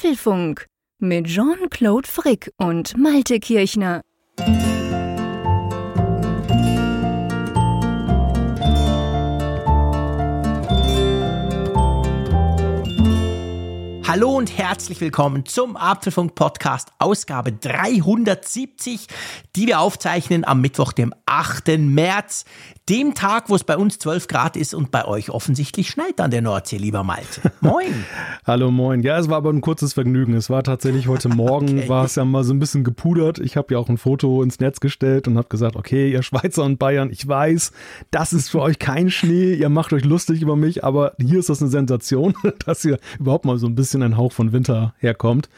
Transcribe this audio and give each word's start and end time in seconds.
Apfelfunk 0.00 0.66
mit 0.98 1.26
Jean-Claude 1.26 2.08
Frick 2.08 2.50
und 2.56 2.96
Malte 2.96 3.38
Kirchner. 3.38 4.00
Hallo 14.06 14.36
und 14.38 14.56
herzlich 14.56 15.02
willkommen 15.02 15.44
zum 15.44 15.76
Apfelfunk 15.76 16.34
Podcast 16.34 16.88
Ausgabe 16.98 17.52
370, 17.52 19.06
die 19.54 19.66
wir 19.66 19.80
aufzeichnen 19.80 20.46
am 20.46 20.62
Mittwoch, 20.62 20.92
dem 20.92 21.12
8. 21.26 21.78
März, 21.78 22.46
dem 22.90 23.14
Tag, 23.14 23.48
wo 23.48 23.54
es 23.54 23.62
bei 23.62 23.76
uns 23.76 24.00
12 24.00 24.26
Grad 24.26 24.56
ist 24.56 24.74
und 24.74 24.90
bei 24.90 25.04
euch 25.04 25.30
offensichtlich 25.30 25.90
schneit 25.90 26.20
an 26.20 26.32
der 26.32 26.42
Nordsee, 26.42 26.76
lieber 26.76 27.04
Malte. 27.04 27.52
Moin. 27.60 28.04
Hallo, 28.44 28.72
moin. 28.72 29.02
Ja, 29.02 29.16
es 29.16 29.30
war 29.30 29.36
aber 29.36 29.50
ein 29.50 29.60
kurzes 29.60 29.92
Vergnügen. 29.92 30.34
Es 30.34 30.50
war 30.50 30.64
tatsächlich 30.64 31.06
heute 31.06 31.28
Morgen, 31.34 31.78
okay. 31.78 31.88
war 31.88 32.04
es 32.04 32.16
ja 32.16 32.24
mal 32.24 32.42
so 32.42 32.52
ein 32.52 32.58
bisschen 32.58 32.82
gepudert. 32.82 33.38
Ich 33.38 33.56
habe 33.56 33.74
ja 33.74 33.78
auch 33.78 33.88
ein 33.88 33.96
Foto 33.96 34.42
ins 34.42 34.58
Netz 34.58 34.80
gestellt 34.80 35.28
und 35.28 35.38
habe 35.38 35.46
gesagt, 35.48 35.76
okay, 35.76 36.10
ihr 36.10 36.24
Schweizer 36.24 36.64
und 36.64 36.80
Bayern, 36.80 37.10
ich 37.12 37.26
weiß, 37.26 37.70
das 38.10 38.32
ist 38.32 38.48
für 38.48 38.60
euch 38.60 38.80
kein 38.80 39.08
Schnee, 39.08 39.54
ihr 39.54 39.68
macht 39.68 39.92
euch 39.92 40.04
lustig 40.04 40.42
über 40.42 40.56
mich, 40.56 40.82
aber 40.82 41.12
hier 41.20 41.38
ist 41.38 41.48
das 41.48 41.62
eine 41.62 41.70
Sensation, 41.70 42.34
dass 42.66 42.82
hier 42.82 42.98
überhaupt 43.20 43.44
mal 43.44 43.58
so 43.58 43.68
ein 43.68 43.76
bisschen 43.76 44.02
ein 44.02 44.16
Hauch 44.16 44.32
von 44.32 44.50
Winter 44.50 44.94
herkommt. 44.98 45.48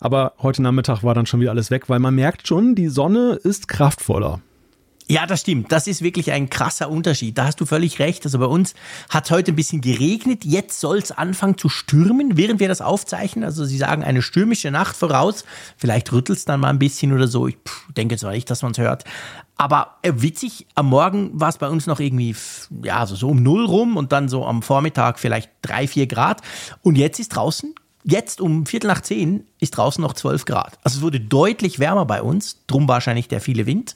Aber 0.00 0.32
heute 0.42 0.60
Nachmittag 0.60 1.04
war 1.04 1.14
dann 1.14 1.26
schon 1.26 1.38
wieder 1.38 1.52
alles 1.52 1.70
weg, 1.70 1.88
weil 1.88 2.00
man 2.00 2.16
merkt 2.16 2.48
schon, 2.48 2.74
die 2.74 2.88
Sonne 2.88 3.38
ist 3.44 3.68
kraftvoller. 3.68 4.40
Ja, 5.06 5.26
das 5.26 5.42
stimmt. 5.42 5.70
Das 5.70 5.86
ist 5.86 6.00
wirklich 6.00 6.32
ein 6.32 6.48
krasser 6.48 6.88
Unterschied. 6.88 7.36
Da 7.36 7.44
hast 7.44 7.60
du 7.60 7.66
völlig 7.66 7.98
recht. 7.98 8.24
Also 8.24 8.38
bei 8.38 8.46
uns 8.46 8.74
hat 9.10 9.26
es 9.26 9.30
heute 9.30 9.52
ein 9.52 9.56
bisschen 9.56 9.82
geregnet. 9.82 10.46
Jetzt 10.46 10.80
soll 10.80 10.96
es 10.96 11.12
anfangen 11.12 11.58
zu 11.58 11.68
stürmen, 11.68 12.38
während 12.38 12.58
wir 12.58 12.68
das 12.68 12.80
aufzeichnen. 12.80 13.44
Also 13.44 13.66
sie 13.66 13.76
sagen 13.76 14.02
eine 14.02 14.22
stürmische 14.22 14.70
Nacht 14.70 14.96
voraus. 14.96 15.44
Vielleicht 15.76 16.10
rüttelt 16.10 16.38
es 16.38 16.46
dann 16.46 16.60
mal 16.60 16.70
ein 16.70 16.78
bisschen 16.78 17.12
oder 17.12 17.28
so. 17.28 17.46
Ich 17.46 17.58
denke 17.94 18.16
zwar 18.16 18.32
nicht, 18.32 18.48
dass 18.50 18.62
man 18.62 18.72
es 18.72 18.78
hört. 18.78 19.04
Aber 19.56 19.98
äh, 20.00 20.12
witzig, 20.16 20.66
am 20.74 20.86
Morgen 20.86 21.38
war 21.38 21.50
es 21.50 21.58
bei 21.58 21.68
uns 21.68 21.86
noch 21.86 22.00
irgendwie, 22.00 22.34
ja, 22.82 22.98
also 22.98 23.14
so 23.14 23.28
um 23.28 23.42
null 23.42 23.66
rum 23.66 23.98
und 23.98 24.10
dann 24.10 24.30
so 24.30 24.46
am 24.46 24.62
Vormittag 24.62 25.18
vielleicht 25.18 25.50
drei, 25.60 25.86
vier 25.86 26.06
Grad. 26.06 26.40
Und 26.82 26.96
jetzt 26.96 27.20
ist 27.20 27.28
draußen 27.28 27.74
Jetzt 28.06 28.42
um 28.42 28.66
Viertel 28.66 28.88
nach 28.88 29.00
zehn 29.00 29.46
ist 29.60 29.78
draußen 29.78 30.02
noch 30.02 30.12
12 30.12 30.44
Grad. 30.44 30.78
Also 30.82 30.98
es 30.98 31.02
wurde 31.02 31.20
deutlich 31.20 31.78
wärmer 31.78 32.04
bei 32.04 32.20
uns, 32.20 32.58
drum 32.66 32.86
wahrscheinlich 32.86 33.28
der 33.28 33.40
viele 33.40 33.64
Wind. 33.64 33.94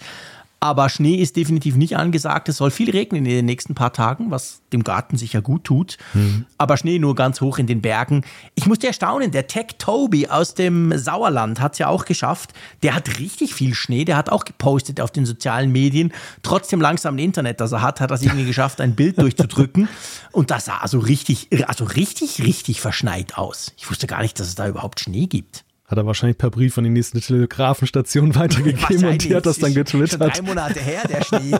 Aber 0.61 0.89
Schnee 0.89 1.15
ist 1.15 1.37
definitiv 1.37 1.77
nicht 1.77 1.97
angesagt. 1.97 2.49
Es 2.49 2.57
soll 2.57 2.73
viel 2.73 2.91
regnen 2.91 3.25
in 3.25 3.31
den 3.31 3.45
nächsten 3.45 3.77
paar 3.77 3.93
Tagen, 3.93 4.33
was 4.33 4.61
dem 4.73 4.83
Garten 4.83 5.17
sicher 5.17 5.41
gut 5.41 5.63
tut. 5.63 5.99
Mhm. 6.15 6.47
Aber 6.59 6.77
Schnee 6.77 6.99
nur 6.99 7.15
ganz 7.15 7.41
hoch 7.41 7.59
in 7.59 7.69
den 7.69 7.81
Bergen. 7.81 8.25
Ich 8.57 8.67
musste 8.67 8.89
erstaunen, 8.89 9.31
der 9.31 9.47
Tech 9.47 9.77
Toby 9.79 10.27
aus 10.27 10.55
dem 10.55 10.97
Sauerland 10.99 11.61
hat 11.61 11.75
es 11.75 11.79
ja 11.79 11.87
auch 11.87 12.05
geschafft. 12.07 12.55
Der 12.83 12.97
hat 12.97 13.21
richtig 13.21 13.55
viel 13.55 13.73
Schnee. 13.75 14.05
Der 14.05 14.17
hat 14.17 14.31
auch 14.31 14.45
gepostet 14.45 15.01
auf 15.01 15.13
den 15.13 15.27
sozialen 15.27 15.71
Medien. 15.71 16.13
Trotzdem 16.43 16.81
langsam 16.81 17.15
ein 17.15 17.21
Internet, 17.21 17.61
das 17.61 17.71
er 17.71 17.83
hat, 17.83 18.01
hat 18.01 18.11
er 18.11 18.15
es 18.15 18.23
irgendwie 18.23 18.47
geschafft, 18.47 18.81
ein 18.81 18.97
Bild 18.97 19.19
durchzudrücken. 19.19 19.89
Und 20.33 20.51
das 20.51 20.65
sah 20.65 20.79
also 20.79 20.99
richtig, 20.99 21.49
also 21.69 21.85
richtig, 21.85 22.43
richtig 22.43 22.81
verschneit 22.81 23.39
aus. 23.39 23.73
Ich 23.77 23.89
wusste 23.89 24.09
gar 24.09 24.23
nicht, 24.23 24.39
dass 24.41 24.49
es 24.49 24.57
da 24.57 24.67
überhaupt 24.67 24.99
Schnee 24.99 25.27
gibt. 25.27 25.65
Hat 25.89 25.97
er 25.97 26.05
wahrscheinlich 26.05 26.37
per 26.37 26.51
Brief 26.51 26.75
von 26.75 26.85
den 26.85 26.93
nächsten 26.93 27.19
Telegrafenstationen 27.19 28.35
weitergegeben 28.37 29.07
und 29.07 29.25
die 29.25 29.35
hat 29.35 29.47
das 29.47 29.59
dann 29.59 29.73
getwittert. 29.73 30.37
Schon 30.37 30.45
drei 30.45 30.53
Monate 30.55 30.81
her, 30.81 31.01
der 31.09 31.23
Schnee. 31.23 31.57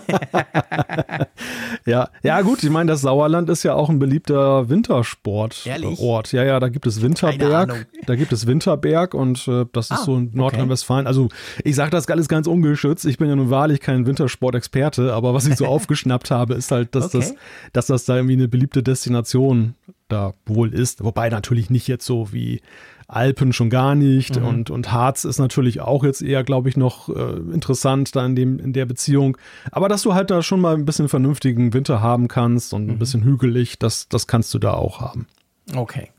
ja, 1.87 2.11
ja 2.23 2.43
gut, 2.43 2.63
ich 2.63 2.69
meine, 2.69 2.93
das 2.93 3.01
Sauerland 3.01 3.49
ist 3.49 3.63
ja 3.63 3.73
auch 3.73 3.89
ein 3.89 3.99
beliebter 3.99 4.69
Wintersportort. 4.69 6.33
Ja, 6.33 6.45
ja, 6.45 6.61
da 6.61 6.69
gibt 6.69 6.87
es 6.87 7.01
Winterberg. 7.01 7.87
Da 8.05 8.17
gibt 8.17 8.33
es 8.33 8.47
Winterberg 8.47 9.15
und 9.15 9.49
äh, 9.49 9.65
das 9.73 9.87
ist 9.87 10.03
ah, 10.03 10.05
so 10.05 10.17
in 10.17 10.31
Nordrhein-Westfalen. 10.35 11.07
Also 11.07 11.31
ich 11.65 11.75
sage 11.75 11.91
das 11.91 12.07
alles 12.07 12.29
ganz 12.29 12.47
ungeschützt. 12.47 13.07
Ich 13.07 13.17
bin 13.17 13.31
ja 13.31 13.37
nun 13.37 13.49
wahrlich 13.49 13.81
kein 13.81 14.05
Wintersportexperte, 14.05 15.15
aber 15.15 15.33
was 15.33 15.47
ich 15.47 15.57
so 15.57 15.65
aufgeschnappt 15.67 16.31
habe, 16.31 16.53
ist 16.53 16.71
halt, 16.71 16.95
dass, 16.95 17.15
okay. 17.15 17.21
das, 17.21 17.35
dass 17.73 17.87
das 17.87 18.05
da 18.05 18.17
irgendwie 18.17 18.35
eine 18.35 18.49
beliebte 18.49 18.83
Destination 18.83 19.75
da 20.09 20.35
wohl 20.45 20.75
ist. 20.75 21.03
Wobei 21.03 21.31
natürlich 21.31 21.71
nicht 21.71 21.89
jetzt 21.89 22.05
so 22.05 22.33
wie 22.33 22.61
Alpen 23.09 23.55
schon 23.55 23.71
gar 23.71 23.95
nicht 23.95 24.39
mhm. 24.39 24.47
und, 24.47 24.71
und 24.71 24.93
Harz 24.93 25.25
ist 25.25 25.39
natürlich 25.39 25.81
auch 25.81 26.05
jetzt 26.05 26.21
eher, 26.21 26.45
glaube 26.45 26.69
ich, 26.69 26.77
noch 26.77 27.09
äh, 27.09 27.37
interessant 27.53 28.15
da 28.15 28.25
in, 28.27 28.37
dem, 28.37 28.59
in 28.59 28.75
der 28.75 28.85
Beziehung. 28.85 29.39
Aber 29.73 29.89
dass 29.89 30.03
du 30.03 30.13
halt 30.13 30.31
da 30.31 30.43
schon 30.43 30.61
mal 30.61 30.75
ein 30.75 30.85
bisschen 30.85 31.09
vernünftigen 31.09 31.73
Winter 31.73 32.03
haben 32.03 32.29
kannst 32.29 32.75
und 32.75 32.85
mhm. 32.85 32.91
ein 32.91 32.99
bisschen 32.99 33.25
hügelig, 33.25 33.79
das, 33.79 34.09
das 34.09 34.27
kannst 34.27 34.53
du 34.53 34.59
da 34.59 34.75
auch 34.75 35.01
haben. 35.01 35.27
Okay. 35.75 36.11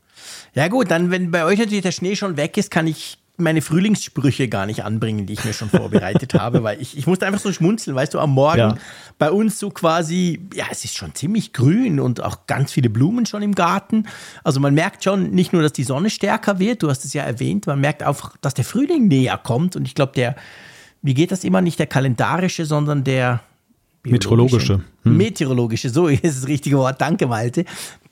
Ja 0.54 0.66
gut, 0.66 0.90
dann 0.90 1.12
wenn 1.12 1.30
bei 1.30 1.44
euch 1.44 1.60
natürlich 1.60 1.82
der 1.82 1.92
Schnee 1.92 2.16
schon 2.16 2.36
weg 2.36 2.56
ist, 2.56 2.72
kann 2.72 2.88
ich 2.88 3.18
meine 3.40 3.62
Frühlingssprüche 3.62 4.48
gar 4.48 4.66
nicht 4.66 4.84
anbringen, 4.84 5.26
die 5.26 5.32
ich 5.34 5.44
mir 5.44 5.52
schon 5.52 5.70
vorbereitet 5.70 6.34
habe, 6.34 6.62
weil 6.62 6.80
ich, 6.80 6.96
ich 6.96 7.06
musste 7.06 7.26
einfach 7.26 7.40
so 7.40 7.52
schmunzeln, 7.52 7.96
weißt 7.96 8.14
du, 8.14 8.18
am 8.18 8.30
Morgen 8.30 8.58
ja. 8.58 8.74
bei 9.18 9.30
uns 9.30 9.58
so 9.58 9.70
quasi, 9.70 10.48
ja, 10.54 10.66
es 10.70 10.84
ist 10.84 10.96
schon 10.96 11.14
ziemlich 11.14 11.52
grün 11.52 12.00
und 12.00 12.22
auch 12.22 12.46
ganz 12.46 12.72
viele 12.72 12.90
Blumen 12.90 13.26
schon 13.26 13.42
im 13.42 13.54
Garten. 13.54 14.06
Also 14.44 14.60
man 14.60 14.74
merkt 14.74 15.04
schon 15.04 15.30
nicht 15.30 15.52
nur, 15.52 15.62
dass 15.62 15.72
die 15.72 15.84
Sonne 15.84 16.10
stärker 16.10 16.58
wird, 16.58 16.82
du 16.82 16.90
hast 16.90 17.04
es 17.04 17.12
ja 17.12 17.22
erwähnt, 17.22 17.66
man 17.66 17.80
merkt 17.80 18.02
auch, 18.02 18.36
dass 18.40 18.54
der 18.54 18.64
Frühling 18.64 19.08
näher 19.08 19.38
kommt 19.38 19.76
und 19.76 19.86
ich 19.86 19.94
glaube, 19.94 20.12
der, 20.12 20.36
wie 21.02 21.14
geht 21.14 21.32
das 21.32 21.44
immer, 21.44 21.60
nicht 21.60 21.78
der 21.78 21.86
kalendarische, 21.86 22.66
sondern 22.66 23.04
der, 23.04 23.40
Meteorologische. 24.02 24.80
Hm. 25.02 25.16
Meteorologische, 25.16 25.90
so 25.90 26.08
ist 26.08 26.24
das 26.24 26.46
richtige 26.46 26.78
Wort. 26.78 27.00
Danke, 27.00 27.26
Malte. 27.26 27.64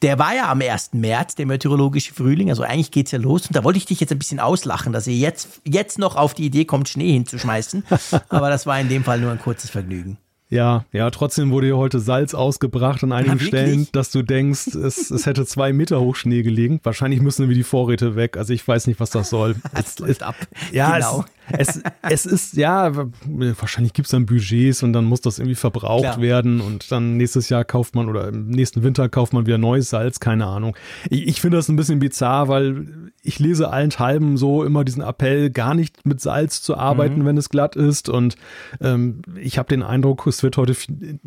Der 0.03 0.19
war 0.19 0.35
ja 0.35 0.51
am 0.51 0.61
1. 0.61 0.91
März, 0.93 1.35
der 1.35 1.47
meteorologische 1.47 2.15
Frühling. 2.15 2.51
Also 2.51 2.63
eigentlich 2.63 2.91
geht 2.91 3.07
es 3.07 3.13
ja 3.13 3.19
los. 3.19 3.47
Und 3.47 3.57
da 3.57 3.65
wollte 3.65 3.79
ich 3.79 3.87
dich 3.87 4.01
jetzt 4.01 4.13
ein 4.13 4.19
bisschen 4.19 4.41
auslachen, 4.41 4.93
dass 4.93 5.07
ihr 5.07 5.17
jetzt, 5.17 5.61
jetzt 5.65 5.99
noch 5.99 6.17
auf 6.17 6.35
die 6.35 6.47
Idee 6.47 6.65
kommt, 6.65 6.89
Schnee 6.89 7.13
hinzuschmeißen. 7.13 7.85
Aber 8.29 8.51
das 8.51 8.67
war 8.67 8.79
in 8.81 8.89
dem 8.89 9.05
Fall 9.05 9.21
nur 9.21 9.33
ein 9.33 9.41
kurzes 9.41 9.71
Vergnügen. 9.71 10.19
Ja, 10.51 10.87
ja, 10.93 11.11
trotzdem 11.11 11.51
wurde 11.51 11.67
hier 11.67 11.77
heute 11.77 12.01
Salz 12.01 12.33
ausgebracht 12.33 13.05
an 13.05 13.13
einigen 13.13 13.39
ja, 13.39 13.45
Stellen, 13.45 13.87
dass 13.93 14.11
du 14.11 14.23
denkst, 14.23 14.69
es, 14.69 15.11
es 15.11 15.27
hätte 15.27 15.45
zwei 15.45 15.75
Meter 15.75 16.01
hoch 16.01 16.17
Schnee 16.17 16.43
gelegen. 16.43 16.81
Wahrscheinlich 16.85 17.21
müssen 17.21 17.43
irgendwie 17.43 17.59
die 17.59 17.65
Vorräte 17.65 18.17
weg. 18.17 18.39
Also 18.39 18.55
ich 18.55 18.67
weiß 18.67 18.87
nicht, 18.87 18.99
was 18.99 19.11
das 19.11 19.29
soll. 19.29 19.57
Es 19.75 19.99
läuft 19.99 20.23
ab. 20.23 20.35
Ja, 20.73 20.95
genau. 20.95 21.25
Es, 21.57 21.83
es, 22.03 22.27
ist, 22.27 22.57
ja, 22.57 22.93
wahrscheinlich 23.25 23.93
gibt 23.93 24.07
es 24.07 24.13
dann 24.13 24.27
Budgets 24.27 24.83
und 24.83 24.93
dann 24.93 25.05
muss 25.05 25.21
das 25.21 25.39
irgendwie 25.39 25.55
verbraucht 25.55 26.03
Klar. 26.03 26.21
werden 26.21 26.61
und 26.61 26.91
dann 26.93 27.17
nächstes 27.17 27.49
Jahr 27.49 27.65
kauft 27.65 27.95
man 27.95 28.09
oder 28.09 28.29
im 28.29 28.49
nächsten 28.49 28.83
Winter 28.83 29.09
kauft 29.09 29.33
man 29.33 29.47
wieder 29.47 29.59
neues 29.59 29.91
Salz, 29.91 30.21
keine 30.21 30.47
Ahnung. 30.47 30.77
Ich, 31.09 31.27
ich 31.27 31.41
finde 31.41 31.57
das 31.57 31.69
ein 31.69 31.77
bisschen 31.77 31.99
bizarr, 31.99 32.49
weil 32.49 32.87
ich 33.23 33.39
lese 33.39 33.71
allenthalben 33.71 34.37
so 34.37 34.65
immer 34.65 34.85
diesen 34.85 35.03
Appell, 35.03 35.51
gar 35.51 35.75
nicht 35.75 36.07
mit 36.07 36.21
Salz 36.21 36.63
zu 36.63 36.77
arbeiten, 36.77 37.21
mhm. 37.21 37.27
wenn 37.27 37.37
es 37.37 37.49
glatt 37.49 37.77
ist 37.77 38.09
und 38.09 38.37
ähm, 38.81 39.23
ich 39.41 39.59
habe 39.59 39.69
den 39.69 39.83
Eindruck, 39.83 40.27
es 40.27 40.43
wird 40.43 40.57
heute, 40.57 40.75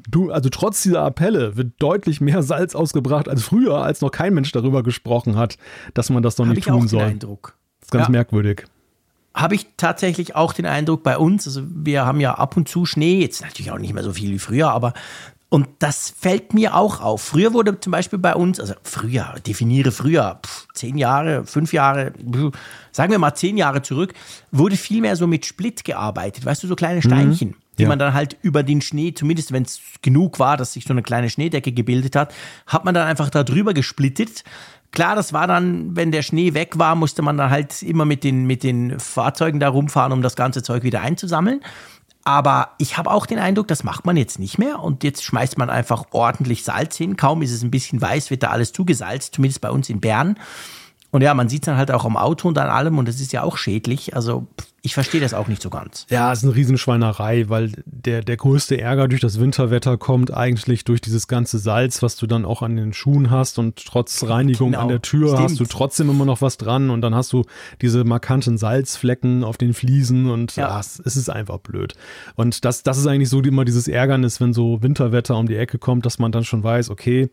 du, 0.07 0.31
also 0.31 0.49
trotz 0.49 0.83
dieser 0.83 1.01
Appelle 1.01 1.57
wird 1.57 1.73
deutlich 1.79 2.21
mehr 2.21 2.43
Salz 2.43 2.75
ausgebracht 2.75 3.27
als 3.27 3.43
früher, 3.43 3.83
als 3.83 4.01
noch 4.01 4.11
kein 4.11 4.33
Mensch 4.33 4.51
darüber 4.51 4.83
gesprochen 4.83 5.35
hat, 5.35 5.57
dass 5.93 6.09
man 6.09 6.23
das 6.23 6.35
doch 6.35 6.45
nicht 6.45 6.67
tun 6.67 6.87
soll. 6.87 7.03
Eindruck. 7.03 7.55
Das 7.79 7.87
ist 7.87 7.91
ganz 7.91 8.07
ja. 8.07 8.11
merkwürdig 8.11 8.65
habe 9.33 9.55
ich 9.55 9.67
tatsächlich 9.77 10.35
auch 10.35 10.53
den 10.53 10.65
Eindruck 10.65 11.03
bei 11.03 11.17
uns, 11.17 11.47
also 11.47 11.61
wir 11.65 12.05
haben 12.05 12.19
ja 12.19 12.35
ab 12.35 12.57
und 12.57 12.67
zu 12.67 12.85
Schnee, 12.85 13.21
jetzt 13.21 13.41
natürlich 13.41 13.71
auch 13.71 13.79
nicht 13.79 13.93
mehr 13.93 14.03
so 14.03 14.13
viel 14.13 14.31
wie 14.31 14.39
früher, 14.39 14.71
aber 14.71 14.93
und 15.53 15.67
das 15.79 16.13
fällt 16.17 16.53
mir 16.53 16.75
auch 16.75 17.01
auf. 17.01 17.21
Früher 17.21 17.51
wurde 17.51 17.77
zum 17.77 17.91
Beispiel 17.91 18.19
bei 18.19 18.35
uns, 18.35 18.57
also 18.57 18.73
früher, 18.83 19.35
definiere 19.45 19.91
früher, 19.91 20.39
pff, 20.45 20.67
zehn 20.73 20.97
Jahre, 20.97 21.45
fünf 21.45 21.73
Jahre, 21.73 22.13
pff, 22.13 22.57
sagen 22.93 23.11
wir 23.11 23.19
mal 23.19 23.35
zehn 23.35 23.57
Jahre 23.57 23.81
zurück, 23.81 24.13
wurde 24.51 24.77
viel 24.77 25.01
mehr 25.01 25.17
so 25.17 25.27
mit 25.27 25.45
Split 25.45 25.83
gearbeitet. 25.83 26.45
Weißt 26.45 26.63
du, 26.63 26.67
so 26.67 26.75
kleine 26.75 26.99
mhm. 26.99 27.01
Steinchen, 27.01 27.49
mhm, 27.49 27.55
die 27.77 27.83
ja. 27.83 27.89
man 27.89 27.99
dann 27.99 28.13
halt 28.13 28.37
über 28.41 28.63
den 28.63 28.79
Schnee, 28.79 29.13
zumindest 29.13 29.51
wenn 29.51 29.63
es 29.63 29.81
genug 30.01 30.39
war, 30.39 30.55
dass 30.55 30.71
sich 30.71 30.85
so 30.85 30.93
eine 30.93 31.03
kleine 31.03 31.29
Schneedecke 31.29 31.73
gebildet 31.73 32.15
hat, 32.15 32.33
hat 32.65 32.85
man 32.85 32.93
dann 32.93 33.05
einfach 33.05 33.29
da 33.29 33.43
drüber 33.43 33.73
gesplittet. 33.73 34.45
Klar, 34.91 35.15
das 35.15 35.31
war 35.31 35.47
dann, 35.47 35.95
wenn 35.95 36.11
der 36.11 36.21
Schnee 36.21 36.53
weg 36.53 36.77
war, 36.77 36.95
musste 36.95 37.21
man 37.21 37.37
dann 37.37 37.49
halt 37.49 37.81
immer 37.81 38.03
mit 38.03 38.23
den, 38.23 38.45
mit 38.45 38.63
den 38.63 38.99
Fahrzeugen 38.99 39.59
da 39.59 39.69
rumfahren, 39.69 40.11
um 40.11 40.21
das 40.21 40.35
ganze 40.35 40.63
Zeug 40.63 40.83
wieder 40.83 41.01
einzusammeln. 41.01 41.61
Aber 42.23 42.71
ich 42.77 42.97
habe 42.97 43.09
auch 43.09 43.25
den 43.25 43.39
Eindruck, 43.39 43.67
das 43.67 43.83
macht 43.83 44.05
man 44.05 44.15
jetzt 44.15 44.37
nicht 44.37 44.59
mehr 44.59 44.79
und 44.79 45.03
jetzt 45.03 45.23
schmeißt 45.23 45.57
man 45.57 45.69
einfach 45.69 46.05
ordentlich 46.11 46.63
Salz 46.63 46.97
hin. 46.97 47.17
Kaum 47.17 47.41
ist 47.41 47.51
es 47.51 47.63
ein 47.63 47.71
bisschen 47.71 48.01
weiß, 48.01 48.29
wird 48.29 48.43
da 48.43 48.49
alles 48.49 48.73
zugesalzt, 48.73 49.35
zumindest 49.35 49.61
bei 49.61 49.71
uns 49.71 49.89
in 49.89 50.01
Bern. 50.01 50.37
Und 51.11 51.21
ja, 51.21 51.33
man 51.33 51.49
sieht 51.49 51.63
es 51.63 51.65
dann 51.65 51.77
halt 51.77 51.91
auch 51.91 52.05
am 52.05 52.15
Auto 52.15 52.47
und 52.47 52.57
an 52.57 52.69
allem 52.69 52.97
und 52.97 53.07
das 53.07 53.19
ist 53.19 53.33
ja 53.33 53.43
auch 53.43 53.57
schädlich. 53.57 54.15
Also 54.15 54.47
ich 54.81 54.93
verstehe 54.93 55.21
das 55.21 55.33
auch 55.33 55.47
nicht 55.47 55.61
so 55.61 55.69
ganz. 55.69 56.07
Ja, 56.09 56.31
es 56.31 56.39
ist 56.39 56.45
eine 56.45 56.55
Riesenschweinerei, 56.55 57.49
weil 57.49 57.73
der, 57.85 58.23
der 58.23 58.37
größte 58.37 58.79
Ärger 58.79 59.09
durch 59.09 59.21
das 59.21 59.39
Winterwetter 59.39 59.97
kommt 59.97 60.33
eigentlich 60.33 60.85
durch 60.85 61.01
dieses 61.01 61.27
ganze 61.27 61.59
Salz, 61.59 62.01
was 62.01 62.15
du 62.15 62.27
dann 62.27 62.45
auch 62.45 62.61
an 62.61 62.77
den 62.77 62.93
Schuhen 62.93 63.29
hast 63.29 63.59
und 63.59 63.85
trotz 63.85 64.23
Reinigung 64.23 64.71
genau. 64.71 64.83
an 64.83 64.87
der 64.87 65.01
Tür 65.01 65.27
Stimmt. 65.27 65.43
hast 65.43 65.59
du 65.59 65.65
trotzdem 65.65 66.09
immer 66.09 66.25
noch 66.25 66.41
was 66.41 66.57
dran 66.57 66.89
und 66.89 67.01
dann 67.01 67.13
hast 67.13 67.33
du 67.33 67.43
diese 67.81 68.05
markanten 68.05 68.57
Salzflecken 68.57 69.43
auf 69.43 69.57
den 69.57 69.73
Fliesen 69.73 70.29
und 70.29 70.55
ja. 70.55 70.79
es, 70.79 70.99
es, 71.05 71.17
ist 71.17 71.29
einfach 71.29 71.59
blöd. 71.59 71.93
Und 72.35 72.65
das, 72.65 72.83
das 72.83 72.97
ist 72.97 73.05
eigentlich 73.05 73.29
so 73.29 73.41
immer 73.41 73.65
dieses 73.65 73.87
Ärgernis, 73.87 74.39
wenn 74.39 74.53
so 74.53 74.81
Winterwetter 74.81 75.37
um 75.37 75.45
die 75.45 75.57
Ecke 75.57 75.77
kommt, 75.77 76.05
dass 76.05 76.17
man 76.17 76.31
dann 76.31 76.45
schon 76.45 76.63
weiß, 76.63 76.89
okay, 76.89 77.29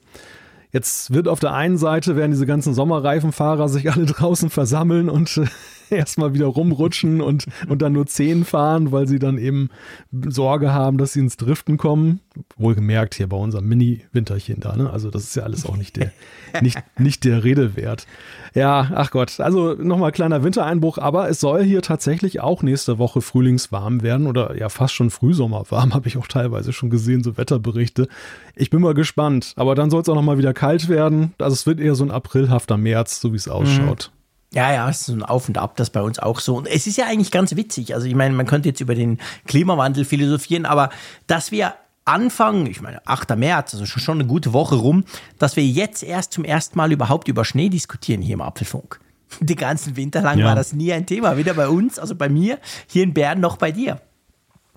Jetzt 0.70 1.14
wird 1.14 1.28
auf 1.28 1.40
der 1.40 1.54
einen 1.54 1.78
Seite 1.78 2.14
werden 2.16 2.32
diese 2.32 2.46
ganzen 2.46 2.74
Sommerreifenfahrer 2.74 3.68
sich 3.68 3.90
alle 3.90 4.06
draußen 4.06 4.50
versammeln 4.50 5.08
und 5.08 5.40
erstmal 5.96 6.34
wieder 6.34 6.46
rumrutschen 6.46 7.20
und, 7.20 7.46
und 7.68 7.82
dann 7.82 7.92
nur 7.92 8.06
zehn 8.06 8.44
fahren, 8.44 8.92
weil 8.92 9.06
sie 9.06 9.18
dann 9.18 9.38
eben 9.38 9.70
Sorge 10.12 10.72
haben, 10.72 10.98
dass 10.98 11.12
sie 11.12 11.20
ins 11.20 11.36
Driften 11.36 11.76
kommen. 11.76 12.20
Wohlgemerkt 12.56 13.14
hier 13.14 13.28
bei 13.28 13.36
unserem 13.36 13.66
Mini-Winterchen 13.66 14.60
da, 14.60 14.76
ne? 14.76 14.90
Also 14.90 15.10
das 15.10 15.24
ist 15.24 15.36
ja 15.36 15.42
alles 15.42 15.66
auch 15.66 15.76
nicht 15.76 15.96
der, 15.96 16.12
nicht, 16.62 16.78
nicht 16.98 17.24
der 17.24 17.44
Rede 17.44 17.76
wert. 17.76 18.06
Ja, 18.54 18.90
ach 18.94 19.10
Gott. 19.10 19.40
Also 19.40 19.74
nochmal 19.74 20.12
kleiner 20.12 20.42
Wintereinbruch, 20.42 20.98
aber 20.98 21.28
es 21.28 21.40
soll 21.40 21.64
hier 21.64 21.82
tatsächlich 21.82 22.40
auch 22.40 22.62
nächste 22.62 22.98
Woche 22.98 23.20
frühlingswarm 23.20 24.02
werden 24.02 24.26
oder 24.26 24.56
ja 24.56 24.68
fast 24.68 24.94
schon 24.94 25.10
Frühsommerwarm, 25.10 25.94
habe 25.94 26.08
ich 26.08 26.16
auch 26.16 26.26
teilweise 26.26 26.72
schon 26.72 26.90
gesehen, 26.90 27.22
so 27.22 27.36
Wetterberichte. 27.36 28.08
Ich 28.54 28.70
bin 28.70 28.80
mal 28.80 28.94
gespannt. 28.94 29.52
Aber 29.56 29.74
dann 29.74 29.90
soll 29.90 30.02
es 30.02 30.08
auch 30.08 30.14
nochmal 30.14 30.38
wieder 30.38 30.54
kalt 30.54 30.88
werden. 30.88 31.34
Also 31.38 31.54
es 31.54 31.66
wird 31.66 31.80
eher 31.80 31.94
so 31.94 32.04
ein 32.04 32.10
aprilhafter 32.10 32.76
März, 32.76 33.20
so 33.20 33.32
wie 33.32 33.36
es 33.36 33.48
ausschaut. 33.48 34.10
Mhm. 34.12 34.17
Ja, 34.54 34.72
ja, 34.72 34.88
es 34.88 35.00
ist 35.00 35.06
so 35.06 35.12
ein 35.12 35.22
Auf 35.22 35.48
und 35.48 35.58
Ab, 35.58 35.76
das 35.76 35.90
bei 35.90 36.00
uns 36.00 36.18
auch 36.18 36.40
so. 36.40 36.56
Und 36.56 36.66
es 36.66 36.86
ist 36.86 36.96
ja 36.96 37.06
eigentlich 37.06 37.30
ganz 37.30 37.54
witzig. 37.54 37.94
Also 37.94 38.06
ich 38.06 38.14
meine, 38.14 38.34
man 38.34 38.46
könnte 38.46 38.68
jetzt 38.68 38.80
über 38.80 38.94
den 38.94 39.18
Klimawandel 39.46 40.04
philosophieren, 40.04 40.64
aber 40.64 40.88
dass 41.26 41.52
wir 41.52 41.74
Anfang, 42.06 42.66
ich 42.66 42.80
meine 42.80 43.06
8. 43.06 43.36
März, 43.36 43.74
also 43.74 43.84
schon 43.84 44.18
eine 44.18 44.26
gute 44.26 44.54
Woche 44.54 44.76
rum, 44.76 45.04
dass 45.38 45.56
wir 45.56 45.64
jetzt 45.64 46.02
erst 46.02 46.32
zum 46.32 46.44
ersten 46.44 46.78
Mal 46.78 46.90
überhaupt 46.90 47.28
über 47.28 47.44
Schnee 47.44 47.68
diskutieren 47.68 48.22
hier 48.22 48.34
im 48.34 48.40
Apfelfunk. 48.40 48.98
Die 49.40 49.56
ganzen 49.56 49.96
Winter 49.96 50.22
lang 50.22 50.38
ja. 50.38 50.46
war 50.46 50.54
das 50.54 50.72
nie 50.72 50.90
ein 50.94 51.04
Thema, 51.04 51.36
weder 51.36 51.52
bei 51.52 51.68
uns, 51.68 51.98
also 51.98 52.14
bei 52.14 52.30
mir, 52.30 52.58
hier 52.86 53.02
in 53.02 53.12
Bern 53.12 53.40
noch 53.40 53.58
bei 53.58 53.72
dir. 53.72 54.00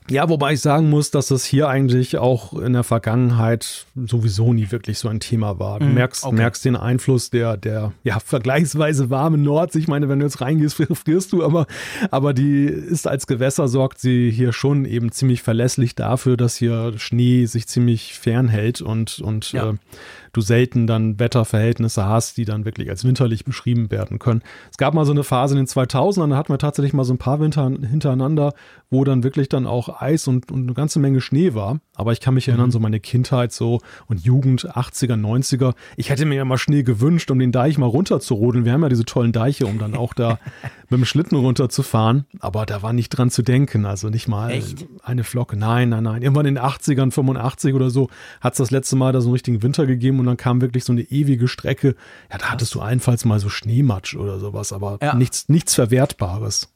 Ja, 0.10 0.28
wobei 0.28 0.54
ich 0.54 0.62
sagen 0.62 0.90
muss, 0.90 1.12
dass 1.12 1.28
das 1.28 1.46
hier 1.46 1.70
eigentlich 1.70 2.18
auch 2.18 2.54
in 2.54 2.74
der 2.74 2.84
Vergangenheit 2.84 3.86
sowieso 3.96 4.52
nie 4.52 4.72
wirklich 4.72 4.98
so 4.98 5.08
ein 5.08 5.20
Thema 5.20 5.60
war. 5.60 5.80
Du 5.80 5.86
mm, 5.86 5.94
merkst, 5.94 6.24
okay. 6.26 6.36
merkst 6.36 6.66
den 6.66 6.76
Einfluss 6.76 7.30
der, 7.30 7.56
der 7.56 7.94
ja, 8.04 8.20
vergleichsweise 8.20 9.10
warmen 9.10 9.44
Nordsee. 9.44 9.80
Ich 9.80 9.88
meine, 9.88 10.10
wenn 10.10 10.20
du 10.20 10.26
jetzt 10.26 10.42
reingehst, 10.42 10.84
frierst 10.94 11.32
du, 11.32 11.44
aber, 11.44 11.68
aber 12.10 12.34
die 12.34 12.66
ist 12.66 13.08
als 13.08 13.28
Gewässer 13.28 13.68
sorgt 13.68 14.00
sie 14.00 14.32
hier 14.32 14.54
schon 14.54 14.86
eben 14.86 15.12
ziemlich 15.12 15.44
verlässlich 15.44 15.96
dafür, 15.96 16.36
dass 16.36 16.58
hier 16.58 16.94
Schnee 16.98 17.46
sich 17.46 17.68
ziemlich 17.68 18.16
fernhält 18.16 18.82
und, 18.82 19.20
und 19.20 19.52
ja. 19.52 19.70
äh, 19.70 19.74
du 20.34 20.42
selten 20.42 20.88
dann 20.88 21.20
Wetterverhältnisse 21.20 22.06
hast, 22.06 22.38
die 22.38 22.46
dann 22.46 22.66
wirklich 22.66 22.90
als 22.90 23.04
winterlich 23.04 23.46
beschrieben 23.46 23.92
werden 23.92 24.20
können. 24.20 24.42
Es 24.70 24.78
gab 24.78 24.94
mal 24.94 25.06
so 25.06 25.12
eine 25.12 25.24
Phase 25.24 25.56
in 25.56 25.66
den 25.66 25.68
2000ern, 25.68 26.30
da 26.30 26.38
hatten 26.38 26.54
wir 26.54 26.58
tatsächlich 26.58 26.94
mal 26.94 27.04
so 27.04 27.14
ein 27.14 27.18
paar 27.18 27.40
Winter 27.40 27.70
hintereinander, 27.70 28.54
wo 28.90 29.04
dann 29.04 29.24
wirklich 29.24 29.50
dann 29.50 29.68
auch 29.68 30.02
Eis 30.02 30.28
und, 30.28 30.52
und 30.52 30.64
eine 30.64 30.74
ganze 30.74 31.00
Menge 31.00 31.22
Schnee 31.22 31.54
war. 31.54 31.80
Aber 31.96 32.12
ich 32.12 32.20
kann 32.20 32.34
mich 32.34 32.48
erinnern, 32.48 32.68
mhm. 32.68 32.72
so 32.72 32.80
meine 32.80 33.00
Kindheit 33.00 33.52
so 33.52 33.80
und 34.08 34.24
Jugend, 34.24 34.70
80er, 34.70 35.14
90er. 35.14 35.74
Ich 35.98 36.10
hätte 36.10 36.26
mir 36.26 36.36
ja 36.36 36.46
mal 36.46 36.58
Schnee 36.58 36.84
gewünscht, 36.84 37.32
um 37.32 37.40
den 37.40 37.52
Deich 37.52 37.78
mal 37.78 37.86
runterzurodeln. 37.86 38.66
Wir 38.66 38.74
haben 38.74 38.84
ja 38.84 38.90
diese 38.90 39.06
tollen 39.06 39.32
Deiche, 39.32 39.66
um 39.66 39.80
dann 39.80 39.96
auch 39.96 40.14
da 40.14 40.40
mit 40.90 41.00
dem 41.00 41.06
Schlitten 41.06 41.38
runterzufahren. 41.38 42.26
Aber 42.40 42.66
da 42.66 42.82
war 42.82 42.92
nicht 42.92 43.10
dran 43.10 43.30
zu 43.30 43.44
denken. 43.44 43.86
Also 43.86 44.10
nicht 44.10 44.28
mal 44.28 44.52
Echt? 44.52 44.88
eine 45.04 45.24
Flocke. 45.24 45.58
Nein, 45.58 45.90
nein, 45.90 46.04
nein. 46.04 46.22
Irgendwann 46.22 46.46
in 46.46 46.56
den 46.56 46.64
80ern, 46.64 47.12
85 47.12 47.74
oder 47.74 47.90
so, 47.90 48.10
hat 48.42 48.54
es 48.54 48.58
das 48.58 48.72
letzte 48.72 48.96
Mal 48.96 49.14
da 49.14 49.22
so 49.22 49.28
einen 49.28 49.34
richtigen 49.34 49.64
Winter 49.64 49.86
gegeben 49.86 50.20
und 50.22 50.28
dann 50.28 50.38
kam 50.38 50.62
wirklich 50.62 50.86
so 50.86 50.94
eine 50.94 51.02
ewige 51.02 51.48
Strecke. 51.48 51.96
Ja, 52.32 52.38
da 52.38 52.52
hattest 52.52 52.74
du 52.74 52.80
allenfalls 52.80 53.26
mal 53.26 53.40
so 53.40 53.50
Schneematsch 53.50 54.16
oder 54.16 54.40
sowas, 54.40 54.72
aber 54.72 54.98
ja. 55.02 55.14
nichts, 55.16 55.50
nichts 55.50 55.76
Verwertbares. 55.76 56.70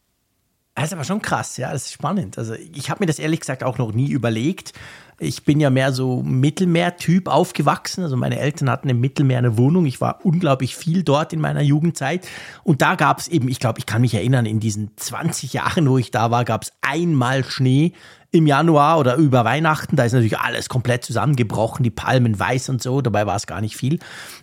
Das 0.75 0.85
ist 0.85 0.93
aber 0.93 1.05
schon 1.05 1.21
krass, 1.21 1.55
ja, 1.55 1.71
das 1.71 1.85
ist 1.85 1.93
spannend. 1.93 2.37
Also 2.37 2.53
ich 2.53 2.89
habe 2.89 3.01
mir 3.01 3.05
das 3.05 3.17
ehrlich 3.17 3.39
gesagt 3.39 3.63
auch 3.63 3.77
noch 3.77 3.93
nie 3.93 4.09
überlegt. 4.09 4.73
Ich 5.19 5.45
bin 5.45 5.61
ja 5.61 5.69
mehr 5.69 5.93
so 5.93 6.21
Mittelmeer-Typ 6.21 7.29
aufgewachsen. 7.29 8.03
Also 8.03 8.17
meine 8.17 8.37
Eltern 8.37 8.69
hatten 8.69 8.89
im 8.89 8.99
Mittelmeer 8.99 9.37
eine 9.37 9.57
Wohnung. 9.57 9.85
Ich 9.85 10.01
war 10.01 10.19
unglaublich 10.25 10.75
viel 10.75 11.03
dort 11.03 11.31
in 11.31 11.39
meiner 11.39 11.61
Jugendzeit. 11.61 12.27
Und 12.63 12.81
da 12.81 12.95
gab 12.95 13.19
es 13.19 13.29
eben, 13.29 13.47
ich 13.47 13.61
glaube, 13.61 13.79
ich 13.79 13.85
kann 13.85 14.01
mich 14.01 14.13
erinnern, 14.13 14.45
in 14.45 14.59
diesen 14.59 14.91
20 14.97 15.53
Jahren, 15.53 15.89
wo 15.89 15.97
ich 15.97 16.11
da 16.11 16.29
war, 16.29 16.43
gab 16.43 16.63
es 16.63 16.73
einmal 16.81 17.45
Schnee 17.45 17.93
im 18.35 18.47
Januar 18.47 18.99
oder 18.99 19.15
über 19.15 19.45
Weihnachten. 19.45 19.95
Da 19.95 20.03
ist 20.03 20.13
natürlich 20.13 20.37
alles 20.37 20.69
komplett 20.69 21.03
zusammengebrochen, 21.03 21.83
die 21.83 21.89
Palmen 21.89 22.37
weiß 22.37 22.69
und 22.69 22.81
so. 22.81 23.01
Dabei 23.01 23.25
war 23.25 23.35
es 23.35 23.47
gar 23.47 23.61
nicht 23.61 23.75
viel. 23.77 23.99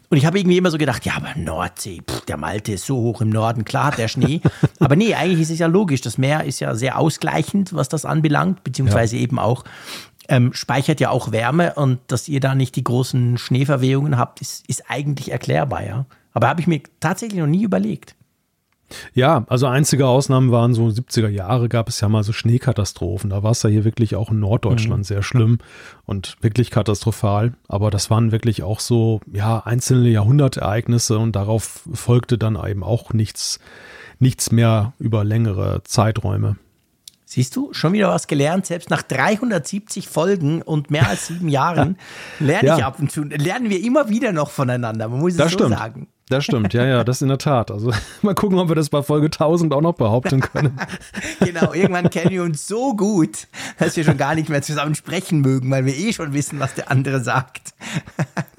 Und 0.09 0.17
ich 0.17 0.27
habe 0.27 0.39
irgendwie 0.39 0.59
immer 0.59 0.71
so 0.71 0.79
gedacht, 0.79 1.05
ja, 1.05 1.15
aber 1.17 1.31
Nordsee, 1.37 2.03
pff, 2.09 2.25
der 2.27 2.37
Malte 2.37 2.73
ist 2.73 2.87
so 2.87 2.97
hoch 2.97 3.21
im 3.21 3.31
Norden, 3.31 3.65
klar 3.65 3.87
hat 3.87 3.99
der 3.99 4.09
Schnee. 4.09 4.41
aber 4.81 4.97
nee, 4.97 5.15
eigentlich 5.15 5.41
ist 5.41 5.50
es 5.50 5.59
ja 5.59 5.67
logisch. 5.67 6.00
Das 6.00 6.19
Meer 6.19 6.44
ist 6.44 6.61
ja 6.61 6.75
sehr 6.75 6.99
ausgleichend, 6.99 7.75
was 7.75 7.89
das 7.89 8.05
anbelangt, 8.05 8.65
beziehungsweise 8.65 9.17
ja. 9.17 9.23
eben 9.23 9.39
auch 9.39 9.65
ähm, 10.29 10.53
speichert 10.53 11.00
ja 11.00 11.11
auch 11.11 11.33
Wärme 11.33 11.75
und 11.75 11.99
dass 12.06 12.29
ihr 12.29 12.41
da 12.41 12.55
nicht 12.55 12.77
die 12.77 12.85
großen 12.85 13.38
Schneeverwehungen 13.38 14.19
habt, 14.19 14.41
ist, 14.41 14.69
ist 14.69 14.85
eigentlich 14.88 15.33
erklärbar, 15.33 15.85
ja. 15.85 16.06
Aber 16.33 16.49
habe 16.49 16.61
ich 16.61 16.67
mir 16.67 16.81
tatsächlich 17.00 17.41
noch 17.41 17.47
nie 17.47 17.65
überlegt. 17.65 18.15
Ja, 19.15 19.44
also 19.49 19.67
einzige 19.67 20.06
Ausnahmen 20.06 20.50
waren 20.50 20.75
so 20.75 20.87
70er 20.87 21.29
Jahre 21.29 21.69
gab 21.69 21.89
es 21.89 22.00
ja 22.00 22.09
mal 22.09 22.23
so 22.23 22.33
Schneekatastrophen. 22.33 23.31
Da 23.31 23.43
war 23.43 23.53
es 23.53 23.62
ja 23.62 23.71
hier 23.71 23.85
wirklich 23.85 24.17
auch 24.17 24.31
in 24.31 24.41
Norddeutschland 24.41 25.00
mhm. 25.00 25.05
sehr 25.05 25.23
schlimm 25.23 25.59
und 26.06 26.37
wirklich 26.41 26.71
katastrophal. 26.71 27.55
Aber 27.69 27.91
das 27.91 28.11
waren 28.11 28.33
wirklich 28.33 28.62
auch 28.62 28.81
so, 28.81 29.21
ja, 29.33 29.61
einzelne 29.61 30.09
Jahrhundertereignisse 30.09 31.19
und 31.19 31.37
darauf 31.37 31.83
folgte 31.93 32.39
dann 32.39 32.59
eben 32.67 32.83
auch 32.83 33.12
nichts, 33.12 33.61
nichts 34.19 34.53
mehr 34.53 34.93
über 34.99 35.25
längere 35.25 35.83
Zeiträume. 35.85 36.56
Siehst 37.33 37.56
du, 37.56 37.73
schon 37.73 37.95
wieder 37.95 38.11
was 38.11 38.27
gelernt. 38.27 38.67
Selbst 38.67 38.91
nach 38.91 39.00
370 39.00 40.06
Folgen 40.06 40.61
und 40.61 40.91
mehr 40.91 41.09
als 41.09 41.29
sieben 41.29 41.49
Jahren 41.49 41.97
lerne 42.41 42.69
ja. 42.69 42.77
ich 42.77 42.85
ab 42.85 42.99
und 42.99 43.11
zu, 43.11 43.23
lernen 43.23 43.71
wir 43.71 43.83
immer 43.83 44.11
wieder 44.11 44.33
noch 44.33 44.50
voneinander. 44.50 45.09
Man 45.09 45.21
muss 45.21 45.33
es 45.33 45.38
das 45.38 45.53
so 45.53 45.59
stimmt. 45.61 45.79
sagen. 45.79 46.09
Das 46.32 46.44
stimmt, 46.44 46.73
ja, 46.73 46.87
ja, 46.87 47.05
das 47.05 47.20
in 47.20 47.29
der 47.29 47.37
Tat. 47.37 47.70
Also 47.70 47.93
mal 48.23 48.34
gucken, 48.34 48.58
ob 48.58 48.69
wir 48.69 48.75
das 48.75 48.88
bei 48.88 49.02
Folge 49.02 49.26
1000 49.26 49.73
auch 49.75 49.82
noch 49.82 49.93
behaupten 49.93 50.40
können. 50.40 50.79
genau, 51.40 51.75
irgendwann 51.75 52.08
kennen 52.08 52.31
wir 52.31 52.43
uns 52.43 52.67
so 52.67 52.96
gut, 52.96 53.49
dass 53.79 53.96
wir 53.99 54.05
schon 54.05 54.17
gar 54.17 54.34
nicht 54.34 54.49
mehr 54.49 54.62
zusammen 54.62 54.94
sprechen 54.94 55.43
mögen, 55.43 55.70
weil 55.70 55.84
wir 55.84 55.94
eh 55.94 56.14
schon 56.14 56.32
wissen, 56.32 56.58
was 56.58 56.75
der 56.75 56.90
andere 56.90 57.20
sagt. 57.20 57.75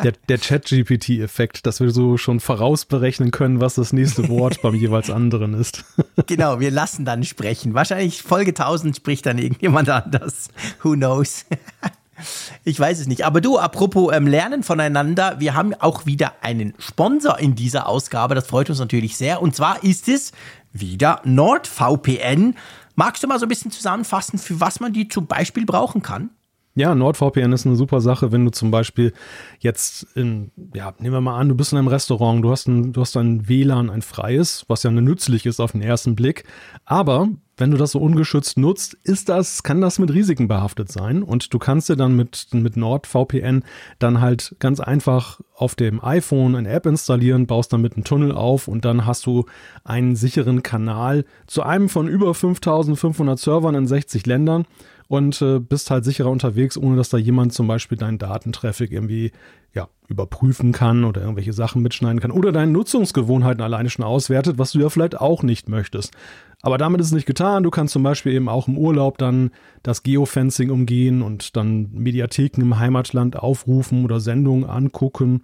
der 0.04 0.14
der 0.30 0.40
Chat-GPT-Effekt, 0.40 1.66
dass 1.66 1.80
wir 1.80 1.90
so 1.90 2.18
schon 2.18 2.40
vorausberechnen 2.40 3.32
können, 3.32 3.60
was 3.60 3.74
das 3.74 3.92
nächste 3.92 4.30
Wort 4.30 4.62
beim 4.62 4.76
jeweils 4.76 5.10
anderen 5.10 5.56
ist. 5.56 5.84
genau, 6.28 6.60
wir 6.60 6.70
lassen 6.70 7.06
dann 7.06 7.24
sprechen. 7.24 7.74
Wahrscheinlich 7.74 8.22
Folge 8.22 8.52
1000 8.52 8.96
spricht 8.96 9.26
dann 9.26 9.40
irgendjemand 9.40 9.90
anders. 9.90 10.50
Who 10.84 10.92
knows? 10.94 11.46
Ich 12.64 12.80
weiß 12.80 13.00
es 13.00 13.08
nicht. 13.08 13.26
Aber 13.26 13.42
du, 13.42 13.58
apropos 13.58 14.14
ähm, 14.14 14.28
Lernen 14.28 14.64
voneinander, 14.64 15.40
wir 15.40 15.54
haben 15.54 15.74
auch 15.74 16.06
wieder 16.06 16.34
einen 16.42 16.74
Sponsor 16.80 17.40
in 17.40 17.56
dieser 17.56 17.88
Ausgabe. 17.88 18.36
Das 18.36 18.48
freut 18.48 18.70
uns 18.70 18.80
natürlich 18.80 19.18
sehr. 19.18 19.42
Und 19.42 19.56
zwar 19.56 19.84
ist 19.84 20.08
es 20.08 20.32
wieder 20.72 21.22
NordVPN. 21.24 22.56
Magst 22.96 23.24
du 23.24 23.28
mal 23.28 23.40
so 23.40 23.46
ein 23.46 23.50
bisschen 23.50 23.72
zusammenfassen, 23.72 24.40
für 24.40 24.60
was 24.60 24.80
man 24.80 24.94
die 24.94 25.08
zum 25.08 25.28
Beispiel 25.28 25.66
brauchen 25.66 26.02
kann? 26.02 26.30
Ja, 26.76 26.96
NordVPN 26.96 27.52
ist 27.52 27.68
eine 27.68 27.76
super 27.76 28.02
Sache, 28.02 28.32
wenn 28.32 28.46
du 28.46 28.52
zum 28.52 28.72
Beispiel 28.72 29.14
jetzt 29.60 30.08
in, 30.16 30.52
ja, 30.74 30.94
nehmen 30.98 31.14
wir 31.14 31.22
mal 31.22 31.38
an, 31.38 31.50
du 31.50 31.56
bist 31.56 31.72
in 31.72 31.78
einem 31.78 31.88
Restaurant, 31.88 32.44
du 32.44 32.50
hast 32.50 32.68
ein, 32.68 32.94
du 32.94 33.02
hast 33.02 33.16
ein 33.16 33.48
WLAN, 33.48 33.92
ein 33.92 34.02
freies, 34.02 34.66
was 34.68 34.82
ja 34.82 34.90
nützlich 34.90 35.46
ist 35.46 35.60
auf 35.60 35.74
den 35.74 35.84
ersten 35.84 36.16
Blick. 36.16 36.46
Aber 36.86 37.30
wenn 37.58 37.72
du 37.72 37.78
das 37.78 37.92
so 37.92 38.00
ungeschützt 38.00 38.58
nutzt, 38.58 38.98
ist 39.04 39.30
das, 39.30 39.64
kann 39.64 39.82
das 39.82 40.00
mit 40.00 40.14
Risiken 40.14 40.48
behaftet 40.48 40.92
sein. 40.92 41.22
Und 41.22 41.54
du 41.54 41.60
kannst 41.60 41.90
dir 41.90 41.96
dann 41.96 42.16
mit, 42.16 42.48
mit 42.52 42.78
NordVPN 42.78 43.64
dann 44.00 44.22
halt 44.22 44.56
ganz 44.60 44.80
einfach 44.80 45.40
auf 45.56 45.76
dem 45.76 46.04
iPhone 46.04 46.56
eine 46.56 46.70
App 46.70 46.86
installieren, 46.86 47.46
baust 47.46 47.72
damit 47.72 47.94
einen 47.94 48.04
Tunnel 48.04 48.32
auf 48.32 48.68
und 48.68 48.86
dann 48.86 49.06
hast 49.06 49.26
du 49.26 49.46
einen 49.84 50.16
sicheren 50.16 50.64
Kanal 50.64 51.26
zu 51.48 51.64
einem 51.64 51.90
von 51.90 52.08
über 52.08 52.34
5500 52.34 53.38
Servern 53.38 53.76
in 53.76 53.88
60 53.88 54.26
Ländern 54.26 54.66
und 55.08 55.42
äh, 55.42 55.60
bist 55.60 55.92
halt 55.92 56.06
sicherer 56.06 56.32
unterwegs, 56.32 56.78
ohne 56.78 56.96
dass 56.96 57.10
da 57.10 57.18
jemand 57.18 57.54
zum 57.54 57.68
Beispiel 57.68 57.98
deinen 57.98 58.18
Datentraffic 58.18 58.92
irgendwie 58.92 59.32
ja, 59.74 59.88
überprüfen 60.08 60.72
kann 60.72 61.04
oder 61.04 61.22
irgendwelche 61.22 61.54
Sachen 61.54 61.82
mitschneiden 61.82 62.20
kann 62.20 62.32
oder 62.32 62.52
deine 62.52 62.72
Nutzungsgewohnheiten 62.72 63.62
alleine 63.62 63.90
schon 63.90 64.06
auswertet, 64.06 64.58
was 64.58 64.72
du 64.72 64.80
ja 64.80 64.90
vielleicht 64.90 65.20
auch 65.20 65.44
nicht 65.44 65.70
möchtest. 65.70 66.14
Aber 66.64 66.78
damit 66.78 67.02
ist 67.02 67.08
es 67.08 67.14
nicht 67.14 67.28
getan. 67.28 67.62
Du 67.62 67.70
kannst 67.70 67.92
zum 67.92 68.04
Beispiel 68.04 68.32
eben 68.32 68.48
auch 68.48 68.70
im 68.70 68.78
Urlaub 68.78 69.18
dann 69.18 69.52
das 69.84 70.02
Geofencing 70.02 70.72
umgehen 70.72 71.22
und 71.22 71.58
dann 71.58 71.90
Mediatheken 71.92 72.62
im 72.62 72.80
Heimatland 72.80 73.36
aufrufen 73.36 74.06
oder 74.06 74.22
Sendungen 74.22 74.68
angucken. 74.68 75.44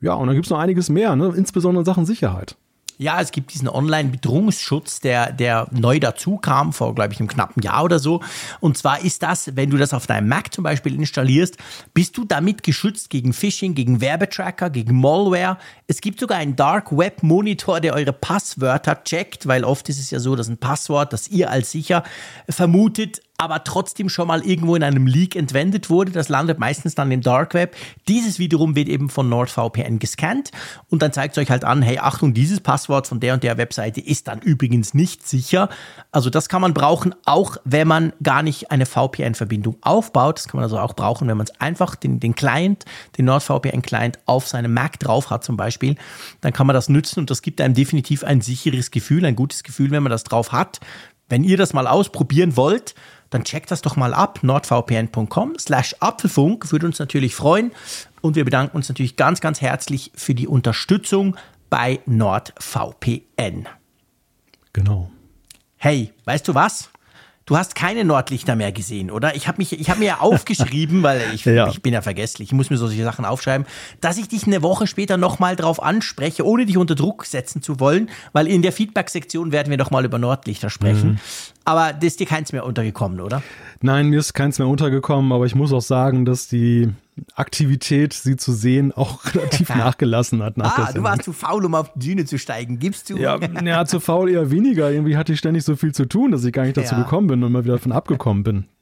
Ja, 0.00 0.14
und 0.14 0.28
dann 0.28 0.36
gibt 0.36 0.46
es 0.46 0.50
noch 0.50 0.60
einiges 0.60 0.88
mehr, 0.88 1.16
ne? 1.16 1.34
insbesondere 1.36 1.82
in 1.82 1.86
Sachen 1.86 2.06
Sicherheit. 2.06 2.56
Ja, 3.00 3.18
es 3.18 3.32
gibt 3.32 3.54
diesen 3.54 3.66
Online-Bedrohungsschutz, 3.66 5.00
der, 5.00 5.32
der 5.32 5.68
neu 5.70 5.98
dazu 6.00 6.36
kam, 6.36 6.74
vor, 6.74 6.94
glaube 6.94 7.14
ich, 7.14 7.18
einem 7.18 7.30
knappen 7.30 7.62
Jahr 7.62 7.82
oder 7.82 7.98
so. 7.98 8.20
Und 8.60 8.76
zwar 8.76 9.02
ist 9.02 9.22
das, 9.22 9.56
wenn 9.56 9.70
du 9.70 9.78
das 9.78 9.94
auf 9.94 10.06
deinem 10.06 10.28
Mac 10.28 10.52
zum 10.52 10.64
Beispiel 10.64 10.94
installierst, 10.94 11.56
bist 11.94 12.18
du 12.18 12.26
damit 12.26 12.62
geschützt 12.62 13.08
gegen 13.08 13.32
Phishing, 13.32 13.74
gegen 13.74 14.02
Werbetracker, 14.02 14.68
gegen 14.68 15.00
Malware. 15.00 15.56
Es 15.86 16.02
gibt 16.02 16.20
sogar 16.20 16.36
einen 16.36 16.56
Dark 16.56 16.94
Web 16.94 17.22
Monitor, 17.22 17.80
der 17.80 17.94
eure 17.94 18.12
Passwörter 18.12 19.02
checkt, 19.02 19.46
weil 19.46 19.64
oft 19.64 19.88
ist 19.88 19.98
es 19.98 20.10
ja 20.10 20.18
so, 20.18 20.36
dass 20.36 20.48
ein 20.48 20.58
Passwort, 20.58 21.14
das 21.14 21.26
ihr 21.28 21.48
als 21.48 21.70
sicher 21.70 22.02
vermutet, 22.50 23.22
aber 23.40 23.64
trotzdem 23.64 24.10
schon 24.10 24.28
mal 24.28 24.44
irgendwo 24.44 24.76
in 24.76 24.82
einem 24.82 25.06
Leak 25.06 25.34
entwendet 25.34 25.88
wurde. 25.88 26.12
Das 26.12 26.28
landet 26.28 26.58
meistens 26.58 26.94
dann 26.94 27.10
im 27.10 27.22
Dark 27.22 27.54
Web. 27.54 27.74
Dieses 28.06 28.38
wiederum 28.38 28.76
wird 28.76 28.86
eben 28.86 29.08
von 29.08 29.30
NordVPN 29.30 29.98
gescannt 29.98 30.50
und 30.90 31.00
dann 31.00 31.14
zeigt 31.14 31.36
es 31.36 31.42
euch 31.42 31.50
halt 31.50 31.64
an, 31.64 31.80
hey, 31.80 31.98
Achtung, 31.98 32.34
dieses 32.34 32.60
Passwort 32.60 33.06
von 33.06 33.18
der 33.18 33.32
und 33.32 33.42
der 33.42 33.56
Webseite 33.56 34.02
ist 34.02 34.28
dann 34.28 34.40
übrigens 34.40 34.92
nicht 34.92 35.26
sicher. 35.26 35.70
Also 36.12 36.28
das 36.28 36.50
kann 36.50 36.60
man 36.60 36.74
brauchen, 36.74 37.14
auch 37.24 37.56
wenn 37.64 37.88
man 37.88 38.12
gar 38.22 38.42
nicht 38.42 38.70
eine 38.70 38.84
VPN-Verbindung 38.84 39.78
aufbaut. 39.80 40.36
Das 40.36 40.46
kann 40.46 40.58
man 40.58 40.64
also 40.64 40.78
auch 40.78 40.92
brauchen, 40.92 41.26
wenn 41.26 41.38
man 41.38 41.46
es 41.46 41.58
einfach 41.62 41.96
den, 41.96 42.20
den 42.20 42.34
Client, 42.34 42.84
den 43.16 43.24
NordVPN-Client 43.24 44.18
auf 44.26 44.48
seinem 44.48 44.74
Mac 44.74 44.98
drauf 44.98 45.30
hat 45.30 45.44
zum 45.44 45.56
Beispiel. 45.56 45.96
Dann 46.42 46.52
kann 46.52 46.66
man 46.66 46.74
das 46.74 46.90
nutzen 46.90 47.20
und 47.20 47.30
das 47.30 47.40
gibt 47.40 47.62
einem 47.62 47.72
definitiv 47.72 48.22
ein 48.22 48.42
sicheres 48.42 48.90
Gefühl, 48.90 49.24
ein 49.24 49.34
gutes 49.34 49.62
Gefühl, 49.62 49.92
wenn 49.92 50.02
man 50.02 50.10
das 50.10 50.24
drauf 50.24 50.52
hat. 50.52 50.80
Wenn 51.30 51.42
ihr 51.42 51.56
das 51.56 51.72
mal 51.72 51.86
ausprobieren 51.86 52.56
wollt, 52.56 52.94
dann 53.30 53.44
checkt 53.44 53.70
das 53.70 53.80
doch 53.80 53.96
mal 53.96 54.12
ab. 54.12 54.40
nordvpn.com 54.42 55.58
slash 55.58 55.96
Apfelfunk 56.00 56.70
würde 56.72 56.86
uns 56.86 56.98
natürlich 56.98 57.34
freuen. 57.34 57.72
Und 58.20 58.36
wir 58.36 58.44
bedanken 58.44 58.76
uns 58.76 58.88
natürlich 58.88 59.16
ganz, 59.16 59.40
ganz 59.40 59.60
herzlich 59.60 60.12
für 60.14 60.34
die 60.34 60.46
Unterstützung 60.46 61.36
bei 61.70 62.00
NordVPN. 62.06 63.68
Genau. 64.72 65.10
Hey, 65.76 66.12
weißt 66.24 66.46
du 66.46 66.54
was? 66.54 66.90
Du 67.50 67.56
hast 67.56 67.74
keine 67.74 68.04
Nordlichter 68.04 68.54
mehr 68.54 68.70
gesehen, 68.70 69.10
oder? 69.10 69.34
Ich 69.34 69.48
habe 69.48 69.58
mich, 69.58 69.72
ich 69.72 69.90
habe 69.90 69.98
mir 69.98 70.06
ja 70.06 70.16
aufgeschrieben, 70.20 71.02
weil 71.02 71.20
ich, 71.34 71.44
ja. 71.44 71.66
ich 71.66 71.82
bin 71.82 71.92
ja 71.92 72.00
vergesslich. 72.00 72.50
Ich 72.50 72.52
muss 72.52 72.70
mir 72.70 72.76
solche 72.76 73.02
Sachen 73.02 73.24
aufschreiben, 73.24 73.66
dass 74.00 74.18
ich 74.18 74.28
dich 74.28 74.46
eine 74.46 74.62
Woche 74.62 74.86
später 74.86 75.16
nochmal 75.16 75.56
drauf 75.56 75.82
anspreche, 75.82 76.46
ohne 76.46 76.64
dich 76.64 76.76
unter 76.76 76.94
Druck 76.94 77.26
setzen 77.26 77.60
zu 77.60 77.80
wollen, 77.80 78.08
weil 78.32 78.46
in 78.46 78.62
der 78.62 78.70
Feedback-Sektion 78.70 79.50
werden 79.50 79.68
wir 79.68 79.78
noch 79.78 79.90
mal 79.90 80.04
über 80.04 80.16
Nordlichter 80.16 80.70
sprechen. 80.70 81.14
Mhm. 81.14 81.18
Aber 81.64 81.92
das 81.92 82.04
ist 82.04 82.20
dir 82.20 82.26
keins 82.26 82.52
mehr 82.52 82.64
untergekommen, 82.64 83.20
oder? 83.20 83.42
Nein, 83.82 84.08
mir 84.08 84.18
ist 84.18 84.34
keins 84.34 84.58
mehr 84.58 84.68
untergekommen, 84.68 85.32
aber 85.32 85.46
ich 85.46 85.54
muss 85.54 85.72
auch 85.72 85.80
sagen, 85.80 86.26
dass 86.26 86.48
die 86.48 86.90
Aktivität, 87.34 88.12
sie 88.12 88.36
zu 88.36 88.52
sehen, 88.52 88.92
auch 88.92 89.24
relativ 89.34 89.68
nachgelassen 89.70 90.42
hat. 90.42 90.56
Nach 90.56 90.78
ah, 90.78 90.92
du 90.92 91.02
warst 91.02 91.24
zu 91.24 91.32
faul, 91.32 91.64
um 91.64 91.74
auf 91.74 91.92
die 91.94 92.10
Düne 92.10 92.24
zu 92.24 92.38
steigen, 92.38 92.78
gibst 92.78 93.10
du? 93.10 93.16
Ja, 93.16 93.38
ja, 93.38 93.84
zu 93.84 94.00
faul 94.00 94.30
eher 94.30 94.50
weniger. 94.50 94.90
Irgendwie 94.90 95.16
hatte 95.16 95.32
ich 95.32 95.38
ständig 95.38 95.64
so 95.64 95.76
viel 95.76 95.92
zu 95.94 96.06
tun, 96.06 96.30
dass 96.30 96.44
ich 96.44 96.52
gar 96.52 96.64
nicht 96.64 96.76
dazu 96.76 96.94
ja. 96.94 97.02
gekommen 97.02 97.26
bin 97.26 97.42
und 97.42 97.52
mal 97.52 97.64
wieder 97.64 97.74
davon 97.74 97.92
abgekommen 97.92 98.42
bin. 98.42 98.64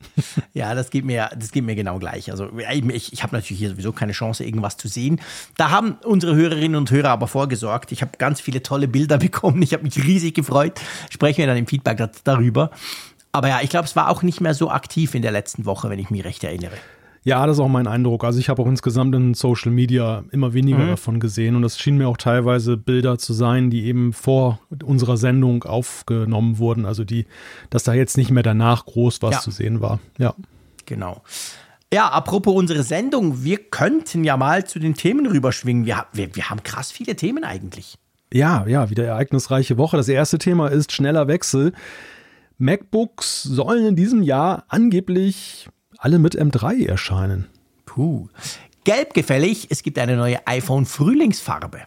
Ja, 0.54 0.74
das 0.74 0.90
geht 0.90 1.04
mir, 1.04 1.30
das 1.36 1.52
geht 1.52 1.64
mir 1.64 1.74
genau 1.74 1.98
gleich. 1.98 2.30
Also 2.30 2.48
ich, 2.58 3.12
ich 3.12 3.22
habe 3.22 3.36
natürlich 3.36 3.58
hier 3.58 3.70
sowieso 3.70 3.92
keine 3.92 4.12
Chance, 4.12 4.44
irgendwas 4.44 4.76
zu 4.76 4.88
sehen. 4.88 5.20
Da 5.56 5.70
haben 5.70 5.96
unsere 6.04 6.34
Hörerinnen 6.34 6.76
und 6.76 6.90
Hörer 6.90 7.10
aber 7.10 7.28
vorgesorgt. 7.28 7.92
Ich 7.92 8.02
habe 8.02 8.12
ganz 8.18 8.40
viele 8.40 8.62
tolle 8.62 8.88
Bilder 8.88 9.18
bekommen. 9.18 9.62
Ich 9.62 9.72
habe 9.72 9.84
mich 9.84 10.02
riesig 10.02 10.34
gefreut. 10.34 10.80
Sprechen 11.10 11.38
wir 11.38 11.46
dann 11.46 11.56
im 11.56 11.66
Feedback 11.66 12.10
darüber. 12.24 12.70
Aber 13.32 13.48
ja, 13.48 13.60
ich 13.62 13.70
glaube, 13.70 13.86
es 13.86 13.96
war 13.96 14.08
auch 14.08 14.22
nicht 14.22 14.40
mehr 14.40 14.54
so 14.54 14.70
aktiv 14.70 15.14
in 15.14 15.22
der 15.22 15.32
letzten 15.32 15.66
Woche, 15.66 15.90
wenn 15.90 15.98
ich 15.98 16.10
mich 16.10 16.24
recht 16.24 16.44
erinnere. 16.44 16.76
Ja, 17.24 17.46
das 17.46 17.56
ist 17.56 17.60
auch 17.60 17.68
mein 17.68 17.86
Eindruck. 17.86 18.24
Also 18.24 18.38
ich 18.38 18.48
habe 18.48 18.62
auch 18.62 18.66
insgesamt 18.66 19.14
in 19.14 19.34
Social 19.34 19.70
Media 19.70 20.24
immer 20.30 20.54
weniger 20.54 20.78
mhm. 20.78 20.88
davon 20.88 21.20
gesehen 21.20 21.56
und 21.56 21.64
es 21.64 21.78
schienen 21.78 21.98
mir 21.98 22.08
auch 22.08 22.16
teilweise 22.16 22.76
Bilder 22.76 23.18
zu 23.18 23.32
sein, 23.32 23.70
die 23.70 23.84
eben 23.84 24.12
vor 24.12 24.60
unserer 24.82 25.16
Sendung 25.16 25.64
aufgenommen 25.64 26.58
wurden. 26.58 26.86
Also 26.86 27.04
die, 27.04 27.26
dass 27.70 27.84
da 27.84 27.92
jetzt 27.92 28.16
nicht 28.16 28.30
mehr 28.30 28.42
danach 28.42 28.86
groß 28.86 29.20
was 29.20 29.34
ja. 29.34 29.40
zu 29.40 29.50
sehen 29.50 29.80
war. 29.80 29.98
Ja. 30.16 30.34
Genau. 30.86 31.22
Ja, 31.92 32.08
apropos 32.08 32.54
unsere 32.54 32.82
Sendung, 32.82 33.44
wir 33.44 33.58
könnten 33.58 34.24
ja 34.24 34.36
mal 34.36 34.66
zu 34.66 34.78
den 34.78 34.94
Themen 34.94 35.26
rüberschwingen. 35.26 35.86
Wir, 35.86 36.06
wir, 36.12 36.34
wir 36.34 36.50
haben 36.50 36.62
krass 36.62 36.92
viele 36.92 37.16
Themen 37.16 37.44
eigentlich. 37.44 37.98
Ja, 38.32 38.66
ja, 38.66 38.90
wieder 38.90 39.04
ereignisreiche 39.04 39.78
Woche. 39.78 39.96
Das 39.96 40.08
erste 40.08 40.38
Thema 40.38 40.68
ist 40.68 40.92
schneller 40.92 41.28
Wechsel. 41.28 41.72
MacBooks 42.58 43.44
sollen 43.44 43.86
in 43.86 43.96
diesem 43.96 44.20
Jahr 44.22 44.64
angeblich 44.68 45.68
alle 45.96 46.18
mit 46.18 46.36
M3 46.36 46.86
erscheinen. 46.86 47.46
Puh. 47.86 48.28
Gelb 48.82 49.14
gefällig, 49.14 49.68
es 49.70 49.84
gibt 49.84 49.96
eine 49.98 50.16
neue 50.16 50.44
iPhone-Frühlingsfarbe. 50.46 51.82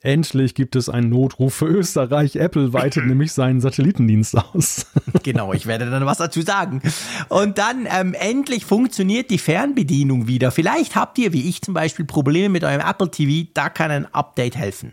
Endlich 0.00 0.54
gibt 0.54 0.76
es 0.76 0.88
einen 0.88 1.08
Notruf 1.08 1.54
für 1.54 1.66
Österreich. 1.66 2.36
Apple 2.36 2.72
weitet 2.72 3.06
nämlich 3.06 3.32
seinen 3.32 3.60
Satellitendienst 3.60 4.36
aus. 4.36 4.86
genau, 5.24 5.52
ich 5.52 5.66
werde 5.66 5.90
dann 5.90 6.06
was 6.06 6.18
dazu 6.18 6.42
sagen. 6.42 6.80
Und 7.28 7.58
dann 7.58 7.88
ähm, 7.90 8.14
endlich 8.14 8.64
funktioniert 8.64 9.30
die 9.30 9.38
Fernbedienung 9.38 10.28
wieder. 10.28 10.52
Vielleicht 10.52 10.94
habt 10.94 11.18
ihr, 11.18 11.32
wie 11.32 11.48
ich 11.48 11.60
zum 11.62 11.74
Beispiel, 11.74 12.04
Probleme 12.04 12.50
mit 12.50 12.62
eurem 12.62 12.80
Apple 12.80 13.10
TV. 13.10 13.50
Da 13.52 13.68
kann 13.68 13.90
ein 13.90 14.14
Update 14.14 14.56
helfen. 14.56 14.92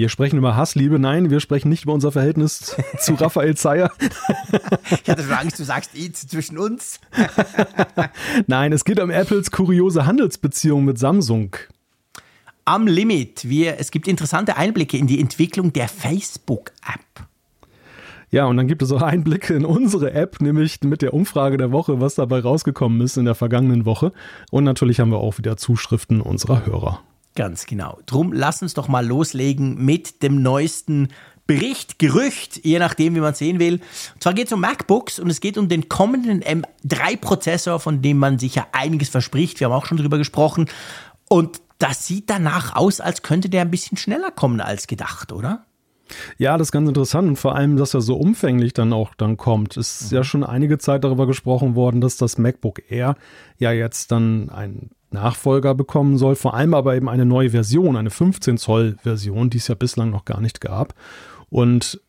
Wir 0.00 0.08
sprechen 0.08 0.38
über 0.38 0.56
Hassliebe. 0.56 0.98
Nein, 0.98 1.28
wir 1.28 1.40
sprechen 1.40 1.68
nicht 1.68 1.82
über 1.82 1.92
unser 1.92 2.10
Verhältnis 2.10 2.74
zu 3.00 3.16
Raphael 3.16 3.54
Zeyer. 3.54 3.92
ich 5.02 5.10
hatte 5.10 5.22
schon 5.22 5.34
Angst, 5.34 5.58
du 5.58 5.64
sagst 5.64 5.94
eh 5.94 6.10
zwischen 6.10 6.56
uns. 6.56 7.00
Nein, 8.46 8.72
es 8.72 8.86
geht 8.86 8.98
um 8.98 9.10
Apples 9.10 9.50
kuriose 9.50 10.06
Handelsbeziehung 10.06 10.86
mit 10.86 10.98
Samsung. 10.98 11.54
Am 12.64 12.86
Limit. 12.86 13.46
Wir, 13.46 13.78
es 13.78 13.90
gibt 13.90 14.08
interessante 14.08 14.56
Einblicke 14.56 14.96
in 14.96 15.06
die 15.06 15.20
Entwicklung 15.20 15.70
der 15.74 15.86
Facebook-App. 15.86 17.26
Ja, 18.30 18.46
und 18.46 18.56
dann 18.56 18.68
gibt 18.68 18.80
es 18.80 18.92
auch 18.92 19.02
Einblicke 19.02 19.52
in 19.52 19.66
unsere 19.66 20.14
App, 20.14 20.40
nämlich 20.40 20.80
mit 20.80 21.02
der 21.02 21.12
Umfrage 21.12 21.58
der 21.58 21.72
Woche, 21.72 22.00
was 22.00 22.14
dabei 22.14 22.40
rausgekommen 22.40 23.02
ist 23.02 23.18
in 23.18 23.26
der 23.26 23.34
vergangenen 23.34 23.84
Woche. 23.84 24.12
Und 24.50 24.64
natürlich 24.64 24.98
haben 24.98 25.10
wir 25.10 25.18
auch 25.18 25.36
wieder 25.36 25.58
Zuschriften 25.58 26.22
unserer 26.22 26.64
Hörer. 26.64 27.02
Ganz 27.34 27.66
genau. 27.66 27.98
Drum 28.06 28.32
lass 28.32 28.62
uns 28.62 28.74
doch 28.74 28.88
mal 28.88 29.06
loslegen 29.06 29.84
mit 29.84 30.22
dem 30.22 30.42
neuesten 30.42 31.08
Bericht, 31.46 31.98
Gerücht, 31.98 32.64
je 32.64 32.78
nachdem, 32.78 33.16
wie 33.16 33.20
man 33.20 33.34
sehen 33.34 33.58
will. 33.58 33.80
Und 34.14 34.22
zwar 34.22 34.34
geht 34.34 34.46
es 34.46 34.52
um 34.52 34.60
MacBooks 34.60 35.18
und 35.18 35.30
es 35.30 35.40
geht 35.40 35.58
um 35.58 35.68
den 35.68 35.88
kommenden 35.88 36.42
M3-Prozessor, 36.42 37.80
von 37.80 38.02
dem 38.02 38.18
man 38.18 38.38
sich 38.38 38.54
ja 38.54 38.66
einiges 38.72 39.08
verspricht. 39.08 39.58
Wir 39.58 39.66
haben 39.66 39.74
auch 39.74 39.86
schon 39.86 39.98
drüber 39.98 40.18
gesprochen. 40.18 40.68
Und 41.28 41.60
das 41.78 42.06
sieht 42.06 42.30
danach 42.30 42.76
aus, 42.76 43.00
als 43.00 43.22
könnte 43.22 43.48
der 43.48 43.62
ein 43.62 43.70
bisschen 43.70 43.96
schneller 43.96 44.30
kommen 44.30 44.60
als 44.60 44.86
gedacht, 44.86 45.32
oder? 45.32 45.64
Ja, 46.38 46.56
das 46.58 46.68
ist 46.68 46.72
ganz 46.72 46.88
interessant 46.88 47.28
und 47.28 47.36
vor 47.36 47.54
allem, 47.54 47.76
dass 47.76 47.94
er 47.94 48.00
so 48.00 48.16
umfänglich 48.16 48.72
dann 48.72 48.92
auch 48.92 49.14
dann 49.14 49.36
kommt. 49.36 49.76
Es 49.76 50.00
ist 50.00 50.12
mhm. 50.12 50.16
ja 50.16 50.24
schon 50.24 50.44
einige 50.44 50.78
Zeit 50.78 51.04
darüber 51.04 51.26
gesprochen 51.26 51.74
worden, 51.74 52.00
dass 52.00 52.16
das 52.16 52.38
MacBook 52.38 52.82
Air 52.90 53.16
ja 53.58 53.72
jetzt 53.72 54.12
dann 54.12 54.48
ein 54.50 54.90
Nachfolger 55.10 55.74
bekommen 55.74 56.18
soll, 56.18 56.36
vor 56.36 56.54
allem 56.54 56.74
aber 56.74 56.94
eben 56.94 57.08
eine 57.08 57.26
neue 57.26 57.50
Version, 57.50 57.96
eine 57.96 58.10
15 58.10 58.58
Zoll 58.58 58.96
Version, 59.02 59.50
die 59.50 59.58
es 59.58 59.68
ja 59.68 59.74
bislang 59.74 60.10
noch 60.10 60.24
gar 60.24 60.40
nicht 60.40 60.60
gab. 60.60 60.94
Und 61.48 62.00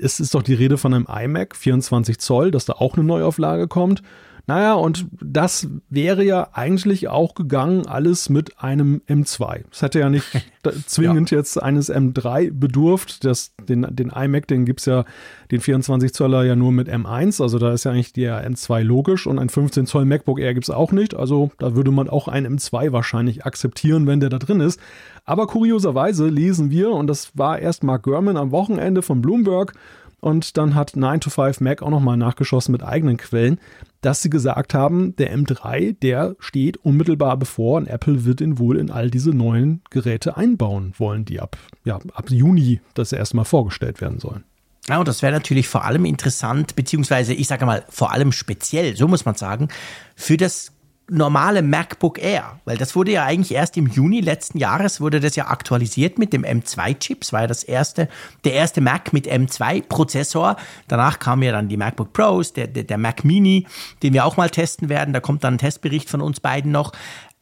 es 0.00 0.20
ist 0.20 0.34
doch 0.34 0.42
die 0.42 0.54
Rede 0.54 0.78
von 0.78 0.94
einem 0.94 1.06
iMac 1.06 1.54
24 1.54 2.18
Zoll, 2.18 2.50
dass 2.50 2.64
da 2.64 2.74
auch 2.74 2.94
eine 2.94 3.04
Neuauflage 3.04 3.68
kommt. 3.68 4.02
Naja, 4.48 4.74
und 4.74 5.06
das 5.20 5.68
wäre 5.90 6.22
ja 6.22 6.48
eigentlich 6.52 7.08
auch 7.08 7.34
gegangen, 7.34 7.86
alles 7.86 8.28
mit 8.28 8.60
einem 8.60 9.02
M2. 9.08 9.64
Es 9.72 9.82
hätte 9.82 9.98
ja 9.98 10.08
nicht 10.08 10.24
zwingend 10.86 11.32
ja. 11.32 11.38
jetzt 11.38 11.60
eines 11.60 11.92
M3 11.92 12.52
bedurft. 12.52 13.24
Das, 13.24 13.56
den, 13.68 13.84
den 13.90 14.10
iMac, 14.10 14.46
den 14.46 14.64
gibt 14.64 14.80
es 14.80 14.86
ja, 14.86 15.04
den 15.50 15.60
24 15.60 16.14
Zöller 16.14 16.44
ja 16.44 16.54
nur 16.54 16.70
mit 16.70 16.88
M1. 16.88 17.42
Also 17.42 17.58
da 17.58 17.72
ist 17.72 17.84
ja 17.84 17.90
eigentlich 17.90 18.12
der 18.12 18.48
M2 18.48 18.82
logisch. 18.84 19.26
Und 19.26 19.40
ein 19.40 19.48
15 19.48 19.86
Zoll 19.86 20.04
MacBook 20.04 20.38
Air 20.38 20.54
gibt 20.54 20.66
es 20.66 20.70
auch 20.70 20.92
nicht. 20.92 21.16
Also 21.16 21.50
da 21.58 21.74
würde 21.74 21.90
man 21.90 22.08
auch 22.08 22.28
ein 22.28 22.46
M2 22.46 22.92
wahrscheinlich 22.92 23.44
akzeptieren, 23.44 24.06
wenn 24.06 24.20
der 24.20 24.30
da 24.30 24.38
drin 24.38 24.60
ist. 24.60 24.78
Aber 25.24 25.48
kurioserweise 25.48 26.28
lesen 26.28 26.70
wir, 26.70 26.90
und 26.90 27.08
das 27.08 27.36
war 27.36 27.58
erst 27.58 27.82
Mark 27.82 28.04
Gurman 28.04 28.36
am 28.36 28.52
Wochenende 28.52 29.02
von 29.02 29.20
Bloomberg, 29.22 29.72
und 30.20 30.56
dann 30.56 30.74
hat 30.74 30.96
9 30.96 31.20
to 31.20 31.30
5 31.30 31.60
Mac 31.60 31.82
auch 31.82 31.90
nochmal 31.90 32.16
nachgeschossen 32.16 32.72
mit 32.72 32.82
eigenen 32.82 33.16
Quellen, 33.16 33.60
dass 34.00 34.22
sie 34.22 34.30
gesagt 34.30 34.74
haben, 34.74 35.16
der 35.16 35.36
M3, 35.36 35.98
der 36.00 36.36
steht 36.38 36.76
unmittelbar 36.78 37.36
bevor 37.36 37.78
und 37.78 37.88
Apple 37.88 38.24
wird 38.24 38.40
ihn 38.40 38.58
wohl 38.58 38.76
in 38.76 38.90
all 38.90 39.10
diese 39.10 39.30
neuen 39.30 39.82
Geräte 39.90 40.36
einbauen 40.36 40.94
wollen, 40.98 41.24
die 41.24 41.40
ab, 41.40 41.56
ja, 41.84 41.98
ab 42.14 42.30
Juni 42.30 42.80
das 42.94 43.12
erste 43.12 43.36
Mal 43.36 43.44
vorgestellt 43.44 44.00
werden 44.00 44.20
sollen. 44.20 44.44
Ja, 44.88 44.98
und 44.98 45.08
das 45.08 45.22
wäre 45.22 45.32
natürlich 45.32 45.66
vor 45.66 45.84
allem 45.84 46.04
interessant, 46.04 46.76
beziehungsweise 46.76 47.34
ich 47.34 47.48
sage 47.48 47.66
mal 47.66 47.84
vor 47.88 48.12
allem 48.12 48.30
speziell, 48.30 48.96
so 48.96 49.08
muss 49.08 49.24
man 49.24 49.34
sagen, 49.34 49.68
für 50.14 50.36
das 50.36 50.72
normale 51.08 51.62
MacBook 51.62 52.18
Air, 52.18 52.58
weil 52.64 52.76
das 52.76 52.96
wurde 52.96 53.12
ja 53.12 53.24
eigentlich 53.24 53.54
erst 53.54 53.76
im 53.76 53.86
Juni 53.86 54.20
letzten 54.20 54.58
Jahres 54.58 55.00
wurde 55.00 55.20
das 55.20 55.36
ja 55.36 55.46
aktualisiert 55.46 56.18
mit 56.18 56.32
dem 56.32 56.44
M2-Chip. 56.44 57.20
Das 57.20 57.32
war 57.32 57.42
ja 57.42 57.46
das 57.46 57.62
erste, 57.62 58.08
der 58.44 58.54
erste 58.54 58.80
Mac 58.80 59.12
mit 59.12 59.28
M2-Prozessor. 59.28 60.56
Danach 60.88 61.18
kamen 61.18 61.42
ja 61.42 61.52
dann 61.52 61.68
die 61.68 61.76
MacBook 61.76 62.12
Pros, 62.12 62.52
der, 62.52 62.66
der, 62.66 62.84
der, 62.84 62.98
Mac 62.98 63.24
Mini, 63.24 63.66
den 64.02 64.14
wir 64.14 64.24
auch 64.24 64.36
mal 64.36 64.50
testen 64.50 64.88
werden. 64.88 65.14
Da 65.14 65.20
kommt 65.20 65.44
dann 65.44 65.54
ein 65.54 65.58
Testbericht 65.58 66.10
von 66.10 66.20
uns 66.20 66.40
beiden 66.40 66.72
noch. 66.72 66.92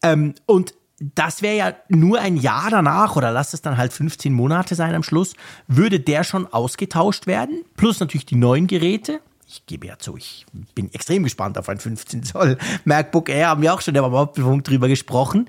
Ähm, 0.02 0.34
und 0.44 0.74
das 1.00 1.42
wäre 1.42 1.56
ja 1.56 1.74
nur 1.88 2.20
ein 2.20 2.36
Jahr 2.36 2.70
danach 2.70 3.16
oder 3.16 3.32
lass 3.32 3.54
es 3.54 3.62
dann 3.62 3.78
halt 3.78 3.92
15 3.92 4.32
Monate 4.32 4.74
sein 4.74 4.94
am 4.94 5.02
Schluss, 5.02 5.34
würde 5.66 6.00
der 6.00 6.22
schon 6.22 6.46
ausgetauscht 6.46 7.26
werden. 7.26 7.64
Plus 7.76 7.98
natürlich 7.98 8.26
die 8.26 8.36
neuen 8.36 8.66
Geräte 8.66 9.20
ich 9.54 9.66
gebe 9.66 9.86
ja 9.86 9.98
zu, 9.98 10.16
ich 10.16 10.46
bin 10.74 10.92
extrem 10.92 11.22
gespannt 11.22 11.56
auf 11.58 11.68
ein 11.68 11.78
15 11.78 12.24
Zoll 12.24 12.58
MacBook 12.84 13.28
Air, 13.28 13.48
haben 13.48 13.62
wir 13.62 13.72
auch 13.72 13.80
schon 13.80 13.94
im 13.94 14.04
Hauptpunkt 14.04 14.68
drüber 14.68 14.88
gesprochen. 14.88 15.48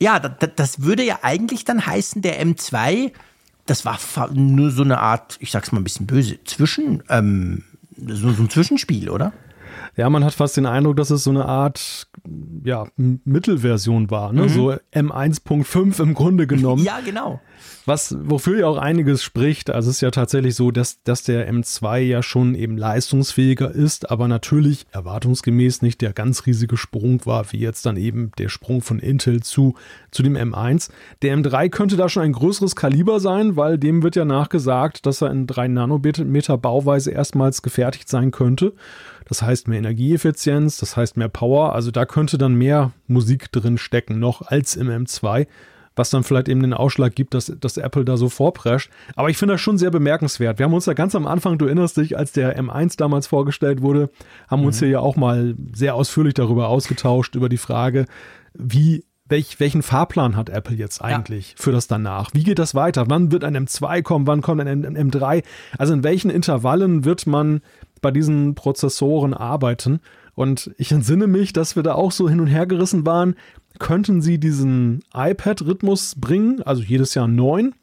Ja, 0.00 0.18
das, 0.18 0.82
würde 0.82 1.04
ja 1.04 1.20
eigentlich 1.22 1.64
dann 1.64 1.86
heißen, 1.86 2.22
der 2.22 2.44
M2, 2.44 3.12
das 3.66 3.84
war 3.84 3.98
nur 4.32 4.70
so 4.70 4.82
eine 4.82 4.98
Art, 4.98 5.36
ich 5.40 5.52
sag's 5.52 5.70
mal 5.70 5.80
ein 5.80 5.84
bisschen 5.84 6.06
böse, 6.06 6.42
Zwischen, 6.44 7.04
ähm, 7.08 7.64
so, 7.96 8.32
so 8.32 8.42
ein 8.42 8.50
Zwischenspiel, 8.50 9.10
oder? 9.10 9.32
Ja, 10.00 10.08
man 10.08 10.24
hat 10.24 10.32
fast 10.32 10.56
den 10.56 10.64
Eindruck, 10.64 10.96
dass 10.96 11.10
es 11.10 11.24
so 11.24 11.30
eine 11.30 11.44
Art 11.44 12.08
ja, 12.64 12.86
Mittelversion 12.96 14.10
war, 14.10 14.32
ne? 14.32 14.44
Mhm. 14.44 14.48
so 14.48 14.72
M1.5 14.94 16.02
im 16.02 16.14
Grunde 16.14 16.46
genommen. 16.46 16.82
ja, 16.86 17.00
genau. 17.04 17.38
Was, 17.84 18.16
wofür 18.18 18.60
ja 18.60 18.66
auch 18.66 18.78
einiges 18.78 19.22
spricht. 19.22 19.68
Also 19.68 19.90
es 19.90 19.96
ist 19.96 20.00
ja 20.00 20.10
tatsächlich 20.10 20.54
so, 20.54 20.70
dass, 20.70 21.02
dass 21.02 21.24
der 21.24 21.52
M2 21.52 21.98
ja 21.98 22.22
schon 22.22 22.54
eben 22.54 22.78
leistungsfähiger 22.78 23.70
ist, 23.70 24.10
aber 24.10 24.26
natürlich 24.26 24.86
erwartungsgemäß 24.90 25.82
nicht 25.82 26.00
der 26.00 26.14
ganz 26.14 26.46
riesige 26.46 26.78
Sprung 26.78 27.26
war, 27.26 27.52
wie 27.52 27.58
jetzt 27.58 27.84
dann 27.84 27.98
eben 27.98 28.32
der 28.38 28.48
Sprung 28.48 28.80
von 28.80 29.00
Intel 29.00 29.42
zu, 29.42 29.74
zu 30.10 30.22
dem 30.22 30.34
M1. 30.34 30.88
Der 31.20 31.36
M3 31.36 31.68
könnte 31.68 31.98
da 31.98 32.08
schon 32.08 32.22
ein 32.22 32.32
größeres 32.32 32.74
Kaliber 32.74 33.20
sein, 33.20 33.56
weil 33.56 33.76
dem 33.76 34.02
wird 34.02 34.16
ja 34.16 34.24
nachgesagt, 34.24 35.04
dass 35.04 35.20
er 35.20 35.30
in 35.30 35.46
3 35.46 35.68
Nanometer 35.68 36.56
Bauweise 36.56 37.10
erstmals 37.10 37.60
gefertigt 37.60 38.08
sein 38.08 38.30
könnte. 38.30 38.72
Das 39.30 39.42
heißt 39.42 39.68
mehr 39.68 39.78
Energieeffizienz, 39.78 40.76
das 40.78 40.96
heißt 40.96 41.16
mehr 41.16 41.28
Power. 41.28 41.72
Also 41.72 41.92
da 41.92 42.04
könnte 42.04 42.36
dann 42.36 42.54
mehr 42.56 42.90
Musik 43.06 43.52
drin 43.52 43.78
stecken 43.78 44.18
noch 44.18 44.42
als 44.42 44.74
im 44.74 44.88
M2 44.88 45.46
was 45.96 46.08
dann 46.08 46.24
vielleicht 46.24 46.48
eben 46.48 46.62
den 46.62 46.72
Ausschlag 46.72 47.14
gibt, 47.14 47.34
dass, 47.34 47.52
dass 47.60 47.76
Apple 47.76 48.04
da 48.04 48.16
so 48.16 48.30
vorprescht. 48.30 48.90
Aber 49.16 49.28
ich 49.28 49.36
finde 49.36 49.54
das 49.54 49.60
schon 49.60 49.76
sehr 49.76 49.90
bemerkenswert. 49.90 50.58
Wir 50.58 50.64
haben 50.64 50.72
uns 50.72 50.86
ja 50.86 50.94
ganz 50.94 51.14
am 51.14 51.26
Anfang, 51.26 51.58
du 51.58 51.66
erinnerst 51.66 51.96
dich, 51.98 52.16
als 52.16 52.32
der 52.32 52.58
M1 52.58 52.96
damals 52.96 53.26
vorgestellt 53.26 53.82
wurde, 53.82 54.08
haben 54.48 54.60
mhm. 54.60 54.68
uns 54.68 54.78
hier 54.78 54.88
ja 54.88 55.00
auch 55.00 55.16
mal 55.16 55.56
sehr 55.74 55.94
ausführlich 55.94 56.34
darüber 56.34 56.68
ausgetauscht, 56.68 57.34
über 57.34 57.50
die 57.50 57.58
Frage, 57.58 58.06
wie 58.54 59.04
welch, 59.30 59.60
welchen 59.60 59.82
Fahrplan 59.82 60.36
hat 60.36 60.48
Apple 60.48 60.76
jetzt 60.76 61.02
eigentlich 61.02 61.50
ja. 61.50 61.62
für 61.62 61.72
das 61.72 61.86
danach? 61.86 62.30
Wie 62.32 62.44
geht 62.44 62.58
das 62.58 62.74
weiter? 62.74 63.04
Wann 63.08 63.30
wird 63.30 63.44
ein 63.44 63.56
M2 63.56 64.02
kommen? 64.02 64.26
Wann 64.26 64.42
kommt 64.42 64.60
ein 64.60 64.84
M3? 64.84 65.44
Also 65.78 65.92
in 65.92 66.02
welchen 66.02 66.30
Intervallen 66.30 67.04
wird 67.04 67.26
man 67.26 67.60
bei 68.00 68.10
diesen 68.10 68.54
Prozessoren 68.54 69.34
arbeiten? 69.34 70.00
Und 70.34 70.70
ich 70.78 70.92
entsinne 70.92 71.26
mich, 71.26 71.52
dass 71.52 71.76
wir 71.76 71.82
da 71.82 71.94
auch 71.94 72.12
so 72.12 72.28
hin 72.28 72.40
und 72.40 72.46
her 72.46 72.66
gerissen 72.66 73.04
waren. 73.04 73.34
Könnten 73.78 74.22
sie 74.22 74.38
diesen 74.38 75.02
iPad-Rhythmus 75.14 76.14
bringen, 76.18 76.62
also 76.62 76.82
jedes 76.82 77.14
Jahr 77.14 77.28
neun? 77.28 77.74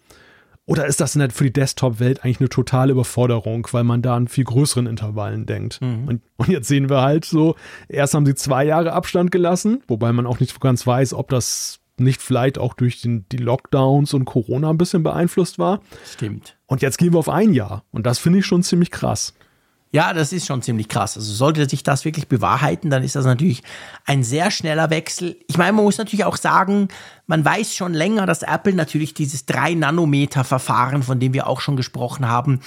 Oder 0.66 0.86
ist 0.86 1.00
das 1.00 1.18
für 1.32 1.46
die 1.46 1.54
Desktop-Welt 1.54 2.24
eigentlich 2.24 2.42
eine 2.42 2.50
totale 2.50 2.92
Überforderung, 2.92 3.66
weil 3.72 3.86
man 3.86 4.02
da 4.02 4.18
an 4.18 4.28
viel 4.28 4.44
größeren 4.44 4.86
Intervallen 4.86 5.46
denkt? 5.46 5.80
Mhm. 5.82 6.08
Und, 6.08 6.22
und, 6.36 6.50
jetzt 6.50 6.68
sehen 6.68 6.90
wir 6.90 7.02
halt 7.02 7.24
so, 7.24 7.56
erst 7.88 8.14
haben 8.14 8.26
sie 8.26 8.36
zwei 8.36 8.66
Jahre 8.66 8.92
Abstand 8.92 9.32
gelassen, 9.32 9.82
wobei 9.88 10.12
man 10.12 10.26
auch 10.26 10.42
nicht 10.42 10.60
ganz 10.60 10.86
weiß, 10.86 11.14
ob 11.14 11.30
das 11.30 11.80
nicht 12.00 12.22
vielleicht 12.22 12.58
auch 12.58 12.74
durch 12.74 13.02
den, 13.02 13.26
die 13.32 13.38
Lockdowns 13.38 14.14
und 14.14 14.26
Corona 14.26 14.70
ein 14.70 14.78
bisschen 14.78 15.04
beeinflusst 15.04 15.58
war. 15.58 15.82
Stimmt. 16.06 16.58
Und 16.68 16.82
jetzt 16.82 16.98
gehen 16.98 17.14
wir 17.14 17.20
auf 17.20 17.30
ein 17.30 17.54
Jahr. 17.54 17.86
Und 17.92 18.06
das 18.06 18.20
finde 18.20 18.40
ich 18.40 18.46
schon 18.46 18.62
ziemlich 18.62 18.92
krass. 18.92 19.34
Ja, 19.92 20.14
das 20.14 20.34
ist 20.34 20.46
schon 20.46 20.62
ziemlich 20.62 20.90
krass. 20.90 21.16
Also 21.16 21.32
sollte 21.34 21.68
sich 21.70 21.82
das 21.82 22.04
wirklich 22.04 22.28
bewahrheiten, 22.28 22.90
dann 22.90 23.04
ist 23.04 23.16
das 23.16 23.26
natürlich 23.26 23.64
ein 24.06 24.24
sehr 24.24 24.52
schneller 24.52 24.90
Wechsel. 24.90 25.38
Ich 25.48 25.58
meine, 25.58 25.74
man 25.74 25.86
muss 25.86 25.98
natürlich 25.98 26.26
auch 26.26 26.38
sagen, 26.38 26.90
man 27.26 27.46
weiß 27.46 27.74
schon 27.74 27.94
länger, 27.94 28.26
dass 28.26 28.42
Apple 28.42 28.74
natürlich 28.74 29.14
dieses 29.14 29.48
3-Nanometer-Verfahren, 29.48 31.04
von 31.04 31.20
dem 31.20 31.34
wir 31.34 31.48
auch 31.48 31.62
schon 31.62 31.78
gesprochen 31.78 32.28
haben, 32.28 32.60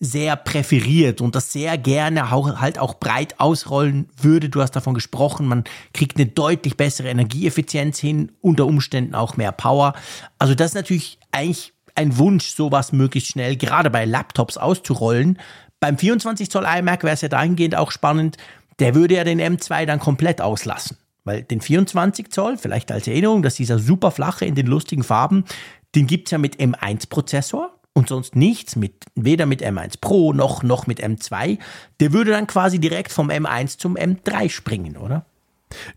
sehr 0.00 0.36
präferiert 0.36 1.20
und 1.20 1.34
das 1.34 1.52
sehr 1.52 1.78
gerne 1.78 2.32
auch, 2.32 2.60
halt 2.60 2.78
auch 2.78 2.94
breit 2.94 3.38
ausrollen 3.38 4.08
würde. 4.20 4.48
Du 4.48 4.60
hast 4.60 4.72
davon 4.72 4.94
gesprochen, 4.94 5.46
man 5.46 5.64
kriegt 5.92 6.16
eine 6.16 6.26
deutlich 6.26 6.76
bessere 6.76 7.08
Energieeffizienz 7.08 7.98
hin, 7.98 8.32
unter 8.40 8.66
Umständen 8.66 9.14
auch 9.14 9.36
mehr 9.36 9.52
Power. 9.52 9.94
Also 10.38 10.54
das 10.54 10.70
ist 10.70 10.74
natürlich 10.74 11.18
eigentlich 11.30 11.72
ein 11.94 12.18
Wunsch, 12.18 12.48
sowas 12.48 12.92
möglichst 12.92 13.30
schnell 13.30 13.56
gerade 13.56 13.88
bei 13.88 14.04
Laptops 14.04 14.56
auszurollen. 14.56 15.38
Beim 15.84 15.98
24 15.98 16.50
Zoll 16.50 16.64
iMac 16.64 17.02
wäre 17.02 17.12
es 17.12 17.20
ja 17.20 17.28
dahingehend 17.28 17.76
auch 17.76 17.90
spannend, 17.90 18.38
der 18.78 18.94
würde 18.94 19.16
ja 19.16 19.24
den 19.24 19.38
M2 19.38 19.84
dann 19.84 19.98
komplett 19.98 20.40
auslassen. 20.40 20.96
Weil 21.24 21.42
den 21.42 21.60
24 21.60 22.30
Zoll, 22.30 22.56
vielleicht 22.56 22.90
als 22.90 23.06
Erinnerung, 23.06 23.42
dass 23.42 23.56
dieser 23.56 23.78
super 23.78 24.10
flache 24.10 24.46
in 24.46 24.54
den 24.54 24.66
lustigen 24.66 25.02
Farben, 25.02 25.44
den 25.94 26.06
gibt 26.06 26.28
es 26.28 26.30
ja 26.30 26.38
mit 26.38 26.56
M1-Prozessor 26.56 27.78
und 27.92 28.08
sonst 28.08 28.34
nichts, 28.34 28.76
mit, 28.76 29.04
weder 29.14 29.44
mit 29.44 29.62
M1 29.62 30.00
Pro 30.00 30.32
noch, 30.32 30.62
noch 30.62 30.86
mit 30.86 31.04
M2. 31.04 31.58
Der 32.00 32.14
würde 32.14 32.30
dann 32.30 32.46
quasi 32.46 32.78
direkt 32.78 33.12
vom 33.12 33.28
M1 33.28 33.76
zum 33.76 33.98
M3 33.98 34.48
springen, 34.48 34.96
oder? 34.96 35.26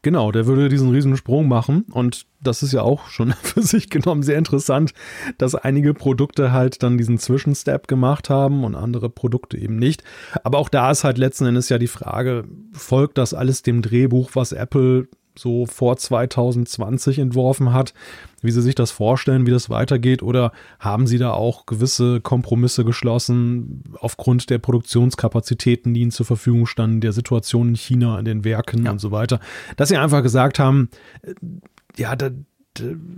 Genau, 0.01 0.31
der 0.31 0.47
würde 0.47 0.69
diesen 0.69 0.89
riesen 0.91 1.17
Sprung 1.17 1.47
machen 1.47 1.85
und 1.91 2.25
das 2.41 2.63
ist 2.63 2.71
ja 2.73 2.81
auch 2.81 3.07
schon 3.09 3.33
für 3.41 3.61
sich 3.61 3.89
genommen 3.89 4.23
sehr 4.23 4.37
interessant, 4.37 4.93
dass 5.37 5.55
einige 5.55 5.93
Produkte 5.93 6.51
halt 6.51 6.83
dann 6.83 6.97
diesen 6.97 7.17
Zwischenstep 7.17 7.87
gemacht 7.87 8.29
haben 8.29 8.63
und 8.63 8.75
andere 8.75 9.09
Produkte 9.09 9.57
eben 9.57 9.77
nicht. 9.77 10.03
Aber 10.43 10.57
auch 10.59 10.69
da 10.69 10.91
ist 10.91 11.03
halt 11.03 11.17
letzten 11.17 11.45
Endes 11.45 11.69
ja 11.69 11.77
die 11.77 11.87
Frage, 11.87 12.45
folgt 12.71 13.17
das 13.17 13.33
alles 13.33 13.61
dem 13.61 13.81
Drehbuch, 13.81 14.31
was 14.33 14.51
Apple 14.51 15.07
so 15.37 15.65
vor 15.65 15.97
2020 15.97 17.19
entworfen 17.19 17.73
hat, 17.73 17.93
wie 18.41 18.51
Sie 18.51 18.61
sich 18.61 18.75
das 18.75 18.91
vorstellen, 18.91 19.45
wie 19.45 19.51
das 19.51 19.69
weitergeht, 19.69 20.21
oder 20.23 20.51
haben 20.79 21.07
Sie 21.07 21.17
da 21.17 21.31
auch 21.31 21.65
gewisse 21.65 22.21
Kompromisse 22.21 22.85
geschlossen 22.85 23.83
aufgrund 23.99 24.49
der 24.49 24.59
Produktionskapazitäten, 24.59 25.93
die 25.93 26.01
Ihnen 26.01 26.11
zur 26.11 26.25
Verfügung 26.25 26.65
standen, 26.65 27.01
der 27.01 27.13
Situation 27.13 27.69
in 27.69 27.75
China, 27.75 28.19
in 28.19 28.25
den 28.25 28.43
Werken 28.43 28.85
ja. 28.85 28.91
und 28.91 28.99
so 28.99 29.11
weiter, 29.11 29.39
dass 29.75 29.89
Sie 29.89 29.97
einfach 29.97 30.23
gesagt 30.23 30.59
haben, 30.59 30.89
äh, 31.23 31.33
ja, 31.97 32.15
da, 32.15 32.29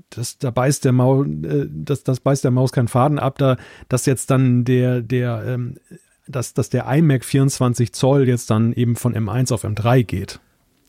das, 0.10 0.38
da 0.38 0.52
beißt 0.52 0.86
der 0.86 0.92
Maus, 0.92 1.28
äh, 1.28 1.68
das, 1.70 2.04
das 2.04 2.20
beißt 2.20 2.44
der 2.44 2.52
Maus 2.52 2.72
keinen 2.72 2.88
Faden 2.88 3.20
ab, 3.20 3.38
da, 3.38 3.58
dass 3.90 4.06
jetzt 4.06 4.32
dann 4.32 4.64
der, 4.64 5.02
der, 5.02 5.44
ähm, 5.46 5.76
dass, 6.28 6.54
dass 6.54 6.70
der 6.70 6.86
iMac 6.88 7.26
24 7.26 7.94
Zoll 7.94 8.28
jetzt 8.28 8.50
dann 8.50 8.74
eben 8.74 8.96
von 8.96 9.16
M1 9.16 9.54
auf 9.54 9.64
M3 9.66 10.04
geht. 10.04 10.40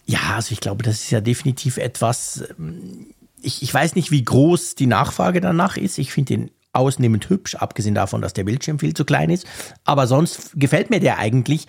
Ja, 0.07 0.35
also 0.35 0.53
ich 0.53 0.61
glaube, 0.61 0.83
das 0.83 0.97
ist 0.97 1.11
ja 1.11 1.21
definitiv 1.21 1.77
etwas. 1.77 2.45
Ähm, 2.59 3.15
ich, 3.43 3.63
ich 3.63 3.73
weiß 3.73 3.95
nicht, 3.95 4.11
wie 4.11 4.25
groß 4.25 4.75
die 4.75 4.87
Nachfrage 4.87 5.41
danach 5.41 5.77
ist. 5.77 5.99
Ich 5.99 6.13
finde 6.13 6.37
den 6.37 6.51
ausnehmend 6.73 7.29
hübsch, 7.29 7.57
abgesehen 7.57 7.95
davon, 7.95 8.23
dass 8.23 8.33
der 8.33 8.45
Bildschirm 8.45 8.79
viel 8.79 8.95
zu 8.95 9.05
klein 9.05 9.31
ist. 9.31 9.47
Aber 9.85 10.07
sonst 10.07 10.53
gefällt 10.55 10.91
mir 10.91 11.01
der 11.01 11.19
eigentlich. 11.19 11.67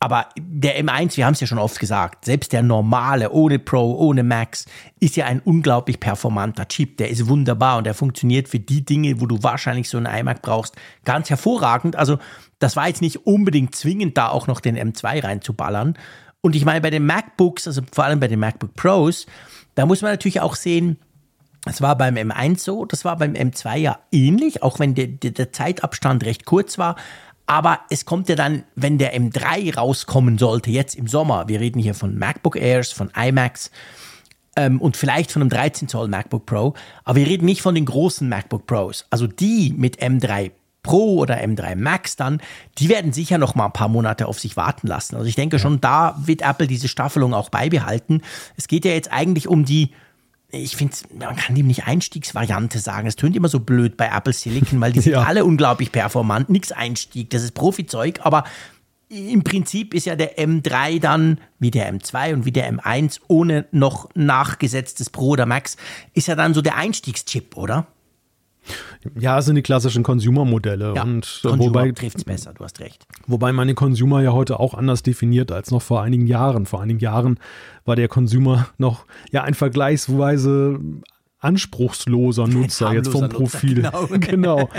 Aber 0.00 0.28
der 0.38 0.78
M1, 0.84 1.16
wir 1.16 1.24
haben 1.24 1.32
es 1.32 1.40
ja 1.40 1.46
schon 1.46 1.58
oft 1.58 1.80
gesagt, 1.80 2.26
selbst 2.26 2.52
der 2.52 2.62
normale, 2.62 3.30
ohne 3.30 3.58
Pro, 3.58 3.94
ohne 3.94 4.22
Max, 4.22 4.66
ist 5.00 5.16
ja 5.16 5.24
ein 5.24 5.40
unglaublich 5.40 5.98
performanter 5.98 6.68
Chip. 6.68 6.98
Der 6.98 7.08
ist 7.08 7.26
wunderbar 7.26 7.78
und 7.78 7.84
der 7.84 7.94
funktioniert 7.94 8.48
für 8.48 8.58
die 8.58 8.84
Dinge, 8.84 9.18
wo 9.22 9.26
du 9.26 9.42
wahrscheinlich 9.42 9.88
so 9.88 9.96
einen 9.96 10.14
iMac 10.14 10.42
brauchst, 10.42 10.76
ganz 11.06 11.30
hervorragend. 11.30 11.96
Also 11.96 12.18
das 12.58 12.76
war 12.76 12.88
jetzt 12.88 13.00
nicht 13.00 13.26
unbedingt 13.26 13.74
zwingend, 13.74 14.18
da 14.18 14.28
auch 14.28 14.46
noch 14.46 14.60
den 14.60 14.76
M2 14.76 15.24
reinzuballern. 15.24 15.96
Und 16.44 16.54
ich 16.54 16.66
meine, 16.66 16.82
bei 16.82 16.90
den 16.90 17.06
MacBooks, 17.06 17.66
also 17.66 17.80
vor 17.90 18.04
allem 18.04 18.20
bei 18.20 18.28
den 18.28 18.38
MacBook 18.38 18.74
Pros, 18.74 19.24
da 19.76 19.86
muss 19.86 20.02
man 20.02 20.10
natürlich 20.10 20.42
auch 20.42 20.56
sehen, 20.56 20.98
das 21.64 21.80
war 21.80 21.96
beim 21.96 22.16
M1 22.16 22.58
so, 22.58 22.84
das 22.84 23.02
war 23.06 23.16
beim 23.16 23.32
M2 23.32 23.76
ja 23.76 23.98
ähnlich, 24.12 24.62
auch 24.62 24.78
wenn 24.78 24.94
der, 24.94 25.06
der 25.06 25.52
Zeitabstand 25.52 26.22
recht 26.26 26.44
kurz 26.44 26.76
war. 26.76 26.96
Aber 27.46 27.80
es 27.88 28.04
kommt 28.04 28.28
ja 28.28 28.34
dann, 28.36 28.64
wenn 28.74 28.98
der 28.98 29.18
M3 29.18 29.74
rauskommen 29.74 30.36
sollte, 30.36 30.70
jetzt 30.70 30.96
im 30.96 31.06
Sommer, 31.06 31.48
wir 31.48 31.60
reden 31.60 31.78
hier 31.78 31.94
von 31.94 32.18
MacBook 32.18 32.56
Airs, 32.56 32.92
von 32.92 33.10
iMacs 33.16 33.70
ähm, 34.54 34.82
und 34.82 34.98
vielleicht 34.98 35.32
von 35.32 35.40
einem 35.40 35.48
13 35.48 35.88
Zoll 35.88 36.08
MacBook 36.08 36.44
Pro, 36.44 36.74
aber 37.04 37.20
wir 37.20 37.26
reden 37.26 37.46
nicht 37.46 37.62
von 37.62 37.74
den 37.74 37.86
großen 37.86 38.28
MacBook 38.28 38.66
Pros. 38.66 39.06
Also 39.08 39.26
die 39.26 39.72
mit 39.74 40.02
M3 40.02 40.50
Pro 40.84 41.16
oder 41.16 41.42
M3 41.42 41.74
Max 41.74 42.14
dann, 42.14 42.40
die 42.78 42.88
werden 42.88 43.12
sicher 43.12 43.38
noch 43.38 43.56
mal 43.56 43.66
ein 43.66 43.72
paar 43.72 43.88
Monate 43.88 44.28
auf 44.28 44.38
sich 44.38 44.56
warten 44.56 44.86
lassen. 44.86 45.16
Also 45.16 45.26
ich 45.26 45.34
denke 45.34 45.58
schon, 45.58 45.80
da 45.80 46.16
wird 46.24 46.42
Apple 46.42 46.68
diese 46.68 46.86
Staffelung 46.86 47.34
auch 47.34 47.48
beibehalten. 47.48 48.22
Es 48.56 48.68
geht 48.68 48.84
ja 48.84 48.92
jetzt 48.92 49.12
eigentlich 49.12 49.48
um 49.48 49.64
die 49.64 49.90
ich 50.50 50.76
finde, 50.76 50.94
man 51.18 51.34
kann 51.34 51.56
dem 51.56 51.66
nicht 51.66 51.88
Einstiegsvariante 51.88 52.78
sagen. 52.78 53.08
Es 53.08 53.16
tönt 53.16 53.34
immer 53.34 53.48
so 53.48 53.58
blöd 53.58 53.96
bei 53.96 54.06
Apple 54.06 54.32
Silicon, 54.32 54.80
weil 54.80 54.92
die 54.92 55.00
sind 55.00 55.14
ja. 55.14 55.24
alle 55.24 55.44
unglaublich 55.44 55.90
performant. 55.90 56.48
Nix 56.48 56.70
Einstieg, 56.70 57.30
das 57.30 57.42
ist 57.42 57.54
Profizeug, 57.54 58.20
aber 58.22 58.44
im 59.08 59.44
Prinzip 59.44 59.94
ist 59.94 60.06
ja 60.06 60.16
der 60.16 60.38
M3 60.38 61.00
dann 61.00 61.40
wie 61.58 61.70
der 61.70 61.92
M2 61.92 62.34
und 62.34 62.44
wie 62.44 62.52
der 62.52 62.72
M1 62.72 63.20
ohne 63.28 63.66
noch 63.70 64.08
nachgesetztes 64.14 65.10
Pro 65.10 65.30
oder 65.30 65.46
Max, 65.46 65.76
ist 66.14 66.28
ja 66.28 66.34
dann 66.34 66.54
so 66.54 66.62
der 66.62 66.76
Einstiegschip, 66.76 67.56
oder? 67.56 67.86
Ja, 69.18 69.38
es 69.38 69.44
sind 69.44 69.56
die 69.56 69.62
klassischen 69.62 70.02
Consumer-Modelle. 70.02 70.94
Ja, 70.94 71.02
und 71.02 71.40
Consumer 71.42 71.58
wobei 71.58 71.90
trifft 71.92 72.18
es 72.18 72.24
besser, 72.24 72.54
du 72.54 72.64
hast 72.64 72.80
recht. 72.80 73.06
Wobei 73.26 73.52
man 73.52 73.66
den 73.66 73.76
Consumer 73.76 74.22
ja 74.22 74.32
heute 74.32 74.58
auch 74.60 74.74
anders 74.74 75.02
definiert 75.02 75.52
als 75.52 75.70
noch 75.70 75.82
vor 75.82 76.02
einigen 76.02 76.26
Jahren. 76.26 76.66
Vor 76.66 76.80
einigen 76.80 77.00
Jahren 77.00 77.38
war 77.84 77.96
der 77.96 78.08
Consumer 78.08 78.68
noch 78.78 79.04
ja 79.30 79.42
ein 79.42 79.54
vergleichsweise 79.54 80.80
anspruchsloser 81.44 82.48
Nutzer 82.48 82.92
jetzt 82.92 83.10
vom 83.10 83.28
Profil. 83.28 83.82
Nutzer, 83.82 84.18
genau. 84.18 84.56
genau. 84.66 84.70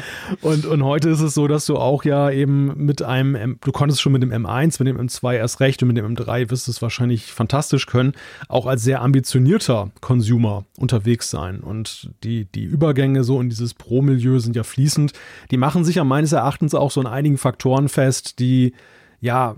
Und, 0.41 0.65
und 0.65 0.83
heute 0.83 1.09
ist 1.09 1.21
es 1.21 1.33
so, 1.33 1.47
dass 1.47 1.65
du 1.65 1.77
auch 1.77 2.03
ja 2.03 2.29
eben 2.31 2.85
mit 2.85 3.01
einem, 3.01 3.57
du 3.61 3.71
konntest 3.71 4.01
schon 4.01 4.11
mit 4.11 4.23
dem 4.23 4.31
M1, 4.31 4.83
mit 4.83 4.87
dem 4.87 4.99
M2 4.99 5.35
erst 5.35 5.59
recht 5.59 5.81
und 5.83 5.89
mit 5.89 5.97
dem 5.97 6.15
M3 6.15 6.49
wirst 6.49 6.67
du 6.67 6.71
es 6.71 6.81
wahrscheinlich 6.81 7.31
fantastisch 7.31 7.85
können, 7.85 8.13
auch 8.47 8.65
als 8.65 8.83
sehr 8.83 9.01
ambitionierter 9.01 9.91
Consumer 10.01 10.65
unterwegs 10.77 11.29
sein. 11.29 11.59
Und 11.59 12.09
die, 12.23 12.45
die 12.45 12.63
Übergänge 12.63 13.23
so 13.23 13.39
in 13.39 13.49
dieses 13.49 13.73
Pro-Milieu 13.73 14.39
sind 14.39 14.55
ja 14.55 14.63
fließend. 14.63 15.13
Die 15.51 15.57
machen 15.57 15.85
sich 15.85 15.95
ja 15.95 16.03
meines 16.03 16.31
Erachtens 16.31 16.73
auch 16.73 16.91
so 16.91 16.99
in 17.01 17.07
einigen 17.07 17.37
Faktoren 17.37 17.89
fest, 17.89 18.39
die 18.39 18.73
ja, 19.19 19.55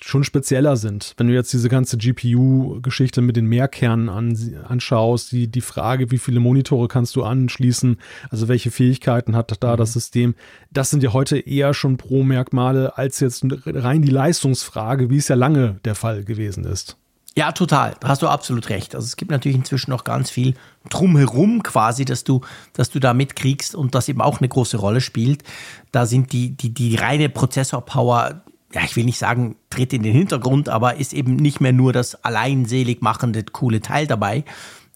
schon 0.00 0.24
spezieller 0.24 0.76
sind. 0.76 1.14
Wenn 1.16 1.28
du 1.28 1.34
jetzt 1.34 1.52
diese 1.52 1.68
ganze 1.68 1.98
GPU-Geschichte 1.98 3.20
mit 3.20 3.36
den 3.36 3.46
Mehrkernen 3.46 4.08
an, 4.08 4.36
anschaust, 4.66 5.32
die, 5.32 5.48
die 5.48 5.60
Frage, 5.60 6.10
wie 6.10 6.18
viele 6.18 6.40
Monitore 6.40 6.88
kannst 6.88 7.16
du 7.16 7.24
anschließen, 7.24 7.98
also 8.30 8.48
welche 8.48 8.70
Fähigkeiten 8.70 9.34
hat 9.34 9.62
da 9.62 9.72
mhm. 9.72 9.76
das 9.76 9.92
System, 9.92 10.34
das 10.70 10.90
sind 10.90 11.02
ja 11.02 11.12
heute 11.12 11.38
eher 11.38 11.74
schon 11.74 11.96
Pro-Merkmale 11.96 12.96
als 12.96 13.20
jetzt 13.20 13.44
rein 13.66 14.02
die 14.02 14.10
Leistungsfrage, 14.10 15.10
wie 15.10 15.16
es 15.16 15.28
ja 15.28 15.36
lange 15.36 15.80
der 15.84 15.94
Fall 15.94 16.24
gewesen 16.24 16.64
ist. 16.64 16.96
Ja, 17.38 17.52
total. 17.52 17.94
Da 18.00 18.08
hast 18.08 18.22
du 18.22 18.26
absolut 18.26 18.68
recht. 18.68 18.96
Also 18.96 19.04
es 19.04 19.16
gibt 19.16 19.30
natürlich 19.30 19.56
inzwischen 19.56 19.92
noch 19.92 20.02
ganz 20.02 20.28
viel 20.28 20.54
drumherum 20.88 21.62
quasi, 21.62 22.04
dass 22.04 22.24
du, 22.24 22.40
dass 22.72 22.90
du 22.90 22.98
da 22.98 23.14
mitkriegst 23.14 23.76
und 23.76 23.94
das 23.94 24.08
eben 24.08 24.20
auch 24.20 24.40
eine 24.40 24.48
große 24.48 24.76
Rolle 24.76 25.00
spielt. 25.00 25.44
Da 25.92 26.04
sind 26.04 26.32
die, 26.32 26.56
die, 26.56 26.74
die 26.74 26.96
reine 26.96 27.28
Prozessor-Power 27.28 28.42
ja, 28.72 28.82
ich 28.84 28.96
will 28.96 29.04
nicht 29.04 29.18
sagen, 29.18 29.56
tritt 29.70 29.92
in 29.92 30.02
den 30.02 30.12
Hintergrund, 30.12 30.68
aber 30.68 30.96
ist 30.96 31.14
eben 31.14 31.36
nicht 31.36 31.60
mehr 31.60 31.72
nur 31.72 31.92
das 31.92 32.22
alleinselig 32.24 33.00
machende 33.00 33.42
coole 33.44 33.80
Teil 33.80 34.06
dabei. 34.06 34.44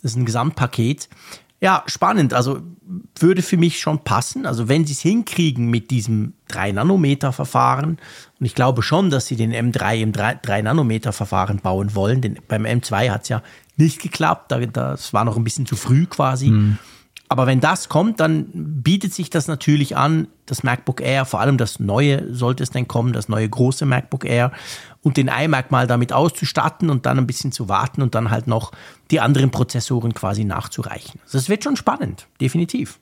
Das 0.03 0.13
ist 0.13 0.19
ein 0.19 0.27
Gesamtpaket. 0.27 1.09
Ja, 1.61 1.85
spannend. 1.87 2.35
Also 2.35 2.61
würde 3.19 3.41
für 3.41 3.57
mich 3.57 3.79
schon 3.79 4.03
passen. 4.03 4.47
Also 4.47 4.69
wenn 4.69 4.85
sie 4.85 4.95
es 4.95 5.01
hinkriegen 5.01 5.71
mit 5.71 5.93
diesem 5.93 6.33
3-Nanometer-Verfahren, 6.51 7.99
und 8.41 8.47
ich 8.47 8.57
glaube 8.57 8.83
schon, 8.83 9.11
dass 9.11 9.27
sie 9.27 9.37
den 9.37 9.53
M3 9.53 10.01
im 10.01 10.13
3-Nanometer-Verfahren 10.13 11.61
bauen 11.61 11.95
wollen, 11.95 12.21
denn 12.21 12.41
beim 12.49 12.65
M2 12.65 13.11
hat 13.11 13.23
es 13.23 13.29
ja 13.29 13.43
nicht 13.77 14.03
geklappt, 14.03 14.53
das 14.73 15.13
war 15.13 15.25
noch 15.25 15.37
ein 15.37 15.45
bisschen 15.45 15.65
zu 15.65 15.77
früh 15.77 16.07
quasi. 16.07 16.51
Mhm. 16.51 16.79
Aber 17.33 17.47
wenn 17.47 17.61
das 17.61 17.89
kommt, 17.89 18.21
dann 18.21 18.45
bietet 18.53 19.15
sich 19.15 19.31
das 19.31 19.49
natürlich 19.49 19.97
an, 19.97 20.29
das 20.45 20.63
MacBook 20.65 21.01
Air, 21.01 21.25
vor 21.25 21.41
allem 21.41 21.57
das 21.57 21.81
neue, 21.81 22.31
sollte 22.35 22.63
es 22.63 22.69
denn 22.69 22.87
kommen, 22.87 23.15
das 23.15 23.31
neue 23.31 23.49
große 23.49 23.87
MacBook 23.87 24.27
Air 24.27 24.53
und 25.01 25.17
den 25.17 25.29
iMac 25.29 25.71
mal 25.71 25.87
damit 25.87 26.13
auszustatten 26.13 26.91
und 26.91 27.07
dann 27.07 27.17
ein 27.17 27.27
bisschen 27.27 27.51
zu 27.51 27.71
warten 27.71 28.03
und 28.03 28.15
dann 28.15 28.31
halt 28.31 28.49
noch 28.49 28.73
die 29.11 29.21
anderen 29.21 29.51
Prozessoren 29.51 30.13
quasi 30.13 30.45
nachzureichen. 30.45 31.21
Also 31.25 31.39
das 31.39 31.49
wird 31.49 31.65
schon 31.65 31.77
spannend, 31.77 32.27
definitiv. 32.39 33.01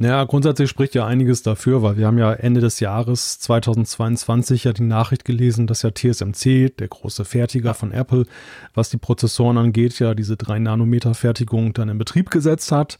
Ja, 0.00 0.24
grundsätzlich 0.24 0.68
spricht 0.68 0.96
ja 0.96 1.06
einiges 1.06 1.42
dafür, 1.42 1.82
weil 1.82 1.96
wir 1.96 2.08
haben 2.08 2.18
ja 2.18 2.32
Ende 2.32 2.60
des 2.60 2.80
Jahres 2.80 3.38
2022 3.38 4.64
ja 4.64 4.72
die 4.72 4.82
Nachricht 4.82 5.24
gelesen, 5.24 5.68
dass 5.68 5.82
ja 5.82 5.92
TSMC, 5.92 6.70
der 6.76 6.88
große 6.88 7.24
Fertiger 7.24 7.74
von 7.74 7.92
Apple, 7.92 8.24
was 8.74 8.90
die 8.90 8.96
Prozessoren 8.96 9.56
angeht, 9.56 10.00
ja 10.00 10.14
diese 10.14 10.36
3 10.36 10.58
Nanometer 10.58 11.14
Fertigung 11.14 11.74
dann 11.74 11.88
in 11.88 11.98
Betrieb 11.98 12.30
gesetzt 12.30 12.72
hat. 12.72 12.98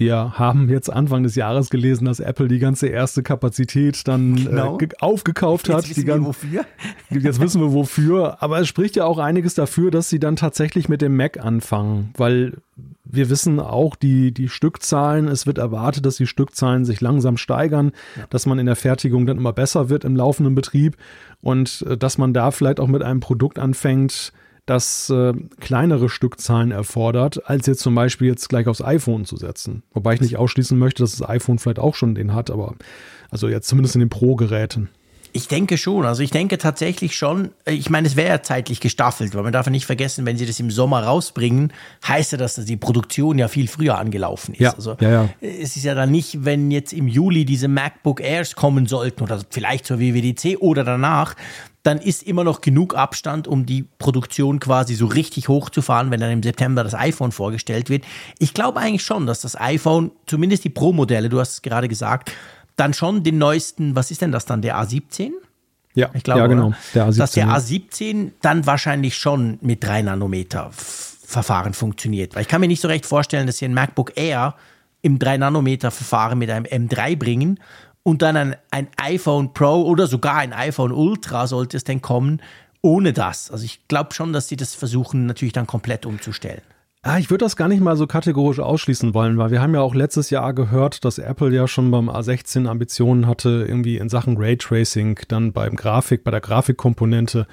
Wir 0.00 0.38
haben 0.38 0.70
jetzt 0.70 0.90
Anfang 0.90 1.24
des 1.24 1.34
Jahres 1.34 1.68
gelesen, 1.68 2.06
dass 2.06 2.20
Apple 2.20 2.48
die 2.48 2.58
ganze 2.58 2.86
erste 2.86 3.22
Kapazität 3.22 4.08
dann 4.08 4.34
äh, 4.34 4.44
genau. 4.44 4.78
äh, 4.80 4.88
aufgekauft 4.98 5.68
hat. 5.68 5.86
Jetzt 5.86 5.98
wissen 5.98 6.06
wir 6.06 6.24
wofür. 6.24 6.64
Jetzt 7.10 7.38
wissen 7.38 7.60
wir 7.60 7.74
wofür. 7.74 8.42
Aber 8.42 8.58
es 8.60 8.66
spricht 8.66 8.96
ja 8.96 9.04
auch 9.04 9.18
einiges 9.18 9.52
dafür, 9.52 9.90
dass 9.90 10.08
sie 10.08 10.18
dann 10.18 10.36
tatsächlich 10.36 10.88
mit 10.88 11.02
dem 11.02 11.18
Mac 11.18 11.44
anfangen, 11.44 12.14
weil 12.16 12.54
wir 13.04 13.28
wissen 13.28 13.60
auch 13.60 13.94
die, 13.94 14.32
die 14.32 14.48
Stückzahlen. 14.48 15.28
Es 15.28 15.46
wird 15.46 15.58
erwartet, 15.58 16.06
dass 16.06 16.16
die 16.16 16.26
Stückzahlen 16.26 16.86
sich 16.86 17.02
langsam 17.02 17.36
steigern, 17.36 17.92
ja. 18.16 18.24
dass 18.30 18.46
man 18.46 18.58
in 18.58 18.64
der 18.64 18.76
Fertigung 18.76 19.26
dann 19.26 19.36
immer 19.36 19.52
besser 19.52 19.90
wird 19.90 20.06
im 20.06 20.16
laufenden 20.16 20.54
Betrieb 20.54 20.96
und 21.42 21.84
äh, 21.86 21.98
dass 21.98 22.16
man 22.16 22.32
da 22.32 22.52
vielleicht 22.52 22.80
auch 22.80 22.88
mit 22.88 23.02
einem 23.02 23.20
Produkt 23.20 23.58
anfängt, 23.58 24.32
das 24.66 25.10
äh, 25.10 25.32
kleinere 25.60 26.08
Stückzahlen 26.08 26.70
erfordert, 26.70 27.48
als 27.48 27.66
jetzt 27.66 27.80
zum 27.80 27.94
Beispiel 27.94 28.28
jetzt 28.28 28.48
gleich 28.48 28.66
aufs 28.66 28.82
iPhone 28.82 29.24
zu 29.24 29.36
setzen. 29.36 29.82
Wobei 29.92 30.14
ich 30.14 30.20
nicht 30.20 30.36
ausschließen 30.36 30.78
möchte, 30.78 31.02
dass 31.02 31.16
das 31.16 31.28
iPhone 31.28 31.58
vielleicht 31.58 31.78
auch 31.78 31.94
schon 31.94 32.14
den 32.14 32.34
hat, 32.34 32.50
aber 32.50 32.74
also 33.30 33.48
jetzt 33.48 33.68
zumindest 33.68 33.94
in 33.96 34.00
den 34.00 34.10
Pro-Geräten. 34.10 34.88
Ich 35.32 35.48
denke 35.48 35.78
schon. 35.78 36.04
Also 36.04 36.22
ich 36.22 36.30
denke 36.30 36.58
tatsächlich 36.58 37.16
schon, 37.16 37.50
ich 37.66 37.90
meine, 37.90 38.06
es 38.06 38.16
wäre 38.16 38.28
ja 38.28 38.42
zeitlich 38.42 38.80
gestaffelt, 38.80 39.34
weil 39.34 39.42
man 39.42 39.52
darf 39.52 39.66
ja 39.66 39.72
nicht 39.72 39.86
vergessen, 39.86 40.26
wenn 40.26 40.36
sie 40.36 40.46
das 40.46 40.58
im 40.60 40.70
Sommer 40.70 41.04
rausbringen, 41.04 41.72
heißt 42.06 42.32
ja 42.32 42.38
das, 42.38 42.54
dass 42.54 42.64
die 42.64 42.76
Produktion 42.76 43.38
ja 43.38 43.48
viel 43.48 43.68
früher 43.68 43.98
angelaufen 43.98 44.54
ist. 44.54 44.60
Ja, 44.60 44.74
also 44.74 44.96
ja, 45.00 45.10
ja. 45.10 45.28
es 45.40 45.76
ist 45.76 45.84
ja 45.84 45.94
dann 45.94 46.10
nicht, 46.10 46.44
wenn 46.44 46.70
jetzt 46.70 46.92
im 46.92 47.08
Juli 47.08 47.44
diese 47.44 47.68
MacBook 47.68 48.20
Airs 48.20 48.54
kommen 48.54 48.86
sollten 48.86 49.22
oder 49.22 49.40
vielleicht 49.50 49.86
zur 49.86 50.00
WWDC 50.00 50.58
oder 50.60 50.84
danach, 50.84 51.34
dann 51.82 51.98
ist 51.98 52.22
immer 52.22 52.44
noch 52.44 52.60
genug 52.60 52.94
Abstand, 52.94 53.48
um 53.48 53.64
die 53.64 53.84
Produktion 53.98 54.60
quasi 54.60 54.94
so 54.94 55.06
richtig 55.06 55.48
hochzufahren, 55.48 56.10
wenn 56.10 56.20
dann 56.20 56.30
im 56.30 56.42
September 56.42 56.84
das 56.84 56.94
iPhone 56.94 57.32
vorgestellt 57.32 57.88
wird. 57.88 58.04
Ich 58.38 58.52
glaube 58.52 58.80
eigentlich 58.80 59.04
schon, 59.04 59.26
dass 59.26 59.40
das 59.40 59.58
iPhone, 59.58 60.10
zumindest 60.26 60.64
die 60.64 60.70
Pro-Modelle, 60.70 61.28
du 61.28 61.40
hast 61.40 61.52
es 61.52 61.62
gerade 61.62 61.88
gesagt, 61.88 62.32
dann 62.80 62.94
schon 62.94 63.22
den 63.22 63.38
neuesten, 63.38 63.94
was 63.94 64.10
ist 64.10 64.22
denn 64.22 64.32
das 64.32 64.46
dann, 64.46 64.62
der 64.62 64.76
A17? 64.76 65.30
Ja, 65.94 66.10
ich 66.14 66.22
glaube, 66.22 66.40
ja, 66.40 66.46
genau. 66.46 66.72
Der 66.94 67.08
A17, 67.08 67.18
dass 67.18 67.32
der 67.32 67.48
A17 67.48 68.32
dann 68.40 68.66
wahrscheinlich 68.66 69.16
schon 69.16 69.58
mit 69.60 69.84
3 69.84 70.02
Nanometer 70.02 70.70
Verfahren 70.72 71.74
funktioniert. 71.74 72.34
Weil 72.34 72.42
ich 72.42 72.48
kann 72.48 72.60
mir 72.60 72.68
nicht 72.68 72.80
so 72.80 72.88
recht 72.88 73.06
vorstellen, 73.06 73.46
dass 73.46 73.58
sie 73.58 73.66
ein 73.66 73.74
MacBook 73.74 74.16
Air 74.16 74.54
im 75.02 75.18
3 75.18 75.38
Nanometer 75.38 75.90
Verfahren 75.90 76.38
mit 76.38 76.50
einem 76.50 76.64
M3 76.64 77.16
bringen 77.16 77.60
und 78.02 78.22
dann 78.22 78.36
ein, 78.36 78.56
ein 78.70 78.88
iPhone 78.96 79.52
Pro 79.52 79.82
oder 79.82 80.06
sogar 80.06 80.36
ein 80.36 80.52
iPhone 80.52 80.92
Ultra 80.92 81.46
sollte 81.46 81.76
es 81.76 81.84
denn 81.84 82.00
kommen, 82.00 82.40
ohne 82.82 83.12
das. 83.12 83.50
Also 83.50 83.64
ich 83.64 83.86
glaube 83.88 84.14
schon, 84.14 84.32
dass 84.32 84.48
sie 84.48 84.56
das 84.56 84.74
versuchen 84.74 85.26
natürlich 85.26 85.52
dann 85.52 85.66
komplett 85.66 86.06
umzustellen. 86.06 86.62
Ah, 87.02 87.18
ich 87.18 87.30
würde 87.30 87.46
das 87.46 87.56
gar 87.56 87.68
nicht 87.68 87.80
mal 87.80 87.96
so 87.96 88.06
kategorisch 88.06 88.60
ausschließen 88.60 89.14
wollen, 89.14 89.38
weil 89.38 89.50
wir 89.50 89.62
haben 89.62 89.72
ja 89.72 89.80
auch 89.80 89.94
letztes 89.94 90.28
Jahr 90.28 90.52
gehört, 90.52 91.02
dass 91.06 91.16
Apple 91.16 91.50
ja 91.50 91.66
schon 91.66 91.90
beim 91.90 92.10
A16 92.10 92.66
Ambitionen 92.66 93.26
hatte, 93.26 93.64
irgendwie 93.66 93.96
in 93.96 94.10
Sachen 94.10 94.36
Raytracing 94.36 95.18
dann 95.28 95.54
beim 95.54 95.76
Grafik, 95.76 96.24
bei 96.24 96.30
der 96.30 96.42
Grafikkomponente 96.42 97.46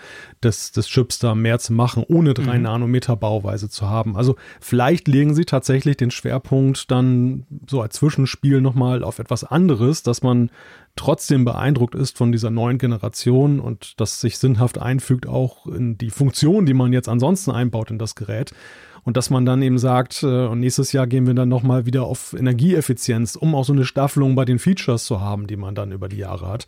des, 0.43 0.73
des 0.73 0.87
Chips 0.87 1.19
da 1.19 1.33
mehr 1.33 1.59
zu 1.59 1.71
machen, 1.71 2.03
ohne 2.05 2.33
drei 2.33 2.57
mhm. 2.57 2.63
Nanometer 2.63 3.15
Bauweise 3.15 3.69
zu 3.69 3.87
haben. 3.87 4.17
Also 4.17 4.35
vielleicht 4.59 5.07
legen 5.07 5.33
sie 5.33 5.45
tatsächlich 5.45 5.95
den 5.95 6.11
Schwerpunkt 6.11 6.91
dann 6.91 7.45
so 7.69 7.81
als 7.81 7.95
Zwischenspiel 7.95 8.59
nochmal 8.59 9.01
auf 9.01 9.17
etwas 9.17 9.45
anderes, 9.45 10.03
dass 10.03 10.23
man 10.23 10.51
trotzdem 10.97 11.45
beeindruckt 11.45 11.95
ist 11.95 12.17
von 12.17 12.33
dieser 12.33 12.49
neuen 12.49 12.79
Generation 12.79 13.61
und 13.61 14.01
das 14.01 14.19
sich 14.19 14.39
sinnhaft 14.39 14.77
einfügt 14.77 15.25
auch 15.25 15.67
in 15.67 15.97
die 15.97 16.09
Funktion, 16.09 16.65
die 16.65 16.73
man 16.73 16.91
jetzt 16.91 17.07
ansonsten 17.07 17.51
einbaut 17.51 17.91
in 17.91 17.97
das 17.97 18.15
Gerät. 18.15 18.51
Und 19.07 19.15
dass 19.15 19.29
man 19.29 19.45
dann 19.45 19.61
eben 19.61 19.77
sagt, 19.77 20.21
äh, 20.23 20.47
und 20.47 20.59
nächstes 20.59 20.91
Jahr 20.91 21.07
gehen 21.07 21.27
wir 21.27 21.33
dann 21.33 21.47
nochmal 21.47 21.85
wieder 21.85 22.03
auf 22.03 22.33
Energieeffizienz, 22.33 23.37
um 23.37 23.55
auch 23.55 23.63
so 23.63 23.71
eine 23.71 23.85
Staffelung 23.85 24.35
bei 24.35 24.43
den 24.43 24.59
Features 24.59 25.05
zu 25.05 25.21
haben, 25.21 25.47
die 25.47 25.55
man 25.55 25.75
dann 25.75 25.93
über 25.93 26.09
die 26.09 26.17
Jahre 26.17 26.49
hat. 26.49 26.67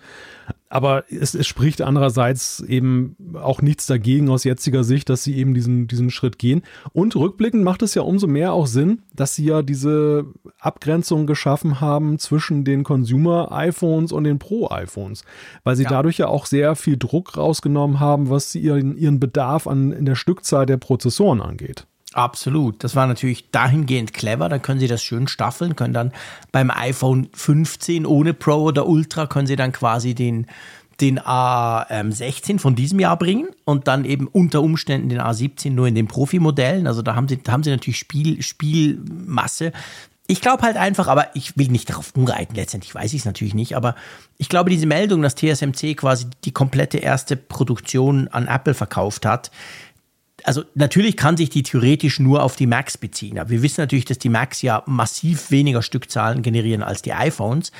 Aber 0.69 1.03
es, 1.11 1.35
es 1.35 1.45
spricht 1.47 1.81
andererseits 1.81 2.61
eben 2.61 3.17
auch 3.33 3.61
nichts 3.61 3.87
dagegen 3.87 4.29
aus 4.29 4.45
jetziger 4.45 4.85
Sicht, 4.85 5.09
dass 5.09 5.21
sie 5.21 5.35
eben 5.35 5.53
diesen, 5.53 5.87
diesen 5.87 6.11
Schritt 6.11 6.39
gehen. 6.39 6.61
Und 6.93 7.13
rückblickend 7.17 7.61
macht 7.61 7.81
es 7.81 7.93
ja 7.93 8.03
umso 8.03 8.25
mehr 8.25 8.53
auch 8.53 8.67
Sinn, 8.67 9.01
dass 9.13 9.35
sie 9.35 9.43
ja 9.43 9.61
diese 9.61 10.25
Abgrenzung 10.61 11.27
geschaffen 11.27 11.81
haben 11.81 12.19
zwischen 12.19 12.63
den 12.63 12.85
Consumer-iPhones 12.85 14.13
und 14.13 14.23
den 14.23 14.39
Pro-iPhones, 14.39 15.25
weil 15.65 15.75
sie 15.75 15.83
ja. 15.83 15.89
dadurch 15.89 16.19
ja 16.19 16.27
auch 16.27 16.45
sehr 16.45 16.77
viel 16.77 16.95
Druck 16.95 17.35
rausgenommen 17.35 17.99
haben, 17.99 18.29
was 18.29 18.55
ihren, 18.55 18.95
ihren 18.95 19.19
Bedarf 19.19 19.67
an 19.67 19.91
in 19.91 20.05
der 20.05 20.15
Stückzahl 20.15 20.65
der 20.65 20.77
Prozessoren 20.77 21.41
angeht. 21.41 21.85
Absolut. 22.13 22.83
Das 22.83 22.95
war 22.95 23.05
natürlich 23.05 23.51
dahingehend 23.51 24.13
clever. 24.13 24.49
Da 24.49 24.57
können 24.57 24.79
Sie 24.79 24.87
das 24.87 25.03
schön 25.03 25.27
staffeln, 25.27 25.75
können 25.75 25.93
dann 25.93 26.11
beim 26.51 26.71
iPhone 26.71 27.29
15 27.33 28.05
ohne 28.05 28.33
Pro 28.33 28.63
oder 28.63 28.87
Ultra 28.87 29.27
können 29.27 29.45
Sie 29.45 29.55
dann 29.55 29.71
quasi 29.71 30.15
den, 30.15 30.47
den 31.01 31.19
A16 31.19 32.59
von 32.59 32.75
diesem 32.75 32.99
Jahr 32.99 33.17
bringen 33.17 33.49
und 33.63 33.87
dann 33.87 34.05
eben 34.05 34.27
unter 34.27 34.63
Umständen 34.63 35.09
den 35.09 35.21
A17 35.21 35.69
nur 35.69 35.87
in 35.87 35.95
den 35.95 36.07
Profimodellen. 36.07 36.87
Also 36.87 37.03
da 37.03 37.15
haben 37.15 37.27
Sie, 37.27 37.37
da 37.37 37.51
haben 37.51 37.63
Sie 37.63 37.69
natürlich 37.69 37.99
Spiel, 37.99 38.41
Spielmasse. 38.41 39.71
Ich 40.25 40.41
glaube 40.41 40.63
halt 40.63 40.77
einfach, 40.77 41.07
aber 41.07 41.35
ich 41.35 41.57
will 41.57 41.69
nicht 41.69 41.89
darauf 41.89 42.13
umreiten, 42.15 42.55
letztendlich 42.55 42.93
weiß 42.93 43.13
ich 43.13 43.21
es 43.21 43.25
natürlich 43.25 43.55
nicht, 43.55 43.75
aber 43.75 43.95
ich 44.37 44.47
glaube, 44.47 44.69
diese 44.69 44.85
Meldung, 44.85 45.23
dass 45.23 45.33
TSMC 45.33 45.95
quasi 45.95 46.27
die 46.45 46.51
komplette 46.51 46.99
erste 46.99 47.35
Produktion 47.35 48.27
an 48.27 48.47
Apple 48.47 48.75
verkauft 48.75 49.25
hat, 49.25 49.49
also 50.43 50.63
natürlich 50.75 51.17
kann 51.17 51.37
sich 51.37 51.49
die 51.49 51.63
theoretisch 51.63 52.19
nur 52.19 52.43
auf 52.43 52.55
die 52.55 52.67
Macs 52.67 52.97
beziehen. 52.97 53.39
Aber 53.39 53.49
wir 53.49 53.61
wissen 53.61 53.81
natürlich, 53.81 54.05
dass 54.05 54.19
die 54.19 54.29
Macs 54.29 54.61
ja 54.61 54.83
massiv 54.85 55.51
weniger 55.51 55.81
Stückzahlen 55.81 56.41
generieren 56.41 56.83
als 56.83 57.01
die 57.01 57.13
iPhones. 57.13 57.71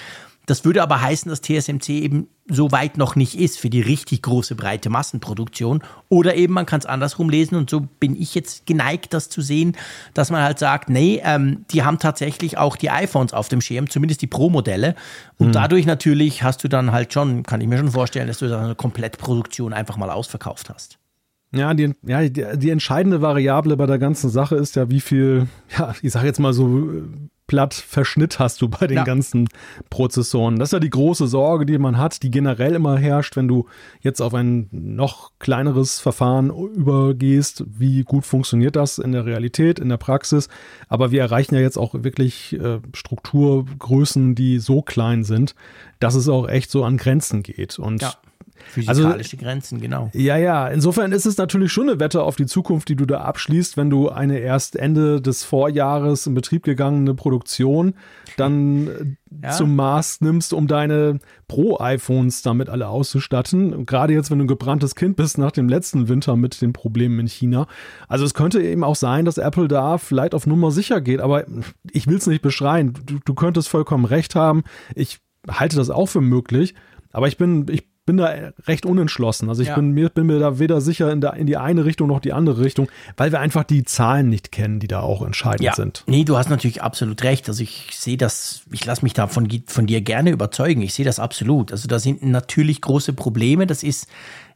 Das 0.49 0.65
würde 0.65 0.81
aber 0.81 0.99
heißen, 0.99 1.29
dass 1.29 1.41
TSMC 1.41 1.89
eben 1.89 2.27
so 2.47 2.71
weit 2.71 2.97
noch 2.97 3.15
nicht 3.15 3.37
ist 3.37 3.59
für 3.59 3.69
die 3.69 3.81
richtig 3.81 4.23
große, 4.23 4.55
breite 4.55 4.89
Massenproduktion. 4.89 5.83
Oder 6.09 6.33
eben, 6.35 6.55
man 6.55 6.65
kann 6.65 6.79
es 6.79 6.87
andersrum 6.87 7.29
lesen 7.29 7.55
und 7.55 7.69
so 7.69 7.81
bin 7.81 8.19
ich 8.19 8.33
jetzt 8.33 8.65
geneigt, 8.65 9.13
das 9.13 9.29
zu 9.29 9.41
sehen, 9.41 9.77
dass 10.15 10.31
man 10.31 10.41
halt 10.41 10.57
sagt, 10.57 10.89
nee, 10.89 11.21
ähm, 11.23 11.65
die 11.69 11.83
haben 11.83 11.99
tatsächlich 11.99 12.57
auch 12.57 12.77
die 12.77 12.89
iPhones 12.89 13.31
auf 13.31 13.47
dem 13.47 13.61
Schirm, 13.61 13.91
zumindest 13.91 14.23
die 14.23 14.27
Pro-Modelle. 14.27 14.95
Und 15.37 15.47
hm. 15.47 15.53
dadurch 15.53 15.85
natürlich 15.85 16.41
hast 16.41 16.63
du 16.63 16.67
dann 16.67 16.91
halt 16.91 17.13
schon, 17.13 17.43
kann 17.43 17.61
ich 17.61 17.67
mir 17.67 17.77
schon 17.77 17.91
vorstellen, 17.91 18.27
dass 18.27 18.39
du 18.39 18.49
dann 18.49 18.65
eine 18.65 18.75
Komplettproduktion 18.75 19.71
einfach 19.71 19.97
mal 19.97 20.09
ausverkauft 20.09 20.71
hast. 20.71 20.98
Ja, 21.51 21.73
die, 21.73 21.95
ja 22.05 22.21
die, 22.27 22.45
die, 22.57 22.69
entscheidende 22.69 23.21
Variable 23.21 23.75
bei 23.75 23.87
der 23.87 23.97
ganzen 23.97 24.29
Sache 24.29 24.55
ist 24.55 24.75
ja, 24.75 24.89
wie 24.89 24.99
viel, 24.99 25.47
ja, 25.77 25.95
ich 26.01 26.11
sage 26.11 26.27
jetzt 26.27 26.39
mal 26.39 26.53
so 26.53 26.89
Verschnitt 27.51 28.37
hast 28.37 28.61
du 28.61 28.69
bei 28.69 28.85
den 28.85 28.97
ja. 28.97 29.03
ganzen 29.03 29.49
Prozessoren. 29.89 30.59
Das 30.59 30.69
ist 30.69 30.73
ja 30.73 30.79
die 30.79 30.89
große 30.89 31.27
Sorge, 31.27 31.65
die 31.65 31.77
man 31.77 31.97
hat, 31.97 32.21
die 32.21 32.29
generell 32.29 32.75
immer 32.75 32.97
herrscht, 32.97 33.35
wenn 33.35 33.47
du 33.47 33.65
jetzt 34.01 34.21
auf 34.21 34.33
ein 34.35 34.67
noch 34.71 35.31
kleineres 35.39 35.99
Verfahren 35.99 36.51
übergehst. 36.51 37.63
Wie 37.67 38.03
gut 38.03 38.25
funktioniert 38.25 38.75
das 38.75 38.99
in 38.99 39.13
der 39.13 39.25
Realität, 39.25 39.79
in 39.79 39.89
der 39.89 39.97
Praxis? 39.97 40.47
Aber 40.87 41.09
wir 41.09 41.21
erreichen 41.21 41.55
ja 41.55 41.61
jetzt 41.61 41.77
auch 41.77 41.95
wirklich 41.95 42.53
äh, 42.59 42.81
Strukturgrößen, 42.93 44.35
die 44.35 44.59
so 44.59 44.83
klein 44.83 45.23
sind, 45.23 45.55
dass 45.99 46.13
es 46.13 46.29
auch 46.29 46.47
echt 46.47 46.69
so 46.69 46.83
an 46.83 46.97
Grenzen 46.97 47.41
geht. 47.41 47.79
Und 47.79 48.03
ja. 48.03 48.13
Physikalische 48.67 49.37
also, 49.37 49.45
Grenzen, 49.45 49.81
genau. 49.81 50.09
Ja, 50.13 50.37
ja. 50.37 50.67
Insofern 50.67 51.11
ist 51.11 51.25
es 51.25 51.37
natürlich 51.37 51.71
schon 51.71 51.89
eine 51.89 51.99
Wette 51.99 52.23
auf 52.23 52.35
die 52.35 52.45
Zukunft, 52.45 52.89
die 52.89 52.95
du 52.95 53.05
da 53.05 53.21
abschließt, 53.21 53.77
wenn 53.77 53.89
du 53.89 54.09
eine 54.09 54.39
erst 54.39 54.75
Ende 54.75 55.21
des 55.21 55.43
Vorjahres 55.43 56.27
in 56.27 56.33
Betrieb 56.33 56.63
gegangene 56.63 57.13
Produktion 57.13 57.93
dann 58.37 58.87
äh, 58.87 59.43
ja. 59.43 59.51
zum 59.51 59.75
Maß 59.75 60.21
nimmst, 60.21 60.53
um 60.53 60.67
deine 60.67 61.19
Pro-iPhones 61.47 62.41
damit 62.41 62.69
alle 62.69 62.87
auszustatten. 62.87 63.85
Gerade 63.85 64.13
jetzt, 64.13 64.31
wenn 64.31 64.39
du 64.39 64.45
ein 64.45 64.49
gebranntes 64.49 64.95
Kind 64.95 65.15
bist 65.15 65.37
nach 65.37 65.51
dem 65.51 65.67
letzten 65.67 66.07
Winter 66.07 66.35
mit 66.35 66.61
den 66.61 66.73
Problemen 66.73 67.19
in 67.19 67.27
China. 67.27 67.67
Also 68.07 68.25
es 68.25 68.33
könnte 68.33 68.61
eben 68.61 68.83
auch 68.83 68.95
sein, 68.95 69.25
dass 69.25 69.37
Apple 69.37 69.67
da 69.67 69.97
vielleicht 69.97 70.33
auf 70.33 70.47
Nummer 70.47 70.71
sicher 70.71 71.01
geht, 71.01 71.21
aber 71.21 71.45
ich 71.91 72.07
will 72.07 72.17
es 72.17 72.27
nicht 72.27 72.41
beschreien. 72.41 72.93
Du, 73.05 73.19
du 73.23 73.33
könntest 73.33 73.69
vollkommen 73.69 74.05
recht 74.05 74.35
haben. 74.35 74.63
Ich 74.95 75.19
halte 75.47 75.75
das 75.75 75.89
auch 75.89 76.07
für 76.07 76.21
möglich. 76.21 76.75
Aber 77.11 77.27
ich 77.27 77.37
bin, 77.37 77.65
ich 77.69 77.88
bin 78.09 78.17
da 78.17 78.33
recht 78.65 78.87
unentschlossen. 78.87 79.49
Also 79.49 79.61
ich 79.61 79.67
ja. 79.67 79.75
bin, 79.75 79.91
mir, 79.91 80.09
bin 80.09 80.25
mir 80.25 80.39
da 80.39 80.57
weder 80.57 80.81
sicher 80.81 81.11
in, 81.11 81.21
der, 81.21 81.35
in 81.35 81.45
die 81.45 81.57
eine 81.57 81.85
Richtung 81.85 82.07
noch 82.07 82.19
die 82.19 82.33
andere 82.33 82.59
Richtung, 82.63 82.87
weil 83.17 83.31
wir 83.31 83.39
einfach 83.39 83.63
die 83.63 83.83
Zahlen 83.83 84.29
nicht 84.29 84.51
kennen, 84.51 84.79
die 84.79 84.87
da 84.87 85.01
auch 85.01 85.21
entscheidend 85.21 85.61
ja. 85.61 85.75
sind. 85.75 86.05
Nee, 86.07 86.23
du 86.23 86.35
hast 86.35 86.49
natürlich 86.49 86.81
absolut 86.81 87.21
recht. 87.21 87.47
Also 87.47 87.61
ich 87.61 87.89
sehe 87.91 88.17
das, 88.17 88.63
ich 88.71 88.83
lasse 88.83 89.03
mich 89.03 89.13
da 89.13 89.27
von, 89.27 89.47
von 89.67 89.85
dir 89.85 90.01
gerne 90.01 90.31
überzeugen. 90.31 90.81
Ich 90.81 90.95
sehe 90.95 91.05
das 91.05 91.19
absolut. 91.19 91.71
Also 91.71 91.87
da 91.87 91.99
sind 91.99 92.23
natürlich 92.23 92.81
große 92.81 93.13
Probleme. 93.13 93.67
Das 93.67 93.83
ist, 93.83 94.07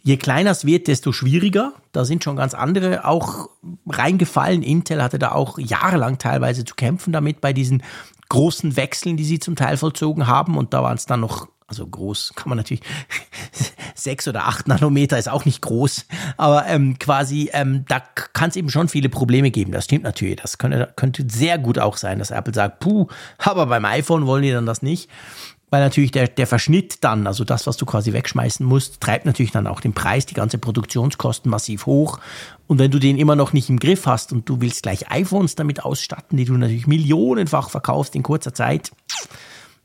je 0.02 0.18
kleiner 0.18 0.50
es 0.50 0.66
wird, 0.66 0.88
desto 0.88 1.12
schwieriger. 1.12 1.74
Da 1.92 2.06
sind 2.06 2.24
schon 2.24 2.36
ganz 2.36 2.56
andere 2.56 3.06
auch 3.06 3.50
reingefallen. 3.88 4.63
Intel 4.63 5.04
hatte 5.04 5.20
da 5.20 5.32
auch 5.32 5.60
jahrelang 5.60 6.18
teilweise 6.18 6.66
zu 6.66 6.74
kämpfen 6.74 7.13
damit 7.13 7.39
bei 7.39 7.54
diesen 7.54 7.84
großen 8.30 8.76
Wechseln, 8.78 9.16
die 9.16 9.26
sie 9.26 9.38
zum 9.38 9.56
Teil 9.56 9.78
vollzogen 9.78 10.26
haben. 10.26 10.58
Und 10.58 10.74
da 10.74 10.82
waren 10.82 10.96
es 10.96 11.06
dann 11.06 11.20
noch 11.20 11.50
also 11.67 11.88
groß 11.88 12.34
kann 12.36 12.49
man 12.49 12.58
natürlich, 12.58 12.84
sechs 13.95 14.28
oder 14.28 14.47
acht 14.47 14.67
Nanometer 14.67 15.17
ist 15.17 15.30
auch 15.30 15.45
nicht 15.45 15.62
groß, 15.62 16.06
aber 16.38 16.65
ähm, 16.67 16.97
quasi, 16.99 17.49
ähm, 17.54 17.86
da 17.88 17.99
kann 17.99 18.49
es 18.49 18.56
eben 18.56 18.69
schon 18.69 18.89
viele 18.89 19.10
Probleme 19.10 19.52
geben. 19.52 19.71
Das 19.71 19.86
stimmt 19.86 20.04
natürlich. 20.04 20.38
Das 20.38 20.58
könnte, 20.58 20.91
könnte 20.95 21.26
sehr 21.30 21.58
gut 21.58 21.80
auch 21.80 21.97
sein, 21.97 22.19
dass 22.19 22.32
Apple 22.32 22.54
sagt, 22.54 22.80
puh, 22.80 23.08
aber 23.38 23.65
beim 23.67 23.86
iPhone 23.86 24.26
wollen 24.26 24.43
die 24.43 24.52
dann 24.52 24.65
das 24.65 24.82
nicht. 24.82 25.10
Weil 25.73 25.82
natürlich 25.82 26.12
der, 26.12 26.28
der 26.28 26.45
Verschnitt 26.45 27.04
dann, 27.04 27.26
also 27.26 27.43
das, 27.43 27.65
was 27.65 27.78
du 27.78 27.88
quasi 27.88 28.13
wegschmeißen 28.13 28.63
musst, 28.63 29.02
treibt 29.02 29.26
natürlich 29.26 29.52
dann 29.52 29.65
auch 29.65 29.80
den 29.80 29.93
Preis, 29.93 30.28
die 30.28 30.36
ganze 30.36 30.60
Produktionskosten 30.60 31.49
massiv 31.49 31.88
hoch. 31.88 32.19
Und 32.67 32.78
wenn 32.78 32.91
du 32.91 32.99
den 32.99 33.17
immer 33.17 33.36
noch 33.36 33.54
nicht 33.54 33.71
im 33.71 33.80
Griff 33.80 34.06
hast 34.06 34.32
und 34.34 34.47
du 34.47 34.62
willst 34.62 34.84
gleich 34.84 35.10
iPhones 35.10 35.56
damit 35.56 35.84
ausstatten, 35.84 36.38
die 36.38 36.45
du 36.45 36.54
natürlich 36.54 36.86
millionenfach 36.86 37.71
verkaufst 37.71 38.15
in 38.15 38.21
kurzer 38.21 38.54
Zeit, 38.54 38.91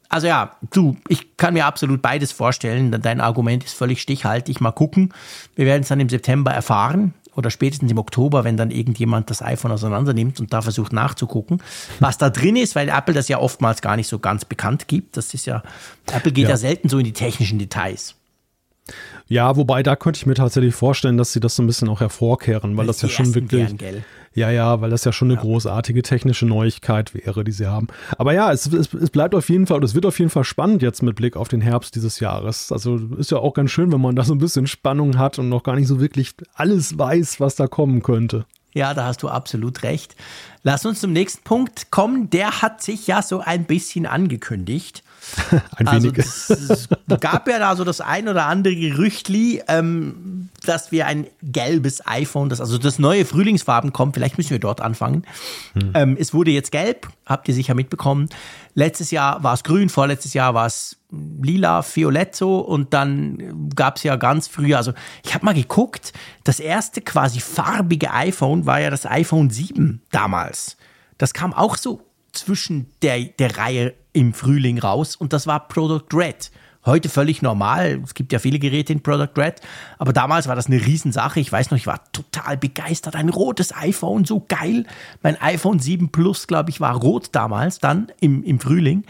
also 0.08 0.26
ja, 0.26 0.56
du, 0.70 0.96
ich 1.08 1.36
kann 1.36 1.54
mir 1.54 1.66
absolut 1.66 2.00
beides 2.00 2.32
vorstellen. 2.32 2.96
Dein 3.02 3.20
Argument 3.20 3.64
ist 3.64 3.74
völlig 3.74 4.00
stichhaltig. 4.00 4.60
Mal 4.60 4.72
gucken. 4.72 5.12
Wir 5.54 5.66
werden 5.66 5.82
es 5.82 5.88
dann 5.88 6.00
im 6.00 6.08
September 6.08 6.50
erfahren 6.50 7.12
oder 7.34 7.50
spätestens 7.50 7.90
im 7.90 7.98
Oktober, 7.98 8.42
wenn 8.42 8.56
dann 8.56 8.70
irgendjemand 8.70 9.30
das 9.30 9.42
iPhone 9.42 9.70
auseinander 9.70 10.12
nimmt 10.12 10.40
und 10.40 10.52
da 10.52 10.62
versucht 10.62 10.92
nachzugucken, 10.92 11.62
was 12.00 12.18
da 12.18 12.30
drin 12.30 12.56
ist, 12.56 12.74
weil 12.74 12.88
Apple 12.88 13.14
das 13.14 13.28
ja 13.28 13.38
oftmals 13.38 13.80
gar 13.80 13.96
nicht 13.96 14.08
so 14.08 14.18
ganz 14.18 14.44
bekannt 14.44 14.88
gibt. 14.88 15.16
Das 15.16 15.34
ist 15.34 15.46
ja, 15.46 15.62
Apple 16.10 16.32
geht 16.32 16.44
ja, 16.44 16.50
ja 16.50 16.56
selten 16.56 16.88
so 16.88 16.98
in 16.98 17.04
die 17.04 17.12
technischen 17.12 17.58
Details. 17.58 18.16
Ja, 19.28 19.56
wobei 19.56 19.82
da 19.82 19.94
könnte 19.94 20.16
ich 20.16 20.26
mir 20.26 20.34
tatsächlich 20.34 20.74
vorstellen, 20.74 21.18
dass 21.18 21.34
sie 21.34 21.40
das 21.40 21.54
so 21.54 21.62
ein 21.62 21.66
bisschen 21.66 21.88
auch 21.90 22.00
hervorkehren, 22.00 22.72
weil, 22.72 22.78
weil 22.78 22.86
das 22.86 23.02
ja 23.02 23.10
schon 23.10 23.34
wirklich. 23.34 23.76
Gern, 23.76 24.02
ja, 24.34 24.50
ja, 24.50 24.80
weil 24.80 24.88
das 24.88 25.04
ja 25.04 25.12
schon 25.12 25.28
eine 25.28 25.34
ja. 25.34 25.40
großartige 25.42 26.02
technische 26.02 26.46
Neuigkeit 26.46 27.14
wäre, 27.14 27.44
die 27.44 27.52
sie 27.52 27.66
haben. 27.66 27.88
Aber 28.16 28.32
ja, 28.32 28.52
es, 28.52 28.66
es, 28.72 28.94
es 28.94 29.10
bleibt 29.10 29.34
auf 29.34 29.48
jeden 29.50 29.66
Fall, 29.66 29.78
und 29.78 29.84
es 29.84 29.94
wird 29.94 30.06
auf 30.06 30.18
jeden 30.18 30.30
Fall 30.30 30.44
spannend 30.44 30.80
jetzt 30.80 31.02
mit 31.02 31.16
Blick 31.16 31.36
auf 31.36 31.48
den 31.48 31.60
Herbst 31.60 31.94
dieses 31.94 32.20
Jahres. 32.20 32.72
Also 32.72 32.96
ist 33.18 33.30
ja 33.30 33.38
auch 33.38 33.52
ganz 33.52 33.70
schön, 33.70 33.92
wenn 33.92 34.00
man 34.00 34.16
da 34.16 34.24
so 34.24 34.34
ein 34.34 34.38
bisschen 34.38 34.66
Spannung 34.66 35.18
hat 35.18 35.38
und 35.38 35.48
noch 35.50 35.62
gar 35.62 35.76
nicht 35.76 35.88
so 35.88 36.00
wirklich 36.00 36.32
alles 36.54 36.96
weiß, 36.96 37.40
was 37.40 37.56
da 37.56 37.66
kommen 37.66 38.02
könnte. 38.02 38.46
Ja, 38.74 38.94
da 38.94 39.06
hast 39.06 39.22
du 39.22 39.28
absolut 39.28 39.82
recht. 39.82 40.14
Lass 40.62 40.86
uns 40.86 41.00
zum 41.00 41.12
nächsten 41.12 41.42
Punkt 41.42 41.90
kommen. 41.90 42.30
Der 42.30 42.62
hat 42.62 42.82
sich 42.82 43.06
ja 43.06 43.22
so 43.22 43.40
ein 43.40 43.64
bisschen 43.64 44.06
angekündigt. 44.06 45.02
ein 45.76 45.88
also 45.88 46.12
wenig. 46.12 46.18
Es 46.18 46.88
gab 47.20 47.48
ja 47.48 47.58
da 47.58 47.76
so 47.76 47.84
das 47.84 48.00
ein 48.00 48.28
oder 48.28 48.46
andere 48.46 48.74
Gerüchtli, 48.74 49.62
ähm, 49.68 50.48
dass 50.64 50.92
wir 50.92 51.06
ein 51.06 51.26
gelbes 51.42 52.06
iPhone, 52.06 52.48
das 52.48 52.60
also 52.60 52.78
das 52.78 52.98
neue 52.98 53.24
Frühlingsfarben 53.24 53.92
kommt. 53.92 54.14
Vielleicht 54.14 54.38
müssen 54.38 54.50
wir 54.50 54.58
dort 54.58 54.80
anfangen. 54.80 55.24
Hm. 55.74 55.90
Ähm, 55.94 56.16
es 56.18 56.34
wurde 56.34 56.50
jetzt 56.50 56.72
gelb, 56.72 57.08
habt 57.26 57.48
ihr 57.48 57.54
sicher 57.54 57.74
mitbekommen. 57.74 58.28
Letztes 58.74 59.10
Jahr 59.10 59.42
war 59.42 59.54
es 59.54 59.64
grün, 59.64 59.88
vorletztes 59.88 60.34
Jahr 60.34 60.54
war 60.54 60.66
es 60.66 60.96
lila, 61.10 61.82
violett 61.82 62.36
so 62.36 62.58
und 62.58 62.92
dann 62.92 63.70
gab 63.74 63.96
es 63.96 64.02
ja 64.02 64.16
ganz 64.16 64.46
früh, 64.46 64.74
also 64.74 64.92
ich 65.24 65.34
habe 65.34 65.44
mal 65.44 65.54
geguckt, 65.54 66.12
das 66.44 66.60
erste 66.60 67.00
quasi 67.00 67.40
farbige 67.40 68.12
iPhone 68.12 68.66
war 68.66 68.80
ja 68.80 68.90
das 68.90 69.06
iPhone 69.06 69.50
7 69.50 70.02
damals. 70.10 70.76
Das 71.16 71.32
kam 71.32 71.52
auch 71.52 71.76
so 71.76 72.07
zwischen 72.32 72.90
der, 73.02 73.20
der 73.20 73.56
Reihe 73.56 73.94
im 74.12 74.34
Frühling 74.34 74.78
raus 74.78 75.16
und 75.16 75.32
das 75.32 75.46
war 75.46 75.68
Product 75.68 76.06
Red. 76.12 76.50
Heute 76.86 77.08
völlig 77.08 77.42
normal. 77.42 78.00
Es 78.02 78.14
gibt 78.14 78.32
ja 78.32 78.38
viele 78.38 78.58
Geräte 78.58 78.92
in 78.92 79.02
Product 79.02 79.32
Red. 79.36 79.60
Aber 79.98 80.12
damals 80.12 80.48
war 80.48 80.56
das 80.56 80.68
eine 80.68 80.84
Riesensache. 80.84 81.38
Ich 81.38 81.52
weiß 81.52 81.70
noch, 81.70 81.76
ich 81.76 81.86
war 81.86 82.00
total 82.12 82.56
begeistert. 82.56 83.14
Ein 83.14 83.28
rotes 83.28 83.76
iPhone, 83.76 84.24
so 84.24 84.44
geil. 84.48 84.86
Mein 85.22 85.38
iPhone 85.42 85.80
7 85.80 86.10
Plus, 86.10 86.46
glaube 86.46 86.70
ich, 86.70 86.80
war 86.80 86.94
rot 86.96 87.30
damals, 87.32 87.78
dann 87.78 88.10
im, 88.20 88.42
im 88.42 88.58
Frühling. 88.58 89.04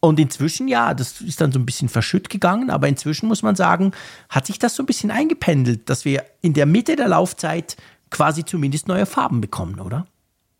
Und 0.00 0.18
inzwischen, 0.18 0.68
ja, 0.68 0.94
das 0.94 1.20
ist 1.20 1.40
dann 1.40 1.52
so 1.52 1.58
ein 1.58 1.66
bisschen 1.66 1.88
verschütt 1.88 2.28
gegangen, 2.28 2.70
aber 2.70 2.88
inzwischen 2.88 3.28
muss 3.28 3.42
man 3.42 3.56
sagen, 3.56 3.92
hat 4.28 4.46
sich 4.46 4.58
das 4.58 4.74
so 4.74 4.82
ein 4.82 4.86
bisschen 4.86 5.10
eingependelt, 5.10 5.88
dass 5.88 6.04
wir 6.04 6.24
in 6.42 6.54
der 6.54 6.66
Mitte 6.66 6.96
der 6.96 7.08
Laufzeit 7.08 7.76
quasi 8.10 8.44
zumindest 8.44 8.88
neue 8.88 9.06
Farben 9.06 9.40
bekommen, 9.40 9.80
oder? 9.80 10.06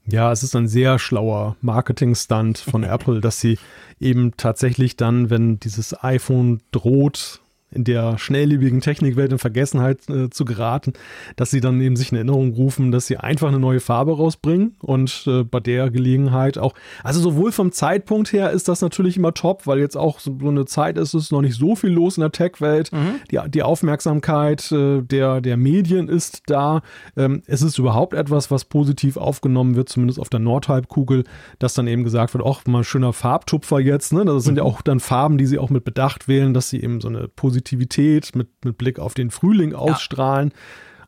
Ja, 0.06 0.30
es 0.30 0.42
ist 0.42 0.54
ein 0.54 0.68
sehr 0.68 0.98
schlauer 0.98 1.56
Marketing-Stunt 1.60 2.58
von 2.58 2.82
Apple, 2.84 3.20
dass 3.20 3.40
sie 3.40 3.58
eben 4.00 4.36
tatsächlich 4.36 4.96
dann, 4.96 5.30
wenn 5.30 5.58
dieses 5.58 6.02
iPhone 6.02 6.60
droht, 6.70 7.40
in 7.76 7.84
der 7.84 8.18
schnelllebigen 8.18 8.80
Technikwelt 8.80 9.30
in 9.30 9.38
Vergessenheit 9.38 10.08
äh, 10.08 10.30
zu 10.30 10.44
geraten, 10.44 10.94
dass 11.36 11.50
sie 11.50 11.60
dann 11.60 11.80
eben 11.80 11.94
sich 11.94 12.10
in 12.10 12.16
Erinnerung 12.16 12.54
rufen, 12.54 12.90
dass 12.90 13.06
sie 13.06 13.18
einfach 13.18 13.48
eine 13.48 13.60
neue 13.60 13.80
Farbe 13.80 14.16
rausbringen 14.16 14.74
und 14.80 15.24
äh, 15.26 15.44
bei 15.44 15.60
der 15.60 15.90
Gelegenheit 15.90 16.58
auch, 16.58 16.74
also 17.04 17.20
sowohl 17.20 17.52
vom 17.52 17.70
Zeitpunkt 17.72 18.32
her 18.32 18.50
ist 18.50 18.68
das 18.68 18.80
natürlich 18.80 19.16
immer 19.16 19.34
top, 19.34 19.66
weil 19.66 19.78
jetzt 19.78 19.96
auch 19.96 20.18
so 20.18 20.36
eine 20.40 20.64
Zeit 20.64 20.96
ist, 20.96 21.14
es 21.14 21.24
ist 21.24 21.32
noch 21.32 21.42
nicht 21.42 21.56
so 21.56 21.76
viel 21.76 21.90
los 21.90 22.16
in 22.16 22.22
der 22.22 22.32
Tech-Welt, 22.32 22.92
mhm. 22.92 23.20
die, 23.30 23.38
die 23.48 23.62
Aufmerksamkeit 23.62 24.72
äh, 24.72 25.02
der, 25.02 25.40
der 25.40 25.56
Medien 25.56 26.08
ist 26.08 26.42
da, 26.46 26.80
ähm, 27.16 27.42
es 27.46 27.62
ist 27.62 27.78
überhaupt 27.78 28.14
etwas, 28.14 28.50
was 28.50 28.64
positiv 28.64 29.16
aufgenommen 29.16 29.76
wird, 29.76 29.88
zumindest 29.88 30.18
auf 30.18 30.30
der 30.30 30.40
Nordhalbkugel, 30.40 31.24
dass 31.58 31.74
dann 31.74 31.86
eben 31.86 32.04
gesagt 32.04 32.32
wird, 32.34 32.44
ach, 32.46 32.64
mal 32.66 32.84
schöner 32.84 33.12
Farbtupfer 33.12 33.80
jetzt, 33.80 34.12
ne? 34.12 34.24
das 34.24 34.44
sind 34.44 34.54
mhm. 34.54 34.58
ja 34.58 34.64
auch 34.64 34.80
dann 34.80 35.00
Farben, 35.00 35.36
die 35.36 35.46
sie 35.46 35.58
auch 35.58 35.70
mit 35.70 35.84
Bedacht 35.84 36.26
wählen, 36.26 36.54
dass 36.54 36.70
sie 36.70 36.82
eben 36.82 37.00
so 37.00 37.08
eine 37.08 37.28
positive 37.28 37.65
Positivität 37.66 38.34
mit, 38.36 38.64
mit 38.64 38.78
Blick 38.78 38.98
auf 38.98 39.14
den 39.14 39.30
Frühling 39.30 39.74
ausstrahlen. 39.74 40.50
Ja. 40.50 40.56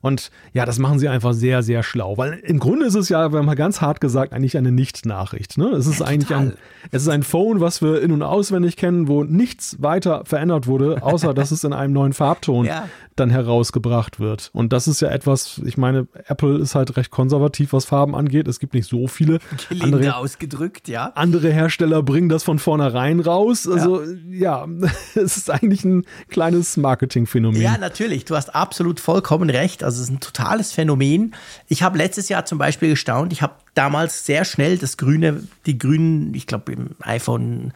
Und 0.01 0.31
ja, 0.53 0.65
das 0.65 0.79
machen 0.79 0.99
sie 0.99 1.09
einfach 1.09 1.33
sehr, 1.33 1.63
sehr 1.63 1.83
schlau. 1.83 2.17
Weil 2.17 2.35
im 2.45 2.59
Grunde 2.59 2.87
ist 2.87 2.95
es 2.95 3.09
ja, 3.09 3.33
wenn 3.33 3.45
man 3.45 3.57
ganz 3.57 3.81
hart 3.81 4.01
gesagt, 4.01 4.33
eigentlich 4.33 4.57
eine 4.57 4.73
Nicht-Nachricht. 4.73 5.59
Ne? 5.59 5.67
Es 5.69 5.87
ist 5.87 6.01
ja, 6.01 6.07
eigentlich 6.07 6.35
ein, 6.35 6.55
es 6.91 7.03
ist 7.03 7.09
ein 7.09 7.23
Phone, 7.23 7.61
was 7.61 7.83
wir 7.83 8.01
in- 8.01 8.13
und 8.13 8.23
auswendig 8.23 8.77
kennen, 8.77 9.09
wo 9.09 9.25
nichts 9.25 9.77
weiter 9.81 10.23
verändert 10.25 10.67
wurde, 10.67 11.03
außer 11.03 11.35
dass 11.35 11.51
es 11.51 11.65
in 11.65 11.73
einem 11.73 11.93
neuen 11.93 12.13
Farbton 12.13 12.65
ja. 12.67 12.89
dann 13.17 13.31
herausgebracht 13.31 14.21
wird. 14.21 14.51
Und 14.53 14.73
das 14.73 14.89
ist 14.89 15.01
ja 15.01 15.09
etwas, 15.09 15.61
ich 15.65 15.77
meine, 15.77 16.07
Apple 16.27 16.59
ist 16.59 16.75
halt 16.75 16.97
recht 16.97 17.11
konservativ, 17.11 17.73
was 17.73 17.85
Farben 17.85 18.15
angeht. 18.15 18.49
Es 18.49 18.61
gibt 18.61 18.75
nicht 18.75 18.89
so 18.89 19.07
viele. 19.07 19.39
andere, 19.81 20.17
ausgedrückt, 20.17 20.89
ja. 20.89 21.13
Andere 21.15 21.51
Hersteller 21.51 22.03
bringen 22.03 22.29
das 22.29 22.45
von 22.45 22.59
vornherein 22.59 23.21
raus. 23.21 23.69
Also 23.69 24.03
ja, 24.31 24.67
ja 24.67 24.69
es 25.15 25.37
ist 25.37 25.51
eigentlich 25.51 25.85
ein 25.85 26.05
kleines 26.29 26.77
Marketingphänomen. 26.77 27.61
Ja, 27.61 27.79
natürlich. 27.79 28.25
Du 28.25 28.37
hast 28.37 28.55
absolut 28.55 29.01
vollkommen 29.01 29.51
recht. 29.51 29.83
Also 29.89 30.03
es 30.03 30.09
ist 30.09 30.15
ein 30.15 30.21
totales 30.21 30.73
Phänomen. 30.73 31.35
Ich 31.67 31.83
habe 31.83 31.97
letztes 31.97 32.29
Jahr 32.29 32.45
zum 32.45 32.59
Beispiel 32.59 32.91
gestaunt, 32.91 33.33
ich 33.33 33.41
habe 33.41 33.55
damals 33.75 34.27
sehr 34.27 34.45
schnell 34.45 34.77
das 34.77 34.99
grüne, 34.99 35.43
die 35.65 35.79
grünen, 35.79 36.35
ich 36.35 36.47
glaube 36.47 36.73
im 36.73 36.91
iPhone 37.01 37.73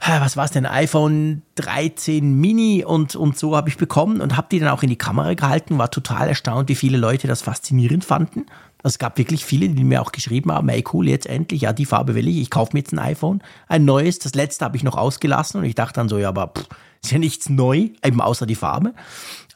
was 0.00 0.36
war 0.36 0.44
es 0.44 0.52
denn, 0.52 0.64
iPhone 0.64 1.42
13 1.56 2.32
Mini 2.32 2.84
und, 2.84 3.16
und 3.16 3.36
so 3.36 3.56
habe 3.56 3.68
ich 3.68 3.76
bekommen 3.76 4.20
und 4.20 4.36
habe 4.36 4.46
die 4.50 4.60
dann 4.60 4.68
auch 4.68 4.82
in 4.82 4.88
die 4.88 4.96
Kamera 4.96 5.34
gehalten, 5.34 5.78
war 5.78 5.90
total 5.90 6.28
erstaunt, 6.28 6.68
wie 6.68 6.76
viele 6.76 6.98
Leute 6.98 7.26
das 7.26 7.42
faszinierend 7.42 8.04
fanden. 8.04 8.46
Es 8.84 8.98
gab 9.00 9.18
wirklich 9.18 9.44
viele, 9.44 9.68
die 9.68 9.82
mir 9.82 10.00
auch 10.00 10.12
geschrieben 10.12 10.52
haben, 10.52 10.68
ey 10.68 10.84
cool, 10.92 11.08
jetzt 11.08 11.26
endlich, 11.26 11.62
ja, 11.62 11.72
die 11.72 11.84
Farbe 11.84 12.14
will 12.14 12.28
ich, 12.28 12.38
ich 12.38 12.50
kaufe 12.50 12.70
mir 12.74 12.80
jetzt 12.80 12.92
ein 12.92 13.00
iPhone, 13.00 13.42
ein 13.66 13.84
neues, 13.84 14.20
das 14.20 14.34
letzte 14.34 14.64
habe 14.64 14.76
ich 14.76 14.84
noch 14.84 14.96
ausgelassen 14.96 15.60
und 15.60 15.66
ich 15.66 15.74
dachte 15.74 15.94
dann 15.94 16.08
so, 16.08 16.16
ja, 16.16 16.28
aber 16.28 16.52
pff, 16.56 16.68
ist 17.02 17.12
ja 17.12 17.18
nichts 17.18 17.48
neu, 17.48 17.90
eben 18.04 18.20
außer 18.20 18.46
die 18.46 18.54
Farbe. 18.54 18.94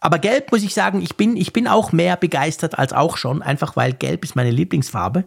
Aber 0.02 0.18
gelb 0.18 0.50
muss 0.50 0.64
ich 0.64 0.74
sagen, 0.74 1.00
ich 1.00 1.16
bin, 1.16 1.36
ich 1.36 1.52
bin 1.52 1.68
auch 1.68 1.92
mehr 1.92 2.16
begeistert 2.16 2.76
als 2.76 2.92
auch 2.92 3.16
schon, 3.16 3.40
einfach 3.40 3.76
weil 3.76 3.92
gelb 3.92 4.24
ist 4.24 4.34
meine 4.34 4.50
Lieblingsfarbe. 4.50 5.22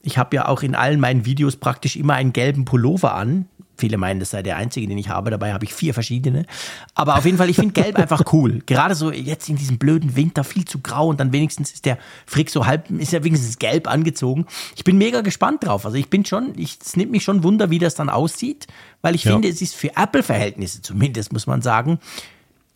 Ich 0.00 0.16
habe 0.16 0.36
ja 0.36 0.46
auch 0.46 0.62
in 0.62 0.76
allen 0.76 1.00
meinen 1.00 1.24
Videos 1.24 1.56
praktisch 1.56 1.96
immer 1.96 2.14
einen 2.14 2.32
gelben 2.32 2.64
Pullover 2.64 3.16
an. 3.16 3.46
Viele 3.76 3.98
meinen, 3.98 4.20
das 4.20 4.30
sei 4.30 4.44
der 4.44 4.58
einzige, 4.58 4.86
den 4.86 4.96
ich 4.96 5.08
habe. 5.08 5.32
Dabei 5.32 5.52
habe 5.52 5.64
ich 5.64 5.74
vier 5.74 5.92
verschiedene. 5.92 6.46
Aber 6.94 7.16
auf 7.16 7.24
jeden 7.24 7.36
Fall, 7.36 7.50
ich 7.50 7.56
finde 7.56 7.72
Gelb 7.72 7.96
einfach 7.98 8.32
cool. 8.32 8.62
Gerade 8.64 8.94
so 8.94 9.10
jetzt 9.10 9.48
in 9.48 9.56
diesem 9.56 9.76
blöden 9.76 10.14
Winter 10.14 10.44
viel 10.44 10.64
zu 10.64 10.78
grau 10.78 11.08
und 11.08 11.18
dann 11.18 11.32
wenigstens 11.32 11.72
ist 11.72 11.84
der 11.84 11.98
Frick 12.26 12.48
so 12.48 12.64
halb, 12.64 12.88
ist 12.92 13.12
ja 13.12 13.24
wenigstens 13.24 13.58
gelb 13.58 13.90
angezogen. 13.90 14.46
Ich 14.76 14.84
bin 14.84 14.98
mega 14.98 15.20
gespannt 15.22 15.66
drauf. 15.66 15.84
Also 15.84 15.96
ich 15.96 16.08
bin 16.08 16.24
schon, 16.24 16.52
ich, 16.56 16.78
es 16.80 16.96
nimmt 16.96 17.10
mich 17.10 17.24
schon 17.24 17.42
Wunder, 17.42 17.70
wie 17.70 17.80
das 17.80 17.96
dann 17.96 18.08
aussieht, 18.08 18.68
weil 19.02 19.16
ich 19.16 19.24
ja. 19.24 19.32
finde, 19.32 19.48
es 19.48 19.60
ist 19.60 19.74
für 19.74 19.96
Apple-Verhältnisse 19.96 20.80
zumindest, 20.80 21.32
muss 21.32 21.48
man 21.48 21.60
sagen, 21.60 21.98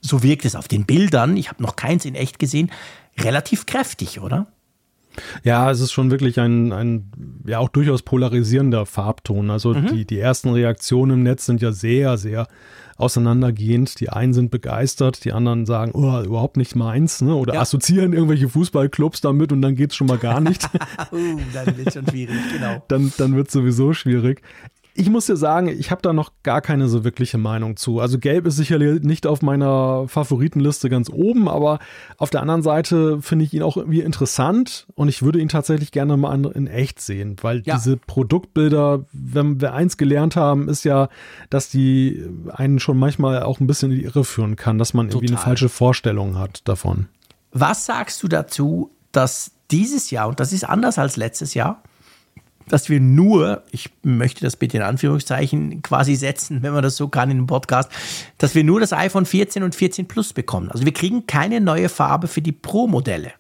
so 0.01 0.23
wirkt 0.23 0.45
es 0.45 0.57
auf 0.57 0.69
den 0.69 0.87
Bildern. 0.87 1.37
Ich 1.37 1.49
habe 1.49 1.63
noch 1.63 1.77
keins 1.77 2.05
in 2.05 2.15
echt 2.15 2.39
gesehen. 2.39 2.71
Relativ 3.19 3.67
kräftig, 3.67 4.21
oder? 4.21 4.47
Ja, 5.43 5.71
es 5.71 5.81
ist 5.81 5.93
schon 5.93 6.11
wirklich 6.11 6.39
ein, 6.39 6.73
ein 6.73 7.11
ja 7.47 7.59
auch 7.59 7.69
durchaus 7.69 8.03
polarisierender 8.03 8.87
Farbton. 8.87 9.51
Also 9.51 9.75
mhm. 9.75 9.87
die, 9.89 10.05
die 10.05 10.19
ersten 10.19 10.51
Reaktionen 10.51 11.19
im 11.19 11.23
Netz 11.23 11.47
sind 11.47 11.61
ja 11.61 11.73
sehr, 11.73 12.17
sehr 12.17 12.47
auseinandergehend. 12.97 13.99
Die 14.01 14.11
einen 14.11 14.33
sind 14.33 14.51
begeistert, 14.51 15.25
die 15.25 15.33
anderen 15.33 15.67
sagen, 15.67 15.93
oh, 15.95 16.23
überhaupt 16.23 16.57
nicht 16.57 16.77
meins, 16.77 17.23
ne? 17.23 17.35
Oder 17.35 17.55
ja. 17.55 17.61
assoziieren 17.61 18.13
irgendwelche 18.13 18.49
Fußballclubs 18.49 19.21
damit 19.21 19.53
und 19.53 19.63
dann 19.63 19.75
geht 19.75 19.91
es 19.91 19.97
schon 19.97 20.07
mal 20.07 20.19
gar 20.19 20.41
nicht. 20.41 20.65
uh, 21.13 21.41
dann 21.53 21.77
wird 21.77 21.93
schon 21.93 22.07
schwierig, 22.07 22.37
genau. 22.53 22.83
Dann, 22.89 23.13
dann 23.17 23.35
wird 23.37 23.51
sowieso 23.51 23.93
schwierig 23.95 24.43
ich 24.95 25.09
muss 25.09 25.27
dir 25.27 25.37
sagen, 25.37 25.69
ich 25.69 25.91
habe 25.91 26.03
da 26.03 26.13
noch 26.13 26.33
gar 26.43 26.61
keine 26.61 26.89
so 26.89 27.05
wirkliche 27.05 27.39
Meinung 27.39 27.77
zu. 27.77 28.01
Also 28.01 28.19
Gelb 28.19 28.47
ist 28.47 28.57
sicherlich 28.57 29.03
nicht 29.03 29.27
auf 29.27 29.43
meiner 29.43 30.09
Favoritenliste 30.09 30.89
ganz 30.89 31.09
oben, 31.11 31.49
aber 31.49 31.79
auf 32.17 32.31
der 32.31 32.43
anderen 32.43 32.63
Seite 32.63 33.23
finde 33.23 33.45
ich 33.45 33.55
ihn 33.55 33.63
auch 33.63 33.77
irgendwie 33.77 34.01
interessant 34.01 34.87
und 34.95 35.09
ich 35.09 35.23
würde 35.23 35.39
ihn 35.39 35.49
tatsächlich 35.49 35.93
gerne 35.93 36.17
mal 36.17 36.47
in 36.53 36.67
echt 36.67 37.01
sehen, 37.01 37.37
weil 37.43 37.63
ja. 37.65 37.77
diese 37.77 37.97
Produktbilder, 37.97 39.05
wenn 39.13 39.61
wir 39.61 39.75
eins 39.75 39.97
gelernt 39.97 40.37
haben, 40.37 40.69
ist 40.69 40.85
ja, 40.85 41.09
dass 41.51 41.69
die 41.69 42.25
einen 42.51 42.79
schon 42.79 42.99
manchmal 42.99 43.43
auch 43.43 43.61
ein 43.61 43.67
bisschen 43.67 43.93
in 43.93 43.99
die 43.99 44.05
Irre 44.05 44.25
führen 44.25 44.57
kann, 44.57 44.79
dass 44.79 44.95
man 44.95 45.07
irgendwie 45.07 45.27
Total. 45.27 45.37
eine 45.37 45.45
falsche 45.45 45.69
Vorstellung 45.69 46.39
hat 46.39 46.67
davon. 46.69 47.09
Was 47.53 47.87
sagst 47.87 48.23
du 48.23 48.29
dazu, 48.29 48.91
dass 49.13 49.53
dieses 49.71 50.11
Jahr, 50.11 50.29
und 50.29 50.41
das 50.41 50.53
ist 50.53 50.65
anders 50.65 50.99
als 50.99 51.17
letztes 51.17 51.55
Jahr, 51.55 51.83
dass 52.73 52.89
wir 52.89 53.01
nur, 53.01 53.63
ich 53.71 53.91
möchte 54.03 54.43
das 54.43 54.57
bitte 54.57 54.79
in 54.79 54.83
Anführungszeichen 54.83 55.83
quasi 55.83 56.15
setzen, 56.15 56.63
wenn 56.63 56.73
man 56.73 56.83
das 56.83 56.97
so 56.97 57.09
kann 57.09 57.31
in 57.31 57.39
einem 57.39 57.47
Podcast, 57.47 57.91
dass 58.39 58.55
wir 58.55 58.65
nur 58.65 58.81
das 58.81 58.93
iPhone 58.93 59.27
14 59.27 59.63
und 59.63 59.75
14 59.75 60.07
Plus 60.07 60.33
bekommen. 60.33 60.71
Also 60.71 60.85
wir 60.85 60.93
kriegen 60.93 61.27
keine 61.27 61.61
neue 61.61 61.89
Farbe 61.89 62.29
für 62.29 62.43
die 62.43 62.53
Pro-Modelle. 62.53 63.33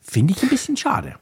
Finde 0.00 0.34
ich 0.34 0.42
ein 0.42 0.50
bisschen 0.50 0.76
schade. 0.76 1.16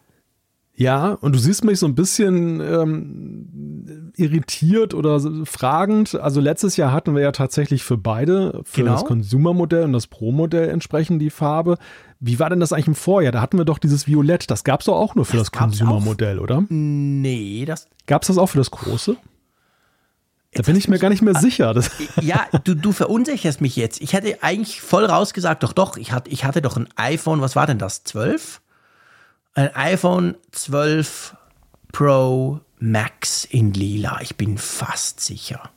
Ja, 0.74 1.12
und 1.12 1.34
du 1.34 1.38
siehst 1.38 1.64
mich 1.64 1.78
so 1.78 1.86
ein 1.86 1.94
bisschen 1.94 2.60
ähm, 2.60 4.12
irritiert 4.16 4.94
oder 4.94 5.20
fragend. 5.44 6.14
Also 6.14 6.40
letztes 6.40 6.76
Jahr 6.76 6.92
hatten 6.92 7.14
wir 7.14 7.22
ja 7.22 7.32
tatsächlich 7.32 7.82
für 7.82 7.98
beide, 7.98 8.62
für 8.64 8.80
genau. 8.80 8.92
das 8.92 9.04
Consumer-Modell 9.04 9.84
und 9.84 9.92
das 9.92 10.06
Pro-Modell 10.06 10.70
entsprechend 10.70 11.20
die 11.20 11.30
Farbe. 11.30 11.76
Wie 12.20 12.38
war 12.38 12.48
denn 12.48 12.60
das 12.60 12.72
eigentlich 12.72 12.88
im 12.88 12.94
Vorjahr? 12.94 13.32
Da 13.32 13.42
hatten 13.42 13.58
wir 13.58 13.66
doch 13.66 13.78
dieses 13.78 14.06
Violett. 14.06 14.50
Das 14.50 14.64
gab 14.64 14.80
es 14.80 14.86
doch 14.86 14.96
auch 14.96 15.14
nur 15.14 15.26
für 15.26 15.36
das, 15.36 15.50
das 15.50 15.58
Consumer-Modell, 15.60 16.38
oder? 16.38 16.64
Nee, 16.68 17.64
das. 17.66 17.88
Gab 18.06 18.22
es 18.22 18.28
das 18.28 18.38
auch 18.38 18.46
für 18.46 18.58
das 18.58 18.70
große? 18.70 19.16
Da 20.54 20.62
bin 20.62 20.76
ich 20.76 20.88
mir 20.88 20.98
gar 20.98 21.10
nicht 21.10 21.22
mehr 21.22 21.34
sicher. 21.34 21.74
Das 21.74 21.90
ja, 22.20 22.46
du, 22.64 22.74
du 22.74 22.92
verunsicherst 22.92 23.60
mich 23.60 23.76
jetzt. 23.76 24.00
Ich 24.00 24.14
hätte 24.14 24.42
eigentlich 24.42 24.80
voll 24.80 25.04
rausgesagt, 25.04 25.62
doch, 25.62 25.72
doch, 25.72 25.96
ich 25.96 26.12
hatte, 26.12 26.30
ich 26.30 26.44
hatte 26.44 26.62
doch 26.62 26.76
ein 26.76 26.88
iPhone, 26.96 27.40
was 27.40 27.56
war 27.56 27.66
denn 27.66 27.78
das? 27.78 28.04
12? 28.04 28.61
Ein 29.54 29.74
iPhone 29.74 30.36
12 30.52 31.36
Pro 31.92 32.60
Max 32.78 33.44
in 33.44 33.72
lila. 33.72 34.18
Ich 34.22 34.36
bin 34.36 34.58
fast 34.58 35.20
sicher. 35.20 35.70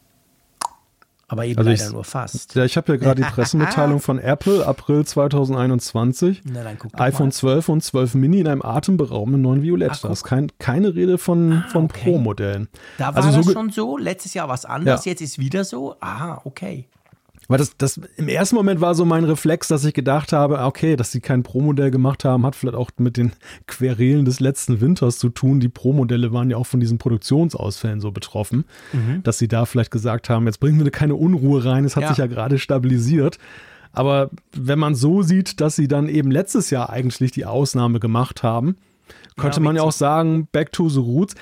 Aber 1.28 1.46
eben 1.46 1.58
also 1.58 1.70
leider 1.72 1.86
ich, 1.88 1.92
nur 1.92 2.04
fast. 2.04 2.54
Ja, 2.56 2.66
ich 2.66 2.78
habe 2.78 2.94
ja 2.94 2.98
gerade 2.98 3.24
die 3.24 3.28
Pressemitteilung 3.28 4.00
von 4.00 4.20
Apple, 4.20 4.66
April 4.66 5.06
2021. 5.06 6.44
Na, 6.46 6.62
iPhone 7.00 7.28
mal. 7.28 7.34
12 7.34 7.70
und 7.70 7.84
12 7.84 8.14
Mini 8.16 8.42
in 8.42 8.48
einem 8.48 8.62
atemberaubenden 8.62 9.42
neuen 9.42 9.64
Violett. 9.64 9.92
Ach, 9.94 10.02
da 10.02 10.12
ist 10.12 10.24
kein, 10.24 10.52
keine 10.60 10.94
Rede 10.94 11.18
von, 11.18 11.64
ah, 11.66 11.70
von 11.70 11.86
okay. 11.86 12.12
Pro-Modellen. 12.12 12.68
Da 13.00 13.08
war 13.08 13.18
also 13.18 13.38
das 13.38 13.46
so 13.46 13.52
schon 13.52 13.72
so, 13.72 13.98
letztes 13.98 14.36
Jahr 14.36 14.48
war 14.48 14.56
es 14.56 14.66
anders, 14.66 15.06
ja. 15.06 15.12
jetzt 15.12 15.22
ist 15.22 15.40
wieder 15.40 15.64
so. 15.64 15.96
Ah, 16.00 16.42
okay. 16.44 16.88
Weil 17.48 17.60
das, 17.60 17.78
das 17.78 18.00
im 18.18 18.28
ersten 18.28 18.56
Moment 18.56 18.82
war 18.82 18.96
so 18.96 19.06
mein 19.06 19.24
Reflex, 19.24 19.68
dass 19.68 19.86
ich 19.86 19.94
gedacht 19.94 20.34
habe, 20.34 20.60
okay, 20.60 20.96
dass 20.96 21.12
sie 21.12 21.22
kein 21.22 21.44
Pro-Modell 21.44 21.92
gemacht 21.92 22.26
haben, 22.26 22.46
hat 22.46 22.56
vielleicht 22.56 22.78
auch 22.78 22.90
mit 22.98 23.18
den 23.18 23.34
Querelen 23.68 24.26
des 24.26 24.40
letzten 24.40 24.82
Winters 24.82 25.20
zu 25.20 25.30
tun. 25.30 25.60
Die 25.60 25.70
Pro-Modelle 25.70 26.34
waren 26.34 26.50
ja 26.50 26.58
auch 26.58 26.66
von 26.66 26.80
diesen 26.80 26.98
Produktionsausfällen 26.98 28.02
so 28.02 28.12
betroffen, 28.12 28.66
mhm. 28.94 29.22
dass 29.24 29.38
sie 29.38 29.48
da 29.48 29.66
vielleicht 29.66 29.92
gesagt 29.92 30.30
haben, 30.30 30.46
jetzt 30.48 30.60
bringen 30.60 30.84
wir 30.84 30.92
keine 30.92 31.16
Unruhe 31.16 31.64
rein, 31.66 31.86
es 31.86 31.96
hat 31.96 32.04
ja. 32.04 32.10
sich 32.10 32.18
ja 32.18 32.28
gerade 32.28 32.58
stabilisiert. 32.58 33.38
Aber 33.92 34.30
wenn 34.52 34.78
man 34.78 34.94
so 34.94 35.22
sieht, 35.22 35.62
dass 35.62 35.76
sie 35.76 35.88
dann 35.88 36.10
eben 36.10 36.30
letztes 36.30 36.70
Jahr 36.70 36.90
eigentlich 36.90 37.32
die 37.32 37.46
Ausnahme 37.46 38.00
gemacht 38.00 38.44
haben, 38.44 38.76
könnte 39.38 39.58
ja, 39.58 39.64
man 39.64 39.76
ja 39.76 39.84
auch 39.84 39.92
sagen, 39.92 40.48
back 40.52 40.72
to 40.72 40.90
the 40.90 41.00
roots. 41.00 41.36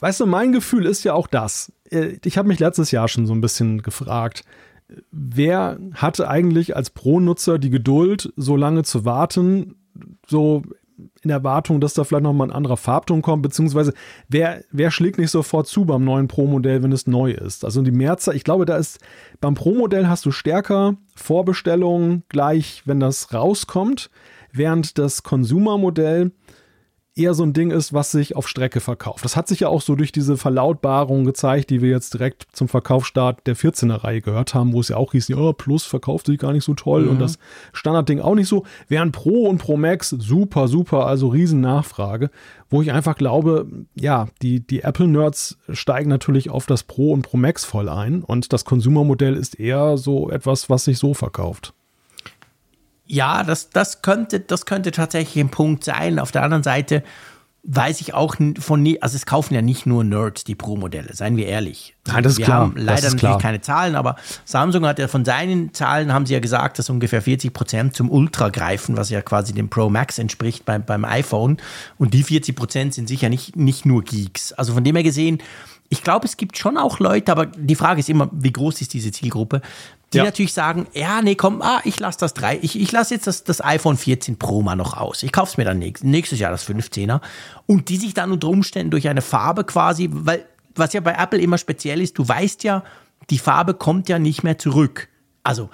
Weißt 0.00 0.20
du, 0.20 0.26
mein 0.26 0.52
Gefühl 0.52 0.86
ist 0.86 1.04
ja 1.04 1.14
auch 1.14 1.26
das. 1.26 1.72
Äh, 1.90 2.18
ich 2.24 2.38
habe 2.38 2.48
mich 2.48 2.58
letztes 2.58 2.90
Jahr 2.90 3.06
schon 3.08 3.26
so 3.26 3.34
ein 3.34 3.40
bisschen 3.40 3.82
gefragt, 3.82 4.44
wer 5.10 5.78
hatte 5.94 6.28
eigentlich 6.28 6.76
als 6.76 6.90
Pro-Nutzer 6.90 7.58
die 7.58 7.70
Geduld, 7.70 8.32
so 8.36 8.56
lange 8.56 8.82
zu 8.82 9.04
warten, 9.04 9.76
so 10.26 10.62
in 11.22 11.30
Erwartung, 11.30 11.80
dass 11.80 11.94
da 11.94 12.04
vielleicht 12.04 12.24
nochmal 12.24 12.48
ein 12.48 12.54
anderer 12.54 12.76
Farbton 12.76 13.22
kommt, 13.22 13.42
beziehungsweise 13.42 13.92
wer, 14.28 14.62
wer 14.70 14.90
schlägt 14.90 15.18
nicht 15.18 15.30
sofort 15.30 15.66
zu 15.66 15.84
beim 15.84 16.04
neuen 16.04 16.28
Pro-Modell, 16.28 16.82
wenn 16.82 16.92
es 16.92 17.06
neu 17.06 17.32
ist? 17.32 17.64
Also 17.64 17.82
die 17.82 17.90
Mehrzahl, 17.90 18.36
ich 18.36 18.44
glaube, 18.44 18.66
da 18.66 18.76
ist 18.76 18.98
beim 19.40 19.54
Pro-Modell 19.54 20.08
hast 20.08 20.26
du 20.26 20.30
stärker 20.30 20.96
Vorbestellungen 21.14 22.22
gleich, 22.28 22.82
wenn 22.84 23.00
das 23.00 23.32
rauskommt, 23.32 24.10
während 24.52 24.98
das 24.98 25.22
Consumer-Modell 25.22 26.32
eher 27.16 27.34
so 27.34 27.42
ein 27.42 27.52
Ding 27.52 27.70
ist, 27.70 27.92
was 27.92 28.12
sich 28.12 28.36
auf 28.36 28.48
Strecke 28.48 28.80
verkauft. 28.80 29.24
Das 29.24 29.36
hat 29.36 29.48
sich 29.48 29.60
ja 29.60 29.68
auch 29.68 29.82
so 29.82 29.96
durch 29.96 30.12
diese 30.12 30.36
Verlautbarung 30.36 31.24
gezeigt, 31.24 31.70
die 31.70 31.82
wir 31.82 31.90
jetzt 31.90 32.14
direkt 32.14 32.46
zum 32.52 32.68
Verkaufsstart 32.68 33.46
der 33.46 33.56
14er 33.56 34.04
Reihe 34.04 34.20
gehört 34.20 34.54
haben, 34.54 34.72
wo 34.72 34.80
es 34.80 34.88
ja 34.88 34.96
auch 34.96 35.12
hieß, 35.12 35.28
ja, 35.28 35.52
Plus 35.52 35.84
verkauft 35.84 36.26
sich 36.26 36.38
gar 36.38 36.52
nicht 36.52 36.64
so 36.64 36.74
toll 36.74 37.02
mhm. 37.02 37.10
und 37.10 37.18
das 37.20 37.38
Standardding 37.72 38.20
auch 38.20 38.34
nicht 38.34 38.48
so. 38.48 38.64
Während 38.88 39.12
Pro 39.12 39.48
und 39.48 39.58
Pro 39.58 39.76
Max 39.76 40.10
super, 40.10 40.68
super, 40.68 41.06
also 41.06 41.28
riesen 41.28 41.60
Nachfrage, 41.60 42.30
wo 42.68 42.80
ich 42.80 42.92
einfach 42.92 43.16
glaube, 43.16 43.66
ja, 43.94 44.28
die, 44.42 44.64
die 44.64 44.82
Apple-Nerds 44.82 45.58
steigen 45.70 46.08
natürlich 46.08 46.50
auf 46.50 46.66
das 46.66 46.84
Pro 46.84 47.12
und 47.12 47.22
Pro 47.22 47.36
Max 47.36 47.64
voll 47.64 47.88
ein 47.88 48.22
und 48.22 48.52
das 48.52 48.64
Consumer-Modell 48.64 49.34
ist 49.34 49.58
eher 49.58 49.98
so 49.98 50.30
etwas, 50.30 50.70
was 50.70 50.84
sich 50.84 50.98
so 50.98 51.14
verkauft. 51.14 51.74
Ja, 53.12 53.42
das, 53.42 53.70
das, 53.70 54.02
könnte, 54.02 54.38
das 54.38 54.66
könnte 54.66 54.92
tatsächlich 54.92 55.42
ein 55.42 55.50
Punkt 55.50 55.82
sein. 55.82 56.20
Auf 56.20 56.30
der 56.30 56.44
anderen 56.44 56.62
Seite 56.62 57.02
weiß 57.64 58.00
ich 58.00 58.14
auch 58.14 58.36
von, 58.60 58.96
also 59.00 59.16
es 59.16 59.26
kaufen 59.26 59.52
ja 59.52 59.62
nicht 59.62 59.84
nur 59.84 60.04
Nerds 60.04 60.44
die 60.44 60.54
Pro-Modelle, 60.54 61.12
seien 61.12 61.36
wir 61.36 61.46
ehrlich. 61.46 61.96
Nein, 62.06 62.22
das 62.22 62.34
ist 62.34 62.38
wir 62.38 62.44
klar. 62.44 62.60
haben 62.60 62.74
leider 62.76 63.02
natürlich 63.02 63.20
klar. 63.20 63.38
keine 63.38 63.60
Zahlen, 63.60 63.96
aber 63.96 64.14
Samsung 64.44 64.86
hat 64.86 65.00
ja 65.00 65.08
von 65.08 65.24
seinen 65.24 65.74
Zahlen, 65.74 66.12
haben 66.12 66.24
sie 66.24 66.34
ja 66.34 66.38
gesagt, 66.40 66.78
dass 66.78 66.88
ungefähr 66.88 67.20
40 67.20 67.52
Prozent 67.52 67.96
zum 67.96 68.10
Ultra 68.10 68.48
greifen, 68.48 68.96
was 68.96 69.10
ja 69.10 69.22
quasi 69.22 69.52
dem 69.54 69.68
Pro 69.68 69.90
Max 69.90 70.20
entspricht 70.20 70.64
beim, 70.64 70.84
beim 70.84 71.04
iPhone. 71.04 71.56
Und 71.98 72.14
die 72.14 72.22
40 72.22 72.54
Prozent 72.54 72.94
sind 72.94 73.08
sicher 73.08 73.28
nicht, 73.28 73.56
nicht 73.56 73.84
nur 73.84 74.04
Geeks. 74.04 74.52
Also 74.52 74.72
von 74.72 74.84
dem 74.84 74.94
her 74.94 75.02
gesehen, 75.02 75.42
ich 75.88 76.04
glaube, 76.04 76.26
es 76.26 76.36
gibt 76.36 76.56
schon 76.56 76.78
auch 76.78 77.00
Leute, 77.00 77.32
aber 77.32 77.46
die 77.46 77.74
Frage 77.74 77.98
ist 77.98 78.08
immer, 78.08 78.30
wie 78.32 78.52
groß 78.52 78.80
ist 78.80 78.94
diese 78.94 79.10
Zielgruppe, 79.10 79.60
die 80.12 80.18
ja. 80.18 80.24
natürlich 80.24 80.52
sagen, 80.52 80.86
ja, 80.92 81.22
nee, 81.22 81.36
komm, 81.36 81.62
ah, 81.62 81.80
ich 81.84 82.00
lasse 82.00 82.18
das 82.18 82.34
drei, 82.34 82.58
ich, 82.62 82.78
ich 82.78 82.90
lasse 82.90 83.14
jetzt 83.14 83.26
das, 83.26 83.44
das 83.44 83.64
iPhone 83.64 83.96
14 83.96 84.38
Pro 84.38 84.62
mal 84.62 84.74
noch 84.74 84.96
aus. 84.96 85.22
Ich 85.22 85.32
kaufe 85.32 85.52
es 85.52 85.56
mir 85.56 85.64
dann 85.64 85.78
nächstes, 85.78 86.08
nächstes 86.08 86.38
Jahr, 86.40 86.50
das 86.50 86.68
15er. 86.68 87.20
Und 87.66 87.88
die 87.88 87.96
sich 87.96 88.14
dann 88.14 88.32
unter 88.32 88.48
Umständen 88.48 88.90
durch 88.90 89.08
eine 89.08 89.22
Farbe 89.22 89.64
quasi, 89.64 90.08
weil, 90.10 90.44
was 90.74 90.92
ja 90.92 91.00
bei 91.00 91.12
Apple 91.12 91.40
immer 91.40 91.58
speziell 91.58 92.00
ist, 92.00 92.18
du 92.18 92.26
weißt 92.26 92.64
ja, 92.64 92.82
die 93.30 93.38
Farbe 93.38 93.74
kommt 93.74 94.08
ja 94.08 94.18
nicht 94.18 94.42
mehr 94.42 94.58
zurück. 94.58 95.08
Also, 95.44 95.70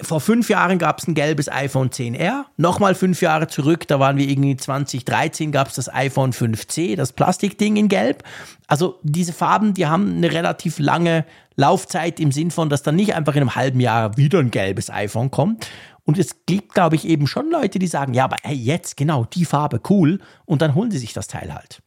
vor 0.00 0.20
fünf 0.20 0.48
Jahren 0.48 0.78
gab 0.78 0.98
es 0.98 1.08
ein 1.08 1.14
gelbes 1.14 1.50
iPhone 1.50 1.90
10R. 1.90 2.44
Nochmal 2.56 2.94
fünf 2.94 3.22
Jahre 3.22 3.48
zurück, 3.48 3.86
da 3.88 4.00
waren 4.00 4.16
wir 4.16 4.28
irgendwie 4.28 4.56
2013, 4.56 5.52
gab 5.52 5.68
es 5.68 5.74
das 5.74 5.92
iPhone 5.92 6.32
5C, 6.32 6.96
das 6.96 7.12
Plastikding 7.12 7.76
in 7.76 7.88
Gelb. 7.88 8.22
Also 8.66 8.98
diese 9.02 9.32
Farben, 9.32 9.74
die 9.74 9.86
haben 9.86 10.16
eine 10.16 10.32
relativ 10.32 10.78
lange 10.78 11.24
Laufzeit 11.56 12.20
im 12.20 12.32
Sinn 12.32 12.50
von, 12.50 12.68
dass 12.68 12.82
dann 12.82 12.96
nicht 12.96 13.14
einfach 13.14 13.34
in 13.34 13.42
einem 13.42 13.54
halben 13.54 13.80
Jahr 13.80 14.16
wieder 14.16 14.38
ein 14.38 14.50
gelbes 14.50 14.90
iPhone 14.90 15.30
kommt. 15.30 15.68
Und 16.04 16.18
es 16.18 16.44
gibt, 16.46 16.74
glaube 16.74 16.96
ich, 16.96 17.06
eben 17.06 17.26
schon 17.26 17.50
Leute, 17.50 17.78
die 17.78 17.86
sagen, 17.86 18.12
ja, 18.12 18.24
aber 18.24 18.36
hey, 18.42 18.56
jetzt 18.56 18.96
genau 18.96 19.24
die 19.24 19.44
Farbe, 19.44 19.80
cool. 19.88 20.20
Und 20.44 20.60
dann 20.60 20.74
holen 20.74 20.90
sie 20.90 20.98
sich 20.98 21.12
das 21.12 21.28
Teil 21.28 21.54
halt. 21.54 21.80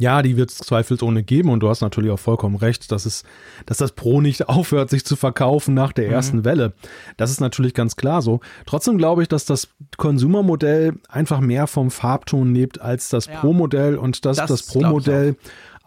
Ja, 0.00 0.22
die 0.22 0.36
wird 0.36 0.50
es 0.50 0.58
zweifelsohne 0.58 1.24
geben 1.24 1.50
und 1.50 1.60
du 1.60 1.68
hast 1.68 1.80
natürlich 1.80 2.12
auch 2.12 2.20
vollkommen 2.20 2.54
recht, 2.54 2.92
dass 2.92 3.04
es, 3.04 3.24
dass 3.66 3.78
das 3.78 3.92
Pro 3.92 4.20
nicht 4.20 4.48
aufhört, 4.48 4.90
sich 4.90 5.04
zu 5.04 5.16
verkaufen 5.16 5.74
nach 5.74 5.92
der 5.92 6.06
mhm. 6.06 6.12
ersten 6.12 6.44
Welle. 6.44 6.72
Das 7.16 7.30
ist 7.30 7.40
natürlich 7.40 7.74
ganz 7.74 7.96
klar 7.96 8.22
so. 8.22 8.40
Trotzdem 8.64 8.96
glaube 8.96 9.22
ich, 9.22 9.28
dass 9.28 9.44
das 9.44 9.68
Consumer-Modell 9.96 10.94
einfach 11.08 11.40
mehr 11.40 11.66
vom 11.66 11.90
Farbton 11.90 12.54
lebt 12.54 12.80
als 12.80 13.08
das 13.08 13.26
ja. 13.26 13.40
Pro-Modell 13.40 13.96
und 13.96 14.24
dass 14.24 14.36
das, 14.36 14.48
das 14.48 14.62
Pro-Modell 14.62 15.36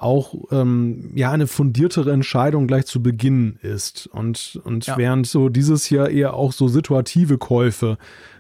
auch 0.02 0.36
ähm, 0.52 1.12
ja 1.16 1.32
eine 1.32 1.48
fundiertere 1.48 2.12
Entscheidung 2.12 2.68
gleich 2.68 2.86
zu 2.86 3.04
Beginn 3.04 3.58
ist 3.62 4.08
und 4.08 4.60
und 4.64 4.86
ja. 4.88 4.98
während 4.98 5.28
so 5.28 5.50
dieses 5.50 5.86
hier 5.86 6.10
eher 6.10 6.34
auch 6.34 6.52
so 6.54 6.68
situative 6.68 7.38
Käufe 7.38 7.98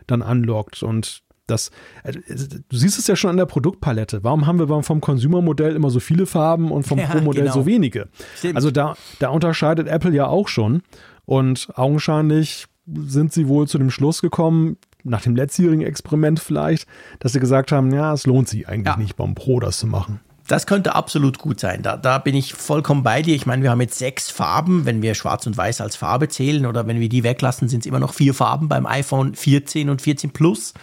dann 0.08 0.22
anlockt 0.22 0.84
und 0.84 1.24
das, 1.48 1.70
äh, 2.04 2.14
du 2.14 2.78
siehst 2.78 2.98
es 2.98 3.08
ja 3.08 3.16
schon 3.16 3.30
an 3.30 3.38
der 3.38 3.46
Produktpalette. 3.46 4.24
Warum 4.24 4.48
haben 4.48 4.58
wir 4.60 4.84
vom 4.84 5.02
Consumer-Modell 5.02 5.76
immer 5.76 5.90
so 5.90 6.00
viele 6.00 6.26
Farben 6.26 6.72
und 6.72 6.84
vom 6.84 6.98
ja, 7.00 7.08
Pro-Modell 7.08 7.44
genau. 7.44 7.54
so 7.54 7.66
wenige? 7.66 8.08
Stimmt. 8.38 8.56
Also 8.56 8.72
da, 8.72 8.96
da 9.20 9.30
unterscheidet 9.30 9.88
Apple 9.88 10.14
ja 10.14 10.28
auch 10.28 10.48
schon. 10.48 10.82
Und 11.26 11.70
augenscheinlich 11.76 12.68
sind 12.88 13.34
sie 13.34 13.48
wohl 13.48 13.68
zu 13.68 13.78
dem 13.78 13.92
Schluss 13.92 14.22
gekommen, 14.22 14.78
nach 15.04 15.22
dem 15.22 15.36
letztjährigen 15.36 15.86
Experiment 15.86 16.40
vielleicht, 16.40 16.88
dass 17.20 17.34
sie 17.34 17.40
gesagt 17.40 17.72
haben, 17.72 17.94
ja, 17.94 18.14
es 18.14 18.26
lohnt 18.26 18.48
sich 18.48 18.68
eigentlich 18.68 18.94
ja. 18.94 18.98
nicht 18.98 19.16
beim 19.16 19.36
Pro 19.36 19.60
das 19.60 19.80
zu 19.80 19.88
machen. 19.88 20.20
Das 20.52 20.66
könnte 20.66 20.96
absolut 20.96 21.38
gut 21.38 21.62
sein. 21.62 21.82
Da, 21.82 21.96
da 21.96 22.18
bin 22.18 22.36
ich 22.36 22.54
vollkommen 22.54 23.04
bei 23.04 23.22
dir. 23.22 23.34
Ich 23.34 23.46
meine, 23.46 23.64
wir 23.64 23.72
haben 23.72 23.80
jetzt 23.80 23.98
sechs 23.98 24.30
Farben, 24.30 24.86
wenn 24.86 25.02
wir 25.02 25.16
Schwarz 25.16 25.48
und 25.48 25.56
Weiß 25.56 25.80
als 25.80 25.96
Farbe 25.96 26.28
zählen 26.28 26.66
oder 26.66 26.88
wenn 26.88 27.00
wir 27.00 27.08
die 27.08 27.24
weglassen, 27.24 27.70
sind 27.70 27.80
es 27.80 27.86
immer 27.86 28.02
noch 28.02 28.14
vier 28.14 28.34
Farben 28.34 28.68
beim 28.68 28.86
iPhone 28.86 29.34
14 29.34 29.90
und 29.90 30.02
14 30.02 30.32
Plus. 30.32 30.74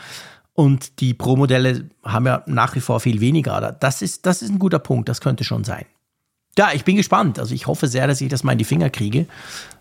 Und 0.54 1.00
die 1.00 1.12
Pro-Modelle 1.12 1.90
haben 2.02 2.24
ja 2.24 2.42
nach 2.46 2.76
wie 2.76 2.80
vor 2.80 2.98
viel 3.00 3.20
weniger. 3.20 3.76
Das 3.78 4.00
ist, 4.00 4.24
das 4.24 4.40
ist 4.40 4.48
ein 4.48 4.58
guter 4.58 4.78
Punkt, 4.78 5.06
das 5.10 5.20
könnte 5.20 5.44
schon 5.44 5.64
sein. 5.64 5.84
Ja, 6.56 6.70
ich 6.72 6.84
bin 6.84 6.96
gespannt. 6.96 7.38
Also 7.38 7.54
ich 7.54 7.66
hoffe 7.66 7.88
sehr, 7.88 8.06
dass 8.06 8.22
ich 8.22 8.30
das 8.30 8.44
mal 8.44 8.52
in 8.52 8.58
die 8.58 8.64
Finger 8.64 8.88
kriege, 8.88 9.26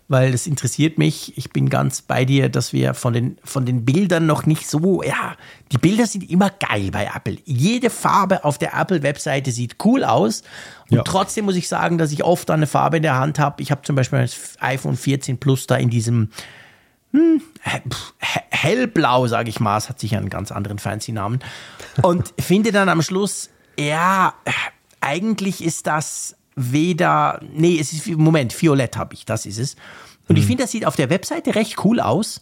weil 0.08 0.32
das 0.32 0.46
interessiert 0.46 0.96
mich. 0.96 1.36
Ich 1.36 1.50
bin 1.50 1.68
ganz 1.68 2.00
bei 2.00 2.24
dir, 2.24 2.48
dass 2.48 2.72
wir 2.72 2.94
von 2.94 3.12
den, 3.12 3.38
von 3.44 3.66
den 3.66 3.84
Bildern 3.84 4.26
noch 4.26 4.46
nicht 4.46 4.68
so, 4.68 5.02
ja, 5.02 5.36
die 5.70 5.78
Bilder 5.78 6.06
sind 6.06 6.28
immer 6.30 6.50
geil 6.50 6.90
bei 6.90 7.10
Apple. 7.14 7.36
Jede 7.44 7.90
Farbe 7.90 8.44
auf 8.44 8.56
der 8.56 8.74
Apple-Webseite 8.74 9.52
sieht 9.52 9.76
cool 9.84 10.04
aus. 10.04 10.42
Und 10.90 10.96
ja. 10.96 11.02
trotzdem 11.02 11.44
muss 11.44 11.56
ich 11.56 11.68
sagen, 11.68 11.98
dass 11.98 12.10
ich 12.10 12.24
oft 12.24 12.50
eine 12.50 12.66
Farbe 12.66 12.96
in 12.96 13.02
der 13.02 13.18
Hand 13.18 13.38
habe. 13.38 13.62
Ich 13.62 13.70
habe 13.70 13.82
zum 13.82 13.96
Beispiel 13.96 14.20
das 14.20 14.56
iPhone 14.60 14.96
14 14.96 15.38
Plus 15.38 15.66
da 15.66 15.76
in 15.76 15.90
diesem 15.90 16.30
hm, 17.12 17.42
hellblau, 18.48 19.26
sage 19.26 19.50
ich 19.50 19.60
mal. 19.60 19.76
Es 19.76 19.90
hat 19.90 20.00
sicher 20.00 20.16
einen 20.16 20.30
ganz 20.30 20.50
anderen 20.52 20.78
fancy 20.78 21.12
Namen. 21.12 21.40
Und 22.00 22.32
finde 22.40 22.72
dann 22.72 22.88
am 22.88 23.02
Schluss, 23.02 23.50
ja, 23.78 24.32
eigentlich 25.00 25.62
ist 25.62 25.86
das 25.86 26.37
weder, 26.58 27.40
nee, 27.54 27.78
es 27.78 27.92
ist, 27.92 28.06
Moment, 28.08 28.60
Violett 28.60 28.96
habe 28.96 29.14
ich, 29.14 29.24
das 29.24 29.46
ist 29.46 29.58
es. 29.58 29.76
Und 30.28 30.36
ich 30.36 30.42
hm. 30.42 30.48
finde, 30.48 30.64
das 30.64 30.72
sieht 30.72 30.84
auf 30.84 30.96
der 30.96 31.10
Webseite 31.10 31.54
recht 31.54 31.84
cool 31.84 32.00
aus. 32.00 32.40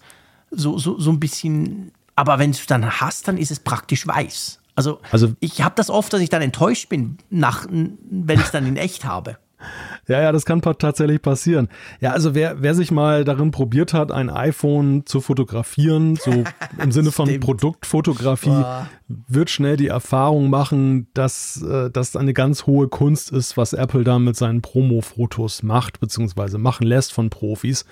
So, 0.50 0.78
so, 0.78 0.98
so 0.98 1.10
ein 1.10 1.20
bisschen, 1.20 1.92
aber 2.14 2.38
wenn 2.38 2.52
du 2.52 2.58
es 2.58 2.66
dann 2.66 3.00
hast, 3.00 3.28
dann 3.28 3.36
ist 3.36 3.50
es 3.50 3.60
praktisch 3.60 4.06
weiß. 4.06 4.60
Also, 4.74 5.00
also 5.10 5.32
ich 5.40 5.62
habe 5.62 5.74
das 5.76 5.90
oft, 5.90 6.12
dass 6.12 6.20
ich 6.20 6.28
dann 6.28 6.42
enttäuscht 6.42 6.88
bin, 6.88 7.18
nach, 7.30 7.66
wenn 7.70 8.38
ich 8.38 8.46
es 8.46 8.50
dann 8.50 8.66
in 8.66 8.76
echt 8.76 9.04
habe. 9.04 9.38
Ja, 10.08 10.22
ja, 10.22 10.30
das 10.30 10.44
kann 10.46 10.62
tatsächlich 10.62 11.20
passieren. 11.20 11.68
Ja, 12.00 12.12
also 12.12 12.32
wer, 12.32 12.62
wer 12.62 12.76
sich 12.76 12.92
mal 12.92 13.24
darin 13.24 13.50
probiert 13.50 13.92
hat, 13.92 14.12
ein 14.12 14.30
iPhone 14.30 15.04
zu 15.04 15.20
fotografieren, 15.20 16.14
so 16.14 16.44
im 16.80 16.92
Sinne 16.92 17.10
von 17.10 17.40
Produktfotografie, 17.40 18.50
Boah. 18.50 18.88
wird 19.08 19.50
schnell 19.50 19.76
die 19.76 19.88
Erfahrung 19.88 20.48
machen, 20.48 21.08
dass 21.14 21.60
äh, 21.60 21.90
das 21.90 22.14
eine 22.14 22.34
ganz 22.34 22.66
hohe 22.66 22.86
Kunst 22.86 23.32
ist, 23.32 23.56
was 23.56 23.72
Apple 23.72 24.04
da 24.04 24.20
mit 24.20 24.36
seinen 24.36 24.62
Promo-Fotos 24.62 25.64
macht, 25.64 25.98
beziehungsweise 25.98 26.58
machen 26.58 26.86
lässt 26.86 27.12
von 27.12 27.28
Profis. 27.28 27.84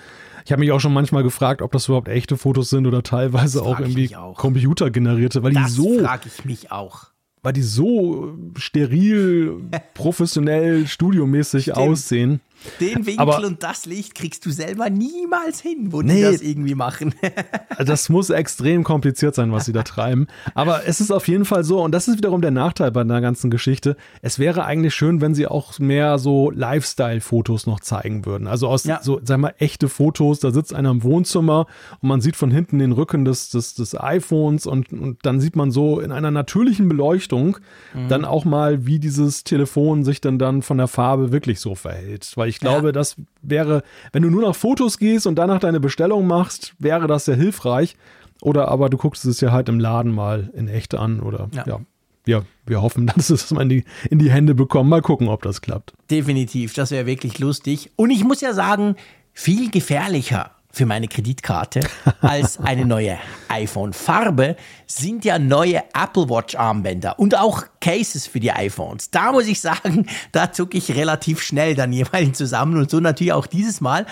Ich 0.45 0.53
habe 0.53 0.61
mich 0.61 0.71
auch 0.71 0.79
schon 0.79 0.93
manchmal 0.93 1.23
gefragt, 1.23 1.61
ob 1.61 1.73
das 1.73 1.87
überhaupt 1.87 2.07
echte 2.07 2.37
Fotos 2.37 2.69
sind 2.69 2.87
oder 2.87 3.03
teilweise 3.03 3.61
auch 3.61 3.81
irgendwie 3.81 4.15
auch. 4.15 4.37
computergenerierte, 4.37 5.43
weil 5.43 5.51
das 5.51 5.65
die 5.65 5.71
so. 5.71 5.99
frage 5.99 6.29
ich 6.33 6.45
mich 6.45 6.71
auch 6.71 7.14
weil 7.45 7.53
die 7.53 7.61
so 7.61 8.35
steril, 8.57 9.61
professionell, 9.93 10.87
studiomäßig 10.87 11.65
Stimmt. 11.65 11.77
aussehen. 11.77 12.41
Den 12.79 13.05
Winkel 13.05 13.19
aber, 13.19 13.43
und 13.45 13.63
das 13.63 13.85
Licht 13.85 14.15
kriegst 14.15 14.45
du 14.45 14.51
selber 14.51 14.89
niemals 14.89 15.61
hin, 15.61 15.91
wo 15.91 16.01
nee, 16.01 16.15
die 16.15 16.21
das 16.21 16.41
irgendwie 16.41 16.75
machen. 16.75 17.13
das 17.85 18.09
muss 18.09 18.29
extrem 18.29 18.83
kompliziert 18.83 19.35
sein, 19.35 19.51
was 19.51 19.65
sie 19.65 19.73
da 19.73 19.83
treiben. 19.83 20.27
Aber 20.53 20.87
es 20.87 21.01
ist 21.01 21.11
auf 21.11 21.27
jeden 21.27 21.45
Fall 21.45 21.63
so, 21.63 21.83
und 21.83 21.91
das 21.91 22.07
ist 22.07 22.17
wiederum 22.17 22.41
der 22.41 22.51
Nachteil 22.51 22.91
bei 22.91 23.03
der 23.03 23.21
ganzen 23.21 23.49
Geschichte. 23.49 23.95
Es 24.21 24.39
wäre 24.39 24.65
eigentlich 24.65 24.93
schön, 24.93 25.21
wenn 25.21 25.35
sie 25.35 25.47
auch 25.47 25.77
mehr 25.79 26.17
so 26.17 26.51
Lifestyle-Fotos 26.51 27.67
noch 27.67 27.79
zeigen 27.79 28.25
würden. 28.25 28.47
Also 28.47 28.67
aus 28.67 28.83
ja. 28.83 28.99
so, 29.01 29.19
sag 29.23 29.39
mal, 29.39 29.53
echte 29.59 29.89
Fotos. 29.89 30.39
Da 30.39 30.51
sitzt 30.51 30.73
einer 30.73 30.91
im 30.91 31.03
Wohnzimmer 31.03 31.67
und 32.01 32.09
man 32.09 32.21
sieht 32.21 32.35
von 32.35 32.51
hinten 32.51 32.79
den 32.79 32.91
Rücken 32.91 33.25
des, 33.25 33.49
des, 33.49 33.75
des 33.75 33.99
iPhones 33.99 34.65
und, 34.65 34.91
und 34.91 35.25
dann 35.25 35.39
sieht 35.39 35.55
man 35.55 35.71
so 35.71 35.99
in 35.99 36.11
einer 36.11 36.31
natürlichen 36.31 36.87
Beleuchtung 36.89 37.57
mhm. 37.93 38.07
dann 38.07 38.25
auch 38.25 38.45
mal, 38.45 38.85
wie 38.85 38.99
dieses 38.99 39.43
Telefon 39.43 40.03
sich 40.03 40.21
dann 40.21 40.39
dann 40.39 40.61
von 40.61 40.77
der 40.77 40.87
Farbe 40.87 41.31
wirklich 41.31 41.59
so 41.59 41.75
verhält. 41.75 42.31
Weil 42.35 42.49
ich 42.49 42.54
ich 42.55 42.61
glaube, 42.61 42.87
ja. 42.87 42.91
das 42.93 43.17
wäre, 43.41 43.83
wenn 44.13 44.23
du 44.23 44.29
nur 44.29 44.41
nach 44.41 44.55
Fotos 44.55 44.97
gehst 44.97 45.27
und 45.27 45.35
danach 45.35 45.59
deine 45.59 45.81
Bestellung 45.81 46.25
machst, 46.25 46.73
wäre 46.79 47.05
das 47.05 47.25
sehr 47.25 47.35
hilfreich. 47.35 47.97
Oder 48.41 48.69
aber 48.69 48.89
du 48.89 48.97
guckst 48.97 49.25
es 49.25 49.37
dir 49.37 49.51
halt 49.51 49.67
im 49.67 49.79
Laden 49.79 50.13
mal 50.13 50.49
in 50.53 50.69
echt 50.69 50.95
an 50.95 51.19
oder 51.19 51.49
ja. 51.51 51.63
ja. 51.67 51.79
Ja, 52.27 52.41
wir 52.65 52.81
hoffen, 52.81 53.05
dass 53.15 53.29
es 53.29 53.51
mal 53.51 53.63
in 53.63 53.69
die, 53.69 53.83
in 54.09 54.17
die 54.17 54.31
Hände 54.31 54.55
bekommen. 54.55 54.89
Mal 54.89 55.01
gucken, 55.01 55.27
ob 55.27 55.43
das 55.43 55.61
klappt. 55.61 55.93
Definitiv, 56.09 56.73
das 56.73 56.89
wäre 56.89 57.05
wirklich 57.05 57.37
lustig. 57.37 57.91
Und 57.97 58.09
ich 58.09 58.23
muss 58.23 58.41
ja 58.41 58.53
sagen, 58.53 58.95
viel 59.33 59.69
gefährlicher 59.69 60.51
für 60.71 60.85
meine 60.85 61.07
Kreditkarte 61.07 61.81
als 62.21 62.57
eine 62.57 62.85
neue 62.85 63.17
iPhone-Farbe 63.49 64.55
sind 64.87 65.23
ja 65.23 65.37
neue 65.37 65.83
Apple 65.93 66.29
Watch-Armbänder 66.29 67.19
und 67.19 67.37
auch 67.37 67.63
Cases 67.85 68.25
für 68.25 68.39
die 68.39 68.51
iPhones. 68.51 69.11
Da 69.11 69.31
muss 69.31 69.45
ich 69.45 69.61
sagen, 69.61 70.07
da 70.31 70.51
zucke 70.51 70.75
ich 70.75 70.95
relativ 70.95 71.43
schnell 71.43 71.75
dann 71.75 71.93
jeweils 71.93 72.35
zusammen 72.35 72.77
und 72.77 72.89
so 72.89 72.99
natürlich 72.99 73.33
auch 73.33 73.45
dieses 73.45 73.79
Mal. 73.79 74.07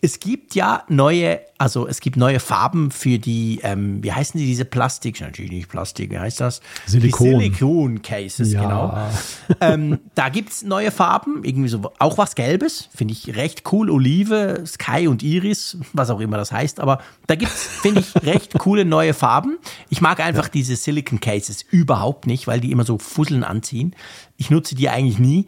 Es 0.00 0.20
gibt 0.20 0.54
ja 0.54 0.84
neue, 0.88 1.40
also 1.58 1.88
es 1.88 2.00
gibt 2.00 2.16
neue 2.16 2.38
Farben 2.38 2.92
für 2.92 3.18
die, 3.18 3.58
ähm, 3.64 4.00
wie 4.00 4.12
heißen 4.12 4.38
die, 4.38 4.46
diese 4.46 4.64
Plastik? 4.64 5.20
Natürlich 5.20 5.50
nicht 5.50 5.68
Plastik, 5.68 6.12
wie 6.12 6.18
heißt 6.18 6.40
das? 6.40 6.60
Silikon. 6.86 7.40
Die 7.40 7.46
Silikon-Cases, 7.46 8.52
ja. 8.52 8.62
genau. 8.62 9.08
ähm, 9.60 9.98
da 10.14 10.28
gibt 10.28 10.50
es 10.50 10.62
neue 10.62 10.92
Farben, 10.92 11.42
irgendwie 11.42 11.68
so, 11.68 11.92
auch 11.98 12.16
was 12.16 12.36
Gelbes, 12.36 12.88
finde 12.94 13.12
ich 13.12 13.34
recht 13.34 13.64
cool. 13.72 13.90
Olive, 13.90 14.62
Sky 14.66 15.08
und 15.08 15.24
Iris, 15.24 15.78
was 15.92 16.10
auch 16.10 16.20
immer 16.20 16.36
das 16.36 16.52
heißt, 16.52 16.78
aber 16.78 17.02
da 17.26 17.34
gibt 17.34 17.52
es, 17.52 17.64
finde 17.64 18.00
ich, 18.00 18.14
recht 18.22 18.56
coole 18.56 18.84
neue 18.84 19.14
Farben. 19.14 19.58
Ich 19.90 20.00
mag 20.00 20.20
einfach 20.20 20.44
ja. 20.44 20.50
diese 20.54 20.76
Silicon-Cases 20.76 21.64
überhaupt 21.70 22.28
nicht, 22.28 22.46
weil 22.46 22.60
die 22.60 22.70
immer 22.70 22.84
so 22.84 22.98
Fusseln 23.18 23.42
anziehen. 23.42 23.96
Ich 24.36 24.48
nutze 24.48 24.76
die 24.76 24.88
eigentlich 24.88 25.18
nie. 25.18 25.46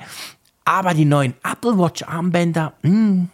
Aber 0.64 0.92
die 0.92 1.04
neuen 1.04 1.34
Apple 1.44 1.78
Watch 1.78 2.02
Armbänder, 2.02 2.72
mh, 2.82 2.90
hm, 2.90 3.28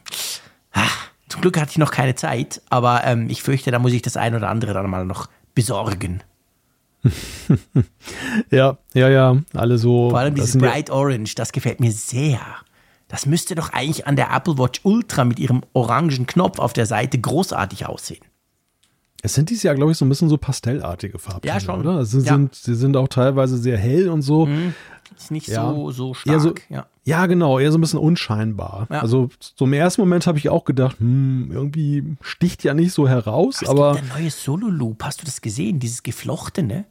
ach, 0.72 1.08
zum 1.26 1.40
Glück 1.40 1.58
hatte 1.58 1.70
ich 1.70 1.78
noch 1.78 1.90
keine 1.90 2.14
Zeit, 2.14 2.60
aber 2.68 3.04
ähm, 3.04 3.30
ich 3.30 3.42
fürchte, 3.42 3.70
da 3.70 3.78
muss 3.78 3.94
ich 3.94 4.02
das 4.02 4.18
ein 4.18 4.34
oder 4.34 4.50
andere 4.50 4.74
dann 4.74 4.90
mal 4.90 5.06
noch 5.06 5.28
besorgen. 5.54 6.22
ja, 8.50 8.76
ja, 8.92 9.08
ja, 9.08 9.36
alle 9.54 9.78
so. 9.78 10.10
Vor 10.10 10.18
allem 10.18 10.34
dieses 10.34 10.58
Bright 10.58 10.90
Orange, 10.90 11.34
das 11.34 11.52
gefällt 11.52 11.80
mir 11.80 11.92
sehr. 11.92 12.40
Das 13.08 13.24
müsste 13.24 13.54
doch 13.54 13.72
eigentlich 13.72 14.06
an 14.06 14.16
der 14.16 14.30
Apple 14.34 14.58
Watch 14.58 14.80
Ultra 14.82 15.24
mit 15.24 15.38
ihrem 15.38 15.62
orangen 15.72 16.26
Knopf 16.26 16.58
auf 16.58 16.74
der 16.74 16.86
Seite 16.86 17.18
großartig 17.18 17.86
aussehen. 17.86 18.24
Es 19.22 19.34
sind 19.34 19.50
dieses 19.50 19.62
Jahr, 19.62 19.74
glaube 19.74 19.92
ich, 19.92 19.98
so 19.98 20.04
ein 20.04 20.08
bisschen 20.08 20.28
so 20.28 20.36
pastellartige 20.36 21.18
Farben, 21.18 21.46
ja, 21.46 21.58
schon. 21.58 21.80
oder? 21.80 22.04
Sie, 22.04 22.18
ja. 22.18 22.34
sind, 22.34 22.54
sie 22.54 22.74
sind 22.74 22.96
auch 22.96 23.08
teilweise 23.08 23.56
sehr 23.56 23.78
hell 23.78 24.08
und 24.08 24.22
so. 24.22 24.46
Mhm. 24.46 24.74
Ist 25.16 25.30
nicht 25.30 25.48
ja. 25.48 25.70
so, 25.70 25.90
so 25.90 26.14
stark. 26.14 26.40
So, 26.40 26.54
ja. 26.68 26.86
ja. 27.04 27.26
genau, 27.26 27.58
eher 27.58 27.72
so 27.72 27.78
ein 27.78 27.80
bisschen 27.80 27.98
unscheinbar. 27.98 28.86
Ja. 28.90 29.00
Also 29.00 29.30
so 29.38 29.64
im 29.64 29.72
ersten 29.72 30.02
Moment 30.02 30.26
habe 30.26 30.38
ich 30.38 30.48
auch 30.48 30.64
gedacht, 30.64 30.98
hm, 30.98 31.50
irgendwie 31.52 32.16
sticht 32.20 32.64
ja 32.64 32.74
nicht 32.74 32.92
so 32.92 33.08
heraus, 33.08 33.62
aber. 33.66 33.90
aber 33.90 34.00
der 34.00 34.18
neue 34.18 34.30
Solo 34.30 34.68
Loop, 34.68 35.04
hast 35.04 35.22
du 35.22 35.24
das 35.24 35.40
gesehen? 35.40 35.78
Dieses 35.78 36.02
geflochtene? 36.02 36.84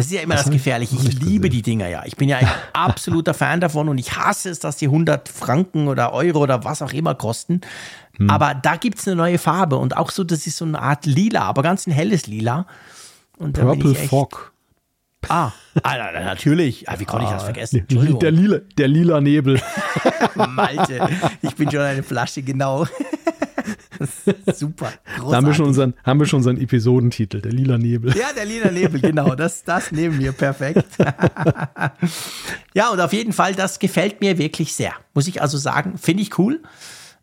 Das 0.00 0.06
ist 0.06 0.12
ja 0.12 0.22
immer 0.22 0.36
das, 0.36 0.44
das 0.44 0.52
Gefährliche. 0.54 0.96
Ich, 0.96 1.08
ich 1.08 1.20
liebe 1.20 1.50
die 1.50 1.60
Dinger 1.60 1.86
ja. 1.86 2.04
Ich 2.06 2.16
bin 2.16 2.26
ja 2.26 2.38
ein 2.38 2.48
absoluter 2.72 3.34
Fan 3.34 3.60
davon 3.60 3.90
und 3.90 3.98
ich 3.98 4.16
hasse 4.16 4.48
es, 4.48 4.58
dass 4.58 4.78
die 4.78 4.86
100 4.86 5.28
Franken 5.28 5.88
oder 5.88 6.14
Euro 6.14 6.38
oder 6.38 6.64
was 6.64 6.80
auch 6.80 6.94
immer 6.94 7.14
kosten. 7.14 7.60
Hm. 8.16 8.30
Aber 8.30 8.54
da 8.54 8.76
gibt 8.76 8.98
es 8.98 9.06
eine 9.06 9.16
neue 9.16 9.36
Farbe 9.36 9.76
und 9.76 9.98
auch 9.98 10.10
so, 10.10 10.24
das 10.24 10.46
ist 10.46 10.56
so 10.56 10.64
eine 10.64 10.80
Art 10.80 11.04
Lila, 11.04 11.42
aber 11.42 11.62
ganz 11.62 11.86
ein 11.86 11.90
helles 11.90 12.26
Lila. 12.26 12.66
Und 13.36 13.60
Purple 13.60 13.94
Fog. 13.94 14.54
Ah, 15.28 15.52
ah 15.82 16.12
natürlich. 16.12 16.88
Ah, 16.88 16.94
wie 16.96 17.04
konnte 17.04 17.26
ich 17.26 17.30
das 17.30 17.42
ah, 17.42 17.44
vergessen? 17.44 17.86
Der 17.90 18.30
lila, 18.30 18.58
der 18.78 18.88
lila 18.88 19.20
Nebel. 19.20 19.60
Malte, 20.34 21.10
ich 21.42 21.54
bin 21.56 21.70
schon 21.70 21.80
eine 21.80 22.02
Flasche, 22.02 22.40
genau. 22.40 22.86
Super. 24.54 24.92
Da 25.18 25.36
haben 25.36 25.46
wir, 25.46 25.54
schon 25.54 25.66
unseren, 25.66 25.94
haben 26.04 26.18
wir 26.18 26.26
schon 26.26 26.38
unseren 26.38 26.58
Episodentitel, 26.58 27.40
der 27.40 27.52
lila 27.52 27.78
Nebel. 27.78 28.16
Ja, 28.16 28.32
der 28.34 28.46
lila 28.46 28.70
Nebel, 28.70 29.00
genau. 29.00 29.34
Das, 29.34 29.62
das 29.64 29.92
nehmen 29.92 30.18
wir 30.18 30.32
perfekt. 30.32 30.84
ja, 32.74 32.90
und 32.90 33.00
auf 33.00 33.12
jeden 33.12 33.32
Fall, 33.32 33.54
das 33.54 33.78
gefällt 33.78 34.20
mir 34.20 34.38
wirklich 34.38 34.74
sehr. 34.74 34.92
Muss 35.14 35.28
ich 35.28 35.42
also 35.42 35.58
sagen, 35.58 35.98
finde 35.98 36.22
ich 36.22 36.38
cool. 36.38 36.60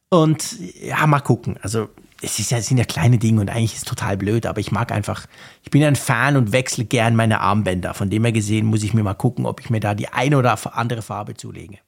Und 0.09 0.57
ja, 0.81 1.05
mal 1.07 1.19
gucken. 1.19 1.57
Also 1.61 1.89
es, 2.21 2.39
ist 2.39 2.51
ja, 2.51 2.57
es 2.57 2.67
sind 2.67 2.77
ja 2.77 2.85
kleine 2.85 3.17
Dinge 3.17 3.41
und 3.41 3.49
eigentlich 3.49 3.73
ist 3.73 3.79
es 3.79 3.85
total 3.85 4.17
blöd, 4.17 4.45
aber 4.45 4.59
ich 4.59 4.71
mag 4.71 4.91
einfach, 4.91 5.25
ich 5.63 5.71
bin 5.71 5.83
ein 5.83 5.95
Fan 5.95 6.37
und 6.37 6.51
wechsle 6.51 6.85
gern 6.85 7.15
meine 7.15 7.41
Armbänder. 7.41 7.93
Von 7.93 8.09
dem 8.09 8.23
her 8.23 8.31
gesehen 8.31 8.65
muss 8.65 8.83
ich 8.83 8.93
mir 8.93 9.03
mal 9.03 9.13
gucken, 9.13 9.45
ob 9.45 9.59
ich 9.59 9.69
mir 9.69 9.79
da 9.79 9.95
die 9.95 10.09
eine 10.09 10.37
oder 10.37 10.57
andere 10.75 11.01
Farbe 11.01 11.35
zulege. 11.35 11.79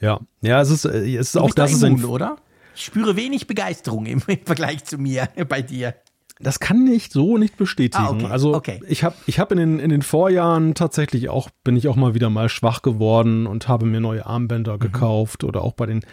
Ja, 0.00 0.20
ja, 0.42 0.60
es 0.60 0.70
ist, 0.70 0.84
es 0.84 1.04
ist 1.04 1.36
auch 1.36 1.54
das 1.54 1.80
da 1.80 1.86
immun, 1.86 1.98
ist 1.98 2.04
ein, 2.04 2.10
oder? 2.10 2.36
Ich 2.74 2.84
spüre 2.84 3.16
wenig 3.16 3.46
Begeisterung 3.46 4.06
im, 4.06 4.22
im 4.26 4.44
Vergleich 4.44 4.84
zu 4.84 4.98
mir 4.98 5.28
bei 5.48 5.62
dir. 5.62 5.94
Das 6.40 6.58
kann 6.58 6.86
ich 6.88 7.10
so 7.10 7.38
nicht 7.38 7.56
bestätigen. 7.56 8.04
Ah, 8.04 8.10
okay, 8.10 8.26
also 8.26 8.54
okay. 8.54 8.80
ich 8.88 9.04
habe 9.04 9.14
ich 9.26 9.38
hab 9.38 9.52
in, 9.52 9.58
den, 9.58 9.78
in 9.78 9.90
den 9.90 10.02
Vorjahren 10.02 10.74
tatsächlich 10.74 11.28
auch, 11.28 11.48
bin 11.62 11.76
ich 11.76 11.86
auch 11.86 11.94
mal 11.94 12.14
wieder 12.14 12.28
mal 12.28 12.48
schwach 12.48 12.82
geworden 12.82 13.46
und 13.46 13.68
habe 13.68 13.86
mir 13.86 14.00
neue 14.00 14.26
Armbänder 14.26 14.74
mhm. 14.74 14.80
gekauft 14.80 15.44
oder 15.44 15.62
auch 15.62 15.74
bei 15.74 15.86
den 15.86 16.04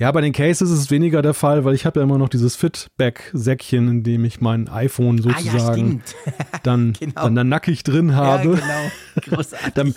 ja, 0.00 0.10
bei 0.12 0.22
den 0.22 0.32
Cases 0.32 0.70
ist 0.70 0.78
es 0.78 0.90
weniger 0.90 1.20
der 1.20 1.34
Fall, 1.34 1.66
weil 1.66 1.74
ich 1.74 1.84
habe 1.84 2.00
ja 2.00 2.04
immer 2.04 2.16
noch 2.16 2.30
dieses 2.30 2.56
Fitback-Säckchen, 2.56 3.86
in 3.86 4.02
dem 4.02 4.24
ich 4.24 4.40
mein 4.40 4.66
iPhone 4.66 5.18
sozusagen 5.18 6.00
ah, 6.02 6.30
ja, 6.30 6.58
dann, 6.62 6.94
genau. 6.98 7.22
dann, 7.24 7.34
dann 7.34 7.48
nackig 7.50 7.84
drin 7.84 8.16
habe. 8.16 8.54
Ja, 8.54 8.54
genau. 8.54 9.36
Großartig. 9.36 9.94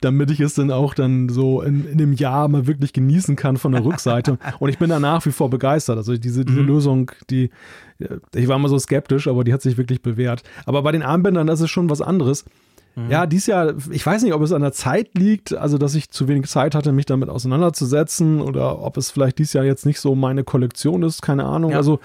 damit, 0.00 0.30
ich 0.30 0.40
es 0.40 0.54
dann 0.54 0.70
auch 0.70 0.94
dann 0.94 1.28
so 1.28 1.60
in, 1.60 1.84
in 1.84 2.00
einem 2.00 2.14
Jahr 2.14 2.48
mal 2.48 2.66
wirklich 2.66 2.94
genießen 2.94 3.36
kann 3.36 3.58
von 3.58 3.72
der 3.72 3.84
Rückseite. 3.84 4.38
Und 4.58 4.70
ich 4.70 4.78
bin 4.78 4.88
da 4.88 4.98
nach 4.98 5.26
wie 5.26 5.32
vor 5.32 5.50
begeistert. 5.50 5.98
Also 5.98 6.16
diese, 6.16 6.46
diese 6.46 6.60
mhm. 6.60 6.66
Lösung, 6.66 7.10
die, 7.28 7.50
ich 8.34 8.48
war 8.48 8.56
immer 8.56 8.70
so 8.70 8.78
skeptisch, 8.78 9.28
aber 9.28 9.44
die 9.44 9.52
hat 9.52 9.60
sich 9.60 9.76
wirklich 9.76 10.00
bewährt. 10.00 10.44
Aber 10.64 10.80
bei 10.80 10.92
den 10.92 11.02
Armbändern, 11.02 11.46
das 11.46 11.60
ist 11.60 11.70
schon 11.70 11.90
was 11.90 12.00
anderes. 12.00 12.46
Mhm. 12.94 13.10
Ja, 13.10 13.26
dies 13.26 13.46
Jahr, 13.46 13.74
ich 13.90 14.04
weiß 14.04 14.22
nicht, 14.22 14.34
ob 14.34 14.42
es 14.42 14.52
an 14.52 14.62
der 14.62 14.72
Zeit 14.72 15.16
liegt, 15.16 15.54
also 15.54 15.78
dass 15.78 15.94
ich 15.94 16.10
zu 16.10 16.28
wenig 16.28 16.46
Zeit 16.46 16.74
hatte, 16.74 16.92
mich 16.92 17.06
damit 17.06 17.28
auseinanderzusetzen 17.28 18.40
oder 18.40 18.80
ob 18.80 18.96
es 18.96 19.10
vielleicht 19.10 19.38
dies 19.38 19.52
Jahr 19.52 19.64
jetzt 19.64 19.86
nicht 19.86 20.00
so 20.00 20.14
meine 20.14 20.44
Kollektion 20.44 21.02
ist, 21.02 21.22
keine 21.22 21.44
Ahnung. 21.44 21.72
Ja. 21.72 21.78
Also 21.78 22.00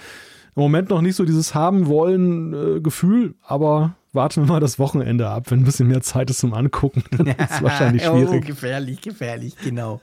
im 0.56 0.64
Moment 0.64 0.90
noch 0.90 1.02
nicht 1.02 1.16
so 1.16 1.26
dieses 1.26 1.54
haben 1.54 1.88
wollen 1.88 2.78
äh, 2.78 2.80
Gefühl, 2.80 3.36
aber 3.44 3.96
warten 4.14 4.44
wir 4.44 4.54
mal 4.54 4.60
das 4.60 4.80
Wochenende 4.80 5.30
ab, 5.30 5.52
wenn 5.52 5.60
ein 5.60 5.66
bisschen 5.66 5.88
mehr 5.88 6.02
Zeit 6.02 6.30
ist 6.30 6.40
zum 6.40 6.54
Angucken. 6.54 7.04
Dann 7.18 7.28
ist 7.28 7.52
es 7.52 7.62
wahrscheinlich 7.62 8.04
schwierig. 8.04 8.44
Oh, 8.44 8.46
gefährlich, 8.46 9.02
gefährlich, 9.02 9.56
genau. 9.64 10.02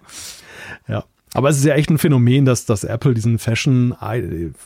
Ja. 0.87 1.05
Aber 1.35 1.49
es 1.49 1.59
ist 1.59 1.65
ja 1.65 1.75
echt 1.75 1.91
ein 1.91 1.99
Phänomen, 1.99 2.45
dass, 2.45 2.65
dass 2.65 2.85
Apple 2.85 3.13
diesen 3.13 3.41
Fashion, 3.41 3.95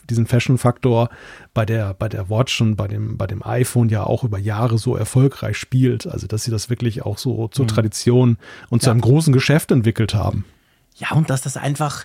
diesen 0.08 0.26
Fashion-Faktor 0.26 1.08
bei 1.54 1.64
der, 1.64 1.94
bei 1.94 2.10
der 2.10 2.28
Watch 2.28 2.60
und 2.60 2.76
bei 2.76 2.86
dem, 2.86 3.16
bei 3.16 3.26
dem 3.26 3.42
iPhone 3.42 3.88
ja 3.88 4.04
auch 4.04 4.22
über 4.22 4.38
Jahre 4.38 4.76
so 4.76 4.94
erfolgreich 4.94 5.56
spielt. 5.56 6.06
Also, 6.06 6.26
dass 6.26 6.44
sie 6.44 6.50
das 6.50 6.68
wirklich 6.68 7.02
auch 7.02 7.16
so 7.16 7.48
zur 7.48 7.64
mhm. 7.64 7.68
Tradition 7.68 8.36
und 8.68 8.82
ja. 8.82 8.84
zu 8.84 8.90
einem 8.90 9.00
großen 9.00 9.32
Geschäft 9.32 9.70
entwickelt 9.70 10.14
haben. 10.14 10.44
Ja, 10.96 11.12
und 11.12 11.30
dass 11.30 11.40
das 11.40 11.56
einfach, 11.56 12.04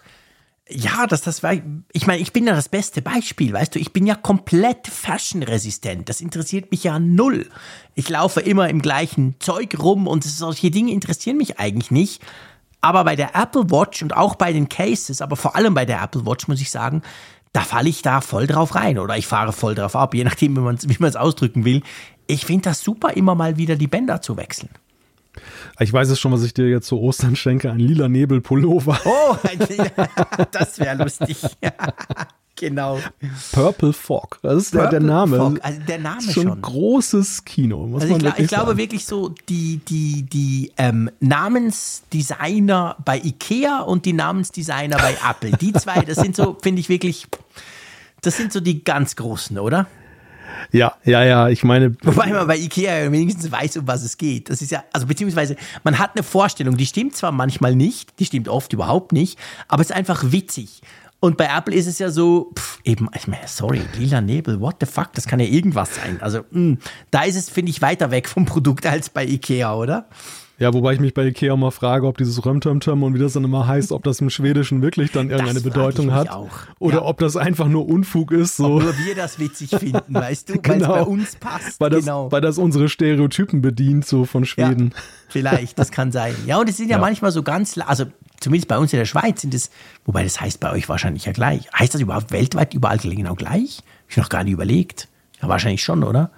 ja, 0.69 1.07
dass 1.07 1.21
das 1.21 1.43
war, 1.43 1.53
ich 1.91 2.07
meine, 2.07 2.21
ich 2.21 2.31
bin 2.31 2.47
ja 2.47 2.55
das 2.55 2.69
beste 2.69 3.01
Beispiel, 3.01 3.51
weißt 3.51 3.75
du, 3.75 3.79
ich 3.79 3.91
bin 3.91 4.07
ja 4.07 4.15
komplett 4.15 4.87
fashionresistent. 4.87 6.07
Das 6.07 6.21
interessiert 6.21 6.71
mich 6.71 6.85
ja 6.85 6.99
null. 6.99 7.49
Ich 7.95 8.07
laufe 8.07 8.39
immer 8.39 8.69
im 8.69 8.81
gleichen 8.81 9.35
Zeug 9.39 9.77
rum 9.77 10.07
und 10.07 10.23
solche 10.23 10.71
Dinge 10.71 10.93
interessieren 10.93 11.35
mich 11.35 11.59
eigentlich 11.59 11.91
nicht. 11.91 12.21
Aber 12.83 13.05
bei 13.05 13.15
der 13.15 13.33
Apple 13.33 13.71
Watch 13.71 14.03
und 14.03 14.13
auch 14.13 14.35
bei 14.35 14.51
den 14.51 14.67
Cases, 14.67 15.21
aber 15.21 15.37
vor 15.37 15.55
allem 15.55 15.73
bei 15.73 15.85
der 15.85 16.01
Apple 16.01 16.25
Watch 16.25 16.49
muss 16.49 16.59
ich 16.59 16.69
sagen, 16.69 17.01
da 17.53 17.61
falle 17.61 17.87
ich 17.87 18.01
da 18.01 18.19
voll 18.19 18.45
drauf 18.45 18.75
rein 18.75 18.99
oder 18.99 19.17
ich 19.17 19.25
fahre 19.25 19.53
voll 19.53 19.73
drauf 19.73 19.95
ab, 19.95 20.13
je 20.13 20.25
nachdem, 20.25 20.57
wie 20.57 20.59
man 20.59 21.09
es 21.09 21.15
ausdrücken 21.15 21.63
will. 21.63 21.81
Ich 22.27 22.45
finde 22.45 22.63
das 22.63 22.81
super, 22.81 23.15
immer 23.15 23.35
mal 23.35 23.55
wieder 23.55 23.77
die 23.77 23.87
Bänder 23.87 24.21
zu 24.21 24.35
wechseln. 24.35 24.69
Ich 25.79 25.93
weiß 25.93 26.09
es 26.09 26.19
schon, 26.19 26.33
was 26.33 26.43
ich 26.43 26.53
dir 26.53 26.67
jetzt 26.67 26.87
zu 26.87 26.99
Ostern 26.99 27.37
schenke, 27.37 27.71
ein 27.71 27.79
lila 27.79 28.09
Nebelpullover. 28.09 28.99
Oh, 29.05 29.35
das 30.51 30.77
wäre 30.77 31.01
lustig. 31.01 31.37
Genau. 32.55 32.99
Purple 33.51 33.93
Fog. 33.93 34.39
Das 34.43 34.55
ist 34.55 34.71
Purple 34.71 34.91
der, 34.91 34.99
Name. 34.99 35.37
Fog. 35.37 35.59
Also 35.63 35.79
der 35.87 35.99
Name 35.99 36.21
schon. 36.21 36.43
schon. 36.43 36.61
großes 36.61 37.45
Kino, 37.45 37.87
muss 37.87 38.03
also 38.03 38.17
man 38.17 38.25
ich, 38.27 38.39
ich 38.39 38.47
glaube 38.47 38.67
sagen. 38.67 38.77
wirklich 38.77 39.05
so, 39.05 39.33
die, 39.49 39.77
die, 39.77 40.23
die 40.23 40.71
ähm, 40.77 41.09
Namensdesigner 41.19 42.97
bei 43.03 43.17
Ikea 43.17 43.81
und 43.81 44.05
die 44.05 44.13
Namensdesigner 44.13 44.97
bei 44.97 45.17
Apple, 45.27 45.51
die 45.57 45.73
zwei, 45.73 46.01
das 46.01 46.17
sind 46.17 46.35
so, 46.35 46.55
finde 46.61 46.79
ich 46.79 46.89
wirklich, 46.89 47.27
das 48.21 48.37
sind 48.37 48.53
so 48.53 48.59
die 48.59 48.83
ganz 48.83 49.15
großen, 49.15 49.57
oder? 49.57 49.87
Ja, 50.71 50.95
ja, 51.03 51.23
ja, 51.23 51.49
ich 51.49 51.63
meine. 51.63 51.95
Wobei 52.03 52.27
man 52.27 52.47
bei 52.47 52.57
Ikea 52.57 53.11
wenigstens 53.11 53.51
weiß, 53.51 53.77
um 53.77 53.87
was 53.87 54.03
es 54.03 54.17
geht. 54.17 54.49
Das 54.49 54.61
ist 54.61 54.71
ja, 54.71 54.83
also 54.93 55.07
beziehungsweise 55.07 55.55
man 55.83 55.99
hat 55.99 56.11
eine 56.15 56.23
Vorstellung, 56.23 56.77
die 56.77 56.85
stimmt 56.85 57.15
zwar 57.15 57.31
manchmal 57.31 57.75
nicht, 57.75 58.19
die 58.19 58.25
stimmt 58.25 58.47
oft 58.47 58.73
überhaupt 58.73 59.11
nicht, 59.11 59.37
aber 59.67 59.81
es 59.81 59.89
ist 59.89 59.95
einfach 59.95 60.31
witzig. 60.31 60.81
Und 61.23 61.37
bei 61.37 61.45
Apple 61.45 61.73
ist 61.73 61.87
es 61.87 61.99
ja 61.99 62.11
so, 62.11 62.51
pff, 62.53 62.81
eben, 62.83 63.07
ich 63.15 63.29
meine, 63.29 63.47
sorry, 63.47 63.81
lila 63.97 64.19
Nebel, 64.19 64.59
what 64.59 64.75
the 64.81 64.85
fuck, 64.85 65.13
das 65.13 65.25
kann 65.25 65.39
ja 65.39 65.45
irgendwas 65.45 65.95
sein. 65.95 66.21
Also, 66.21 66.39
mh, 66.39 66.45
hm, 66.51 66.77
da 67.11 67.23
ist 67.23 67.37
es, 67.37 67.49
finde 67.49 67.69
ich, 67.69 67.81
weiter 67.81 68.11
weg 68.11 68.27
vom 68.27 68.43
Produkt 68.43 68.85
als 68.85 69.09
bei 69.09 69.23
Ikea, 69.23 69.73
oder? 69.73 70.09
Ja, 70.63 70.73
wobei 70.73 70.93
ich 70.93 71.01
mich 71.01 71.13
bei 71.13 71.25
Ikea 71.25 71.57
mal 71.57 71.71
frage, 71.71 72.07
ob 72.07 72.17
dieses 72.17 72.45
Römtömtöm 72.45 73.03
und 73.03 73.13
wie 73.13 73.19
das 73.19 73.33
dann 73.33 73.43
immer 73.43 73.67
heißt, 73.67 73.91
ob 73.91 74.05
das 74.05 74.21
im 74.21 74.29
Schwedischen 74.29 74.81
wirklich 74.81 75.11
dann 75.11 75.29
irgendeine 75.29 75.55
das 75.55 75.63
Bedeutung 75.63 76.13
hat. 76.13 76.29
Auch. 76.29 76.51
Oder 76.79 76.99
ja. 76.99 77.01
ob 77.03 77.17
das 77.17 77.35
einfach 77.35 77.67
nur 77.67 77.85
Unfug 77.89 78.31
ist. 78.31 78.55
So. 78.55 78.77
Ob 78.77 78.83
nur 78.83 78.97
wir 78.99 79.13
das 79.13 79.39
witzig 79.39 79.71
finden, 79.71 80.13
weißt 80.13 80.47
du, 80.47 80.53
weil 80.53 80.61
es 80.61 80.63
genau. 80.63 80.93
bei 80.93 81.01
uns 81.01 81.35
passt. 81.35 81.81
Weil 81.81 81.89
das, 81.89 82.05
genau. 82.05 82.31
weil 82.31 82.39
das 82.39 82.57
unsere 82.57 82.87
Stereotypen 82.87 83.61
bedient, 83.61 84.05
so 84.05 84.23
von 84.23 84.45
Schweden. 84.45 84.91
Ja, 84.93 85.01
vielleicht, 85.27 85.77
das 85.77 85.91
kann 85.91 86.13
sein. 86.13 86.33
Ja, 86.45 86.59
und 86.59 86.69
es 86.69 86.77
sind 86.77 86.87
ja, 86.87 86.95
ja. 86.95 87.01
manchmal 87.01 87.33
so 87.33 87.43
ganz, 87.43 87.77
also 87.85 88.05
zumindest 88.39 88.69
bei 88.69 88.77
uns 88.77 88.93
in 88.93 88.99
der 88.99 89.05
Schweiz 89.05 89.41
sind 89.41 89.53
es, 89.53 89.69
wobei 90.05 90.23
das 90.23 90.39
heißt 90.39 90.61
bei 90.61 90.71
euch 90.71 90.87
wahrscheinlich 90.87 91.25
ja 91.25 91.33
gleich. 91.33 91.67
Heißt 91.77 91.93
das 91.93 91.99
überhaupt 91.99 92.31
weltweit 92.31 92.73
überall 92.73 92.99
genau 92.99 93.35
gleich? 93.35 93.81
Ich 94.07 94.15
noch 94.15 94.29
gar 94.29 94.45
nicht 94.45 94.53
überlegt. 94.53 95.09
Ja, 95.41 95.49
wahrscheinlich 95.49 95.83
schon, 95.83 96.05
oder? 96.05 96.31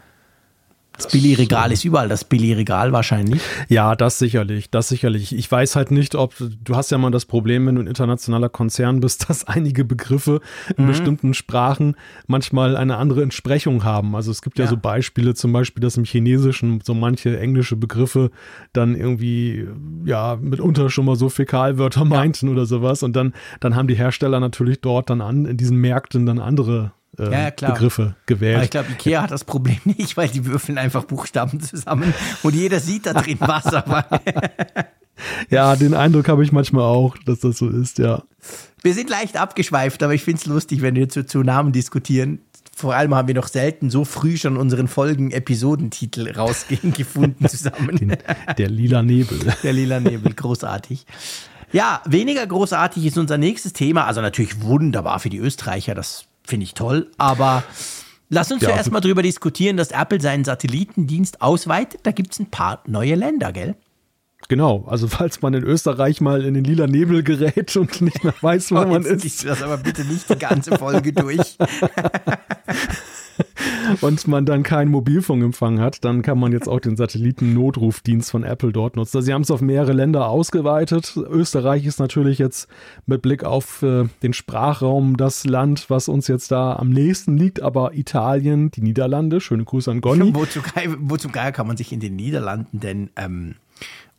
Das 0.97 1.07
Billy-Regal 1.07 1.71
ist 1.71 1.83
überall 1.83 2.07
das 2.07 2.23
Billy-Regal 2.23 2.91
wahrscheinlich. 2.91 3.41
Ja, 3.67 3.95
das 3.95 4.17
sicherlich, 4.17 4.69
das 4.69 4.87
sicherlich. 4.87 5.35
Ich 5.35 5.51
weiß 5.51 5.75
halt 5.75 5.91
nicht, 5.91 6.15
ob 6.15 6.33
du 6.39 6.75
hast 6.75 6.91
ja 6.91 6.97
mal 6.97 7.11
das 7.11 7.25
Problem, 7.25 7.67
wenn 7.67 7.75
du 7.75 7.81
ein 7.81 7.87
internationaler 7.87 8.49
Konzern 8.49 8.99
bist, 9.01 9.29
dass 9.29 9.45
einige 9.45 9.83
Begriffe 9.85 10.41
in 10.77 10.85
mhm. 10.85 10.87
bestimmten 10.87 11.33
Sprachen 11.33 11.95
manchmal 12.27 12.77
eine 12.77 12.97
andere 12.97 13.23
Entsprechung 13.23 13.83
haben. 13.83 14.15
Also 14.15 14.31
es 14.31 14.41
gibt 14.41 14.57
ja. 14.57 14.65
ja 14.65 14.69
so 14.69 14.77
Beispiele, 14.77 15.33
zum 15.33 15.51
Beispiel, 15.51 15.81
dass 15.81 15.97
im 15.97 16.05
Chinesischen 16.05 16.81
so 16.81 16.93
manche 16.93 17.39
englische 17.39 17.75
Begriffe 17.75 18.31
dann 18.73 18.95
irgendwie 18.95 19.67
ja 20.05 20.37
mitunter 20.39 20.89
schon 20.89 21.05
mal 21.05 21.15
so 21.15 21.29
Fäkalwörter 21.29 22.05
meinten 22.05 22.47
ja. 22.47 22.53
oder 22.53 22.65
sowas. 22.65 23.03
Und 23.03 23.15
dann, 23.15 23.33
dann 23.59 23.75
haben 23.75 23.87
die 23.87 23.95
Hersteller 23.95 24.39
natürlich 24.39 24.81
dort 24.81 25.09
dann 25.09 25.21
an 25.21 25.45
in 25.45 25.57
diesen 25.57 25.77
Märkten 25.77 26.25
dann 26.25 26.39
andere 26.39 26.91
äh, 27.19 27.31
ja, 27.31 27.49
Begriffe 27.49 28.15
gewählt. 28.25 28.55
Aber 28.55 28.63
ich 28.63 28.69
glaube, 28.69 28.91
Ikea 28.91 29.23
hat 29.23 29.31
das 29.31 29.43
Problem 29.43 29.79
nicht, 29.85 30.17
weil 30.17 30.29
die 30.29 30.45
würfeln 30.45 30.77
einfach 30.77 31.03
Buchstaben 31.05 31.59
zusammen 31.59 32.13
und 32.43 32.55
jeder 32.55 32.79
sieht 32.79 33.05
da 33.05 33.13
drin 33.13 33.37
was. 33.39 33.65
Aber 33.67 34.05
ja, 35.49 35.75
den 35.75 35.93
Eindruck 35.93 36.27
habe 36.27 36.43
ich 36.43 36.51
manchmal 36.51 36.83
auch, 36.83 37.17
dass 37.25 37.39
das 37.39 37.57
so 37.57 37.69
ist, 37.69 37.97
ja. 37.97 38.23
Wir 38.81 38.93
sind 38.93 39.09
leicht 39.09 39.37
abgeschweift, 39.37 40.03
aber 40.03 40.13
ich 40.13 40.23
finde 40.23 40.41
es 40.41 40.45
lustig, 40.45 40.81
wenn 40.81 40.95
wir 40.95 41.09
zu, 41.09 41.25
zu 41.25 41.41
Namen 41.41 41.71
diskutieren. 41.71 42.39
Vor 42.75 42.93
allem 42.93 43.15
haben 43.15 43.27
wir 43.27 43.35
noch 43.35 43.47
selten 43.47 43.89
so 43.89 44.03
früh 44.03 44.37
schon 44.37 44.57
unseren 44.57 44.87
Folgen-Episodentitel 44.87 46.31
rausgehen 46.37 46.93
gefunden 46.93 47.47
zusammen. 47.47 47.95
Den, 47.95 48.17
der 48.57 48.69
lila 48.69 49.01
Nebel. 49.01 49.39
Der 49.63 49.73
lila 49.73 49.99
Nebel, 49.99 50.33
großartig. 50.33 51.05
Ja, 51.71 52.01
weniger 52.05 52.45
großartig 52.45 53.05
ist 53.05 53.17
unser 53.17 53.37
nächstes 53.37 53.73
Thema. 53.73 54.05
Also 54.05 54.21
natürlich 54.21 54.61
wunderbar 54.61 55.19
für 55.19 55.29
die 55.29 55.39
Österreicher, 55.39 55.95
das 55.95 56.25
finde 56.45 56.65
ich 56.65 56.73
toll. 56.73 57.11
Aber 57.17 57.63
lass 58.29 58.51
uns 58.51 58.61
ja, 58.61 58.69
ja 58.69 58.75
erstmal 58.77 59.01
drüber 59.01 59.21
diskutieren, 59.21 59.77
dass 59.77 59.91
Apple 59.91 60.21
seinen 60.21 60.43
Satellitendienst 60.43 61.41
ausweitet. 61.41 62.01
Da 62.03 62.11
gibt 62.11 62.33
es 62.33 62.39
ein 62.39 62.49
paar 62.49 62.83
neue 62.87 63.15
Länder, 63.15 63.51
gell? 63.51 63.75
Genau, 64.47 64.85
also 64.87 65.07
falls 65.07 65.41
man 65.41 65.55
in 65.55 65.63
Österreich 65.63 66.21
mal 66.21 66.45
in 66.45 66.53
den 66.53 66.63
lila 66.63 66.85
Nebel 66.85 67.23
gerät 67.23 67.75
und 67.77 68.01
nicht 68.01 68.23
mehr 68.23 68.33
weiß, 68.39 68.71
wo 68.71 68.79
oh, 68.79 68.85
man 68.85 69.03
ist. 69.03 69.43
das 69.43 69.63
aber 69.63 69.77
bitte 69.77 70.05
nicht 70.05 70.29
die 70.29 70.37
ganze 70.37 70.77
Folge 70.77 71.13
durch. 71.13 71.57
und 74.01 74.27
man 74.27 74.45
dann 74.45 74.63
keinen 74.63 74.91
Mobilfunkempfang 74.91 75.79
hat, 75.79 76.03
dann 76.05 76.21
kann 76.21 76.39
man 76.39 76.51
jetzt 76.51 76.67
auch 76.67 76.79
den 76.79 76.95
Satelliten-Notrufdienst 76.95 78.31
von 78.31 78.43
Apple 78.43 78.71
dort 78.71 78.95
nutzen. 78.95 79.17
Also 79.17 79.25
sie 79.25 79.33
haben 79.33 79.41
es 79.41 79.51
auf 79.51 79.61
mehrere 79.61 79.93
Länder 79.93 80.29
ausgeweitet. 80.29 81.15
Österreich 81.17 81.85
ist 81.85 81.99
natürlich 81.99 82.39
jetzt 82.39 82.67
mit 83.05 83.21
Blick 83.21 83.43
auf 83.43 83.81
äh, 83.81 84.05
den 84.23 84.33
Sprachraum 84.33 85.17
das 85.17 85.45
Land, 85.45 85.89
was 85.89 86.07
uns 86.07 86.27
jetzt 86.27 86.51
da 86.51 86.75
am 86.75 86.89
nächsten 86.89 87.37
liegt, 87.37 87.61
aber 87.61 87.93
Italien, 87.93 88.71
die 88.71 88.81
Niederlande, 88.81 89.41
schöne 89.41 89.63
Grüße 89.63 89.91
an 89.91 90.01
Gonni. 90.01 90.33
Wozu, 90.35 90.61
wozu 90.99 91.29
Geier 91.29 91.51
kann 91.51 91.67
man 91.67 91.77
sich 91.77 91.91
in 91.91 91.99
den 91.99 92.15
Niederlanden 92.15 92.79
denn 92.79 93.09
ähm, 93.15 93.55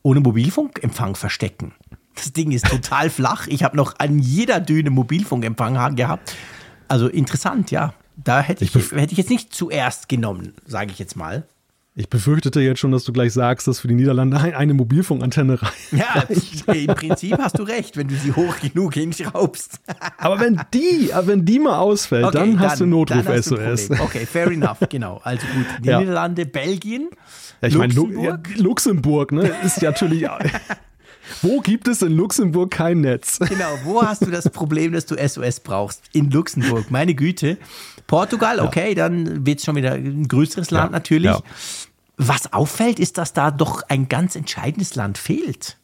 ohne 0.02 0.20
Mobilfunkempfang 0.20 1.14
verstecken? 1.14 1.72
Das 2.14 2.32
Ding 2.32 2.50
ist 2.50 2.66
total 2.66 3.10
flach. 3.10 3.46
Ich 3.46 3.62
habe 3.62 3.76
noch 3.76 3.98
an 3.98 4.18
jeder 4.18 4.60
Düne 4.60 4.90
Mobilfunkempfang 4.90 5.96
gehabt. 5.96 6.34
Also 6.88 7.08
interessant, 7.08 7.70
ja. 7.70 7.92
Da 8.16 8.40
hätte 8.40 8.64
ich, 8.64 8.74
ich 8.74 8.92
hätte 8.92 9.12
ich 9.12 9.18
jetzt 9.18 9.30
nicht 9.30 9.54
zuerst 9.54 10.08
genommen, 10.08 10.54
sage 10.66 10.90
ich 10.90 10.98
jetzt 10.98 11.16
mal. 11.16 11.46
Ich 11.98 12.10
befürchtete 12.10 12.60
jetzt 12.60 12.78
schon, 12.78 12.92
dass 12.92 13.04
du 13.04 13.12
gleich 13.14 13.32
sagst, 13.32 13.66
dass 13.66 13.80
für 13.80 13.88
die 13.88 13.94
Niederlande 13.94 14.38
eine 14.38 14.74
Mobilfunkantenne 14.74 15.62
reicht. 15.62 15.92
Ja, 15.92 16.24
im 16.74 16.88
Prinzip 16.88 17.38
hast 17.38 17.58
du 17.58 17.62
recht, 17.62 17.96
wenn 17.96 18.06
du 18.06 18.14
sie 18.14 18.32
hoch 18.32 18.54
genug 18.60 18.92
hinschraubst. 18.92 19.80
Aber 20.18 20.38
wenn 20.38 20.60
die, 20.74 21.10
wenn 21.22 21.46
die 21.46 21.58
mal 21.58 21.78
ausfällt, 21.78 22.26
okay, 22.26 22.38
dann, 22.38 22.56
dann, 22.56 22.60
hast 22.60 22.80
du 22.80 22.86
Notruf-SOS. 22.86 23.92
Okay, 23.92 24.26
fair 24.26 24.48
enough, 24.48 24.80
genau. 24.90 25.22
Also 25.24 25.46
gut, 25.46 25.64
die 25.82 25.88
ja. 25.88 25.98
Niederlande, 25.98 26.44
Belgien, 26.44 27.08
ja, 27.62 27.68
ich 27.68 27.74
Luxemburg. 27.74 28.14
Meine, 28.14 28.26
ja, 28.26 28.62
Luxemburg, 28.62 29.32
ne, 29.32 29.52
ist 29.64 29.80
natürlich 29.80 30.26
Wo 31.42 31.60
gibt 31.60 31.88
es 31.88 32.02
in 32.02 32.12
Luxemburg 32.12 32.70
kein 32.70 33.00
Netz? 33.00 33.38
Genau, 33.38 33.78
wo 33.84 34.02
hast 34.02 34.24
du 34.24 34.30
das 34.30 34.48
Problem, 34.50 34.92
dass 34.92 35.06
du 35.06 35.16
SOS 35.16 35.60
brauchst? 35.60 36.02
In 36.12 36.30
Luxemburg, 36.30 36.90
meine 36.90 37.14
Güte. 37.14 37.56
Portugal, 38.06 38.60
okay, 38.60 38.94
dann 38.94 39.46
wird 39.46 39.58
es 39.58 39.64
schon 39.64 39.76
wieder 39.76 39.92
ein 39.92 40.28
größeres 40.28 40.70
Land 40.70 40.92
natürlich. 40.92 41.34
Was 42.16 42.52
auffällt, 42.52 42.98
ist, 42.98 43.18
dass 43.18 43.32
da 43.32 43.50
doch 43.50 43.82
ein 43.88 44.08
ganz 44.08 44.36
entscheidendes 44.36 44.94
Land 44.94 45.18
fehlt. 45.18 45.76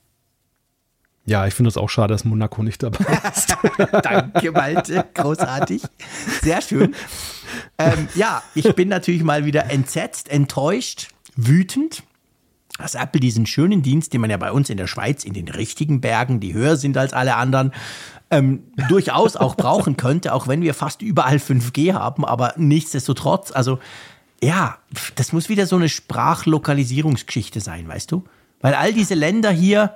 Ja, 1.25 1.47
ich 1.47 1.55
finde 1.55 1.68
es 1.68 1.77
auch 1.77 1.89
schade, 1.89 2.14
dass 2.14 2.25
Monaco 2.25 2.62
nicht 2.62 2.83
dabei 2.83 3.05
ist. 3.35 3.57
Danke, 4.03 4.51
Malte. 4.51 5.05
Großartig. 5.14 5.83
Sehr 6.43 6.62
schön. 6.62 6.97
Ähm, 7.79 8.09
ja, 8.14 8.43
ich 8.55 8.75
bin 8.75 8.89
natürlich 8.89 9.23
mal 9.23 9.45
wieder 9.45 9.70
entsetzt, 9.70 10.29
enttäuscht, 10.29 11.09
wütend 11.37 12.03
dass 12.79 12.95
Apple 12.95 13.20
diesen 13.20 13.47
schönen 13.47 13.83
Dienst, 13.83 14.12
den 14.12 14.20
man 14.20 14.31
ja 14.31 14.37
bei 14.37 14.51
uns 14.51 14.70
in 14.70 14.77
der 14.77 14.87
Schweiz 14.87 15.25
in 15.25 15.35
den 15.35 15.49
richtigen 15.49 16.01
Bergen, 16.01 16.41
die 16.41 16.55
höher 16.55 16.77
sind 16.77 16.97
als 16.97 17.12
alle 17.12 17.37
anderen, 17.37 17.73
ähm, 18.33 18.64
durchaus 18.89 19.37
auch 19.37 19.55
brauchen 19.55 19.97
könnte, 19.97 20.33
auch 20.33 20.49
wenn 20.49 20.62
wir 20.62 20.74
fast 20.74 21.03
überall 21.03 21.37
5G 21.37 21.93
haben, 21.93 22.24
aber 22.24 22.55
nichtsdestotrotz, 22.57 23.53
also 23.53 23.78
ja, 24.43 24.78
das 25.14 25.33
muss 25.33 25.49
wieder 25.49 25.66
so 25.66 25.76
eine 25.76 25.89
Sprachlokalisierungsgeschichte 25.89 27.61
sein, 27.61 27.87
weißt 27.87 28.11
du? 28.11 28.24
Weil 28.61 28.74
all 28.74 28.93
diese 28.93 29.14
Länder 29.14 29.51
hier, 29.51 29.95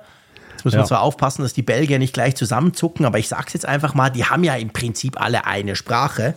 Jetzt 0.53 0.65
muss 0.65 0.73
man 0.73 0.81
ja. 0.81 0.87
zwar 0.87 1.01
aufpassen, 1.01 1.43
dass 1.43 1.53
die 1.53 1.61
Belgier 1.61 1.99
nicht 1.99 2.13
gleich 2.13 2.35
zusammenzucken, 2.35 3.05
aber 3.05 3.19
ich 3.19 3.27
sag's 3.27 3.53
jetzt 3.53 3.65
einfach 3.65 3.93
mal, 3.93 4.09
die 4.09 4.25
haben 4.25 4.43
ja 4.43 4.55
im 4.55 4.69
Prinzip 4.69 5.19
alle 5.21 5.45
eine 5.45 5.75
Sprache. 5.75 6.33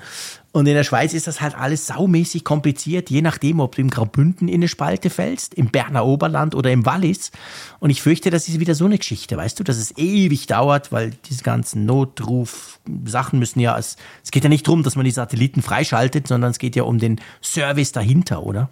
Und 0.53 0.67
in 0.67 0.75
der 0.75 0.83
Schweiz 0.83 1.15
ist 1.15 1.29
das 1.29 1.41
halt 1.41 1.57
alles 1.57 1.87
saumäßig 1.87 2.43
kompliziert, 2.43 3.09
je 3.09 3.23
nachdem, 3.23 3.61
ob 3.61 3.77
du 3.77 3.83
im 3.83 3.91
Graubünden 3.91 4.49
in 4.49 4.55
eine 4.57 4.69
Spalte 4.69 5.09
fällst, 5.09 5.55
im 5.55 5.69
Berner 5.69 6.05
Oberland 6.05 6.57
oder 6.57 6.73
im 6.73 6.85
Wallis. 6.85 7.31
Und 7.79 7.91
ich 7.91 8.03
fürchte, 8.03 8.31
das 8.31 8.49
ist 8.49 8.59
wieder 8.59 8.75
so 8.75 8.87
eine 8.87 8.99
Geschichte, 8.99 9.37
weißt 9.37 9.61
du, 9.61 9.65
dass 9.65 9.77
es 9.77 9.97
ewig 9.97 10.47
dauert, 10.47 10.91
weil 10.91 11.13
diese 11.29 11.45
ganzen 11.45 11.87
Notruf-Sachen 11.87 13.39
müssen 13.39 13.61
ja, 13.61 13.79
es, 13.79 13.97
es 14.25 14.33
geht 14.33 14.43
ja 14.43 14.49
nicht 14.49 14.67
darum, 14.67 14.83
dass 14.83 14.97
man 14.97 15.05
die 15.05 15.13
Satelliten 15.13 15.63
freischaltet, 15.63 16.27
sondern 16.27 16.51
es 16.51 16.59
geht 16.59 16.75
ja 16.75 16.83
um 16.83 16.99
den 16.99 17.21
Service 17.41 17.93
dahinter, 17.93 18.43
oder? 18.43 18.71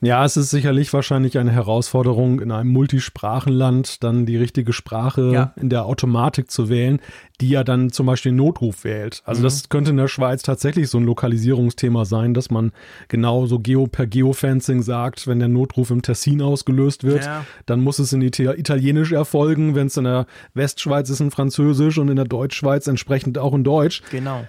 Ja, 0.00 0.24
es 0.24 0.36
ist 0.36 0.50
sicherlich 0.50 0.92
wahrscheinlich 0.92 1.38
eine 1.38 1.50
Herausforderung, 1.50 2.40
in 2.40 2.50
einem 2.50 2.70
Multisprachenland 2.70 4.02
dann 4.02 4.26
die 4.26 4.36
richtige 4.36 4.72
Sprache 4.72 5.30
ja. 5.32 5.52
in 5.56 5.70
der 5.70 5.86
Automatik 5.86 6.50
zu 6.50 6.68
wählen, 6.68 7.00
die 7.40 7.48
ja 7.48 7.64
dann 7.64 7.90
zum 7.90 8.06
Beispiel 8.06 8.32
den 8.32 8.36
Notruf 8.36 8.84
wählt. 8.84 9.22
Also 9.24 9.40
mhm. 9.40 9.44
das 9.44 9.68
könnte 9.68 9.90
in 9.90 9.96
der 9.96 10.08
Schweiz 10.08 10.42
tatsächlich 10.42 10.88
so 10.88 10.98
ein 10.98 11.04
Lokalisierungsthema 11.04 12.04
sein, 12.04 12.34
dass 12.34 12.50
man 12.50 12.72
genau 13.08 13.46
so 13.46 13.58
Geo 13.58 13.86
per 13.86 14.06
Geofencing 14.06 14.82
sagt, 14.82 15.26
wenn 15.26 15.38
der 15.38 15.48
Notruf 15.48 15.90
im 15.90 16.02
Tessin 16.02 16.42
ausgelöst 16.42 17.04
wird, 17.04 17.24
ja. 17.24 17.44
dann 17.66 17.80
muss 17.80 17.98
es 17.98 18.12
in 18.12 18.22
Italienisch 18.22 19.12
erfolgen, 19.12 19.74
wenn 19.74 19.88
es 19.88 19.96
in 19.96 20.04
der 20.04 20.26
Westschweiz 20.54 21.10
ist 21.10 21.20
in 21.20 21.30
Französisch 21.30 21.98
und 21.98 22.08
in 22.08 22.16
der 22.16 22.24
Deutschschweiz 22.24 22.86
entsprechend 22.86 23.38
auch 23.38 23.54
in 23.54 23.64
Deutsch. 23.64 24.02
Genau. 24.10 24.44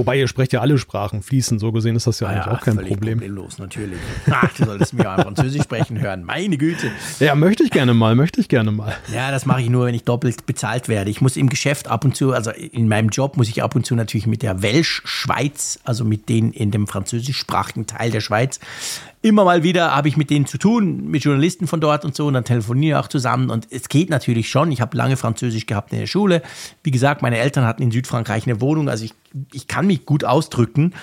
Wobei 0.00 0.18
ihr 0.18 0.28
sprecht 0.28 0.54
ja 0.54 0.62
alle 0.62 0.78
Sprachen 0.78 1.20
fließen, 1.22 1.58
so 1.58 1.72
gesehen 1.72 1.94
ist 1.94 2.06
das 2.06 2.20
ja, 2.20 2.28
ah 2.28 2.30
eigentlich 2.30 2.46
ja, 2.46 2.52
auch 2.52 2.60
kein 2.62 2.76
Problem. 2.76 3.18
Problemlos, 3.18 3.58
natürlich. 3.58 3.98
Ach, 4.30 4.50
du 4.56 4.64
solltest 4.64 4.94
mir 4.94 5.06
auch 5.06 5.20
Französisch 5.20 5.62
sprechen 5.62 6.00
hören, 6.00 6.24
meine 6.24 6.56
Güte. 6.56 6.90
Ja, 7.18 7.34
möchte 7.34 7.64
ich 7.64 7.70
gerne 7.70 7.92
mal, 7.92 8.14
möchte 8.14 8.40
ich 8.40 8.48
gerne 8.48 8.72
mal. 8.72 8.96
Ja, 9.12 9.30
das 9.30 9.44
mache 9.44 9.60
ich 9.60 9.68
nur, 9.68 9.84
wenn 9.84 9.94
ich 9.94 10.04
doppelt 10.04 10.46
bezahlt 10.46 10.88
werde. 10.88 11.10
Ich 11.10 11.20
muss 11.20 11.36
im 11.36 11.50
Geschäft 11.50 11.88
ab 11.88 12.06
und 12.06 12.16
zu, 12.16 12.32
also 12.32 12.50
in 12.50 12.88
meinem 12.88 13.10
Job 13.10 13.36
muss 13.36 13.50
ich 13.50 13.62
ab 13.62 13.76
und 13.76 13.84
zu 13.84 13.94
natürlich 13.94 14.26
mit 14.26 14.40
der 14.40 14.62
Welsch-Schweiz, 14.62 15.80
also 15.84 16.06
mit 16.06 16.30
denen 16.30 16.54
in 16.54 16.70
dem 16.70 16.86
französischsprachigen 16.86 17.86
Teil 17.86 18.10
der 18.10 18.20
Schweiz, 18.20 18.58
immer 19.22 19.44
mal 19.44 19.62
wieder 19.62 19.94
habe 19.94 20.08
ich 20.08 20.16
mit 20.16 20.30
denen 20.30 20.46
zu 20.46 20.58
tun, 20.58 21.08
mit 21.10 21.24
Journalisten 21.24 21.66
von 21.66 21.80
dort 21.80 22.04
und 22.04 22.14
so, 22.14 22.26
und 22.26 22.34
dann 22.34 22.44
telefoniere 22.44 22.98
ich 22.98 23.04
auch 23.04 23.08
zusammen. 23.08 23.50
Und 23.50 23.68
es 23.70 23.88
geht 23.88 24.10
natürlich 24.10 24.48
schon. 24.48 24.72
Ich 24.72 24.80
habe 24.80 24.96
lange 24.96 25.16
Französisch 25.16 25.66
gehabt 25.66 25.92
in 25.92 25.98
der 25.98 26.06
Schule. 26.06 26.42
Wie 26.82 26.90
gesagt, 26.90 27.20
meine 27.22 27.38
Eltern 27.38 27.64
hatten 27.64 27.82
in 27.82 27.90
Südfrankreich 27.90 28.46
eine 28.46 28.60
Wohnung, 28.60 28.88
also 28.88 29.04
ich, 29.04 29.14
ich 29.52 29.66
kann 29.68 29.86
mich 29.86 30.06
gut 30.06 30.24
ausdrücken. 30.24 30.94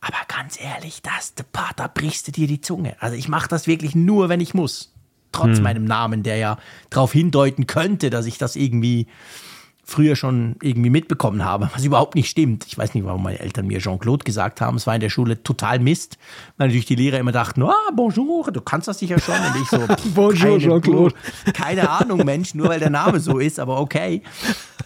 Aber 0.00 0.16
ganz 0.28 0.58
ehrlich, 0.60 1.02
das, 1.02 1.34
da 1.34 1.88
brichst 1.88 2.28
du 2.28 2.32
dir 2.32 2.46
die 2.46 2.60
Zunge. 2.60 2.96
Also 3.00 3.16
ich 3.16 3.28
mache 3.28 3.48
das 3.48 3.66
wirklich 3.66 3.94
nur, 3.94 4.28
wenn 4.28 4.40
ich 4.40 4.54
muss. 4.54 4.92
Trotz 5.32 5.56
hm. 5.56 5.64
meinem 5.64 5.84
Namen, 5.84 6.22
der 6.22 6.36
ja 6.36 6.58
darauf 6.90 7.12
hindeuten 7.12 7.66
könnte, 7.66 8.08
dass 8.08 8.26
ich 8.26 8.38
das 8.38 8.56
irgendwie 8.56 9.06
früher 9.88 10.16
schon 10.16 10.56
irgendwie 10.60 10.90
mitbekommen 10.90 11.44
habe, 11.44 11.70
was 11.72 11.84
überhaupt 11.84 12.16
nicht 12.16 12.28
stimmt. 12.28 12.66
Ich 12.66 12.76
weiß 12.76 12.94
nicht, 12.94 13.04
warum 13.04 13.22
meine 13.22 13.38
Eltern 13.38 13.68
mir 13.68 13.78
Jean-Claude 13.78 14.24
gesagt 14.24 14.60
haben. 14.60 14.76
Es 14.76 14.86
war 14.86 14.96
in 14.96 15.00
der 15.00 15.10
Schule 15.10 15.42
total 15.44 15.78
Mist, 15.78 16.18
weil 16.56 16.66
natürlich 16.66 16.86
die 16.86 16.96
Lehrer 16.96 17.18
immer 17.18 17.30
dachten, 17.30 17.62
ah, 17.62 17.72
bonjour, 17.94 18.50
du 18.50 18.60
kannst 18.60 18.88
das 18.88 18.98
sicher 18.98 19.20
schon. 19.20 19.36
Und 19.36 19.62
ich 19.62 19.68
so, 19.68 20.10
bonjour, 20.14 20.58
Jean-Claude. 20.58 21.14
Keine 21.54 21.88
Ahnung, 21.88 22.24
Mensch, 22.24 22.54
nur 22.54 22.68
weil 22.68 22.80
der 22.80 22.90
Name 22.90 23.20
so 23.20 23.38
ist, 23.38 23.60
aber 23.60 23.80
okay. 23.80 24.22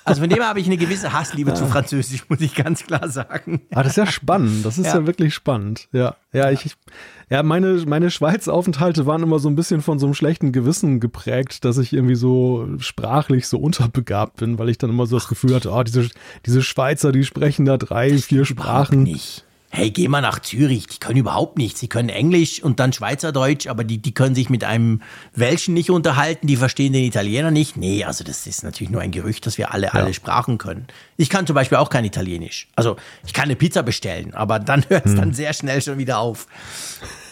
Also 0.05 0.23
von 0.23 0.31
dem 0.31 0.43
habe 0.43 0.61
ich 0.61 0.67
eine 0.67 0.77
gewisse 0.77 1.13
Hassliebe 1.13 1.55
zu 1.55 1.67
Französisch, 1.67 2.25
muss 2.29 2.41
ich 2.41 2.55
ganz 2.55 2.85
klar 2.87 3.09
sagen. 3.09 3.61
Ah, 3.73 3.83
das 3.83 3.93
ist 3.93 3.97
ja 3.97 4.07
spannend. 4.07 4.65
Das 4.65 4.79
ist 4.79 4.87
ja, 4.87 4.97
ja 4.97 5.07
wirklich 5.07 5.35
spannend. 5.35 5.89
Ja, 5.93 6.17
ja, 6.33 6.51
ich, 6.51 6.75
ja, 7.29 7.43
meine, 7.43 7.85
meine 7.87 8.11
Schweiz-Aufenthalte 8.11 9.07
waren 9.07 9.23
immer 9.23 9.39
so 9.39 9.49
ein 9.49 9.57
bisschen 9.57 9.83
von 9.83 9.99
so 9.99 10.07
einem 10.07 10.15
schlechten 10.15 10.53
Gewissen 10.53 11.01
geprägt, 11.01 11.65
dass 11.65 11.79
ich 11.79 11.93
irgendwie 11.93 12.15
so 12.15 12.69
sprachlich 12.79 13.47
so 13.47 13.59
unterbegabt 13.59 14.37
bin, 14.37 14.59
weil 14.59 14.69
ich 14.69 14.79
dann 14.79 14.91
immer 14.91 15.07
so 15.07 15.17
das 15.17 15.29
Gefühl 15.29 15.55
hatte, 15.55 15.71
oh, 15.71 15.83
diese, 15.83 16.09
diese 16.47 16.63
Schweizer, 16.63 17.13
die 17.13 17.25
sprechen 17.25 17.65
da 17.67 17.77
drei, 17.77 18.17
vier 18.19 18.45
Sprachen. 18.45 19.03
Nicht 19.03 19.45
hey, 19.73 19.93
geh 19.93 20.09
mal 20.09 20.21
nach 20.21 20.41
Zürich, 20.41 20.89
die 20.89 20.99
können 20.99 21.19
überhaupt 21.19 21.57
nichts. 21.57 21.79
Sie 21.79 21.87
können 21.87 22.09
Englisch 22.09 22.61
und 22.63 22.81
dann 22.81 22.93
Schweizerdeutsch, 22.93 23.69
aber 23.69 23.85
die, 23.85 23.99
die 23.99 24.13
können 24.13 24.35
sich 24.35 24.51
mit 24.51 24.65
einem 24.65 25.01
Welschen 25.33 25.75
nicht 25.75 25.91
unterhalten, 25.91 26.49
die 26.49 26.57
verstehen 26.57 26.93
den 26.93 27.05
Italiener 27.05 27.53
nicht. 27.53 27.77
Nee, 27.77 28.05
also 28.05 28.25
das 28.25 28.49
ist 28.49 28.65
natürlich 28.65 28.91
nur 28.91 29.01
ein 29.01 29.13
Gerücht, 29.13 29.47
dass 29.47 29.59
wir 29.59 29.73
alle, 29.73 29.87
ja. 29.87 29.93
alle 29.93 30.13
Sprachen 30.13 30.59
können. 30.59 30.89
Ich 31.17 31.31
kann 31.31 31.47
zum 31.47 31.55
Beispiel 31.55 31.79
auch 31.79 31.89
kein 31.89 32.05
Italienisch. 32.05 32.67
Also 32.75 32.97
ich 33.25 33.33
kann 33.33 33.45
eine 33.45 33.55
Pizza 33.55 33.85
bestellen, 33.85 34.35
aber 34.35 34.59
dann 34.59 34.85
hört 34.89 35.07
es 35.07 35.13
hm. 35.13 35.19
dann 35.21 35.35
sehr 35.35 35.53
schnell 35.53 35.81
schon 35.81 35.99
wieder 35.99 36.19
auf. 36.19 36.49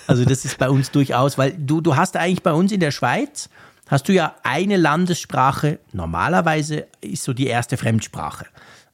Also 0.06 0.24
das 0.24 0.44
ist 0.44 0.58
bei 0.58 0.70
uns 0.70 0.92
durchaus, 0.92 1.38
weil 1.38 1.52
du, 1.58 1.80
du 1.80 1.96
hast 1.96 2.16
eigentlich 2.16 2.44
bei 2.44 2.52
uns 2.52 2.70
in 2.70 2.80
der 2.80 2.92
Schweiz, 2.92 3.50
hast 3.88 4.08
du 4.08 4.12
ja 4.12 4.36
eine 4.44 4.76
Landessprache, 4.76 5.80
normalerweise 5.92 6.86
ist 7.00 7.24
so 7.24 7.32
die 7.32 7.48
erste 7.48 7.76
Fremdsprache. 7.76 8.46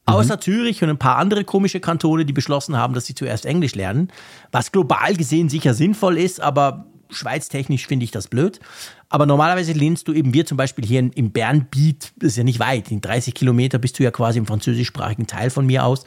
Außer 0.07 0.36
mhm. 0.36 0.40
Zürich 0.40 0.82
und 0.82 0.90
ein 0.90 0.98
paar 0.98 1.16
andere 1.16 1.44
komische 1.44 1.80
Kantone, 1.80 2.24
die 2.24 2.32
beschlossen 2.32 2.76
haben, 2.76 2.94
dass 2.94 3.07
sie 3.07 3.14
zuerst 3.14 3.46
Englisch 3.46 3.74
lernen, 3.74 4.09
was 4.52 4.72
global 4.72 5.14
gesehen 5.14 5.48
sicher 5.48 5.72
sinnvoll 5.72 6.18
ist, 6.18 6.40
aber 6.40 6.86
schweiztechnisch 7.11 7.86
finde 7.86 8.05
ich 8.05 8.11
das 8.11 8.28
blöd. 8.28 8.61
Aber 9.09 9.26
normalerweise 9.26 9.72
lehnst 9.72 10.09
du 10.09 10.12
eben, 10.12 10.34
wir 10.34 10.44
zum 10.46 10.57
Beispiel 10.57 10.84
hier 10.84 10.98
im 11.14 11.30
Bernbiet, 11.30 12.12
das 12.16 12.32
ist 12.32 12.36
ja 12.36 12.44
nicht 12.44 12.59
weit, 12.59 12.90
in 12.90 13.00
30 13.00 13.34
Kilometer 13.34 13.78
bist 13.78 13.98
du 13.98 14.02
ja 14.02 14.11
quasi 14.11 14.38
im 14.38 14.46
französischsprachigen 14.46 15.26
Teil 15.26 15.50
von 15.50 15.66
mir 15.66 15.84
aus. 15.84 16.05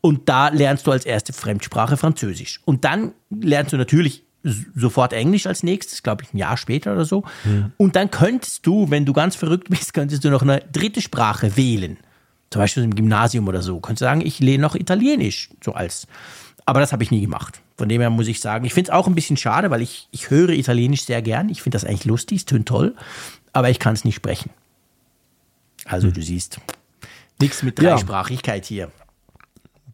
Und 0.00 0.28
da 0.28 0.48
lernst 0.48 0.86
du 0.86 0.92
als 0.92 1.06
erste 1.06 1.32
Fremdsprache 1.32 1.96
Französisch. 1.96 2.60
Und 2.64 2.84
dann 2.84 3.12
lernst 3.30 3.72
du 3.72 3.76
natürlich 3.76 4.24
sofort 4.74 5.12
Englisch 5.12 5.46
als 5.46 5.62
nächstes, 5.62 6.02
glaube 6.02 6.22
ich, 6.22 6.32
ein 6.32 6.38
Jahr 6.38 6.56
später 6.56 6.92
oder 6.92 7.04
so. 7.04 7.24
Mhm. 7.44 7.72
Und 7.76 7.96
dann 7.96 8.10
könntest 8.10 8.64
du, 8.66 8.90
wenn 8.90 9.04
du 9.04 9.12
ganz 9.12 9.36
verrückt 9.36 9.68
bist, 9.70 9.94
könntest 9.94 10.24
du 10.24 10.30
noch 10.30 10.42
eine 10.42 10.62
dritte 10.72 11.00
Sprache 11.00 11.56
wählen 11.56 11.98
zum 12.50 12.60
Beispiel 12.60 12.84
im 12.84 12.94
Gymnasium 12.94 13.48
oder 13.48 13.62
so, 13.62 13.80
könntest 13.80 14.02
du 14.02 14.06
sagen, 14.06 14.20
ich 14.20 14.38
lehne 14.40 14.62
noch 14.62 14.74
Italienisch, 14.74 15.50
so 15.64 15.72
als. 15.72 16.06
Aber 16.64 16.80
das 16.80 16.92
habe 16.92 17.02
ich 17.02 17.10
nie 17.10 17.20
gemacht. 17.20 17.60
Von 17.76 17.88
dem 17.88 18.00
her 18.00 18.10
muss 18.10 18.26
ich 18.26 18.40
sagen, 18.40 18.64
ich 18.64 18.74
finde 18.74 18.90
es 18.90 18.94
auch 18.94 19.06
ein 19.06 19.14
bisschen 19.14 19.36
schade, 19.36 19.70
weil 19.70 19.80
ich, 19.80 20.08
ich 20.10 20.30
höre 20.30 20.50
Italienisch 20.50 21.04
sehr 21.04 21.22
gern. 21.22 21.48
Ich 21.48 21.62
finde 21.62 21.76
das 21.76 21.84
eigentlich 21.84 22.04
lustig, 22.04 22.38
es 22.38 22.44
tönt 22.44 22.66
toll, 22.68 22.94
aber 23.52 23.70
ich 23.70 23.78
kann 23.78 23.94
es 23.94 24.04
nicht 24.04 24.16
sprechen. 24.16 24.50
Also 25.84 26.08
hm. 26.08 26.14
du 26.14 26.22
siehst, 26.22 26.60
nichts 27.40 27.62
mit 27.62 27.78
Dreisprachigkeit 27.78 28.64
ja. 28.64 28.68
hier 28.68 28.92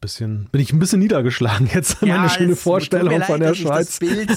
bisschen, 0.04 0.48
bin 0.52 0.60
ich 0.60 0.72
ein 0.72 0.78
bisschen 0.78 0.98
niedergeschlagen 0.98 1.68
jetzt. 1.72 1.96
Ja, 2.02 2.18
Meine 2.18 2.28
schöne 2.28 2.56
Vorstellung 2.56 3.22
von 3.22 3.40
der 3.40 3.54
Schweiz. 3.54 3.86
Das 3.86 3.98
Bild 3.98 4.30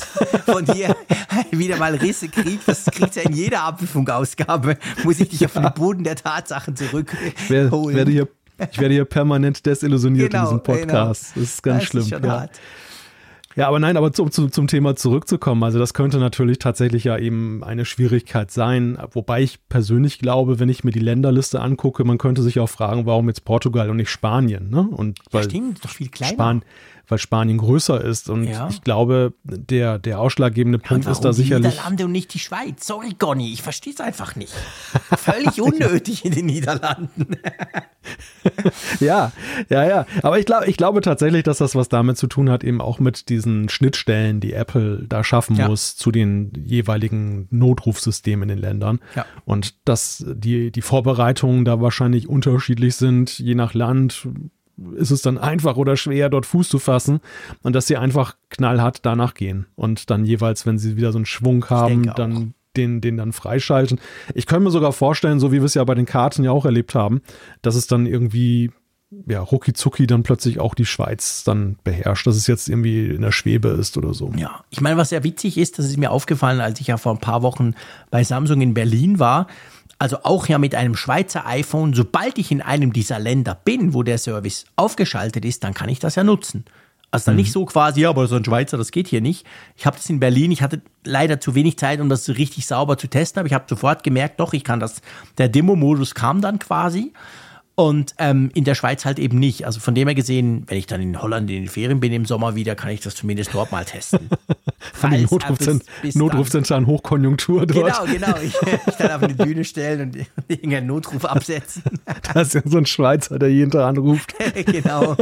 von 0.45 0.63
dir 0.63 0.95
wieder 1.51 1.75
mal 1.77 1.93
Risse 1.93 2.29
kriegt, 2.29 2.67
das 2.67 2.85
kriegt 2.85 3.15
ja 3.17 3.23
in 3.23 3.33
jeder 3.33 3.63
Apfelfunkausgabe, 3.63 4.77
muss 5.03 5.19
ich 5.19 5.29
dich 5.29 5.45
auf 5.45 5.53
den 5.53 5.69
Boden 5.75 6.05
der 6.05 6.15
Tatsachen 6.15 6.75
zurückholen. 6.75 7.33
Ich 7.37 7.49
werde 7.49 8.11
hier, 8.11 8.29
ich 8.71 8.79
werde 8.79 8.93
hier 8.93 9.05
permanent 9.05 9.65
desillusioniert 9.65 10.31
genau, 10.31 10.43
in 10.43 10.45
diesem. 10.45 10.63
Podcast. 10.63 11.33
Genau. 11.33 11.43
Das 11.43 11.53
ist 11.53 11.63
ganz 11.63 11.79
das 11.79 11.89
schlimm. 11.89 12.03
Ist 12.03 12.09
schon 12.09 12.23
ja. 12.23 12.31
hart. 12.31 12.51
Ja, 13.57 13.67
aber 13.67 13.79
nein, 13.79 13.97
aber 13.97 14.13
zum, 14.13 14.29
zum, 14.29 14.51
zum 14.51 14.67
Thema 14.67 14.95
zurückzukommen, 14.95 15.63
also 15.63 15.79
das 15.79 15.95
könnte 15.95 16.19
natürlich 16.19 16.59
tatsächlich 16.59 17.05
ja 17.05 17.17
eben 17.17 17.63
eine 17.63 17.85
Schwierigkeit 17.85 18.51
sein, 18.51 18.99
wobei 19.13 19.41
ich 19.41 19.67
persönlich 19.67 20.19
glaube, 20.19 20.59
wenn 20.59 20.69
ich 20.69 20.83
mir 20.83 20.91
die 20.91 20.99
Länderliste 20.99 21.59
angucke, 21.59 22.03
man 22.03 22.19
könnte 22.19 22.43
sich 22.43 22.59
auch 22.59 22.69
fragen, 22.69 23.07
warum 23.07 23.27
jetzt 23.29 23.45
Portugal 23.45 23.89
und 23.89 23.97
nicht 23.97 24.11
Spanien, 24.11 24.69
ne? 24.69 24.81
Und 24.81 25.21
weil 25.31 25.45
Stimmt, 25.45 25.83
doch 25.83 25.89
viel 25.89 26.09
kleiner. 26.09 26.33
Span 26.33 26.61
weil 27.07 27.17
Spanien 27.17 27.57
größer 27.57 28.03
ist. 28.03 28.29
Und 28.29 28.45
ja. 28.45 28.67
ich 28.69 28.81
glaube, 28.81 29.33
der, 29.43 29.99
der 29.99 30.19
ausschlaggebende 30.19 30.79
Punkt 30.79 31.05
ja, 31.05 31.11
ist 31.11 31.21
da 31.21 31.33
sicherlich. 31.33 31.71
Die 31.71 31.77
Niederlande 31.77 32.05
und 32.05 32.11
nicht 32.11 32.33
die 32.33 32.39
Schweiz. 32.39 32.85
Sorry, 32.85 33.13
Conny, 33.17 33.51
ich 33.53 33.61
verstehe 33.61 33.93
es 33.93 34.01
einfach 34.01 34.35
nicht. 34.35 34.53
Völlig 35.17 35.61
unnötig 35.61 36.25
in 36.25 36.33
den 36.33 36.47
Niederlanden. 36.47 37.27
ja, 38.99 39.31
ja, 39.69 39.87
ja. 39.87 40.05
Aber 40.21 40.39
ich 40.39 40.45
glaube, 40.45 40.67
ich 40.67 40.77
glaube 40.77 41.01
tatsächlich, 41.01 41.43
dass 41.43 41.59
das 41.59 41.75
was 41.75 41.89
damit 41.89 42.17
zu 42.17 42.27
tun 42.27 42.49
hat, 42.49 42.63
eben 42.63 42.81
auch 42.81 42.99
mit 42.99 43.29
diesen 43.29 43.69
Schnittstellen, 43.69 44.39
die 44.39 44.53
Apple 44.53 45.05
da 45.07 45.23
schaffen 45.23 45.55
ja. 45.55 45.67
muss 45.67 45.95
zu 45.95 46.11
den 46.11 46.51
jeweiligen 46.55 47.47
Notrufsystemen 47.51 48.49
in 48.49 48.55
den 48.57 48.61
Ländern. 48.61 48.99
Ja. 49.15 49.25
Und 49.45 49.75
dass 49.87 50.25
die, 50.27 50.71
die 50.71 50.81
Vorbereitungen 50.81 51.65
da 51.65 51.81
wahrscheinlich 51.81 52.27
unterschiedlich 52.27 52.95
sind, 52.95 53.39
je 53.39 53.55
nach 53.55 53.73
Land 53.73 54.27
ist 54.95 55.11
es 55.11 55.21
dann 55.21 55.37
einfach 55.37 55.77
oder 55.77 55.97
schwer, 55.97 56.29
dort 56.29 56.45
Fuß 56.45 56.69
zu 56.69 56.79
fassen 56.79 57.19
und 57.63 57.73
dass 57.73 57.87
sie 57.87 57.97
einfach 57.97 58.35
knallhart 58.49 58.99
danach 59.05 59.33
gehen 59.33 59.65
und 59.75 60.09
dann 60.09 60.25
jeweils, 60.25 60.65
wenn 60.65 60.77
sie 60.77 60.97
wieder 60.97 61.11
so 61.11 61.17
einen 61.17 61.25
Schwung 61.25 61.69
haben, 61.69 62.11
dann 62.15 62.53
den, 62.75 63.01
den 63.01 63.17
dann 63.17 63.33
freischalten. 63.33 63.99
Ich 64.35 64.45
könnte 64.45 64.65
mir 64.65 64.71
sogar 64.71 64.93
vorstellen, 64.93 65.39
so 65.39 65.51
wie 65.51 65.57
wir 65.57 65.65
es 65.65 65.73
ja 65.73 65.83
bei 65.83 65.95
den 65.95 66.05
Karten 66.05 66.43
ja 66.43 66.51
auch 66.51 66.65
erlebt 66.65 66.93
haben, 66.93 67.21
dass 67.61 67.75
es 67.75 67.87
dann 67.87 68.05
irgendwie 68.05 68.71
ja, 69.25 69.39
rucki 69.39 70.05
dann 70.05 70.23
plötzlich 70.23 70.59
auch 70.59 70.75
die 70.75 70.85
Schweiz 70.85 71.45
dann 71.45 71.77
beherrscht, 71.83 72.27
dass 72.27 72.35
es 72.35 72.45
jetzt 72.45 72.67
irgendwie 72.67 73.07
in 73.07 73.21
der 73.21 73.31
Schwebe 73.31 73.69
ist 73.69 73.97
oder 73.97 74.13
so. 74.13 74.33
Ja, 74.35 74.65
ich 74.69 74.81
meine, 74.81 74.97
was 74.97 75.09
sehr 75.09 75.23
witzig 75.23 75.57
ist, 75.57 75.79
das 75.79 75.85
ist 75.85 75.97
mir 75.97 76.11
aufgefallen, 76.11 76.59
als 76.59 76.81
ich 76.81 76.87
ja 76.87 76.97
vor 76.97 77.13
ein 77.13 77.19
paar 77.19 77.41
Wochen 77.41 77.73
bei 78.11 78.23
Samsung 78.25 78.59
in 78.59 78.73
Berlin 78.73 79.17
war, 79.17 79.47
also 79.99 80.19
auch 80.23 80.47
ja 80.47 80.57
mit 80.57 80.75
einem 80.75 80.95
Schweizer 80.95 81.45
iPhone, 81.45 81.93
sobald 81.93 82.37
ich 82.37 82.51
in 82.51 82.61
einem 82.61 82.93
dieser 82.93 83.19
Länder 83.19 83.55
bin, 83.55 83.93
wo 83.93 84.03
der 84.03 84.17
Service 84.17 84.65
aufgeschaltet 84.75 85.45
ist, 85.45 85.63
dann 85.63 85.73
kann 85.73 85.89
ich 85.89 85.99
das 85.99 86.15
ja 86.15 86.23
nutzen. 86.23 86.65
Also 87.09 87.27
dann 87.27 87.35
mhm. 87.35 87.41
nicht 87.41 87.51
so 87.51 87.65
quasi, 87.65 88.01
ja, 88.01 88.09
aber 88.09 88.27
so 88.27 88.35
ein 88.35 88.43
Schweizer, 88.43 88.77
das 88.77 88.91
geht 88.91 89.07
hier 89.07 89.21
nicht. 89.21 89.45
Ich 89.75 89.85
habe 89.85 89.95
das 89.95 90.09
in 90.09 90.19
Berlin, 90.19 90.51
ich 90.51 90.61
hatte 90.61 90.81
leider 91.05 91.39
zu 91.39 91.55
wenig 91.55 91.77
Zeit, 91.77 92.01
um 92.01 92.09
das 92.09 92.27
richtig 92.29 92.67
sauber 92.67 92.97
zu 92.97 93.07
testen, 93.07 93.39
aber 93.39 93.47
ich 93.47 93.53
habe 93.53 93.65
sofort 93.67 94.03
gemerkt, 94.03 94.39
doch, 94.39 94.53
ich 94.53 94.63
kann 94.63 94.79
das, 94.79 95.01
der 95.37 95.47
Demo-Modus 95.47 96.15
kam 96.15 96.41
dann 96.41 96.59
quasi. 96.59 97.13
Und 97.79 98.15
ähm, 98.17 98.49
in 98.55 98.63
der 98.63 98.73
Schweiz 98.73 99.05
halt 99.05 99.19
eben 99.19 99.37
nicht. 99.37 99.67
Also 99.67 99.79
von 99.79 99.93
dem 99.93 100.07
her 100.07 100.15
gesehen, 100.15 100.63
wenn 100.65 100.79
ich 100.79 100.87
dann 100.87 100.99
in 100.99 101.21
Holland 101.21 101.47
in 101.51 101.57
den 101.57 101.67
Ferien 101.67 101.99
bin 101.99 102.11
im 102.11 102.25
Sommer 102.25 102.55
wieder, 102.55 102.73
kann 102.73 102.89
ich 102.89 103.01
das 103.01 103.13
zumindest 103.13 103.53
dort 103.53 103.71
mal 103.71 103.85
testen. 103.85 104.29
Falls 104.93 105.29
Notrufzentren 105.29 106.11
Notrufzentren 106.15 106.87
Hochkonjunktur 106.87 107.67
dort. 107.67 108.07
Genau, 108.07 108.11
genau. 108.11 108.35
Ich, 108.41 108.55
ich 108.87 108.95
dann 108.95 109.11
auf 109.11 109.21
eine 109.21 109.35
Bühne 109.35 109.63
stellen 109.63 110.01
und 110.01 110.15
irgendeinen 110.47 110.87
Notruf 110.87 111.23
absetzen. 111.23 111.83
da 112.33 112.41
ist 112.41 112.55
ja 112.55 112.61
so 112.65 112.79
ein 112.79 112.87
Schweizer, 112.87 113.37
der 113.37 113.51
jeden 113.51 113.69
Tag 113.69 113.83
anruft. 113.83 114.33
genau. 114.65 115.15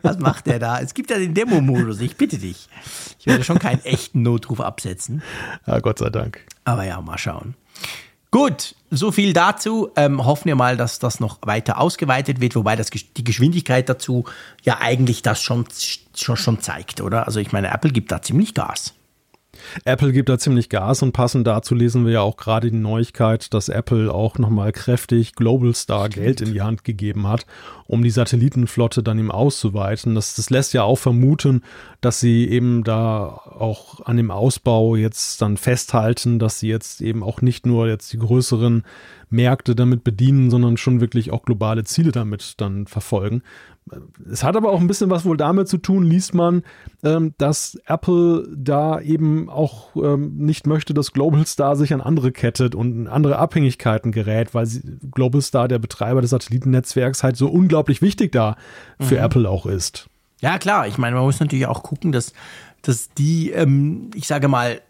Was 0.00 0.18
macht 0.20 0.46
der 0.46 0.58
da? 0.58 0.80
Es 0.80 0.94
gibt 0.94 1.10
ja 1.10 1.18
den 1.18 1.34
Demo-Modus, 1.34 2.00
ich 2.00 2.16
bitte 2.16 2.38
dich. 2.38 2.70
Ich 3.18 3.26
werde 3.26 3.44
schon 3.44 3.58
keinen 3.58 3.84
echten 3.84 4.22
Notruf 4.22 4.62
absetzen. 4.62 5.22
Ja, 5.66 5.80
Gott 5.80 5.98
sei 5.98 6.08
Dank. 6.08 6.40
Aber 6.64 6.84
ja, 6.84 6.98
mal 7.02 7.18
schauen. 7.18 7.56
Gut, 8.30 8.76
so 8.90 9.10
viel 9.10 9.32
dazu. 9.32 9.90
Ähm, 9.96 10.24
hoffen 10.24 10.46
wir 10.46 10.54
mal, 10.54 10.76
dass 10.76 11.00
das 11.00 11.18
noch 11.18 11.38
weiter 11.42 11.80
ausgeweitet 11.80 12.40
wird, 12.40 12.54
wobei 12.54 12.76
das, 12.76 12.90
die 12.90 13.24
Geschwindigkeit 13.24 13.88
dazu 13.88 14.24
ja 14.62 14.78
eigentlich 14.80 15.22
das 15.22 15.42
schon, 15.42 15.66
schon, 16.14 16.36
schon 16.36 16.60
zeigt, 16.60 17.00
oder? 17.00 17.26
Also 17.26 17.40
ich 17.40 17.50
meine, 17.50 17.72
Apple 17.72 17.90
gibt 17.90 18.12
da 18.12 18.22
ziemlich 18.22 18.54
Gas. 18.54 18.94
Apple 19.84 20.12
gibt 20.12 20.28
da 20.28 20.38
ziemlich 20.38 20.68
Gas 20.68 21.02
und 21.02 21.12
passend 21.12 21.46
dazu 21.46 21.74
lesen 21.74 22.04
wir 22.04 22.12
ja 22.12 22.20
auch 22.20 22.36
gerade 22.36 22.70
die 22.70 22.76
Neuigkeit, 22.76 23.52
dass 23.54 23.68
Apple 23.68 24.12
auch 24.12 24.38
nochmal 24.38 24.72
kräftig 24.72 25.34
Global 25.34 25.74
Star 25.74 26.08
Geld 26.08 26.40
in 26.40 26.52
die 26.52 26.62
Hand 26.62 26.84
gegeben 26.84 27.26
hat, 27.26 27.46
um 27.86 28.02
die 28.02 28.10
Satellitenflotte 28.10 29.02
dann 29.02 29.18
eben 29.18 29.30
auszuweiten. 29.30 30.14
Das, 30.14 30.34
das 30.34 30.50
lässt 30.50 30.74
ja 30.74 30.82
auch 30.82 30.98
vermuten, 30.98 31.62
dass 32.00 32.20
sie 32.20 32.48
eben 32.48 32.84
da 32.84 33.26
auch 33.26 34.06
an 34.06 34.16
dem 34.16 34.30
Ausbau 34.30 34.96
jetzt 34.96 35.42
dann 35.42 35.56
festhalten, 35.56 36.38
dass 36.38 36.60
sie 36.60 36.68
jetzt 36.68 37.00
eben 37.00 37.22
auch 37.22 37.42
nicht 37.42 37.66
nur 37.66 37.88
jetzt 37.88 38.12
die 38.12 38.18
größeren 38.18 38.84
Märkte 39.30 39.76
damit 39.76 40.04
bedienen, 40.04 40.50
sondern 40.50 40.76
schon 40.76 41.00
wirklich 41.00 41.30
auch 41.30 41.42
globale 41.42 41.84
Ziele 41.84 42.12
damit 42.12 42.54
dann 42.60 42.86
verfolgen. 42.86 43.42
Es 44.30 44.44
hat 44.44 44.56
aber 44.56 44.70
auch 44.70 44.80
ein 44.80 44.86
bisschen 44.86 45.10
was 45.10 45.24
wohl 45.24 45.36
damit 45.36 45.68
zu 45.68 45.78
tun, 45.78 46.04
liest 46.04 46.34
man, 46.34 46.62
ähm, 47.02 47.34
dass 47.38 47.78
Apple 47.86 48.46
da 48.54 49.00
eben 49.00 49.48
auch 49.50 49.96
ähm, 49.96 50.36
nicht 50.36 50.66
möchte, 50.66 50.94
dass 50.94 51.12
Global 51.12 51.46
Star 51.46 51.74
sich 51.76 51.92
an 51.92 52.00
andere 52.00 52.30
kettet 52.30 52.74
und 52.74 52.92
in 52.92 53.08
andere 53.08 53.38
Abhängigkeiten 53.38 54.12
gerät, 54.12 54.54
weil 54.54 54.68
Global 55.10 55.42
Star, 55.42 55.66
der 55.66 55.78
Betreiber 55.78 56.20
des 56.20 56.30
Satellitennetzwerks, 56.30 57.22
halt 57.22 57.36
so 57.36 57.48
unglaublich 57.48 58.00
wichtig 58.02 58.32
da 58.32 58.56
für 59.00 59.16
mhm. 59.16 59.24
Apple 59.24 59.50
auch 59.50 59.66
ist. 59.66 60.08
Ja, 60.40 60.58
klar. 60.58 60.86
Ich 60.86 60.98
meine, 60.98 61.16
man 61.16 61.24
muss 61.24 61.40
natürlich 61.40 61.66
auch 61.66 61.82
gucken, 61.82 62.12
dass, 62.12 62.32
dass 62.82 63.10
die, 63.10 63.50
ähm, 63.50 64.10
ich 64.14 64.26
sage 64.26 64.48
mal, 64.48 64.80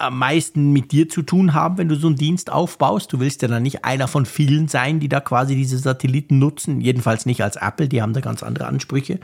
am 0.00 0.18
meisten 0.18 0.72
mit 0.72 0.92
dir 0.92 1.08
zu 1.08 1.22
tun 1.22 1.54
haben, 1.54 1.78
wenn 1.78 1.88
du 1.88 1.96
so 1.96 2.06
einen 2.06 2.16
Dienst 2.16 2.50
aufbaust. 2.50 3.12
Du 3.12 3.20
willst 3.20 3.42
ja 3.42 3.48
dann 3.48 3.62
nicht 3.62 3.84
einer 3.84 4.08
von 4.08 4.26
vielen 4.26 4.68
sein, 4.68 5.00
die 5.00 5.08
da 5.08 5.20
quasi 5.20 5.54
diese 5.54 5.78
Satelliten 5.78 6.38
nutzen. 6.38 6.80
Jedenfalls 6.80 7.26
nicht 7.26 7.42
als 7.42 7.56
Apple, 7.56 7.88
die 7.88 8.02
haben 8.02 8.12
da 8.12 8.20
ganz 8.20 8.42
andere 8.42 8.66
Ansprüche. 8.66 9.20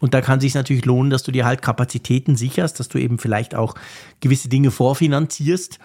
Und 0.00 0.12
da 0.12 0.20
kann 0.20 0.38
es 0.38 0.42
sich 0.42 0.54
natürlich 0.54 0.84
lohnen, 0.84 1.10
dass 1.10 1.22
du 1.22 1.32
dir 1.32 1.46
halt 1.46 1.62
Kapazitäten 1.62 2.36
sicherst, 2.36 2.78
dass 2.78 2.88
du 2.88 2.98
eben 2.98 3.18
vielleicht 3.18 3.54
auch 3.54 3.74
gewisse 4.20 4.48
Dinge 4.48 4.70
vorfinanzierst, 4.70 5.78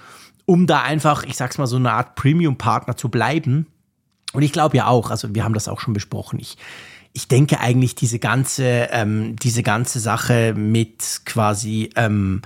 um 0.45 0.67
da 0.67 0.81
einfach, 0.81 1.23
ich 1.23 1.37
sag's 1.37 1.57
mal, 1.57 1.67
so 1.67 1.77
eine 1.77 1.93
Art 1.93 2.15
Premium-Partner 2.15 2.97
zu 2.97 3.09
bleiben. 3.09 3.67
Und 4.33 4.41
ich 4.41 4.51
glaube 4.51 4.77
ja 4.77 4.87
auch, 4.87 5.09
also 5.09 5.33
wir 5.33 5.43
haben 5.43 5.53
das 5.53 5.67
auch 5.67 5.79
schon 5.79 5.93
besprochen, 5.93 6.39
ich, 6.39 6.57
ich 7.13 7.27
denke 7.27 7.59
eigentlich 7.59 7.95
diese 7.95 8.19
ganze, 8.19 8.89
ähm, 8.91 9.35
diese 9.35 9.63
ganze 9.63 9.99
Sache 9.99 10.53
mit 10.55 11.21
quasi 11.25 11.89
ähm, 11.95 12.41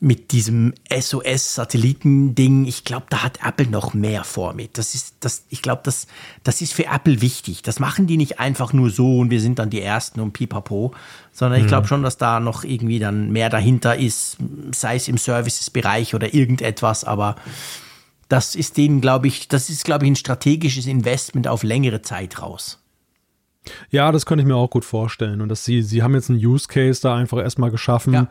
mit 0.00 0.32
diesem 0.32 0.74
SOS-Satelliten-Ding, 0.92 2.66
ich 2.66 2.84
glaube, 2.84 3.06
da 3.08 3.22
hat 3.22 3.38
Apple 3.46 3.68
noch 3.68 3.94
mehr 3.94 4.24
vor 4.24 4.52
mit. 4.52 4.76
Das 4.76 4.94
ist, 4.96 5.14
das, 5.20 5.44
ich 5.48 5.62
glaube, 5.62 5.82
das, 5.84 6.08
das 6.42 6.60
ist 6.60 6.74
für 6.74 6.86
Apple 6.86 7.22
wichtig. 7.22 7.62
Das 7.62 7.78
machen 7.78 8.08
die 8.08 8.16
nicht 8.16 8.40
einfach 8.40 8.72
nur 8.72 8.90
so 8.90 9.18
und 9.18 9.30
wir 9.30 9.40
sind 9.40 9.60
dann 9.60 9.70
die 9.70 9.80
Ersten 9.80 10.20
und 10.20 10.32
pipapo, 10.32 10.92
sondern 11.32 11.60
ich 11.60 11.68
glaube 11.68 11.84
mhm. 11.84 11.88
schon, 11.88 12.02
dass 12.02 12.16
da 12.16 12.40
noch 12.40 12.64
irgendwie 12.64 12.98
dann 12.98 13.30
mehr 13.30 13.48
dahinter 13.48 13.96
ist, 13.96 14.38
sei 14.74 14.96
es 14.96 15.06
im 15.06 15.18
Services-Bereich 15.18 16.16
oder 16.16 16.34
irgendetwas, 16.34 17.04
aber 17.04 17.36
das 18.28 18.56
ist 18.56 18.76
denen, 18.78 19.00
glaube 19.00 19.28
ich, 19.28 19.46
das 19.46 19.70
ist, 19.70 19.84
glaube 19.84 20.04
ich, 20.04 20.10
ein 20.10 20.16
strategisches 20.16 20.86
Investment 20.86 21.46
auf 21.46 21.62
längere 21.62 22.02
Zeit 22.02 22.42
raus. 22.42 22.81
Ja, 23.90 24.12
das 24.12 24.26
könnte 24.26 24.42
ich 24.42 24.48
mir 24.48 24.56
auch 24.56 24.70
gut 24.70 24.84
vorstellen. 24.84 25.40
Und 25.40 25.48
dass 25.48 25.64
sie, 25.64 25.82
sie 25.82 26.02
haben 26.02 26.14
jetzt 26.14 26.30
einen 26.30 26.44
Use 26.44 26.68
Case 26.68 27.00
da 27.00 27.14
einfach 27.14 27.38
erstmal 27.38 27.70
geschaffen, 27.70 28.14
ja 28.14 28.28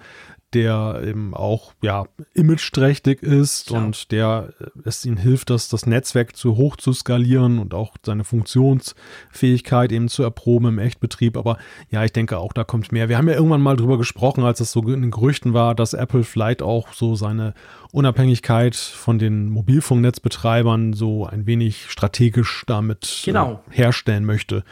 der 0.54 1.02
eben 1.06 1.34
auch 1.34 1.74
ja 1.82 2.06
imageträchtig 2.34 3.24
ist 3.24 3.68
Klar. 3.68 3.86
und 3.86 4.12
der 4.12 4.54
äh, 4.60 4.66
es 4.84 5.06
ihnen 5.06 5.18
hilft, 5.18 5.50
dass 5.50 5.70
das 5.70 5.86
Netzwerk 5.86 6.36
zu 6.36 6.58
hoch 6.58 6.76
zu 6.76 6.94
skalieren 6.94 7.60
und 7.60 7.74
auch 7.74 7.96
seine 8.06 8.24
Funktionsfähigkeit 8.24 9.92
eben 9.92 10.10
zu 10.10 10.24
erproben 10.24 10.68
im 10.68 10.80
Echtbetrieb. 10.80 11.38
Aber 11.38 11.58
ja, 11.90 12.04
ich 12.04 12.12
denke 12.12 12.38
auch, 12.38 12.54
da 12.54 12.64
kommt 12.64 12.92
mehr. 12.92 13.08
Wir 13.10 13.18
haben 13.18 13.30
ja 13.30 13.36
irgendwann 13.36 13.62
mal 13.62 13.78
drüber 13.78 13.98
gesprochen, 13.98 14.44
als 14.44 14.60
es 14.60 14.72
so 14.72 14.82
in 14.82 15.02
den 15.02 15.12
Gerüchten 15.12 15.54
war, 15.54 15.76
dass 15.76 15.94
Apple 15.94 16.24
vielleicht 16.24 16.62
auch 16.62 16.92
so 16.94 17.16
seine 17.16 17.54
Unabhängigkeit 17.92 18.76
von 18.76 19.20
den 19.20 19.50
Mobilfunknetzbetreibern 19.50 20.94
so 20.94 21.26
ein 21.26 21.46
wenig 21.46 21.90
strategisch 21.90 22.64
damit 22.68 23.22
äh, 23.24 23.26
genau. 23.28 23.64
äh, 23.70 23.76
herstellen 23.76 24.26
möchte. 24.26 24.64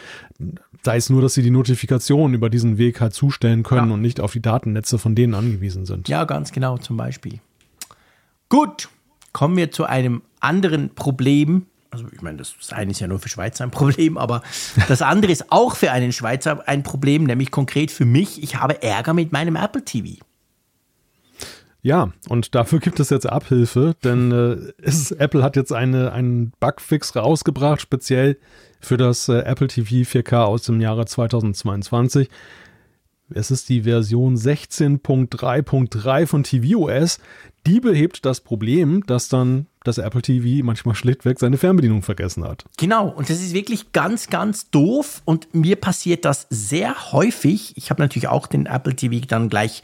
Sei 0.83 0.97
es 0.97 1.09
nur, 1.09 1.21
dass 1.21 1.33
sie 1.33 1.41
die 1.41 1.51
Notifikationen 1.51 2.33
über 2.33 2.49
diesen 2.49 2.77
Weg 2.77 3.01
halt 3.01 3.13
zustellen 3.13 3.63
können 3.63 3.89
ja. 3.89 3.93
und 3.93 4.01
nicht 4.01 4.21
auf 4.21 4.31
die 4.31 4.41
Datennetze 4.41 4.97
von 4.97 5.13
denen 5.13 5.33
angewiesen 5.33 5.85
sind. 5.85 6.07
Ja, 6.07 6.23
ganz 6.23 6.51
genau, 6.51 6.77
zum 6.77 6.95
Beispiel. 6.95 7.39
Gut, 8.47 8.89
kommen 9.33 9.57
wir 9.57 9.71
zu 9.71 9.83
einem 9.83 10.21
anderen 10.39 10.95
Problem. 10.95 11.65
Also 11.91 12.05
ich 12.13 12.21
meine, 12.21 12.37
das 12.37 12.55
eine 12.71 12.91
ist 12.91 12.99
ja 12.99 13.07
nur 13.07 13.19
für 13.19 13.29
Schweizer 13.29 13.63
ein 13.63 13.71
Problem, 13.71 14.17
aber 14.17 14.41
das 14.87 15.01
andere 15.01 15.31
ist 15.31 15.51
auch 15.51 15.75
für 15.75 15.91
einen 15.91 16.13
Schweizer 16.13 16.67
ein 16.67 16.83
Problem, 16.83 17.23
nämlich 17.23 17.51
konkret 17.51 17.91
für 17.91 18.05
mich. 18.05 18.41
Ich 18.41 18.55
habe 18.55 18.81
Ärger 18.81 19.13
mit 19.13 19.31
meinem 19.31 19.55
Apple 19.55 19.83
TV. 19.83 20.23
Ja, 21.81 22.11
und 22.27 22.55
dafür 22.55 22.79
gibt 22.79 22.99
es 22.99 23.09
jetzt 23.09 23.27
Abhilfe, 23.29 23.95
denn 24.03 24.31
äh, 24.31 24.83
ist, 24.83 25.11
Apple 25.11 25.43
hat 25.43 25.55
jetzt 25.55 25.71
eine, 25.71 26.11
einen 26.11 26.51
Bugfix 26.59 27.15
rausgebracht, 27.15 27.79
speziell 27.79 28.37
für 28.81 28.97
das 28.97 29.29
äh, 29.29 29.39
Apple 29.39 29.67
TV 29.67 30.09
4K 30.09 30.43
aus 30.43 30.63
dem 30.63 30.81
Jahre 30.81 31.05
2022. 31.05 32.29
Es 33.31 33.51
ist 33.51 33.69
die 33.69 33.83
Version 33.83 34.35
16.3.3 34.35 36.25
von 36.25 36.43
tvOS. 36.43 37.19
Die 37.67 37.79
behebt 37.79 38.25
das 38.25 38.41
Problem, 38.41 39.05
dass 39.05 39.29
dann 39.29 39.67
das 39.83 39.97
Apple 39.99 40.21
TV 40.21 40.65
manchmal 40.65 40.95
schlichtweg 40.95 41.39
seine 41.39 41.57
Fernbedienung 41.57 42.01
vergessen 42.01 42.43
hat. 42.43 42.65
Genau, 42.77 43.07
und 43.09 43.29
das 43.29 43.39
ist 43.39 43.53
wirklich 43.53 43.91
ganz, 43.91 44.27
ganz 44.27 44.69
doof 44.71 45.21
und 45.25 45.53
mir 45.53 45.75
passiert 45.75 46.25
das 46.25 46.47
sehr 46.49 47.11
häufig. 47.11 47.77
Ich 47.77 47.89
habe 47.89 48.01
natürlich 48.01 48.27
auch 48.27 48.47
den 48.47 48.65
Apple 48.65 48.95
TV 48.95 49.25
dann 49.27 49.49
gleich 49.49 49.83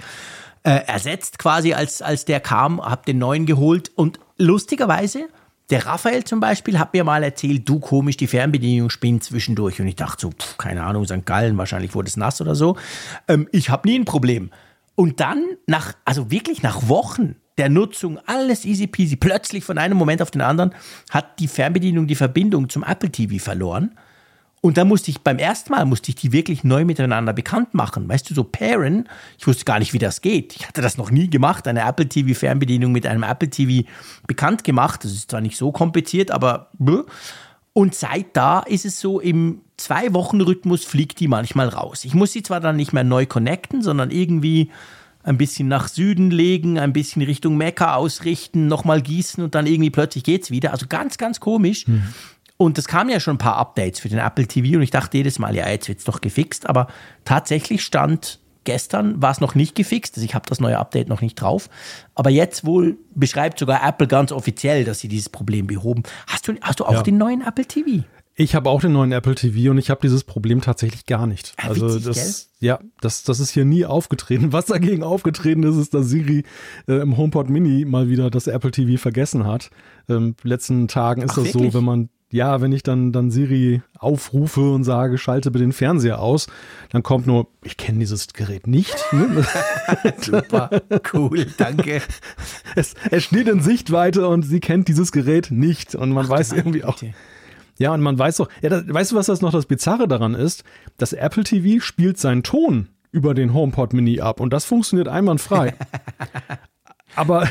äh, 0.66 0.82
ersetzt 0.88 1.38
quasi, 1.38 1.74
als, 1.74 2.01
als 2.01 2.26
der 2.26 2.39
kam, 2.39 2.82
habe 2.82 3.03
den 3.05 3.20
neuen 3.20 3.45
geholt 3.45 3.91
und 3.95 4.20
lustigerweise 4.38 5.28
der 5.70 5.86
Raphael 5.86 6.24
zum 6.24 6.39
Beispiel 6.39 6.78
hat 6.78 6.93
mir 6.93 7.03
mal 7.03 7.24
erzählt, 7.24 7.68
du 7.68 7.80
komisch, 7.80 8.18
die 8.18 8.28
Fernbedienung 8.28 8.89
spinnt 8.89 9.24
zwischendurch. 9.24 9.82
Und 9.82 9.88
ich 9.88 9.95
dachte 9.95 10.22
so, 10.22 10.30
pff, 10.32 10.57
keine 10.57 10.84
Ahnung, 10.84 11.05
St. 11.05 11.26
Gallen, 11.26 11.57
wahrscheinlich 11.57 11.95
wurde 11.95 12.07
es 12.07 12.18
nass 12.18 12.39
oder 12.41 12.53
so. 12.53 12.78
Ähm, 13.28 13.47
ich 13.51 13.70
habe 13.70 13.88
nie 13.88 13.97
ein 13.97 14.05
Problem. 14.05 14.51
Und 14.93 15.20
dann, 15.20 15.43
nach, 15.66 15.93
also 16.05 16.30
wirklich 16.30 16.61
nach 16.61 16.88
Wochen 16.88 17.36
der 17.57 17.70
Nutzung, 17.70 18.20
alles 18.26 18.66
easy 18.66 18.86
peasy, 18.86 19.16
plötzlich 19.16 19.63
von 19.63 19.78
einem 19.78 19.97
Moment 19.97 20.22
auf 20.22 20.30
den 20.30 20.41
anderen, 20.41 20.74
hat 21.09 21.39
die 21.39 21.47
Fernbedienung 21.47 22.05
die 22.05 22.16
Verbindung 22.16 22.70
zum 22.70 22.84
Apple 22.84 23.11
TV 23.11 23.43
verloren. 23.43 23.97
Und 24.66 24.78
dann 24.78 24.88
musste 24.88 25.11
ich 25.11 25.22
beim 25.22 25.38
ersten 25.38 25.74
Mal, 25.74 25.86
musste 25.86 26.09
ich 26.09 26.16
die 26.16 26.32
wirklich 26.32 26.63
neu 26.63 26.86
miteinander 26.86 27.34
bekannt 27.34 27.76
machen. 27.76 28.09
Weißt 28.09 28.28
du, 28.28 28.34
so 28.34 28.43
pairen, 28.43 29.07
ich 29.38 29.45
wusste 29.45 29.63
gar 29.63 29.78
nicht, 29.78 29.93
wie 29.93 29.99
das 29.99 30.22
geht. 30.22 30.55
Ich 30.55 30.68
hatte 30.68 30.82
das 30.82 30.97
noch 30.97 31.11
nie 31.11 31.30
gemacht, 31.30 31.68
eine 31.68 31.82
Apple 31.82 32.09
TV 32.09 32.34
Fernbedienung 32.34 32.91
mit 32.91 33.05
einem 33.05 33.22
Apple 33.22 33.51
TV 33.51 33.88
bekannt 34.26 34.63
gemacht. 34.63 35.03
Das 35.03 35.11
ist 35.11 35.30
zwar 35.30 35.41
nicht 35.41 35.55
so 35.55 35.72
kompliziert, 35.72 36.32
aber 36.32 36.72
und 37.74 37.93
seit 37.93 38.36
da 38.36 38.61
ist 38.61 38.86
es 38.86 38.99
so, 38.99 39.20
im 39.20 39.61
Zwei-Wochen-Rhythmus 39.78 40.84
fliegt 40.84 41.20
die 41.20 41.28
manchmal 41.28 41.70
raus. 41.70 42.03
Ich 42.03 42.16
muss 42.16 42.32
sie 42.32 42.41
zwar 42.41 42.59
dann 42.59 42.76
nicht 42.76 42.91
mehr 42.91 43.03
neu 43.03 43.28
connecten, 43.28 43.84
sondern 43.84 44.09
irgendwie 44.09 44.72
ein 45.22 45.38
bisschen 45.38 45.68
nach 45.68 45.89
Süden 45.89 46.32
legen, 46.32 46.80
ein 46.80 46.91
bisschen 46.91 47.22
Richtung 47.22 47.55
Mekka 47.57 47.93
ausrichten, 47.93 48.66
nochmal 48.66 49.03
gießen 49.03 49.43
und 49.43 49.53
dann 49.53 49.68
irgendwie 49.68 49.91
plötzlich 49.91 50.24
geht's 50.24 50.49
wieder. 50.49 50.72
Also 50.72 50.88
ganz, 50.88 51.20
ganz 51.20 51.39
komisch. 51.39 51.88
Mhm. 51.88 52.03
Und 52.57 52.77
es 52.77 52.87
kamen 52.87 53.09
ja 53.09 53.19
schon 53.19 53.35
ein 53.35 53.39
paar 53.39 53.57
Updates 53.57 53.99
für 53.99 54.09
den 54.09 54.19
Apple 54.19 54.47
TV 54.47 54.77
und 54.77 54.83
ich 54.83 54.91
dachte 54.91 55.17
jedes 55.17 55.39
Mal, 55.39 55.55
ja, 55.55 55.67
jetzt 55.69 55.87
wird 55.89 55.99
es 55.99 56.05
doch 56.05 56.21
gefixt. 56.21 56.67
Aber 56.69 56.87
tatsächlich 57.25 57.83
stand 57.83 58.39
gestern, 58.63 59.21
war 59.21 59.31
es 59.31 59.41
noch 59.41 59.55
nicht 59.55 59.75
gefixt. 59.75 60.15
Also 60.15 60.25
ich 60.25 60.35
habe 60.35 60.47
das 60.49 60.59
neue 60.59 60.77
Update 60.77 61.09
noch 61.09 61.21
nicht 61.21 61.35
drauf. 61.35 61.69
Aber 62.15 62.29
jetzt 62.29 62.65
wohl 62.65 62.97
beschreibt 63.13 63.59
sogar 63.59 63.87
Apple 63.87 64.07
ganz 64.07 64.31
offiziell, 64.31 64.85
dass 64.85 64.99
sie 64.99 65.07
dieses 65.07 65.29
Problem 65.29 65.67
behoben. 65.67 66.03
Hast 66.27 66.47
du, 66.47 66.53
hast 66.61 66.79
du 66.79 66.85
auch 66.85 66.93
ja. 66.93 67.03
den 67.03 67.17
neuen 67.17 67.41
Apple 67.41 67.65
TV? 67.65 68.03
Ich 68.37 68.53
habe 68.53 68.69
auch 68.69 68.81
den 68.81 68.91
neuen 68.91 69.13
Apple 69.13 69.35
TV 69.35 69.71
und 69.71 69.77
ich 69.77 69.89
habe 69.89 70.01
dieses 70.01 70.25
Problem 70.25 70.59
tatsächlich 70.59 71.05
gar 71.05 71.25
nicht. 71.25 71.53
Ja, 71.57 71.69
also 71.69 71.87
witzig, 71.87 72.03
das, 72.03 72.49
gell? 72.59 72.67
ja, 72.67 72.79
das, 72.99 73.23
das 73.23 73.39
ist 73.39 73.51
hier 73.51 73.63
nie 73.63 73.85
aufgetreten. 73.85 74.51
Was 74.51 74.65
dagegen 74.65 75.03
aufgetreten 75.03 75.63
ist, 75.63 75.77
ist, 75.77 75.93
dass 75.93 76.07
Siri 76.07 76.43
äh, 76.87 76.95
im 76.95 77.15
HomePod 77.15 77.49
Mini 77.49 77.85
mal 77.85 78.09
wieder 78.09 78.29
das 78.29 78.47
Apple 78.47 78.71
TV 78.71 79.01
vergessen 79.01 79.47
hat. 79.47 79.69
Ähm, 80.09 80.35
letzten 80.43 80.89
Tagen 80.89 81.21
ist 81.21 81.31
Ach, 81.31 81.35
das 81.35 81.45
wirklich? 81.53 81.71
so, 81.71 81.77
wenn 81.77 81.85
man 81.85 82.09
ja, 82.36 82.59
wenn 82.59 82.73
ich 82.73 82.83
dann, 82.83 83.13
dann 83.13 83.31
Siri 83.31 83.81
aufrufe 83.97 84.73
und 84.73 84.83
sage, 84.83 85.17
schalte 85.17 85.51
bitte 85.51 85.63
den 85.63 85.71
Fernseher 85.71 86.19
aus, 86.19 86.47
dann 86.91 87.01
kommt 87.01 87.27
nur, 87.27 87.47
ich 87.63 87.77
kenne 87.77 87.99
dieses 87.99 88.33
Gerät 88.33 88.67
nicht. 88.67 88.93
Ne? 89.13 89.45
Super, 90.17 90.69
cool, 91.13 91.47
danke. 91.57 92.01
Es, 92.75 92.93
es 93.09 93.23
steht 93.23 93.47
in 93.47 93.61
Sichtweite 93.61 94.27
und 94.27 94.43
sie 94.43 94.59
kennt 94.59 94.89
dieses 94.89 95.13
Gerät 95.13 95.49
nicht 95.49 95.95
und 95.95 96.11
man 96.11 96.25
Ach, 96.25 96.31
weiß 96.31 96.51
irgendwie 96.51 96.83
auch. 96.83 96.97
Ja, 97.77 97.93
und 97.93 98.01
man 98.01 98.19
weiß 98.19 98.38
doch, 98.38 98.49
ja, 98.61 98.69
das, 98.69 98.83
weißt 98.86 99.13
du, 99.13 99.15
was 99.15 99.27
das 99.27 99.41
noch 99.41 99.53
das 99.53 99.65
Bizarre 99.65 100.09
daran 100.09 100.36
ist? 100.36 100.65
Das 100.97 101.13
Apple 101.13 101.45
TV 101.45 101.81
spielt 101.81 102.17
seinen 102.17 102.43
Ton 102.43 102.89
über 103.13 103.33
den 103.33 103.53
HomePod 103.53 103.93
Mini 103.93 104.19
ab 104.19 104.41
und 104.41 104.51
das 104.51 104.65
funktioniert 104.65 105.07
einwandfrei. 105.07 105.73
Aber 107.15 107.47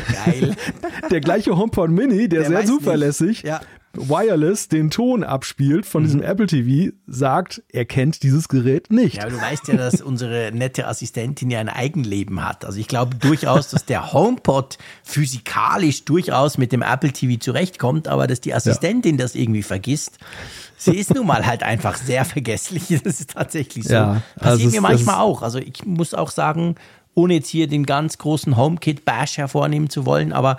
der 1.11 1.21
gleiche 1.21 1.57
HomePod 1.57 1.89
Mini, 1.91 2.29
der, 2.29 2.41
der 2.41 2.49
sehr 2.49 2.67
zuverlässig, 2.67 3.45
ja 3.45 3.63
wireless 3.97 4.69
den 4.69 4.91
Ton 4.91 5.25
abspielt 5.25 5.87
von 5.87 6.03
mhm. 6.03 6.07
diesem 6.07 6.23
Apple 6.23 6.47
TV, 6.47 6.93
sagt, 7.07 7.63
er 7.71 7.85
kennt 7.85 8.23
dieses 8.23 8.49
Gerät 8.49 8.91
nicht. 8.91 9.17
Ja, 9.17 9.23
aber 9.23 9.33
du 9.33 9.41
weißt 9.41 9.69
ja, 9.69 9.77
dass 9.77 10.01
unsere 10.01 10.51
nette 10.53 10.87
Assistentin 10.87 11.51
ja 11.51 11.61
ein 11.61 11.69
Eigenleben 11.69 12.47
hat. 12.47 12.65
Also 12.65 12.79
ich 12.79 12.89
glaube 12.89 13.17
durchaus, 13.17 13.71
dass 13.71 13.85
der 13.85 14.13
HomePod 14.13 14.79
physikalisch 15.03 16.05
durchaus 16.05 16.59
mit 16.59 16.73
dem 16.73 16.83
Apple 16.83 17.13
TV 17.13 17.39
zurechtkommt, 17.39 18.09
aber 18.09 18.27
dass 18.27 18.41
die 18.41 18.55
Assistentin 18.55 19.19
ja. 19.19 19.25
das 19.25 19.35
irgendwie 19.35 19.63
vergisst. 19.63 20.19
Sie 20.77 20.97
ist 20.97 21.15
nun 21.15 21.27
mal 21.27 21.47
halt 21.47 21.63
einfach 21.63 21.97
sehr 21.97 22.25
vergesslich. 22.25 22.85
Das 23.05 23.21
ist 23.21 23.31
tatsächlich 23.31 23.85
so. 23.85 23.95
Ja, 23.95 24.23
also 24.37 24.57
Passiert 24.57 24.73
mir 24.73 24.81
manchmal 24.81 25.17
auch. 25.17 25.43
Also 25.43 25.59
ich 25.59 25.85
muss 25.85 26.15
auch 26.15 26.31
sagen, 26.31 26.77
ohne 27.15 27.35
jetzt 27.35 27.49
hier 27.49 27.67
den 27.69 27.87
ganz 27.87 28.19
großen 28.19 28.57
HomeKit-Bash 28.57 29.39
hervornehmen 29.39 29.89
zu 29.89 30.07
wollen, 30.07 30.33
aber 30.33 30.57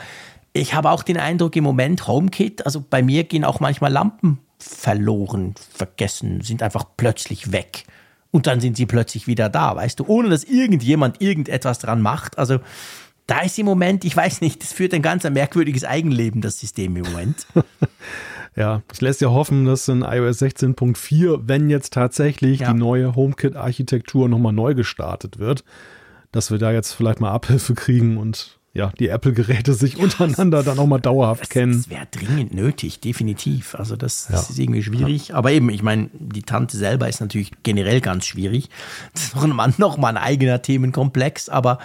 ich 0.55 0.73
habe 0.73 0.89
auch 0.89 1.03
den 1.03 1.17
Eindruck 1.17 1.55
im 1.57 1.65
Moment, 1.65 2.07
HomeKit, 2.07 2.65
also 2.65 2.83
bei 2.89 3.03
mir 3.03 3.25
gehen 3.25 3.43
auch 3.43 3.59
manchmal 3.59 3.91
Lampen 3.91 4.39
verloren, 4.57 5.53
vergessen, 5.73 6.39
sind 6.41 6.63
einfach 6.63 6.85
plötzlich 6.95 7.51
weg. 7.51 7.83
Und 8.31 8.47
dann 8.47 8.61
sind 8.61 8.77
sie 8.77 8.85
plötzlich 8.85 9.27
wieder 9.27 9.49
da, 9.49 9.75
weißt 9.75 9.99
du, 9.99 10.05
ohne 10.07 10.29
dass 10.29 10.45
irgendjemand 10.45 11.21
irgendetwas 11.21 11.79
dran 11.79 12.01
macht. 12.01 12.37
Also 12.37 12.59
da 13.27 13.41
ist 13.41 13.59
im 13.59 13.65
Moment, 13.65 14.05
ich 14.05 14.15
weiß 14.15 14.39
nicht, 14.39 14.63
das 14.63 14.71
führt 14.71 14.93
ein 14.93 15.01
ganz 15.01 15.25
merkwürdiges 15.25 15.83
Eigenleben, 15.83 16.39
das 16.39 16.59
System 16.59 16.95
im 16.95 17.03
Moment. 17.03 17.47
ja, 18.55 18.81
es 18.89 19.01
lässt 19.01 19.19
ja 19.19 19.31
hoffen, 19.31 19.65
dass 19.65 19.89
in 19.89 20.03
iOS 20.03 20.41
16.4, 20.41 21.41
wenn 21.43 21.69
jetzt 21.69 21.91
tatsächlich 21.91 22.61
ja. 22.61 22.71
die 22.71 22.79
neue 22.79 23.13
HomeKit-Architektur 23.13 24.29
nochmal 24.29 24.53
neu 24.53 24.73
gestartet 24.73 25.37
wird, 25.37 25.65
dass 26.31 26.49
wir 26.49 26.59
da 26.59 26.71
jetzt 26.71 26.93
vielleicht 26.93 27.19
mal 27.19 27.31
Abhilfe 27.31 27.73
kriegen 27.73 28.15
und 28.17 28.54
ja, 28.75 28.91
die 28.99 29.07
Apple-Geräte 29.07 29.73
sich 29.73 29.97
untereinander 29.97 30.61
dann 30.61 30.77
auch 30.79 30.85
mal 30.85 30.99
dauerhaft 30.99 31.43
das, 31.43 31.49
kennen. 31.49 31.71
Das 31.71 31.89
wäre 31.89 32.07
dringend 32.11 32.53
nötig, 32.53 32.99
definitiv. 32.99 33.73
Also 33.73 33.95
das, 33.95 34.27
das 34.29 34.49
ja. 34.49 34.51
ist 34.51 34.59
irgendwie 34.59 34.83
schwierig. 34.83 35.29
Ja. 35.29 35.35
Aber 35.35 35.53
eben, 35.53 35.69
ich 35.69 35.81
meine, 35.81 36.09
die 36.11 36.43
Tante 36.43 36.75
selber 36.75 37.07
ist 37.07 37.21
natürlich 37.21 37.51
generell 37.63 38.01
ganz 38.01 38.25
schwierig. 38.25 38.69
Das 39.13 39.23
ist 39.23 39.35
noch, 39.35 39.43
ein, 39.43 39.73
noch 39.77 39.97
mal 39.97 40.09
ein 40.09 40.17
eigener 40.17 40.61
Themenkomplex. 40.61 41.47
Aber 41.47 41.79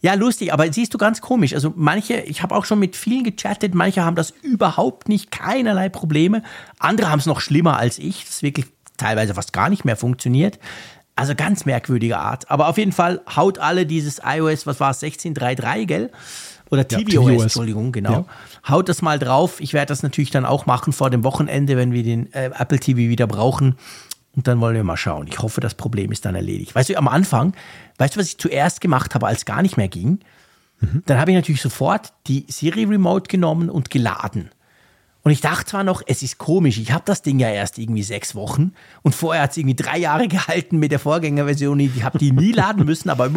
ja, 0.00 0.14
lustig. 0.14 0.52
Aber 0.52 0.72
siehst 0.72 0.94
du 0.94 0.98
ganz 0.98 1.20
komisch. 1.20 1.52
Also 1.52 1.72
manche, 1.74 2.20
ich 2.20 2.44
habe 2.44 2.54
auch 2.54 2.64
schon 2.64 2.78
mit 2.78 2.94
vielen 2.94 3.24
gechattet, 3.24 3.74
manche 3.74 4.04
haben 4.04 4.14
das 4.14 4.30
überhaupt 4.42 5.08
nicht, 5.08 5.32
keinerlei 5.32 5.88
Probleme. 5.88 6.44
Andere 6.78 7.10
haben 7.10 7.18
es 7.18 7.26
noch 7.26 7.40
schlimmer 7.40 7.76
als 7.76 7.98
ich. 7.98 8.24
Das 8.24 8.36
ist 8.36 8.42
wirklich 8.44 8.66
teilweise 8.96 9.34
fast 9.34 9.52
gar 9.52 9.68
nicht 9.68 9.84
mehr 9.84 9.96
funktioniert. 9.96 10.60
Also 11.16 11.34
ganz 11.34 11.64
merkwürdige 11.64 12.18
Art. 12.18 12.50
Aber 12.50 12.68
auf 12.68 12.76
jeden 12.78 12.92
Fall 12.92 13.22
haut 13.34 13.58
alle 13.58 13.86
dieses 13.86 14.20
iOS, 14.24 14.66
was 14.66 14.80
war 14.80 14.90
es, 14.90 15.02
16.3.3, 15.02 15.86
gell? 15.86 16.10
Oder 16.70 16.86
tvOS, 16.86 17.12
ja, 17.12 17.20
tvOS. 17.20 17.42
Entschuldigung, 17.42 17.92
genau. 17.92 18.12
Ja. 18.12 18.24
Haut 18.68 18.88
das 18.88 19.00
mal 19.00 19.18
drauf. 19.18 19.60
Ich 19.60 19.72
werde 19.72 19.86
das 19.86 20.02
natürlich 20.02 20.30
dann 20.30 20.44
auch 20.44 20.66
machen 20.66 20.92
vor 20.92 21.10
dem 21.10 21.24
Wochenende, 21.24 21.76
wenn 21.76 21.92
wir 21.92 22.02
den 22.02 22.32
äh, 22.32 22.50
Apple 22.58 22.78
TV 22.78 22.98
wieder 22.98 23.26
brauchen. 23.26 23.76
Und 24.34 24.46
dann 24.46 24.60
wollen 24.60 24.76
wir 24.76 24.84
mal 24.84 24.98
schauen. 24.98 25.26
Ich 25.28 25.38
hoffe, 25.38 25.62
das 25.62 25.74
Problem 25.74 26.12
ist 26.12 26.26
dann 26.26 26.34
erledigt. 26.34 26.74
Weißt 26.74 26.90
du, 26.90 26.96
am 26.96 27.08
Anfang, 27.08 27.54
weißt 27.96 28.14
du, 28.14 28.20
was 28.20 28.26
ich 28.26 28.38
zuerst 28.38 28.82
gemacht 28.82 29.14
habe, 29.14 29.26
als 29.26 29.46
gar 29.46 29.62
nicht 29.62 29.78
mehr 29.78 29.88
ging? 29.88 30.18
Mhm. 30.80 31.02
Dann 31.06 31.18
habe 31.18 31.30
ich 31.30 31.36
natürlich 31.36 31.62
sofort 31.62 32.12
die 32.26 32.44
Siri 32.48 32.84
Remote 32.84 33.28
genommen 33.28 33.70
und 33.70 33.88
geladen. 33.88 34.50
Und 35.26 35.32
ich 35.32 35.40
dachte 35.40 35.64
zwar 35.64 35.82
noch, 35.82 36.02
es 36.06 36.22
ist 36.22 36.38
komisch, 36.38 36.78
ich 36.78 36.92
habe 36.92 37.02
das 37.04 37.20
Ding 37.20 37.40
ja 37.40 37.50
erst 37.50 37.78
irgendwie 37.78 38.04
sechs 38.04 38.36
Wochen 38.36 38.74
und 39.02 39.12
vorher 39.12 39.42
hat 39.42 39.50
es 39.50 39.56
irgendwie 39.56 39.74
drei 39.74 39.98
Jahre 39.98 40.28
gehalten 40.28 40.78
mit 40.78 40.92
der 40.92 41.00
Vorgängerversion. 41.00 41.80
Ich 41.80 42.04
habe 42.04 42.16
die 42.16 42.30
nie 42.30 42.52
laden 42.52 42.86
müssen, 42.86 43.10
aber 43.10 43.28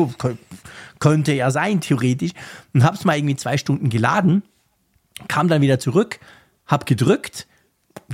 könnte 1.00 1.34
ja 1.34 1.50
sein, 1.50 1.82
theoretisch. 1.82 2.34
Und 2.76 2.84
habe 2.84 2.96
es 2.96 3.06
mal 3.06 3.18
irgendwie 3.18 3.38
zwei 3.38 3.58
Stunden 3.58 3.90
geladen, 3.90 4.44
kam 5.28 5.48
dann 5.48 5.64
wieder 5.64 5.80
zurück, 5.80 6.20
habe 6.68 6.86
gedrückt, 6.86 7.48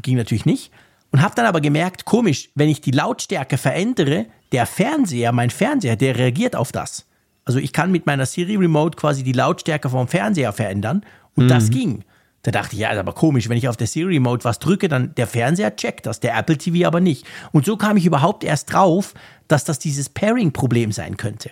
ging 0.02 0.16
natürlich 0.16 0.46
nicht. 0.46 0.72
Und 1.12 1.22
habe 1.22 1.36
dann 1.36 1.46
aber 1.46 1.60
gemerkt, 1.60 2.06
komisch, 2.06 2.52
wenn 2.56 2.70
ich 2.70 2.80
die 2.80 2.92
Lautstärke 2.92 3.58
verändere, 3.58 4.28
der 4.54 4.68
Fernseher, 4.68 5.34
mein 5.34 5.50
Fernseher, 5.50 5.98
der 5.98 6.18
reagiert 6.18 6.56
auf 6.56 6.72
das. 6.72 7.08
Also 7.44 7.60
ich 7.60 7.74
kann 7.74 7.92
mit 7.92 8.06
meiner 8.06 8.26
Siri 8.26 8.56
Remote 8.56 8.96
quasi 8.96 9.22
die 9.22 9.34
Lautstärke 9.34 9.90
vom 9.90 10.08
Fernseher 10.08 10.54
verändern 10.54 11.06
und 11.36 11.44
mhm. 11.44 11.50
das 11.50 11.70
ging. 11.70 12.06
Da 12.46 12.52
dachte 12.52 12.76
ich, 12.76 12.82
ja, 12.82 12.91
ist 12.91 13.00
aber 13.00 13.14
komisch, 13.14 13.50
wenn 13.50 13.58
ich 13.58 13.68
auf 13.68 13.76
der 13.76 13.88
Siri 13.88 14.20
Mode 14.20 14.43
was 14.43 14.60
drücke, 14.60 14.88
dann 14.88 15.16
der 15.16 15.26
Fernseher 15.26 15.76
checkt 15.76 16.06
das, 16.06 16.20
der 16.20 16.38
Apple 16.38 16.60
TV 16.60 16.86
aber 16.86 17.00
nicht. 17.00 17.26
Und 17.52 17.66
so 17.66 17.76
kam 17.76 17.98
ich 17.98 18.06
überhaupt 18.06 18.43
erst 18.43 18.72
drauf, 18.72 19.16
dass 19.48 19.64
das 19.64 19.80
dieses 19.80 20.10
Pairing-Problem 20.10 20.91
sein 20.91 21.18
könnte. 21.18 21.50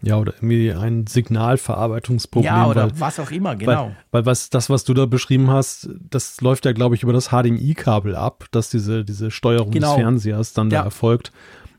Ja, 0.00 0.16
oder 0.16 0.32
irgendwie 0.36 0.72
ein 0.72 1.06
Signalverarbeitungsproblem. 1.06 2.50
Ja, 2.50 2.66
oder 2.66 2.84
weil, 2.84 3.00
was 3.00 3.20
auch 3.20 3.30
immer, 3.30 3.54
genau. 3.54 3.88
Weil, 3.88 3.94
weil, 4.10 4.26
was, 4.26 4.48
das, 4.48 4.70
was 4.70 4.84
du 4.84 4.94
da 4.94 5.04
beschrieben 5.04 5.50
hast, 5.50 5.90
das 6.08 6.40
läuft 6.40 6.64
ja, 6.64 6.72
glaube 6.72 6.94
ich, 6.94 7.02
über 7.02 7.12
das 7.12 7.28
HDMI-Kabel 7.28 8.16
ab, 8.16 8.46
dass 8.52 8.70
diese, 8.70 9.04
diese 9.04 9.30
Steuerung 9.30 9.70
genau. 9.70 9.94
des 9.94 10.02
Fernsehers 10.02 10.52
dann 10.54 10.70
ja. 10.70 10.78
da 10.78 10.84
erfolgt. 10.86 11.30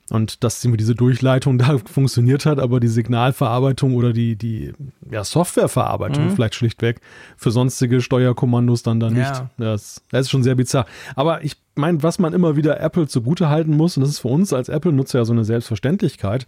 Und 0.09 0.43
dass 0.43 0.59
diese 0.59 0.95
Durchleitung 0.95 1.57
da 1.59 1.77
funktioniert 1.77 2.45
hat, 2.45 2.59
aber 2.59 2.79
die 2.79 2.87
Signalverarbeitung 2.87 3.95
oder 3.95 4.13
die, 4.13 4.35
die 4.35 4.73
ja, 5.09 5.23
Softwareverarbeitung 5.23 6.25
mhm. 6.25 6.31
vielleicht 6.31 6.55
schlichtweg 6.55 6.99
für 7.37 7.51
sonstige 7.51 8.01
Steuerkommandos 8.01 8.83
dann 8.83 8.99
da 8.99 9.09
nicht. 9.09 9.21
Ja. 9.21 9.49
Das, 9.57 10.01
das 10.11 10.21
ist 10.21 10.29
schon 10.29 10.43
sehr 10.43 10.55
bizarr. 10.55 10.85
Aber 11.15 11.43
ich 11.43 11.55
meine, 11.75 12.03
was 12.03 12.19
man 12.19 12.33
immer 12.33 12.55
wieder 12.55 12.79
Apple 12.79 13.07
zugute 13.07 13.49
halten 13.49 13.75
muss, 13.75 13.97
und 13.97 14.01
das 14.01 14.09
ist 14.09 14.19
für 14.19 14.27
uns 14.27 14.53
als 14.53 14.69
Apple-Nutzer 14.69 15.19
ja 15.19 15.25
so 15.25 15.33
eine 15.33 15.45
Selbstverständlichkeit, 15.45 16.45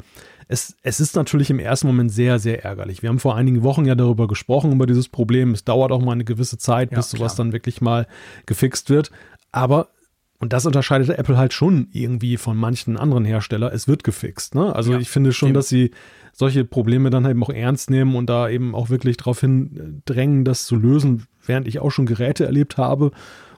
es, 0.48 0.76
es 0.84 1.00
ist 1.00 1.16
natürlich 1.16 1.50
im 1.50 1.60
ersten 1.60 1.88
Moment 1.88 2.12
sehr, 2.12 2.38
sehr 2.40 2.64
ärgerlich. 2.64 3.02
Wir 3.02 3.10
haben 3.10 3.20
vor 3.20 3.36
einigen 3.36 3.64
Wochen 3.64 3.86
ja 3.86 3.96
darüber 3.96 4.28
gesprochen, 4.28 4.72
über 4.72 4.86
dieses 4.86 5.10
Problem. 5.10 5.52
Es 5.52 5.64
dauert 5.64 5.92
auch 5.92 6.02
mal 6.02 6.12
eine 6.12 6.26
gewisse 6.26 6.58
Zeit, 6.58 6.92
bis 6.92 7.12
ja, 7.12 7.18
sowas 7.18 7.36
dann 7.36 7.52
wirklich 7.52 7.82
mal 7.82 8.06
gefixt 8.46 8.90
wird. 8.90 9.12
Aber 9.52 9.88
und 10.40 10.54
das 10.54 10.66
unterscheidet 10.66 11.10
Apple 11.10 11.38
halt 11.38 11.54
schon 11.54 11.88
irgendwie 11.92 12.38
von 12.38 12.58
manchen 12.58 12.98
anderen 12.98 13.26
Herstellern. 13.26 13.72
Es 13.74 13.88
wird 13.88 14.04
gefixt. 14.04 14.54
Ne? 14.54 14.76
Also 14.76 14.94
ja, 14.94 15.00
ich 15.00 15.10
finde 15.10 15.32
schon, 15.32 15.48
stimmt. 15.48 15.58
dass 15.58 15.70
sie 15.70 15.92
solche 16.34 16.66
Probleme 16.66 17.10
dann 17.10 17.26
eben 17.26 17.42
auch 17.44 17.50
ernst 17.50 17.90
nehmen 17.90 18.16
und 18.16 18.30
da 18.30 18.50
eben 18.50 18.76
auch 18.76 18.90
wirklich 18.90 19.16
darauf 19.18 19.40
hin 19.40 20.02
drängen, 20.06 20.44
das 20.44 20.66
zu 20.66 20.76
lösen, 20.76 21.28
während 21.46 21.68
ich 21.68 21.80
auch 21.80 21.92
schon 21.92 22.06
Geräte 22.06 22.46
erlebt 22.46 22.78
habe, 22.78 23.12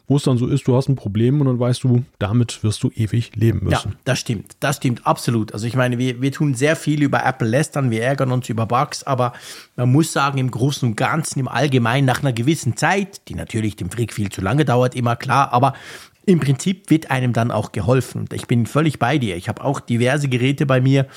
wo 0.08 0.16
es 0.16 0.24
dann 0.24 0.38
so 0.38 0.48
ist, 0.48 0.68
du 0.68 0.76
hast 0.76 0.88
ein 0.88 0.96
Problem 0.96 1.42
und 1.42 1.48
dann 1.48 1.60
weißt 1.60 1.84
du, 1.84 2.06
damit 2.18 2.64
wirst 2.64 2.82
du 2.84 2.92
ewig 2.96 3.36
leben 3.36 3.66
müssen. 3.66 3.90
Ja, 3.90 3.98
das 4.06 4.20
stimmt. 4.20 4.56
Das 4.62 4.78
stimmt 4.78 5.06
absolut. 5.06 5.54
Also 5.54 5.68
ich 5.68 5.76
meine, 5.76 5.98
wir, 5.98 6.22
wir 6.22 6.32
tun 6.32 6.54
sehr 6.54 6.78
viel 6.78 7.04
über 7.04 7.26
Apple 7.26 7.48
lästern, 7.48 7.92
wir 7.92 8.04
ärgern 8.04 8.32
uns 8.32 8.48
über 8.48 8.68
Bugs, 8.68 9.04
aber 9.04 9.34
man 9.76 9.92
muss 9.92 10.14
sagen, 10.14 10.38
im 10.38 10.50
Großen 10.50 10.88
und 10.88 10.96
Ganzen, 10.96 11.40
im 11.40 11.48
Allgemeinen, 11.50 12.06
nach 12.06 12.22
einer 12.22 12.32
gewissen 12.32 12.78
Zeit, 12.78 13.28
die 13.28 13.36
natürlich 13.36 13.76
dem 13.76 13.90
Frick 13.90 14.14
viel 14.14 14.30
zu 14.30 14.40
lange 14.40 14.64
dauert, 14.64 14.96
immer 14.96 15.18
klar, 15.18 15.52
aber 15.52 15.74
im 16.28 16.42
Prinzip 16.42 16.90
wird 16.90 17.10
einem 17.10 17.32
dann 17.32 17.52
auch 17.52 17.72
geholfen. 17.72 18.26
Ich 18.34 18.48
bin 18.48 18.66
völlig 18.66 19.00
bei 19.00 19.18
dir. 19.18 19.38
Ich 19.38 19.48
habe 19.48 19.64
auch 19.64 19.80
diverse 19.80 20.28
Geräte 20.28 20.66
bei 20.66 20.82
mir, 20.82 21.08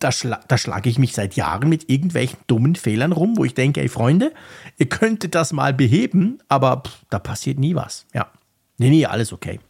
da, 0.00 0.10
schla 0.10 0.40
da 0.48 0.56
schlage 0.58 0.88
ich 0.88 0.98
mich 0.98 1.12
seit 1.12 1.36
Jahren 1.36 1.68
mit 1.68 1.90
irgendwelchen 1.90 2.38
dummen 2.46 2.74
Fehlern 2.74 3.12
rum, 3.12 3.36
wo 3.36 3.44
ich 3.44 3.54
denke, 3.54 3.82
ey 3.82 3.88
Freunde, 3.88 4.32
ihr 4.78 4.88
könntet 4.88 5.34
das 5.34 5.52
mal 5.52 5.74
beheben, 5.74 6.38
aber 6.48 6.82
pff, 6.86 7.04
da 7.10 7.18
passiert 7.18 7.58
nie 7.58 7.74
was. 7.74 8.06
Ja. 8.14 8.30
Nee, 8.78 8.90
nee, 8.90 9.06
alles 9.06 9.32
okay. 9.32 9.60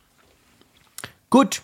Gut. 1.30 1.62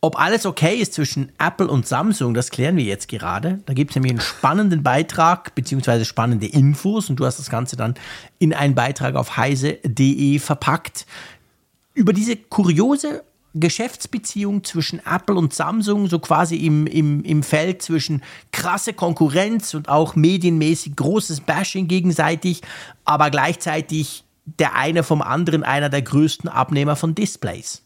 Ob 0.00 0.18
alles 0.18 0.44
okay 0.44 0.74
ist 0.74 0.92
zwischen 0.92 1.32
Apple 1.38 1.68
und 1.68 1.86
Samsung, 1.86 2.34
das 2.34 2.50
klären 2.50 2.76
wir 2.76 2.84
jetzt 2.84 3.08
gerade. 3.08 3.60
Da 3.64 3.72
gibt 3.72 3.90
es 3.90 3.94
nämlich 3.94 4.12
einen 4.12 4.20
spannenden 4.20 4.82
Beitrag 4.82 5.54
beziehungsweise 5.54 6.04
spannende 6.04 6.46
Infos 6.46 7.08
und 7.08 7.16
du 7.16 7.24
hast 7.24 7.38
das 7.38 7.48
Ganze 7.48 7.76
dann 7.76 7.94
in 8.38 8.52
einen 8.52 8.74
Beitrag 8.74 9.14
auf 9.14 9.38
heise.de 9.38 10.38
verpackt. 10.40 11.06
Über 11.94 12.12
diese 12.12 12.36
kuriose 12.36 13.22
Geschäftsbeziehung 13.54 14.64
zwischen 14.64 15.00
Apple 15.06 15.36
und 15.36 15.54
Samsung, 15.54 16.08
so 16.08 16.18
quasi 16.18 16.56
im, 16.56 16.86
im, 16.86 17.22
im 17.22 17.42
Feld 17.42 17.82
zwischen 17.82 18.22
krasse 18.50 18.92
Konkurrenz 18.92 19.74
und 19.74 19.88
auch 19.88 20.16
medienmäßig 20.16 20.96
großes 20.96 21.40
Bashing 21.42 21.86
gegenseitig, 21.86 22.62
aber 23.04 23.30
gleichzeitig 23.30 24.24
der 24.44 24.74
eine 24.74 25.04
vom 25.04 25.22
anderen 25.22 25.62
einer 25.62 25.88
der 25.88 26.02
größten 26.02 26.50
Abnehmer 26.50 26.96
von 26.96 27.14
Displays. 27.14 27.82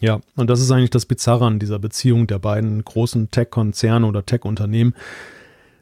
Ja, 0.00 0.20
und 0.36 0.50
das 0.50 0.60
ist 0.60 0.70
eigentlich 0.70 0.90
das 0.90 1.06
Bizarre 1.06 1.46
an 1.46 1.58
dieser 1.58 1.78
Beziehung 1.78 2.26
der 2.26 2.38
beiden 2.38 2.84
großen 2.84 3.30
Tech-Konzerne 3.30 4.06
oder 4.06 4.24
Tech-Unternehmen. 4.24 4.94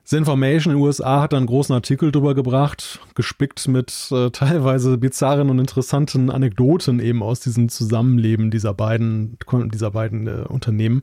Zinformation 0.06 0.72
in 0.72 0.78
den 0.78 0.86
USA 0.86 1.20
hat 1.20 1.34
einen 1.34 1.46
großen 1.46 1.74
Artikel 1.74 2.12
drüber 2.12 2.36
gebracht, 2.36 3.00
gespickt 3.16 3.66
mit 3.66 4.08
äh, 4.12 4.30
teilweise 4.30 4.98
bizarren 4.98 5.50
und 5.50 5.58
interessanten 5.58 6.30
Anekdoten 6.30 7.00
eben 7.00 7.24
aus 7.24 7.40
diesem 7.40 7.68
Zusammenleben 7.68 8.52
dieser 8.52 8.72
beiden, 8.72 9.36
dieser 9.72 9.90
beiden 9.90 10.28
äh, 10.28 10.44
Unternehmen. 10.48 11.02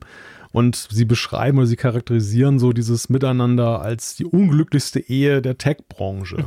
Und 0.52 0.88
sie 0.90 1.04
beschreiben 1.04 1.58
oder 1.58 1.66
sie 1.66 1.76
charakterisieren 1.76 2.58
so 2.58 2.72
dieses 2.72 3.10
Miteinander 3.10 3.82
als 3.82 4.16
die 4.16 4.24
unglücklichste 4.24 5.00
Ehe 5.00 5.42
der 5.42 5.58
Tech-Branche. 5.58 6.46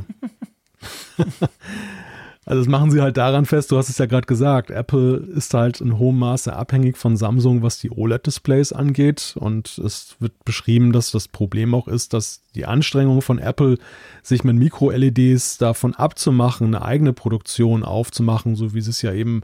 Also 2.48 2.62
das 2.62 2.68
machen 2.70 2.90
sie 2.90 3.02
halt 3.02 3.18
daran 3.18 3.44
fest, 3.44 3.70
du 3.70 3.76
hast 3.76 3.90
es 3.90 3.98
ja 3.98 4.06
gerade 4.06 4.26
gesagt, 4.26 4.70
Apple 4.70 5.18
ist 5.18 5.52
halt 5.52 5.82
in 5.82 5.98
hohem 5.98 6.18
Maße 6.18 6.50
abhängig 6.50 6.96
von 6.96 7.14
Samsung, 7.14 7.60
was 7.60 7.78
die 7.78 7.90
OLED-Displays 7.90 8.72
angeht. 8.72 9.34
Und 9.38 9.76
es 9.76 10.16
wird 10.18 10.32
beschrieben, 10.46 10.94
dass 10.94 11.10
das 11.10 11.28
Problem 11.28 11.74
auch 11.74 11.88
ist, 11.88 12.14
dass 12.14 12.40
die 12.54 12.64
Anstrengung 12.64 13.20
von 13.20 13.38
Apple, 13.38 13.76
sich 14.22 14.44
mit 14.44 14.56
Mikro-LEDs 14.56 15.58
davon 15.58 15.94
abzumachen, 15.94 16.68
eine 16.68 16.82
eigene 16.82 17.12
Produktion 17.12 17.84
aufzumachen, 17.84 18.56
so 18.56 18.72
wie 18.72 18.80
sie 18.80 18.90
es 18.90 19.02
ja 19.02 19.12
eben 19.12 19.42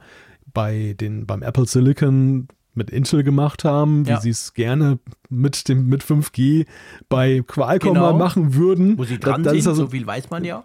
bei 0.54 0.96
den, 0.98 1.26
beim 1.26 1.42
Apple 1.42 1.66
Silicon 1.66 2.48
mit 2.72 2.88
Intel 2.88 3.22
gemacht 3.22 3.64
haben, 3.64 4.04
ja. 4.06 4.16
wie 4.16 4.22
sie 4.22 4.30
es 4.30 4.54
gerne 4.54 4.98
mit 5.28 5.68
dem 5.68 5.88
mit 5.90 6.02
5G 6.02 6.64
bei 7.10 7.42
Qualcomm 7.46 7.94
genau. 7.94 8.16
machen 8.16 8.54
würden. 8.54 8.96
Wo 8.96 9.04
sie 9.04 9.18
dran 9.18 9.42
das 9.42 9.52
sind, 9.52 9.66
also, 9.68 9.84
so 9.84 9.90
viel 9.90 10.06
weiß 10.06 10.30
man 10.30 10.42
ja. 10.44 10.64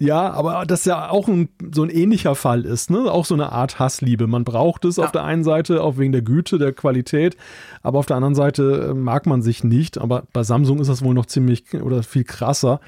Ja, 0.00 0.32
aber 0.32 0.64
das 0.66 0.84
ja 0.86 1.08
auch 1.08 1.28
ein, 1.28 1.48
so 1.72 1.84
ein 1.84 1.90
ähnlicher 1.90 2.34
Fall 2.34 2.64
ist, 2.64 2.90
ne? 2.90 3.10
Auch 3.12 3.24
so 3.24 3.34
eine 3.34 3.52
Art 3.52 3.78
Hassliebe. 3.78 4.26
Man 4.26 4.42
braucht 4.42 4.84
es 4.84 4.96
ja. 4.96 5.04
auf 5.04 5.12
der 5.12 5.22
einen 5.22 5.44
Seite, 5.44 5.84
auch 5.84 5.98
wegen 5.98 6.10
der 6.10 6.22
Güte, 6.22 6.58
der 6.58 6.72
Qualität, 6.72 7.36
aber 7.82 8.00
auf 8.00 8.06
der 8.06 8.16
anderen 8.16 8.34
Seite 8.34 8.88
äh, 8.90 8.94
mag 8.94 9.26
man 9.26 9.40
sich 9.40 9.62
nicht. 9.62 9.98
Aber 9.98 10.24
bei 10.32 10.42
Samsung 10.42 10.80
ist 10.80 10.88
das 10.88 11.04
wohl 11.04 11.14
noch 11.14 11.26
ziemlich 11.26 11.74
oder 11.74 12.02
viel 12.02 12.24
krasser. 12.24 12.80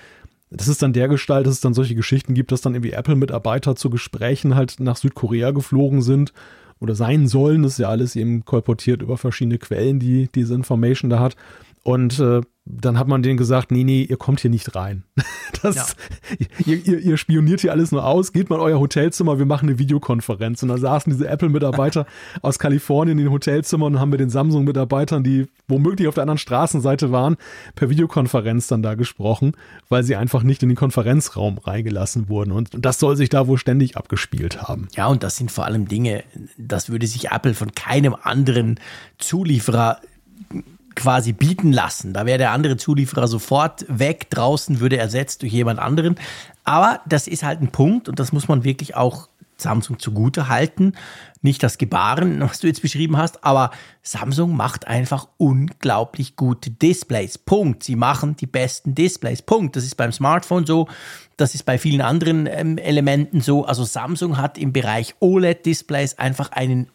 Das 0.50 0.66
ist 0.66 0.82
dann 0.82 0.92
der 0.92 1.06
Gestalt, 1.06 1.46
dass 1.46 1.54
es 1.54 1.60
dann 1.60 1.74
solche 1.74 1.94
Geschichten 1.94 2.34
gibt, 2.34 2.50
dass 2.50 2.60
dann 2.60 2.74
irgendwie 2.74 2.92
Apple-Mitarbeiter 2.92 3.76
zu 3.76 3.88
Gesprächen 3.88 4.56
halt 4.56 4.80
nach 4.80 4.96
Südkorea 4.96 5.52
geflogen 5.52 6.02
sind 6.02 6.32
oder 6.80 6.96
sein 6.96 7.28
sollen. 7.28 7.62
Das 7.62 7.72
ist 7.72 7.78
ja 7.78 7.88
alles 7.88 8.16
eben 8.16 8.44
kolportiert 8.44 9.02
über 9.02 9.16
verschiedene 9.16 9.58
Quellen, 9.58 10.00
die 10.00 10.28
diese 10.34 10.54
Information 10.54 11.10
da 11.10 11.20
hat. 11.20 11.36
Und 11.86 12.18
äh, 12.18 12.40
dann 12.64 12.98
hat 12.98 13.06
man 13.06 13.22
denen 13.22 13.36
gesagt, 13.36 13.70
nee, 13.70 13.84
nee, 13.84 14.02
ihr 14.02 14.16
kommt 14.16 14.40
hier 14.40 14.50
nicht 14.50 14.74
rein. 14.74 15.04
Das, 15.62 15.74
ja. 15.74 15.86
ihr, 16.66 16.86
ihr, 16.86 16.98
ihr, 16.98 17.16
spioniert 17.16 17.60
hier 17.60 17.72
alles 17.72 17.90
nur 17.90 18.04
aus, 18.04 18.32
geht 18.32 18.50
mal 18.50 18.56
in 18.56 18.62
euer 18.62 18.78
Hotelzimmer, 18.78 19.38
wir 19.38 19.46
machen 19.46 19.68
eine 19.68 19.78
Videokonferenz. 19.78 20.62
Und 20.62 20.68
da 20.68 20.76
saßen 20.76 21.10
diese 21.10 21.28
Apple-Mitarbeiter 21.28 22.04
aus 22.42 22.58
Kalifornien 22.58 23.16
in 23.18 23.24
den 23.24 23.32
Hotelzimmern 23.32 23.94
und 23.94 24.00
haben 24.00 24.10
mit 24.10 24.20
den 24.20 24.28
Samsung-Mitarbeitern, 24.28 25.24
die 25.24 25.46
womöglich 25.66 26.08
auf 26.08 26.14
der 26.14 26.22
anderen 26.22 26.38
Straßenseite 26.38 27.10
waren, 27.10 27.36
per 27.74 27.88
Videokonferenz 27.88 28.66
dann 28.66 28.82
da 28.82 28.94
gesprochen, 28.94 29.52
weil 29.88 30.02
sie 30.02 30.16
einfach 30.16 30.42
nicht 30.42 30.62
in 30.62 30.68
den 30.68 30.76
Konferenzraum 30.76 31.56
reingelassen 31.56 32.28
wurden. 32.28 32.52
Und, 32.52 32.74
und 32.74 32.84
das 32.84 32.98
soll 32.98 33.16
sich 33.16 33.30
da 33.30 33.46
wohl 33.46 33.56
ständig 33.56 33.96
abgespielt 33.96 34.62
haben. 34.62 34.88
Ja, 34.94 35.06
und 35.06 35.22
das 35.22 35.36
sind 35.36 35.50
vor 35.50 35.64
allem 35.64 35.88
Dinge, 35.88 36.22
das 36.58 36.90
würde 36.90 37.06
sich 37.06 37.30
Apple 37.30 37.54
von 37.54 37.72
keinem 37.72 38.14
anderen 38.20 38.78
Zulieferer 39.18 40.00
quasi 40.96 41.32
bieten 41.32 41.72
lassen. 41.72 42.12
Da 42.12 42.26
wäre 42.26 42.38
der 42.38 42.50
andere 42.50 42.76
Zulieferer 42.76 43.28
sofort 43.28 43.84
weg, 43.88 44.30
draußen 44.30 44.80
würde 44.80 44.96
ersetzt 44.96 45.42
durch 45.42 45.52
jemand 45.52 45.78
anderen. 45.78 46.16
Aber 46.64 47.00
das 47.06 47.28
ist 47.28 47.44
halt 47.44 47.60
ein 47.60 47.70
Punkt 47.70 48.08
und 48.08 48.18
das 48.18 48.32
muss 48.32 48.48
man 48.48 48.64
wirklich 48.64 48.96
auch 48.96 49.28
Samsung 49.58 49.98
zugute 49.98 50.48
halten. 50.48 50.94
Nicht 51.42 51.62
das 51.62 51.78
Gebaren, 51.78 52.40
was 52.48 52.60
du 52.60 52.66
jetzt 52.66 52.82
beschrieben 52.82 53.16
hast, 53.16 53.44
aber 53.44 53.70
Samsung 54.02 54.56
macht 54.56 54.86
einfach 54.86 55.28
unglaublich 55.36 56.36
gute 56.36 56.70
Displays. 56.70 57.38
Punkt. 57.38 57.82
Sie 57.82 57.96
machen 57.96 58.36
die 58.36 58.46
besten 58.46 58.94
Displays. 58.94 59.42
Punkt. 59.42 59.76
Das 59.76 59.84
ist 59.84 59.96
beim 59.96 60.12
Smartphone 60.12 60.66
so. 60.66 60.88
Das 61.36 61.54
ist 61.54 61.64
bei 61.64 61.78
vielen 61.78 62.00
anderen 62.00 62.46
ähm, 62.46 62.78
Elementen 62.78 63.40
so. 63.40 63.64
Also 63.64 63.84
Samsung 63.84 64.38
hat 64.38 64.58
im 64.58 64.72
Bereich 64.72 65.14
OLED-Displays 65.20 66.18
einfach 66.18 66.52
einen 66.52 66.88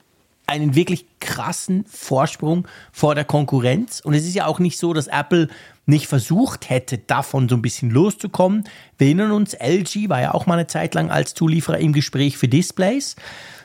einen 0.51 0.75
wirklich 0.75 1.05
krassen 1.19 1.85
Vorsprung 1.87 2.67
vor 2.91 3.15
der 3.15 3.23
Konkurrenz. 3.23 4.01
Und 4.01 4.13
es 4.13 4.25
ist 4.25 4.35
ja 4.35 4.45
auch 4.45 4.59
nicht 4.59 4.77
so, 4.77 4.93
dass 4.93 5.07
Apple 5.07 5.47
nicht 5.85 6.07
versucht 6.07 6.69
hätte, 6.69 6.97
davon 6.97 7.47
so 7.49 7.55
ein 7.55 7.61
bisschen 7.61 7.89
loszukommen. 7.89 8.65
Wir 8.97 9.07
erinnern 9.07 9.31
uns, 9.31 9.53
LG 9.53 10.09
war 10.09 10.21
ja 10.21 10.33
auch 10.33 10.45
mal 10.45 10.55
eine 10.55 10.67
Zeit 10.67 10.93
lang 10.93 11.09
als 11.09 11.33
Zulieferer 11.33 11.79
im 11.79 11.93
Gespräch 11.93 12.37
für 12.37 12.47
Displays. 12.47 13.15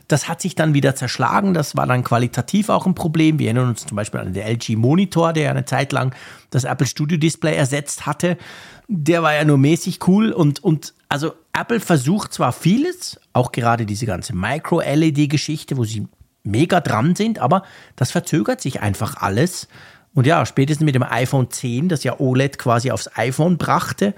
Das 0.08 0.28
hat 0.28 0.40
sich 0.40 0.54
dann 0.54 0.72
wieder 0.72 0.94
zerschlagen. 0.94 1.52
Das 1.52 1.76
war 1.76 1.86
dann 1.86 2.04
qualitativ 2.04 2.68
auch 2.68 2.86
ein 2.86 2.94
Problem. 2.94 3.40
Wir 3.40 3.48
erinnern 3.48 3.70
uns 3.70 3.84
zum 3.84 3.96
Beispiel 3.96 4.20
an 4.20 4.32
den 4.32 4.46
LG 4.46 4.76
Monitor, 4.76 5.32
der 5.32 5.50
eine 5.50 5.64
Zeit 5.64 5.92
lang 5.92 6.14
das 6.50 6.64
Apple 6.64 6.86
Studio 6.86 7.18
Display 7.18 7.56
ersetzt 7.56 8.06
hatte. 8.06 8.38
Der 8.86 9.24
war 9.24 9.34
ja 9.34 9.44
nur 9.44 9.58
mäßig 9.58 10.06
cool 10.06 10.30
und, 10.30 10.62
und 10.62 10.94
also 11.08 11.32
Apple 11.52 11.80
versucht 11.80 12.32
zwar 12.32 12.52
vieles, 12.52 13.18
auch 13.32 13.50
gerade 13.50 13.84
diese 13.84 14.06
ganze 14.06 14.34
Micro-LED-Geschichte, 14.34 15.76
wo 15.76 15.84
sie 15.84 16.06
mega 16.46 16.80
dran 16.80 17.14
sind, 17.14 17.38
aber 17.38 17.62
das 17.96 18.10
verzögert 18.10 18.60
sich 18.60 18.80
einfach 18.80 19.16
alles. 19.16 19.68
Und 20.14 20.26
ja, 20.26 20.46
spätestens 20.46 20.84
mit 20.84 20.94
dem 20.94 21.02
iPhone 21.02 21.50
10, 21.50 21.88
das 21.88 22.02
ja 22.02 22.18
OLED 22.18 22.58
quasi 22.58 22.90
aufs 22.90 23.10
iPhone 23.16 23.58
brachte, 23.58 24.14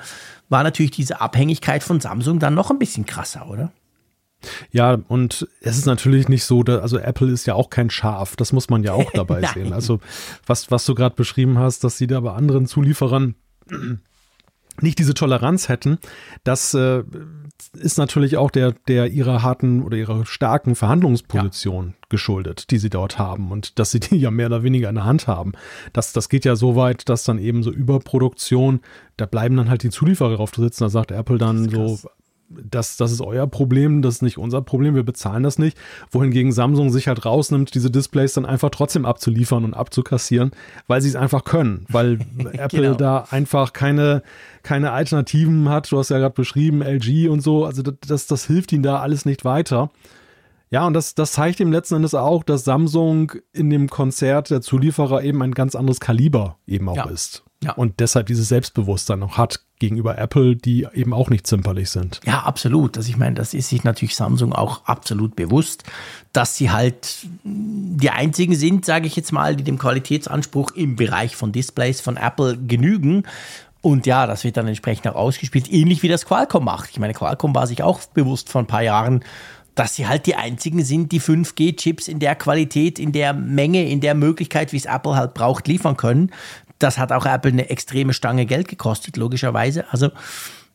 war 0.48 0.62
natürlich 0.62 0.92
diese 0.92 1.20
Abhängigkeit 1.20 1.82
von 1.82 2.00
Samsung 2.00 2.38
dann 2.38 2.54
noch 2.54 2.70
ein 2.70 2.78
bisschen 2.78 3.04
krasser, 3.04 3.48
oder? 3.50 3.72
Ja, 4.70 4.98
und 5.08 5.48
es 5.60 5.76
ist 5.76 5.86
natürlich 5.86 6.28
nicht 6.28 6.44
so, 6.44 6.62
dass, 6.62 6.80
also 6.80 6.98
Apple 6.98 7.30
ist 7.32 7.46
ja 7.46 7.54
auch 7.54 7.70
kein 7.70 7.90
Schaf, 7.90 8.36
das 8.36 8.52
muss 8.52 8.70
man 8.70 8.84
ja 8.84 8.92
auch 8.92 9.10
dabei 9.14 9.42
sehen. 9.52 9.72
Also 9.72 10.00
was, 10.46 10.70
was 10.70 10.84
du 10.84 10.94
gerade 10.94 11.16
beschrieben 11.16 11.58
hast, 11.58 11.82
dass 11.82 11.98
sie 11.98 12.06
da 12.06 12.20
bei 12.20 12.32
anderen 12.32 12.66
Zulieferern 12.66 13.34
nicht 14.80 14.98
diese 14.98 15.14
Toleranz 15.14 15.68
hätten, 15.68 15.98
das 16.44 16.74
äh, 16.74 17.02
ist 17.74 17.98
natürlich 17.98 18.36
auch 18.36 18.50
der, 18.50 18.72
der 18.86 19.08
ihrer 19.08 19.42
harten 19.42 19.82
oder 19.82 19.96
ihrer 19.96 20.24
starken 20.26 20.74
Verhandlungsposition 20.74 21.86
ja. 21.88 22.06
geschuldet, 22.08 22.70
die 22.70 22.78
sie 22.78 22.90
dort 22.90 23.18
haben 23.18 23.50
und 23.50 23.78
dass 23.78 23.90
sie 23.90 24.00
die 24.00 24.16
ja 24.16 24.30
mehr 24.30 24.46
oder 24.46 24.62
weniger 24.62 24.88
in 24.88 24.94
der 24.94 25.04
Hand 25.04 25.26
haben. 25.26 25.52
Das, 25.92 26.12
das 26.12 26.28
geht 26.28 26.44
ja 26.44 26.56
so 26.56 26.76
weit, 26.76 27.08
dass 27.08 27.24
dann 27.24 27.38
eben 27.38 27.62
so 27.62 27.72
Überproduktion, 27.72 28.80
da 29.16 29.26
bleiben 29.26 29.56
dann 29.56 29.68
halt 29.68 29.82
die 29.82 29.90
Zulieferer 29.90 30.36
drauf 30.36 30.52
sitzen, 30.54 30.84
da 30.84 30.88
sagt 30.88 31.10
Apple 31.10 31.38
dann 31.38 31.68
so, 31.68 31.98
das, 32.48 32.96
das 32.96 33.12
ist 33.12 33.20
euer 33.20 33.46
Problem, 33.46 34.02
das 34.02 34.16
ist 34.16 34.22
nicht 34.22 34.38
unser 34.38 34.62
Problem, 34.62 34.94
wir 34.94 35.02
bezahlen 35.02 35.42
das 35.42 35.58
nicht. 35.58 35.76
Wohingegen 36.10 36.52
Samsung 36.52 36.90
sich 36.90 37.08
halt 37.08 37.24
rausnimmt, 37.24 37.74
diese 37.74 37.90
Displays 37.90 38.34
dann 38.34 38.46
einfach 38.46 38.70
trotzdem 38.70 39.04
abzuliefern 39.04 39.64
und 39.64 39.74
abzukassieren, 39.74 40.52
weil 40.86 41.00
sie 41.00 41.08
es 41.08 41.16
einfach 41.16 41.44
können, 41.44 41.84
weil 41.88 42.18
Apple 42.52 42.82
genau. 42.82 42.94
da 42.94 43.26
einfach 43.30 43.72
keine, 43.72 44.22
keine 44.62 44.92
Alternativen 44.92 45.68
hat. 45.68 45.90
Du 45.92 45.98
hast 45.98 46.08
ja 46.08 46.18
gerade 46.18 46.34
beschrieben, 46.34 46.82
LG 46.82 47.28
und 47.28 47.40
so, 47.40 47.64
also 47.64 47.82
das, 47.82 48.26
das 48.26 48.46
hilft 48.46 48.72
ihnen 48.72 48.82
da 48.82 49.00
alles 49.00 49.24
nicht 49.24 49.44
weiter. 49.44 49.90
Ja, 50.70 50.86
und 50.86 50.92
das, 50.92 51.14
das 51.14 51.32
zeigt 51.32 51.60
ihm 51.60 51.72
letzten 51.72 51.96
Endes 51.96 52.14
auch, 52.14 52.42
dass 52.42 52.64
Samsung 52.64 53.32
in 53.52 53.70
dem 53.70 53.88
Konzert 53.88 54.50
der 54.50 54.60
Zulieferer 54.60 55.22
eben 55.22 55.42
ein 55.42 55.52
ganz 55.52 55.74
anderes 55.74 55.98
Kaliber 55.98 56.58
eben 56.66 56.88
auch 56.90 56.96
ja. 56.96 57.04
ist. 57.04 57.42
Ja. 57.62 57.72
Und 57.72 57.98
deshalb 57.98 58.26
dieses 58.26 58.48
Selbstbewusstsein 58.48 59.18
noch 59.18 59.36
hat 59.36 59.60
gegenüber 59.80 60.16
Apple, 60.16 60.54
die 60.54 60.86
eben 60.92 61.12
auch 61.12 61.28
nicht 61.28 61.46
zimperlich 61.46 61.90
sind. 61.90 62.20
Ja, 62.24 62.40
absolut. 62.40 62.96
Also 62.96 63.08
ich 63.08 63.16
meine, 63.16 63.34
das 63.34 63.52
ist 63.52 63.68
sich 63.68 63.82
natürlich 63.82 64.14
Samsung 64.14 64.52
auch 64.52 64.84
absolut 64.84 65.34
bewusst, 65.34 65.82
dass 66.32 66.56
sie 66.56 66.70
halt 66.70 67.26
die 67.42 68.10
einzigen 68.10 68.54
sind, 68.54 68.84
sage 68.84 69.06
ich 69.06 69.16
jetzt 69.16 69.32
mal, 69.32 69.56
die 69.56 69.64
dem 69.64 69.78
Qualitätsanspruch 69.78 70.70
im 70.72 70.96
Bereich 70.96 71.34
von 71.34 71.50
Displays 71.50 72.00
von 72.00 72.16
Apple 72.16 72.56
genügen. 72.56 73.24
Und 73.80 74.06
ja, 74.06 74.26
das 74.26 74.44
wird 74.44 74.56
dann 74.56 74.68
entsprechend 74.68 75.08
auch 75.08 75.14
ausgespielt, 75.16 75.72
ähnlich 75.72 76.02
wie 76.02 76.08
das 76.08 76.26
Qualcomm 76.26 76.64
macht. 76.64 76.90
Ich 76.90 76.98
meine, 76.98 77.14
Qualcomm 77.14 77.54
war 77.54 77.66
sich 77.66 77.82
auch 77.82 78.00
bewusst 78.06 78.50
vor 78.50 78.62
ein 78.62 78.66
paar 78.66 78.82
Jahren, 78.82 79.24
dass 79.74 79.94
sie 79.94 80.08
halt 80.08 80.26
die 80.26 80.34
einzigen 80.34 80.84
sind, 80.84 81.12
die 81.12 81.20
5G-Chips 81.20 82.08
in 82.08 82.18
der 82.18 82.34
Qualität, 82.34 82.98
in 82.98 83.12
der 83.12 83.32
Menge, 83.32 83.88
in 83.88 84.00
der 84.00 84.14
Möglichkeit, 84.14 84.72
wie 84.72 84.76
es 84.76 84.86
Apple 84.86 85.14
halt 85.14 85.34
braucht, 85.34 85.68
liefern 85.68 85.96
können. 85.96 86.32
Das 86.78 86.98
hat 86.98 87.12
auch 87.12 87.26
Apple 87.26 87.52
eine 87.52 87.70
extreme 87.70 88.12
Stange 88.12 88.46
Geld 88.46 88.68
gekostet, 88.68 89.16
logischerweise. 89.16 89.84
Also 89.90 90.10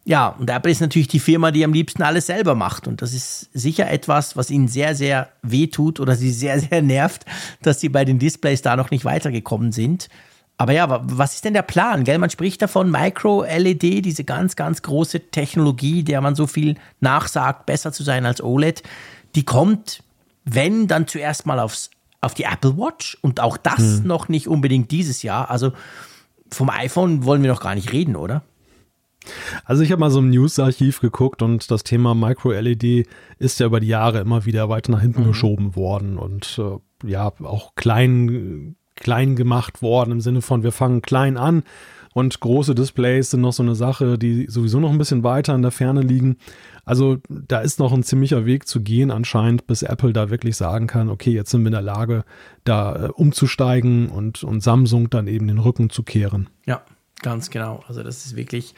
ja, 0.06 0.28
und 0.28 0.50
Apple 0.50 0.72
ist 0.72 0.82
natürlich 0.82 1.08
die 1.08 1.20
Firma, 1.20 1.52
die 1.52 1.64
am 1.64 1.72
liebsten 1.72 2.04
alles 2.04 2.26
selber 2.26 2.56
macht. 2.56 2.88
Und 2.88 3.02
das 3.02 3.14
ist 3.14 3.50
sicher 3.54 3.90
etwas, 3.90 4.36
was 4.36 4.50
ihnen 4.50 4.68
sehr, 4.68 4.96
sehr 4.96 5.30
weh 5.42 5.68
tut 5.68 6.00
oder 6.00 6.16
sie 6.16 6.32
sehr, 6.32 6.60
sehr 6.60 6.82
nervt, 6.82 7.26
dass 7.62 7.80
sie 7.80 7.90
bei 7.90 8.04
den 8.04 8.20
Displays 8.20 8.62
da 8.62 8.76
noch 8.76 8.92
nicht 8.92 9.06
weitergekommen 9.06 9.72
sind. 9.72 10.10
Aber 10.58 10.74
ja, 10.74 11.02
was 11.04 11.36
ist 11.36 11.46
denn 11.46 11.54
der 11.54 11.64
Plan? 11.64 12.04
Gell? 12.04 12.20
Man 12.20 12.30
spricht 12.30 12.62
davon, 12.62 12.92
Micro-LED, 12.92 14.06
diese 14.06 14.24
ganz, 14.24 14.56
ganz 14.56 14.82
große 14.82 15.32
Technologie, 15.32 16.04
der 16.04 16.22
man 16.22 16.36
so 16.36 16.48
viel 16.48 16.76
nachsagt, 17.00 17.66
besser 17.66 17.92
zu 17.92 18.04
sein 18.04 18.26
als 18.26 18.42
OLED, 18.42 18.84
die 19.36 19.46
kommt, 19.46 20.04
wenn, 20.46 20.88
dann 20.88 21.08
zuerst 21.08 21.46
mal 21.46 21.60
aufs, 21.60 21.90
auf 22.24 22.34
die 22.34 22.44
Apple 22.44 22.78
Watch 22.78 23.18
und 23.22 23.40
auch 23.40 23.58
das 23.58 24.00
hm. 24.00 24.08
noch 24.08 24.30
nicht 24.30 24.48
unbedingt 24.48 24.92
dieses 24.92 25.24
Jahr. 25.24 25.50
Also 25.50 25.74
vom 26.52 26.70
iPhone 26.70 27.26
wollen 27.26 27.44
wir 27.44 27.52
noch 27.52 27.62
gar 27.62 27.76
nicht 27.76 27.92
reden, 27.92 28.16
oder? 28.16 28.44
Also 29.64 29.84
ich 29.84 29.92
habe 29.92 30.00
mal 30.00 30.12
so 30.12 30.20
im 30.20 30.30
News-Archiv 30.30 31.00
geguckt 31.00 31.42
und 31.42 31.72
das 31.72 31.84
Thema 31.84 32.14
Micro-LED 32.14 33.08
ist 33.40 33.60
ja 33.60 33.68
über 33.68 33.80
die 33.80 33.88
Jahre 33.88 34.20
immer 34.20 34.46
wieder 34.46 34.68
weiter 34.68 34.92
nach 34.92 35.02
hinten 35.02 35.22
mhm. 35.22 35.28
geschoben 35.28 35.76
worden 35.76 36.18
und 36.18 36.60
äh, 36.60 37.10
ja, 37.10 37.32
auch 37.44 37.76
klein 37.76 38.76
klein 38.96 39.36
gemacht 39.36 39.82
worden, 39.82 40.12
im 40.12 40.22
Sinne 40.22 40.42
von, 40.42 40.64
wir 40.64 40.72
fangen 40.72 41.02
klein 41.02 41.38
an 41.38 41.64
und 42.14 42.40
große 42.40 42.76
Displays 42.76 43.32
sind 43.32 43.42
noch 43.42 43.54
so 43.54 43.64
eine 43.64 43.76
Sache, 43.76 44.18
die 44.18 44.46
sowieso 44.48 44.80
noch 44.80 44.92
ein 44.92 44.98
bisschen 44.98 45.24
weiter 45.24 45.56
in 45.56 45.64
der 45.64 45.72
Ferne 45.72 46.02
liegen. 46.02 46.38
Also 46.86 47.18
da 47.30 47.62
ist 47.62 47.80
noch 47.80 47.94
ein 47.94 48.04
ziemlicher 48.04 48.46
Weg 48.46 48.68
zu 48.68 48.82
gehen 48.82 49.10
anscheinend, 49.10 49.68
bis 49.68 49.84
Apple 49.84 50.12
da 50.12 50.30
wirklich 50.30 50.58
sagen 50.58 50.88
kann, 50.88 51.10
okay, 51.10 51.32
jetzt 51.32 51.52
sind 51.52 51.62
wir 51.62 51.68
in 51.68 51.74
der 51.74 51.82
Lage, 51.82 52.26
da 52.66 53.06
äh, 53.06 53.10
umzusteigen 53.10 54.10
und, 54.10 54.44
und 54.44 54.62
Samsung 54.62 55.10
dann 55.10 55.28
eben 55.28 55.48
den 55.48 55.60
Rücken 55.60 55.90
zu 55.90 56.04
kehren. 56.04 56.50
Ja, 56.66 56.84
ganz 57.22 57.50
genau. 57.50 57.84
Also 57.88 58.04
das 58.04 58.26
ist 58.26 58.36
wirklich 58.36 58.76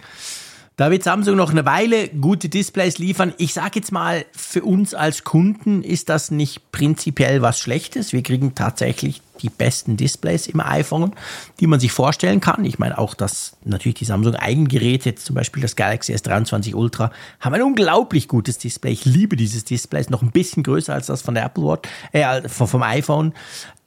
da 0.78 0.92
wird 0.92 1.04
Samsung 1.04 1.38
noch 1.38 1.52
eine 1.52 1.66
Weile 1.66 2.10
gute 2.10 2.50
Displays 2.50 2.98
liefern. 2.98 3.34
Ich 3.38 3.54
sage 3.54 3.80
jetzt 3.80 3.92
mal, 3.92 4.26
für 4.34 4.64
uns 4.64 4.94
als 4.94 5.24
Kunden 5.24 5.84
ist 5.84 6.10
das 6.10 6.32
nicht 6.32 6.72
prinzipiell 6.72 7.42
was 7.42 7.60
Schlechtes. 7.60 8.12
Wir 8.12 8.24
kriegen 8.24 8.56
tatsächlich 8.56 9.22
die 9.42 9.50
besten 9.50 9.98
Displays 9.98 10.48
im 10.48 10.60
iPhone, 10.60 11.14
die 11.60 11.68
man 11.68 11.80
sich 11.80 11.92
vorstellen 11.92 12.42
kann. 12.42 12.66
Ich 12.66 12.80
meine 12.80 12.98
auch, 12.98 13.14
dass 13.14 13.58
natürlich 13.64 13.96
die 13.96 14.06
Samsung 14.06 14.36
Eigengeräte, 14.36 15.16
zum 15.16 15.36
Beispiel 15.36 15.62
das 15.62 15.76
Galaxy 15.76 16.14
S23 16.14 16.74
Ultra, 16.74 17.12
haben 17.40 17.54
ein 17.54 17.62
unglaublich 17.62 18.28
gutes 18.28 18.58
Display. 18.58 18.92
Ich 18.92 19.06
liebe 19.06 19.36
dieses 19.36 19.64
Display, 19.64 20.02
ist 20.02 20.10
noch 20.10 20.22
ein 20.22 20.32
bisschen 20.32 20.64
größer 20.64 20.94
als 20.94 21.08
das 21.08 21.22
von 21.22 21.36
der 21.36 21.46
Apple 21.46 21.64
Watch, 21.64 21.90
äh, 22.12 22.48
vom, 22.48 22.68
vom 22.68 22.84
iPhone. 22.84 23.34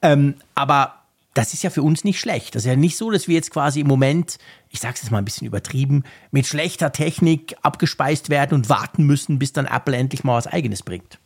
Ähm, 0.01 0.35
aber 0.55 0.98
das 1.39 1.53
ist 1.53 1.63
ja 1.63 1.69
für 1.69 1.83
uns 1.83 2.03
nicht 2.03 2.19
schlecht. 2.19 2.53
Das 2.53 2.63
ist 2.63 2.67
ja 2.67 2.75
nicht 2.75 2.97
so, 2.97 3.11
dass 3.11 3.29
wir 3.29 3.35
jetzt 3.35 3.51
quasi 3.51 3.79
im 3.79 3.87
Moment, 3.87 4.39
ich 4.69 4.81
sage 4.81 4.95
es 4.95 5.03
jetzt 5.03 5.11
mal 5.11 5.19
ein 5.19 5.25
bisschen 5.25 5.47
übertrieben, 5.47 6.03
mit 6.31 6.45
schlechter 6.45 6.91
Technik 6.91 7.55
abgespeist 7.61 8.29
werden 8.29 8.55
und 8.55 8.67
warten 8.67 9.05
müssen, 9.05 9.39
bis 9.39 9.53
dann 9.53 9.65
Apple 9.65 9.95
endlich 9.95 10.25
mal 10.25 10.35
was 10.35 10.47
eigenes 10.47 10.83
bringt. 10.83 11.17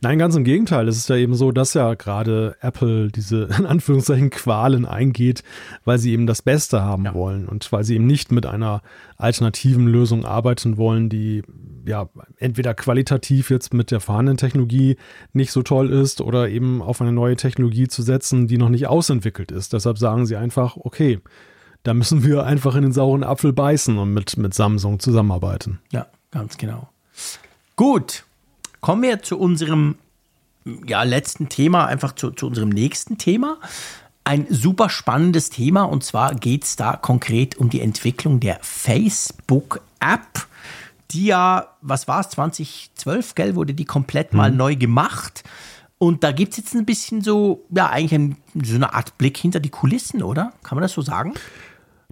Nein, 0.00 0.18
ganz 0.18 0.34
im 0.34 0.44
Gegenteil. 0.44 0.88
Es 0.88 0.96
ist 0.96 1.08
ja 1.08 1.16
eben 1.16 1.34
so, 1.34 1.52
dass 1.52 1.74
ja 1.74 1.94
gerade 1.94 2.56
Apple 2.60 3.08
diese 3.08 3.44
in 3.58 3.66
Anführungszeichen 3.66 4.30
Qualen 4.30 4.84
eingeht, 4.84 5.42
weil 5.84 5.98
sie 5.98 6.12
eben 6.12 6.26
das 6.26 6.42
Beste 6.42 6.82
haben 6.82 7.04
ja. 7.04 7.14
wollen 7.14 7.48
und 7.48 7.70
weil 7.72 7.84
sie 7.84 7.94
eben 7.94 8.06
nicht 8.06 8.32
mit 8.32 8.46
einer 8.46 8.82
alternativen 9.16 9.86
Lösung 9.86 10.24
arbeiten 10.24 10.76
wollen, 10.76 11.08
die 11.08 11.42
ja 11.86 12.08
entweder 12.38 12.74
qualitativ 12.74 13.50
jetzt 13.50 13.72
mit 13.72 13.90
der 13.90 14.00
vorhandenen 14.00 14.36
Technologie 14.36 14.96
nicht 15.32 15.52
so 15.52 15.62
toll 15.62 15.90
ist 15.90 16.20
oder 16.20 16.48
eben 16.48 16.82
auf 16.82 17.00
eine 17.00 17.12
neue 17.12 17.36
Technologie 17.36 17.88
zu 17.88 18.02
setzen, 18.02 18.48
die 18.48 18.58
noch 18.58 18.68
nicht 18.68 18.86
ausentwickelt 18.86 19.50
ist. 19.50 19.72
Deshalb 19.72 19.98
sagen 19.98 20.26
sie 20.26 20.36
einfach, 20.36 20.76
okay, 20.76 21.20
da 21.82 21.94
müssen 21.94 22.24
wir 22.24 22.44
einfach 22.44 22.74
in 22.74 22.82
den 22.82 22.92
sauren 22.92 23.24
Apfel 23.24 23.52
beißen 23.52 23.96
und 23.96 24.12
mit, 24.12 24.36
mit 24.36 24.52
Samsung 24.52 25.00
zusammenarbeiten. 25.00 25.78
Ja, 25.90 26.06
ganz 26.30 26.58
genau. 26.58 26.90
Gut, 27.76 28.24
Kommen 28.80 29.02
wir 29.02 29.22
zu 29.22 29.38
unserem 29.38 29.96
ja, 30.86 31.02
letzten 31.02 31.48
Thema, 31.48 31.86
einfach 31.86 32.14
zu, 32.14 32.30
zu 32.30 32.46
unserem 32.46 32.70
nächsten 32.70 33.18
Thema. 33.18 33.58
Ein 34.24 34.46
super 34.50 34.90
spannendes 34.90 35.50
Thema 35.50 35.84
und 35.84 36.04
zwar 36.04 36.34
geht 36.34 36.64
es 36.64 36.76
da 36.76 36.96
konkret 36.96 37.56
um 37.56 37.70
die 37.70 37.80
Entwicklung 37.80 38.40
der 38.40 38.58
Facebook-App, 38.62 40.46
die 41.10 41.26
ja, 41.26 41.68
was 41.80 42.06
war 42.06 42.20
es, 42.20 42.28
2012, 42.30 43.34
gell, 43.34 43.54
wurde 43.56 43.74
die 43.74 43.84
komplett 43.84 44.32
mal 44.32 44.50
mhm. 44.50 44.56
neu 44.56 44.76
gemacht. 44.76 45.42
Und 45.98 46.24
da 46.24 46.32
gibt 46.32 46.52
es 46.52 46.58
jetzt 46.58 46.74
ein 46.74 46.86
bisschen 46.86 47.20
so, 47.20 47.64
ja, 47.70 47.90
eigentlich 47.90 48.14
ein, 48.14 48.36
so 48.62 48.76
eine 48.76 48.94
Art 48.94 49.18
Blick 49.18 49.36
hinter 49.36 49.60
die 49.60 49.68
Kulissen, 49.68 50.22
oder? 50.22 50.52
Kann 50.62 50.76
man 50.76 50.82
das 50.82 50.92
so 50.92 51.02
sagen? 51.02 51.34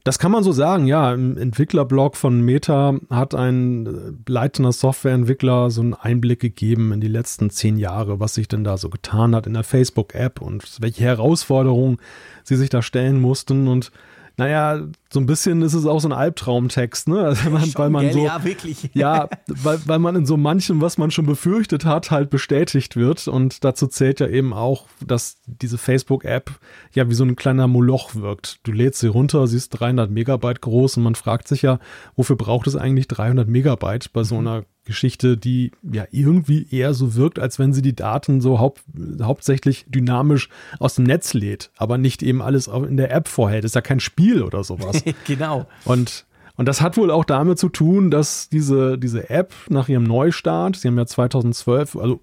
Das 0.09 0.19
kann 0.19 0.33
man 0.33 0.43
so 0.43 0.53
sagen, 0.53 0.87
ja. 0.87 1.13
Im 1.13 1.37
Entwicklerblog 1.37 2.17
von 2.17 2.41
Meta 2.41 2.95
hat 3.11 3.35
ein 3.35 3.87
äh, 3.87 3.91
leitender 4.27 4.73
Softwareentwickler 4.73 5.71
so 5.71 5.83
einen 5.83 5.93
Einblick 5.93 6.41
gegeben 6.41 6.93
in 6.93 7.03
die 7.03 7.09
letzten 7.09 7.51
zehn 7.51 7.77
Jahre, 7.77 8.19
was 8.19 8.33
sich 8.33 8.49
denn 8.49 8.65
da 8.65 8.79
so 8.79 8.89
getan 8.89 9.37
hat 9.37 9.47
in 9.47 9.53
der 9.53 9.65
Facebook-App 9.65 10.41
und 10.41 10.79
welche 10.81 11.05
Herausforderungen 11.05 11.99
sie 12.43 12.57
sich 12.57 12.71
da 12.71 12.81
stellen 12.81 13.21
mussten. 13.21 13.69
Und 13.69 13.93
naja, 14.39 14.87
so 15.13 15.19
ein 15.19 15.27
bisschen 15.27 15.63
ist 15.63 15.75
es 15.75 15.85
auch 15.85 15.99
so 15.99 16.09
ein 16.09 16.13
Albtraumtext, 16.13 17.09
ne? 17.09 17.25
Also 17.25 17.51
man, 17.51 17.75
weil 17.75 17.91
man 17.91 18.13
so, 18.13 18.25
ja, 18.25 18.45
wirklich. 18.45 18.89
ja, 18.95 19.29
weil, 19.49 19.81
weil 19.87 19.99
man 19.99 20.15
in 20.15 20.27
so 20.27 20.37
manchem, 20.37 20.81
was 20.81 20.97
man 20.97 21.11
schon 21.11 21.27
befürchtet 21.27 21.85
hat, 21.85 22.13
halt 22.13 22.31
bestätigt 22.31 22.95
wird. 22.95 23.27
Und 23.27 23.65
dazu 23.65 23.89
zählt 23.89 24.21
ja 24.21 24.29
eben 24.29 24.53
auch, 24.53 24.87
dass 25.05 25.39
diese 25.47 25.77
Facebook-App 25.77 26.53
ja 26.95 27.11
wie 27.11 27.15
so 27.15 27.25
ein 27.25 27.35
kleiner 27.35 27.67
Moloch 27.67 28.15
wirkt. 28.15 28.61
Du 28.63 28.71
lädst 28.71 29.01
sie 29.01 29.09
runter, 29.09 29.49
sie 29.49 29.57
ist 29.57 29.71
300 29.71 30.09
Megabyte 30.09 30.61
groß 30.61 30.99
und 30.99 31.03
man 31.03 31.17
fragt 31.17 31.49
sich 31.49 31.63
ja, 31.63 31.81
wofür 32.15 32.37
braucht 32.37 32.69
es 32.69 32.77
eigentlich 32.77 33.09
300 33.09 33.49
Megabyte 33.49 34.13
bei 34.13 34.23
so 34.23 34.37
mhm. 34.37 34.47
einer 34.47 34.65
Geschichte, 34.89 35.37
die 35.37 35.71
ja 35.83 36.07
irgendwie 36.11 36.67
eher 36.71 36.95
so 36.95 37.15
wirkt, 37.15 37.39
als 37.39 37.59
wenn 37.59 37.73
sie 37.73 37.83
die 37.83 37.95
Daten 37.95 38.41
so 38.41 38.59
haupt, 38.59 38.83
hauptsächlich 39.23 39.85
dynamisch 39.89 40.49
aus 40.81 40.95
dem 40.97 41.05
Netz 41.05 41.35
lädt, 41.35 41.71
aber 41.77 41.99
nicht 41.99 42.23
eben 42.23 42.43
alles 42.43 42.67
in 42.67 42.97
der 42.97 43.13
App 43.13 43.29
vorhält. 43.29 43.65
Ist 43.65 43.75
ja 43.75 43.83
kein 43.83 44.01
Spiel 44.01 44.43
oder 44.43 44.65
sowas. 44.65 45.05
genau. 45.27 45.67
Und 45.85 46.25
und 46.59 46.67
das 46.67 46.81
hat 46.81 46.97
wohl 46.97 47.13
auch 47.13 47.25
damit 47.25 47.57
zu 47.57 47.69
tun, 47.69 48.11
dass 48.11 48.49
diese, 48.49 48.99
diese 48.99 49.31
App 49.31 49.55
nach 49.69 49.89
ihrem 49.89 50.03
Neustart, 50.03 50.75
sie 50.75 50.89
haben 50.89 50.99
ja 50.99 51.07
2012, 51.07 51.95
also 51.95 52.21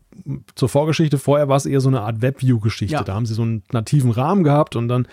zur 0.55 0.67
Vorgeschichte, 0.67 1.17
vorher 1.17 1.47
war 1.47 1.55
es 1.55 1.65
eher 1.65 1.79
so 1.79 1.87
eine 1.87 2.01
Art 2.01 2.21
Webview-Geschichte. 2.21 2.95
Ja. 2.95 3.03
Da 3.03 3.13
haben 3.13 3.25
sie 3.25 3.33
so 3.33 3.43
einen 3.43 3.63
nativen 3.71 4.11
Rahmen 4.11 4.43
gehabt 4.43 4.75
und 4.75 4.89
dann 4.89 5.07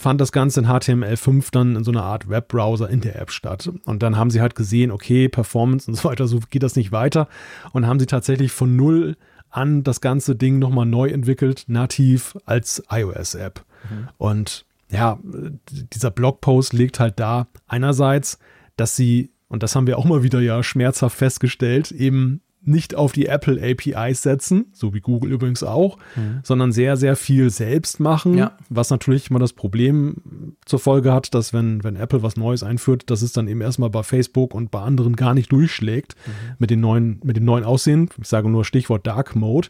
fand 0.00 0.18
das 0.22 0.32
Ganze 0.32 0.60
in 0.60 0.66
HTML5 0.66 1.48
dann 1.52 1.76
in 1.76 1.84
so 1.84 1.90
einer 1.90 2.04
Art 2.04 2.30
Webbrowser 2.30 2.88
in 2.88 3.02
der 3.02 3.20
App 3.20 3.32
statt. 3.32 3.70
Und 3.84 4.02
dann 4.02 4.16
haben 4.16 4.30
sie 4.30 4.40
halt 4.40 4.54
gesehen, 4.54 4.92
okay, 4.92 5.28
Performance 5.28 5.90
und 5.90 5.96
so 5.96 6.08
weiter, 6.08 6.26
so 6.26 6.40
geht 6.48 6.62
das 6.62 6.74
nicht 6.74 6.90
weiter. 6.90 7.28
Und 7.72 7.86
haben 7.86 8.00
sie 8.00 8.06
tatsächlich 8.06 8.50
von 8.50 8.76
null 8.76 9.18
an 9.50 9.82
das 9.82 10.00
ganze 10.00 10.36
Ding 10.36 10.58
nochmal 10.58 10.86
neu 10.86 11.08
entwickelt, 11.08 11.64
nativ 11.66 12.34
als 12.46 12.82
iOS-App. 12.90 13.62
Mhm. 13.90 14.08
Und 14.16 14.64
ja, 14.90 15.18
dieser 15.92 16.10
Blogpost 16.10 16.72
legt 16.72 17.00
halt 17.00 17.20
da 17.20 17.48
einerseits, 17.66 18.38
dass 18.76 18.96
sie, 18.96 19.32
und 19.48 19.62
das 19.62 19.74
haben 19.74 19.86
wir 19.86 19.98
auch 19.98 20.04
mal 20.04 20.22
wieder 20.22 20.40
ja 20.40 20.62
schmerzhaft 20.62 21.16
festgestellt, 21.16 21.90
eben 21.92 22.40
nicht 22.68 22.94
auf 22.94 23.12
die 23.12 23.26
Apple 23.26 23.60
APIs 23.62 24.22
setzen, 24.22 24.66
so 24.72 24.92
wie 24.92 25.00
Google 25.00 25.32
übrigens 25.32 25.62
auch, 25.62 25.96
mhm. 26.16 26.40
sondern 26.42 26.72
sehr, 26.72 26.96
sehr 26.96 27.16
viel 27.16 27.50
selbst 27.50 28.00
machen, 28.00 28.36
ja. 28.36 28.56
was 28.68 28.90
natürlich 28.90 29.30
immer 29.30 29.38
das 29.38 29.52
Problem 29.52 30.56
zur 30.64 30.78
Folge 30.78 31.12
hat, 31.12 31.34
dass 31.34 31.52
wenn, 31.52 31.82
wenn 31.84 31.96
Apple 31.96 32.22
was 32.22 32.36
Neues 32.36 32.62
einführt, 32.62 33.10
dass 33.10 33.22
es 33.22 33.32
dann 33.32 33.48
eben 33.48 33.60
erstmal 33.60 33.90
bei 33.90 34.02
Facebook 34.02 34.54
und 34.54 34.70
bei 34.70 34.80
anderen 34.80 35.16
gar 35.16 35.34
nicht 35.34 35.50
durchschlägt 35.50 36.14
mhm. 36.26 36.32
mit, 36.58 36.70
den 36.70 36.80
neuen, 36.80 37.20
mit 37.22 37.36
dem 37.36 37.44
neuen 37.44 37.64
Aussehen. 37.64 38.10
Ich 38.20 38.28
sage 38.28 38.48
nur 38.48 38.64
Stichwort 38.64 39.06
Dark 39.06 39.34
Mode. 39.34 39.68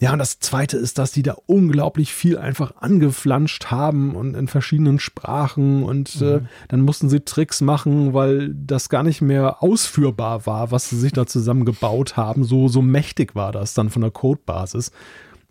Ja, 0.00 0.12
und 0.12 0.20
das 0.20 0.38
zweite 0.38 0.76
ist, 0.76 0.98
dass 0.98 1.10
die 1.10 1.24
da 1.24 1.36
unglaublich 1.46 2.14
viel 2.14 2.38
einfach 2.38 2.76
angeflanscht 2.76 3.66
haben 3.66 4.14
und 4.14 4.34
in 4.34 4.46
verschiedenen 4.46 5.00
Sprachen 5.00 5.82
und 5.82 6.20
äh, 6.20 6.24
mhm. 6.24 6.36
äh, 6.36 6.40
dann 6.68 6.80
mussten 6.82 7.08
sie 7.08 7.20
Tricks 7.20 7.60
machen, 7.60 8.14
weil 8.14 8.54
das 8.54 8.88
gar 8.90 9.02
nicht 9.02 9.22
mehr 9.22 9.60
ausführbar 9.62 10.46
war, 10.46 10.70
was 10.70 10.88
sie 10.88 10.98
sich 10.98 11.12
da 11.12 11.26
zusammengebaut 11.26 12.16
haben. 12.16 12.44
So, 12.44 12.68
so 12.68 12.80
mächtig 12.80 13.34
war 13.34 13.50
das 13.50 13.74
dann 13.74 13.90
von 13.90 14.02
der 14.02 14.12
Codebasis. 14.12 14.92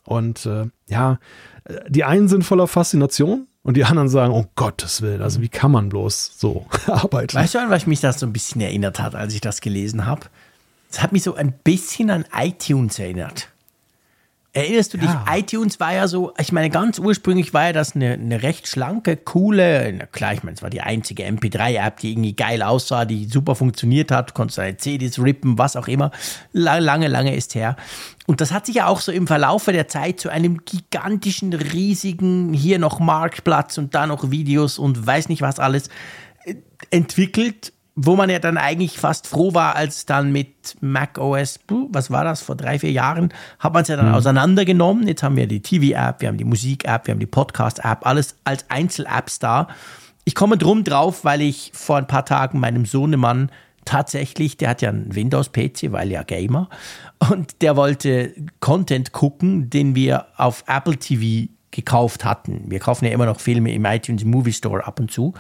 Und 0.06 0.46
äh, 0.46 0.68
ja, 0.88 1.20
die 1.90 2.06
einen 2.06 2.30
sind 2.30 2.44
voller 2.44 2.68
Faszination 2.68 3.48
und 3.64 3.76
die 3.76 3.84
anderen 3.84 4.08
sagen, 4.08 4.32
oh 4.32 4.46
Gottes 4.56 5.02
Willen, 5.02 5.22
also 5.22 5.42
wie 5.42 5.50
kann 5.50 5.72
man 5.72 5.90
bloß 5.90 6.36
so 6.38 6.66
arbeiten? 6.88 7.36
Weißt 7.36 7.56
du, 7.56 7.60
an 7.60 7.70
was 7.70 7.86
mich 7.86 8.00
das 8.00 8.20
so 8.22 8.26
ein 8.26 8.32
bisschen 8.32 8.62
erinnert 8.62 9.02
hat, 9.02 9.14
als 9.16 9.34
ich 9.34 9.42
das 9.42 9.60
gelesen 9.60 10.06
habe? 10.06 10.22
Es 10.90 11.02
hat 11.02 11.12
mich 11.12 11.24
so 11.24 11.36
ein 11.36 11.52
bisschen 11.52 12.10
an 12.10 12.24
iTunes 12.34 12.98
erinnert. 12.98 13.50
Erinnerst 14.58 14.94
du 14.96 14.98
ja. 14.98 15.24
dich? 15.28 15.40
iTunes 15.40 15.80
war 15.80 15.94
ja 15.94 16.08
so, 16.08 16.34
ich 16.40 16.52
meine, 16.52 16.72
ganz 16.72 16.98
ursprünglich 16.98 17.54
war 17.54 17.68
ja 17.68 17.74
das 17.74 17.96
eine, 17.96 18.14
eine 18.14 18.42
recht 18.42 18.68
schlanke, 18.68 19.16
coole, 19.16 20.08
klar, 20.12 20.34
ich 20.34 20.42
meine, 20.42 20.56
es 20.56 20.64
war 20.64 20.72
die 20.72 20.82
einzige 20.82 21.26
MP3-App, 21.26 22.00
die 22.00 22.14
irgendwie 22.14 22.36
geil 22.36 22.64
aussah, 22.64 23.06
die 23.06 23.26
super 23.26 23.54
funktioniert 23.54 24.10
hat, 24.10 24.34
konntest 24.34 24.58
deine 24.58 24.78
CDs 24.78 25.20
rippen, 25.20 25.60
was 25.60 25.76
auch 25.76 25.88
immer. 25.88 26.10
Lange, 26.54 27.08
lange 27.08 27.36
ist 27.36 27.54
her. 27.54 27.76
Und 28.26 28.42
das 28.42 28.52
hat 28.52 28.66
sich 28.66 28.76
ja 28.76 28.88
auch 28.88 29.00
so 29.00 29.12
im 29.12 29.28
Verlaufe 29.28 29.74
der 29.74 29.88
Zeit 29.88 30.20
zu 30.20 30.30
einem 30.30 30.66
gigantischen, 30.66 31.54
riesigen, 31.54 32.52
hier 32.52 32.80
noch 32.80 33.00
Marktplatz 33.00 33.78
und 33.78 33.94
da 33.94 34.08
noch 34.08 34.32
Videos 34.32 34.80
und 34.80 35.06
weiß 35.06 35.30
nicht 35.30 35.44
was 35.44 35.60
alles 35.60 35.90
äh, 36.46 36.56
entwickelt 36.90 37.74
wo 38.00 38.16
man 38.16 38.30
ja 38.30 38.38
dann 38.38 38.58
eigentlich 38.58 39.00
fast 39.00 39.26
froh 39.26 39.56
war, 39.56 39.76
als 39.76 40.06
dann 40.06 40.32
mit 40.32 40.78
Mac 40.82 41.18
OS, 41.18 41.60
was 41.68 42.12
war 42.12 42.24
das, 42.24 42.44
vor 42.44 42.56
drei, 42.56 42.78
vier 42.78 42.92
Jahren, 42.92 43.34
hat 43.58 43.74
man 43.74 43.82
es 43.82 43.88
ja 43.88 43.96
dann 43.96 44.10
mhm. 44.10 44.14
auseinandergenommen. 44.14 45.08
Jetzt 45.08 45.24
haben 45.24 45.36
wir 45.36 45.48
die 45.48 45.62
TV-App, 45.62 46.22
wir 46.22 46.30
haben 46.30 46.38
die 46.38 46.46
Musik-App, 46.46 47.08
wir 47.08 47.14
haben 47.14 47.20
die 47.20 47.26
Podcast-App, 47.26 48.06
alles 48.06 48.36
als 48.44 48.70
Einzel-Apps 48.70 49.40
da. 49.40 49.68
Ich 50.26 50.36
komme 50.36 50.60
drum 50.60 50.84
drauf, 50.84 51.26
weil 51.26 51.42
ich 51.42 51.72
vor 51.74 51.98
ein 51.98 52.06
paar 52.06 52.24
Tagen 52.24 52.60
meinem 52.60 52.86
Sohnemann 52.86 53.50
tatsächlich, 53.84 54.58
der 54.58 54.70
hat 54.70 54.84
ja 54.84 54.90
einen 54.90 55.16
Windows-PC, 55.16 55.92
weil 55.92 56.12
ja 56.12 56.22
Gamer, 56.22 56.70
und 57.32 57.64
der 57.64 57.76
wollte 57.76 58.36
Content 58.60 59.12
gucken, 59.12 59.72
den 59.72 59.96
wir 59.96 60.28
auf 60.38 60.64
Apple 60.68 60.98
TV 60.98 61.52
gekauft 61.72 62.26
hatten. 62.26 62.66
Wir 62.68 62.80
kaufen 62.80 63.06
ja 63.06 63.12
immer 63.12 63.26
noch 63.26 63.40
Filme 63.40 63.74
im 63.74 63.86
iTunes 63.86 64.24
Movie 64.24 64.54
Store 64.54 64.86
ab 64.86 65.00
und 65.00 65.10
zu. 65.10 65.34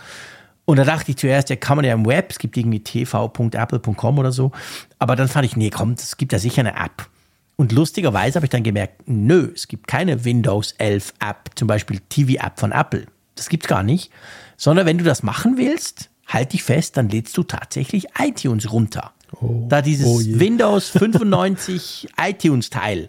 Und 0.67 0.75
da 0.75 0.83
dachte 0.83 1.11
ich 1.11 1.17
zuerst, 1.17 1.49
ja, 1.49 1.55
kann 1.55 1.77
man 1.77 1.85
ja 1.85 1.93
im 1.93 2.05
Web, 2.05 2.29
es 2.29 2.39
gibt 2.39 2.57
irgendwie 2.57 2.81
tv.apple.com 2.81 4.19
oder 4.19 4.33
so. 4.33 4.51
Aber 4.99 5.15
dann 5.15 5.29
fand 5.29 5.45
ich, 5.45 5.55
nee, 5.55 5.69
komm, 5.69 5.93
es 5.93 6.17
gibt 6.17 6.33
ja 6.33 6.39
sicher 6.39 6.59
eine 6.59 6.75
App. 6.75 7.07
Und 7.55 7.71
lustigerweise 7.71 8.35
habe 8.35 8.47
ich 8.47 8.49
dann 8.49 8.63
gemerkt, 8.63 9.03
nö, 9.05 9.49
es 9.55 9.69
gibt 9.69 9.87
keine 9.87 10.25
Windows 10.25 10.73
11 10.77 11.13
App, 11.21 11.51
zum 11.55 11.69
Beispiel 11.69 12.01
TV-App 12.09 12.59
von 12.59 12.73
Apple. 12.73 13.05
Das 13.35 13.47
gibt's 13.47 13.69
gar 13.69 13.81
nicht. 13.81 14.11
Sondern 14.57 14.85
wenn 14.85 14.97
du 14.97 15.05
das 15.05 15.23
machen 15.23 15.55
willst, 15.55 16.09
halt 16.27 16.51
dich 16.51 16.63
fest, 16.63 16.97
dann 16.97 17.07
lädst 17.07 17.37
du 17.37 17.43
tatsächlich 17.43 18.07
iTunes 18.19 18.69
runter. 18.69 19.13
Oh, 19.39 19.67
da 19.69 19.81
dieses 19.81 20.05
oh 20.05 20.19
Windows 20.25 20.89
95 20.89 22.09
iTunes-Teil. 22.21 23.07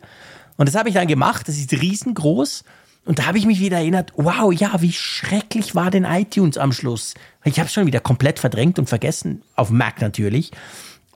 Und 0.56 0.68
das 0.68 0.76
habe 0.76 0.90
ich 0.90 0.94
dann 0.94 1.08
gemacht, 1.08 1.48
das 1.48 1.56
ist 1.56 1.72
riesengroß. 1.72 2.62
Und 3.08 3.20
da 3.20 3.24
habe 3.24 3.38
ich 3.38 3.46
mich 3.46 3.58
wieder 3.58 3.78
erinnert, 3.78 4.12
wow, 4.16 4.52
ja, 4.52 4.82
wie 4.82 4.92
schrecklich 4.92 5.74
war 5.74 5.90
denn 5.90 6.04
iTunes 6.04 6.58
am 6.58 6.72
Schluss? 6.72 7.14
Ich 7.42 7.58
habe 7.58 7.66
es 7.66 7.72
schon 7.72 7.86
wieder 7.86 8.00
komplett 8.00 8.38
verdrängt 8.38 8.78
und 8.78 8.86
vergessen, 8.86 9.40
auf 9.56 9.70
Mac 9.70 10.02
natürlich. 10.02 10.50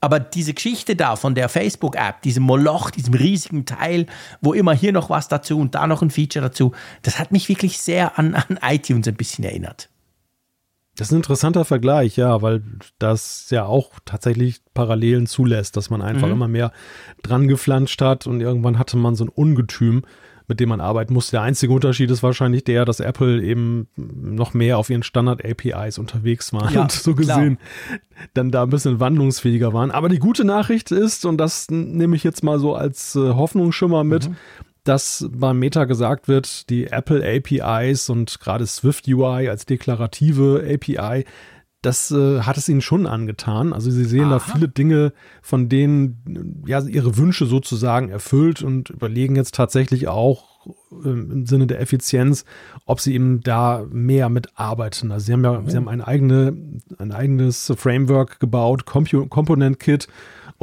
Aber 0.01 0.19
diese 0.19 0.55
Geschichte 0.55 0.97
da 0.97 1.17
von 1.17 1.35
der 1.35 1.51
Facebook-App, 1.51 2.23
diesem 2.23 2.45
Moloch, 2.45 2.91
diesem 2.91 3.13
riesigen 3.13 3.67
Teil, 3.67 4.07
wo 4.41 4.55
immer 4.55 4.73
hier 4.73 4.95
noch 4.95 5.11
was 5.11 5.29
dazu 5.29 5.61
und 5.61 5.75
da 5.75 5.87
noch 5.87 6.01
ein 6.01 6.09
Feature 6.09 6.47
dazu, 6.47 6.73
das 7.03 7.19
hat 7.19 7.31
mich 7.31 7.51
wirklich 7.51 7.77
sehr 7.77 8.19
an, 8.19 8.35
an 8.37 8.59
iTunes 8.63 9.07
ein 9.07 9.17
bisschen 9.17 9.45
erinnert. 9.45 9.91
Das 10.97 11.09
ist 11.09 11.13
ein 11.13 11.17
interessanter 11.17 11.67
Vergleich, 11.67 12.17
ja, 12.17 12.41
weil 12.41 12.63
das 12.99 13.49
ja 13.51 13.67
auch 13.67 13.91
tatsächlich 14.07 14.63
Parallelen 14.73 15.27
zulässt, 15.27 15.77
dass 15.77 15.91
man 15.91 16.01
einfach 16.01 16.29
mhm. 16.29 16.33
immer 16.33 16.49
mehr 16.49 16.73
dran 17.23 17.49
geflanscht 17.49 18.01
hat 18.01 18.27
und 18.27 18.41
irgendwann 18.41 18.79
hatte 18.79 18.97
man 18.97 19.15
so 19.15 19.25
ein 19.25 19.29
Ungetüm, 19.29 20.05
mit 20.53 20.61
dem 20.61 20.69
man 20.69 20.83
arbeiten 20.83 21.15
muss. 21.15 21.31
Der 21.31 21.41
einzige 21.41 21.73
Unterschied 21.73 22.11
ist 22.11 22.23
wahrscheinlich 22.23 22.63
der, 22.63 22.85
dass 22.85 23.01
Apple 23.01 23.43
eben 23.43 23.89
noch 23.97 24.53
mehr 24.53 24.77
auf 24.77 24.91
ihren 24.91 25.03
Standard-APIs 25.03 25.97
unterwegs 25.97 26.53
war 26.53 26.71
ja, 26.71 26.83
und 26.83 26.93
so 26.93 27.15
gesehen 27.15 27.57
klar. 27.87 27.99
dann 28.35 28.51
da 28.51 28.65
ein 28.65 28.69
bisschen 28.69 29.01
wandlungsfähiger 29.01 29.73
waren. 29.73 29.91
Aber 29.91 30.11
die 30.11 30.19
gute 30.19 30.45
Nachricht 30.45 30.91
ist, 30.91 31.25
und 31.25 31.39
das 31.39 31.71
nehme 31.71 32.17
ich 32.17 32.23
jetzt 32.23 32.45
mal 32.45 32.59
so 32.59 32.75
als 32.75 33.17
äh, 33.17 33.21
Hoffnungsschimmer 33.21 34.05
mit, 34.05 34.29
mhm. 34.29 34.37
dass 34.85 35.27
beim 35.33 35.59
Meta 35.59 35.87
gesagt 35.87 36.29
wird, 36.29 36.69
die 36.69 36.89
Apple 36.89 37.25
APIs 37.27 38.11
und 38.11 38.39
gerade 38.39 38.67
Swift 38.67 39.09
UI 39.09 39.49
als 39.49 39.65
deklarative 39.65 40.69
API 40.71 41.25
das 41.83 42.13
äh, 42.13 42.41
hat 42.41 42.57
es 42.57 42.69
ihnen 42.69 42.81
schon 42.81 43.07
angetan. 43.07 43.73
Also 43.73 43.91
sie 43.91 44.05
sehen 44.05 44.27
Aha. 44.27 44.31
da 44.31 44.39
viele 44.39 44.69
Dinge, 44.69 45.13
von 45.43 45.69
denen 45.69 46.63
ja 46.67 46.81
ihre 46.81 47.17
Wünsche 47.17 47.45
sozusagen 47.47 48.09
erfüllt 48.09 48.63
und 48.63 48.91
überlegen 48.91 49.35
jetzt 49.35 49.55
tatsächlich 49.57 50.07
auch 50.07 50.67
äh, 51.05 51.09
im 51.09 51.45
Sinne 51.47 51.67
der 51.67 51.81
Effizienz, 51.81 52.45
ob 52.87 53.01
sie 53.01 53.15
eben 53.15 53.41
da 53.41 53.85
mehr 53.91 54.29
mitarbeiten. 54.29 55.11
Also 55.11 55.27
sie 55.27 55.33
haben 55.33 55.45
ja, 55.45 55.61
mhm. 55.61 55.69
sie 55.69 55.77
haben 55.77 55.89
eine 55.89 56.07
eigene, 56.07 56.57
ein 56.99 57.11
eigenes 57.11 57.73
Framework 57.77 58.39
gebaut, 58.39 58.85
Component 58.87 59.81
Kit 59.81 60.09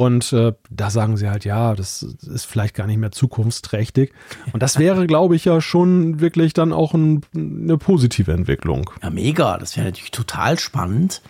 und 0.00 0.32
äh, 0.32 0.54
da 0.70 0.88
sagen 0.88 1.18
sie 1.18 1.28
halt, 1.28 1.44
ja, 1.44 1.74
das 1.74 2.00
ist 2.00 2.46
vielleicht 2.46 2.74
gar 2.74 2.86
nicht 2.86 2.96
mehr 2.96 3.12
zukunftsträchtig. 3.12 4.14
Und 4.50 4.62
das 4.62 4.78
wäre, 4.78 5.06
glaube 5.06 5.36
ich, 5.36 5.44
ja 5.44 5.60
schon 5.60 6.20
wirklich 6.20 6.54
dann 6.54 6.72
auch 6.72 6.94
ein, 6.94 7.20
eine 7.36 7.76
positive 7.76 8.32
Entwicklung. 8.32 8.88
Ja, 9.02 9.10
mega. 9.10 9.58
Das 9.58 9.76
wäre 9.76 9.84
natürlich 9.84 10.10
total 10.10 10.58
spannend. 10.58 11.20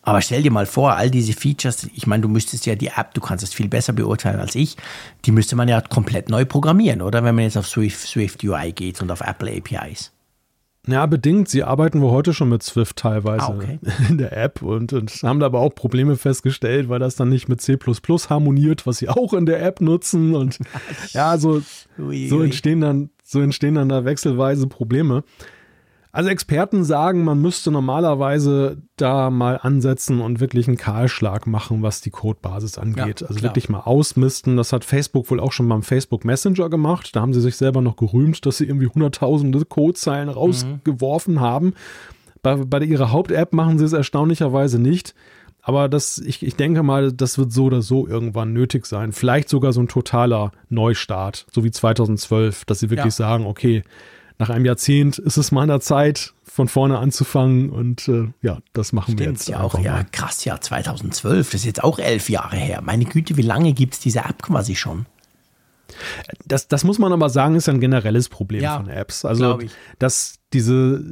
Aber 0.00 0.22
stell 0.22 0.42
dir 0.42 0.50
mal 0.50 0.64
vor, 0.64 0.94
all 0.94 1.10
diese 1.10 1.34
Features, 1.34 1.86
ich 1.94 2.06
meine, 2.06 2.22
du 2.22 2.30
müsstest 2.30 2.64
ja 2.64 2.76
die 2.76 2.92
App, 2.96 3.12
du 3.12 3.20
kannst 3.20 3.44
es 3.44 3.52
viel 3.52 3.68
besser 3.68 3.92
beurteilen 3.92 4.40
als 4.40 4.54
ich, 4.54 4.78
die 5.26 5.30
müsste 5.30 5.54
man 5.54 5.68
ja 5.68 5.82
komplett 5.82 6.30
neu 6.30 6.46
programmieren, 6.46 7.02
oder? 7.02 7.24
Wenn 7.24 7.34
man 7.34 7.44
jetzt 7.44 7.58
auf 7.58 7.66
Swift, 7.66 8.08
Swift 8.08 8.42
UI 8.42 8.72
geht 8.72 9.02
und 9.02 9.10
auf 9.10 9.20
Apple 9.20 9.54
APIs. 9.54 10.13
Ja, 10.86 11.06
bedingt. 11.06 11.48
Sie 11.48 11.62
arbeiten 11.62 12.00
wohl 12.02 12.10
heute 12.10 12.34
schon 12.34 12.50
mit 12.50 12.62
Swift 12.62 12.96
teilweise 12.96 13.46
ah, 13.46 13.54
okay. 13.56 13.78
in 14.08 14.18
der 14.18 14.36
App 14.36 14.60
und, 14.62 14.92
und 14.92 15.10
haben 15.22 15.40
da 15.40 15.46
aber 15.46 15.60
auch 15.60 15.74
Probleme 15.74 16.16
festgestellt, 16.16 16.88
weil 16.88 16.98
das 16.98 17.16
dann 17.16 17.30
nicht 17.30 17.48
mit 17.48 17.60
C 17.60 17.78
harmoniert, 18.28 18.86
was 18.86 18.98
sie 18.98 19.08
auch 19.08 19.32
in 19.32 19.46
der 19.46 19.62
App 19.64 19.80
nutzen. 19.80 20.34
Und 20.34 20.58
ja, 21.12 21.38
so, 21.38 21.62
so 21.96 22.42
entstehen 22.42 22.80
dann, 22.80 23.10
so 23.22 23.40
entstehen 23.40 23.76
dann 23.76 23.88
da 23.88 24.04
wechselweise 24.04 24.66
Probleme. 24.66 25.24
Also 26.14 26.30
Experten 26.30 26.84
sagen, 26.84 27.24
man 27.24 27.42
müsste 27.42 27.72
normalerweise 27.72 28.80
da 28.94 29.30
mal 29.30 29.58
ansetzen 29.60 30.20
und 30.20 30.38
wirklich 30.38 30.68
einen 30.68 30.76
Kahlschlag 30.76 31.48
machen, 31.48 31.82
was 31.82 32.02
die 32.02 32.10
Codebasis 32.10 32.78
angeht. 32.78 33.20
Ja, 33.20 33.26
also 33.26 33.40
klar. 33.40 33.50
wirklich 33.50 33.68
mal 33.68 33.80
ausmisten. 33.80 34.56
Das 34.56 34.72
hat 34.72 34.84
Facebook 34.84 35.28
wohl 35.28 35.40
auch 35.40 35.50
schon 35.50 35.68
beim 35.68 35.82
Facebook 35.82 36.24
Messenger 36.24 36.70
gemacht. 36.70 37.16
Da 37.16 37.20
haben 37.20 37.34
sie 37.34 37.40
sich 37.40 37.56
selber 37.56 37.80
noch 37.80 37.96
gerühmt, 37.96 38.46
dass 38.46 38.58
sie 38.58 38.64
irgendwie 38.64 38.86
hunderttausende 38.86 39.64
Codezeilen 39.64 40.28
mhm. 40.28 40.34
rausgeworfen 40.34 41.34
mhm. 41.34 41.40
haben. 41.40 41.74
Bei, 42.42 42.58
bei 42.58 42.78
ihrer 42.84 43.10
Haupt-App 43.10 43.52
machen 43.52 43.80
sie 43.80 43.84
es 43.84 43.92
erstaunlicherweise 43.92 44.78
nicht. 44.78 45.16
Aber 45.62 45.88
das, 45.88 46.18
ich, 46.18 46.44
ich 46.46 46.54
denke 46.54 46.84
mal, 46.84 47.10
das 47.10 47.38
wird 47.38 47.50
so 47.50 47.64
oder 47.64 47.82
so 47.82 48.06
irgendwann 48.06 48.52
nötig 48.52 48.86
sein. 48.86 49.10
Vielleicht 49.10 49.48
sogar 49.48 49.72
so 49.72 49.80
ein 49.80 49.88
totaler 49.88 50.52
Neustart, 50.68 51.46
so 51.50 51.64
wie 51.64 51.72
2012, 51.72 52.66
dass 52.66 52.78
sie 52.78 52.90
wirklich 52.90 53.06
ja. 53.06 53.10
sagen, 53.10 53.46
okay, 53.46 53.82
nach 54.38 54.50
einem 54.50 54.64
Jahrzehnt 54.64 55.18
ist 55.18 55.36
es 55.36 55.52
mal 55.52 55.62
an 55.62 55.68
der 55.68 55.80
Zeit, 55.80 56.34
von 56.42 56.68
vorne 56.68 56.98
anzufangen 56.98 57.70
und 57.70 58.06
äh, 58.08 58.28
ja, 58.40 58.58
das 58.72 58.92
machen 58.92 59.14
Stimmt, 59.14 59.20
wir 59.20 59.26
jetzt. 59.26 59.48
Ja, 59.48 59.60
auch, 59.60 59.78
ja, 59.78 60.04
krass, 60.04 60.44
ja, 60.44 60.60
2012, 60.60 61.50
das 61.50 61.60
ist 61.62 61.66
jetzt 61.66 61.82
auch 61.82 61.98
elf 61.98 62.28
Jahre 62.28 62.56
her. 62.56 62.80
Meine 62.80 63.04
Güte, 63.04 63.36
wie 63.36 63.42
lange 63.42 63.72
gibt 63.72 63.94
es 63.94 64.00
diese 64.00 64.20
App 64.20 64.42
quasi 64.42 64.76
schon? 64.76 65.06
Das, 66.46 66.68
das 66.68 66.84
muss 66.84 66.98
man 66.98 67.12
aber 67.12 67.28
sagen, 67.28 67.56
ist 67.56 67.68
ein 67.68 67.80
generelles 67.80 68.28
Problem 68.28 68.62
ja, 68.62 68.76
von 68.76 68.88
Apps. 68.88 69.24
Also, 69.24 69.58
dass 69.98 70.38
diese, 70.52 71.02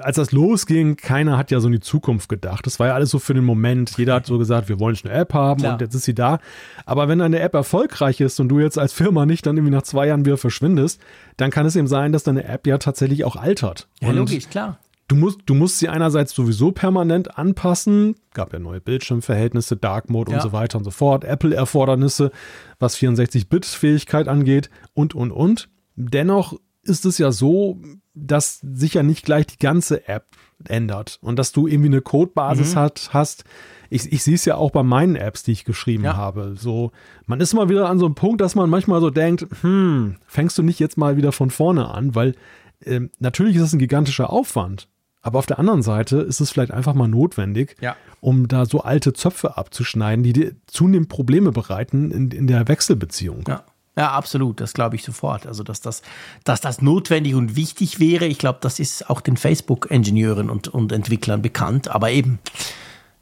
als 0.00 0.16
das 0.16 0.32
losging, 0.32 0.96
keiner 0.96 1.38
hat 1.38 1.50
ja 1.50 1.60
so 1.60 1.68
in 1.68 1.72
die 1.72 1.80
Zukunft 1.80 2.28
gedacht. 2.28 2.66
Das 2.66 2.80
war 2.80 2.88
ja 2.88 2.94
alles 2.94 3.10
so 3.10 3.18
für 3.18 3.34
den 3.34 3.44
Moment. 3.44 3.96
Jeder 3.96 4.14
hat 4.14 4.26
so 4.26 4.36
gesagt, 4.36 4.68
wir 4.68 4.80
wollen 4.80 4.96
eine 5.04 5.14
App 5.14 5.32
haben 5.32 5.60
Klar. 5.60 5.74
und 5.74 5.80
jetzt 5.80 5.94
ist 5.94 6.04
sie 6.04 6.14
da. 6.14 6.38
Aber 6.84 7.08
wenn 7.08 7.20
eine 7.20 7.38
App 7.40 7.54
erfolgreich 7.54 8.20
ist 8.20 8.40
und 8.40 8.48
du 8.48 8.58
jetzt 8.58 8.78
als 8.78 8.92
Firma 8.92 9.26
nicht 9.26 9.46
dann 9.46 9.56
irgendwie 9.56 9.74
nach 9.74 9.82
zwei 9.82 10.08
Jahren 10.08 10.24
wieder 10.24 10.36
verschwindest, 10.36 11.00
dann 11.36 11.50
kann 11.50 11.66
es 11.66 11.76
eben 11.76 11.86
sein, 11.86 12.12
dass 12.12 12.24
deine 12.24 12.44
App 12.44 12.66
ja 12.66 12.78
tatsächlich 12.78 13.24
auch 13.24 13.36
altert. 13.36 13.88
Ja, 14.00 14.08
und 14.08 14.16
logisch, 14.16 14.48
klar 14.48 14.78
Du 15.06 15.16
musst, 15.16 15.40
du 15.44 15.54
musst 15.54 15.78
sie 15.78 15.88
einerseits 15.88 16.34
sowieso 16.34 16.72
permanent 16.72 17.36
anpassen. 17.38 18.16
Gab 18.32 18.52
ja 18.52 18.58
neue 18.58 18.80
Bildschirmverhältnisse, 18.80 19.76
Dark 19.76 20.08
Mode 20.08 20.32
ja. 20.32 20.38
und 20.38 20.42
so 20.42 20.52
weiter 20.52 20.78
und 20.78 20.84
so 20.84 20.90
fort. 20.90 21.24
Apple-Erfordernisse, 21.24 22.30
was 22.78 22.96
64-Bit-Fähigkeit 22.96 24.28
angeht 24.28 24.70
und, 24.94 25.14
und, 25.14 25.30
und. 25.30 25.68
Dennoch 25.96 26.58
ist 26.82 27.04
es 27.04 27.18
ja 27.18 27.32
so, 27.32 27.80
dass 28.14 28.60
sich 28.60 28.94
ja 28.94 29.02
nicht 29.02 29.24
gleich 29.24 29.46
die 29.46 29.58
ganze 29.58 30.08
App 30.08 30.26
ändert 30.66 31.18
und 31.20 31.38
dass 31.38 31.52
du 31.52 31.66
irgendwie 31.66 31.88
eine 31.88 32.00
Codebasis 32.00 32.74
mhm. 32.74 32.78
hat, 32.78 33.10
hast. 33.12 33.44
Ich, 33.90 34.10
ich 34.12 34.22
sehe 34.22 34.34
es 34.34 34.44
ja 34.44 34.56
auch 34.56 34.70
bei 34.70 34.82
meinen 34.82 35.16
Apps, 35.16 35.42
die 35.42 35.52
ich 35.52 35.64
geschrieben 35.64 36.04
ja. 36.04 36.16
habe. 36.16 36.54
So, 36.56 36.92
man 37.26 37.40
ist 37.40 37.54
mal 37.54 37.68
wieder 37.68 37.88
an 37.88 37.98
so 37.98 38.06
einem 38.06 38.14
Punkt, 38.14 38.40
dass 38.40 38.54
man 38.54 38.70
manchmal 38.70 39.00
so 39.00 39.10
denkt, 39.10 39.46
hm, 39.60 40.16
fängst 40.26 40.56
du 40.56 40.62
nicht 40.62 40.80
jetzt 40.80 40.96
mal 40.96 41.16
wieder 41.16 41.32
von 41.32 41.50
vorne 41.50 41.90
an, 41.90 42.14
weil 42.14 42.34
äh, 42.80 43.00
natürlich 43.18 43.56
ist 43.56 43.62
es 43.62 43.72
ein 43.72 43.78
gigantischer 43.78 44.30
Aufwand. 44.30 44.88
Aber 45.24 45.38
auf 45.38 45.46
der 45.46 45.58
anderen 45.58 45.82
Seite 45.82 46.18
ist 46.18 46.40
es 46.40 46.50
vielleicht 46.50 46.70
einfach 46.70 46.92
mal 46.92 47.08
notwendig, 47.08 47.76
ja. 47.80 47.96
um 48.20 48.46
da 48.46 48.66
so 48.66 48.82
alte 48.82 49.14
Zöpfe 49.14 49.56
abzuschneiden, 49.56 50.22
die 50.22 50.34
dir 50.34 50.52
zunehmend 50.66 51.08
Probleme 51.08 51.50
bereiten 51.50 52.10
in, 52.10 52.30
in 52.30 52.46
der 52.46 52.68
Wechselbeziehung. 52.68 53.42
Ja. 53.48 53.64
Ja, 53.96 54.10
absolut, 54.10 54.60
das 54.60 54.72
glaube 54.72 54.96
ich 54.96 55.04
sofort. 55.04 55.46
Also, 55.46 55.62
dass 55.62 55.80
das, 55.80 56.02
dass 56.42 56.60
das 56.60 56.82
notwendig 56.82 57.36
und 57.36 57.54
wichtig 57.54 58.00
wäre, 58.00 58.26
ich 58.26 58.38
glaube, 58.38 58.58
das 58.60 58.80
ist 58.80 59.08
auch 59.08 59.20
den 59.20 59.36
Facebook-Ingenieuren 59.36 60.50
und, 60.50 60.66
und 60.66 60.90
Entwicklern 60.90 61.42
bekannt. 61.42 61.86
Aber 61.86 62.10
eben, 62.10 62.40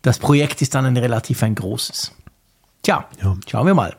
das 0.01 0.19
Projekt 0.19 0.63
ist 0.63 0.75
dann 0.75 0.87
ein 0.87 0.97
relativ 0.97 1.43
ein 1.43 1.55
großes. 1.55 2.13
Tja, 2.83 3.07
ja. 3.23 3.37
schauen 3.47 3.67
wir 3.67 3.75
mal. 3.75 3.95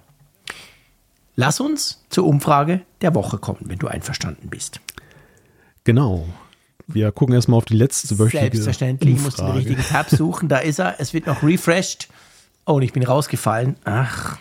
Lass 1.35 1.59
uns 1.59 2.03
zur 2.09 2.25
Umfrage 2.25 2.81
der 3.01 3.13
Woche 3.13 3.37
kommen, 3.37 3.61
wenn 3.65 3.77
du 3.77 3.87
einverstanden 3.87 4.49
bist. 4.49 4.81
Genau. 5.83 6.27
Wir 6.93 7.11
gucken 7.11 7.35
erstmal 7.35 7.57
auf 7.57 7.65
die 7.65 7.75
letzte 7.75 8.17
wöchentliche 8.19 8.63
Selbstverständlich, 8.63 9.15
ich 9.15 9.21
muss 9.21 9.35
den 9.35 9.47
richtigen 9.47 9.81
Tab 9.81 10.09
suchen. 10.09 10.47
Da 10.49 10.59
ist 10.59 10.79
er. 10.79 10.99
Es 10.99 11.13
wird 11.13 11.27
noch 11.27 11.43
refreshed. 11.43 12.07
Oh, 12.65 12.73
und 12.73 12.83
ich 12.83 12.93
bin 12.93 13.03
rausgefallen. 13.03 13.75
Ach. 13.83 14.37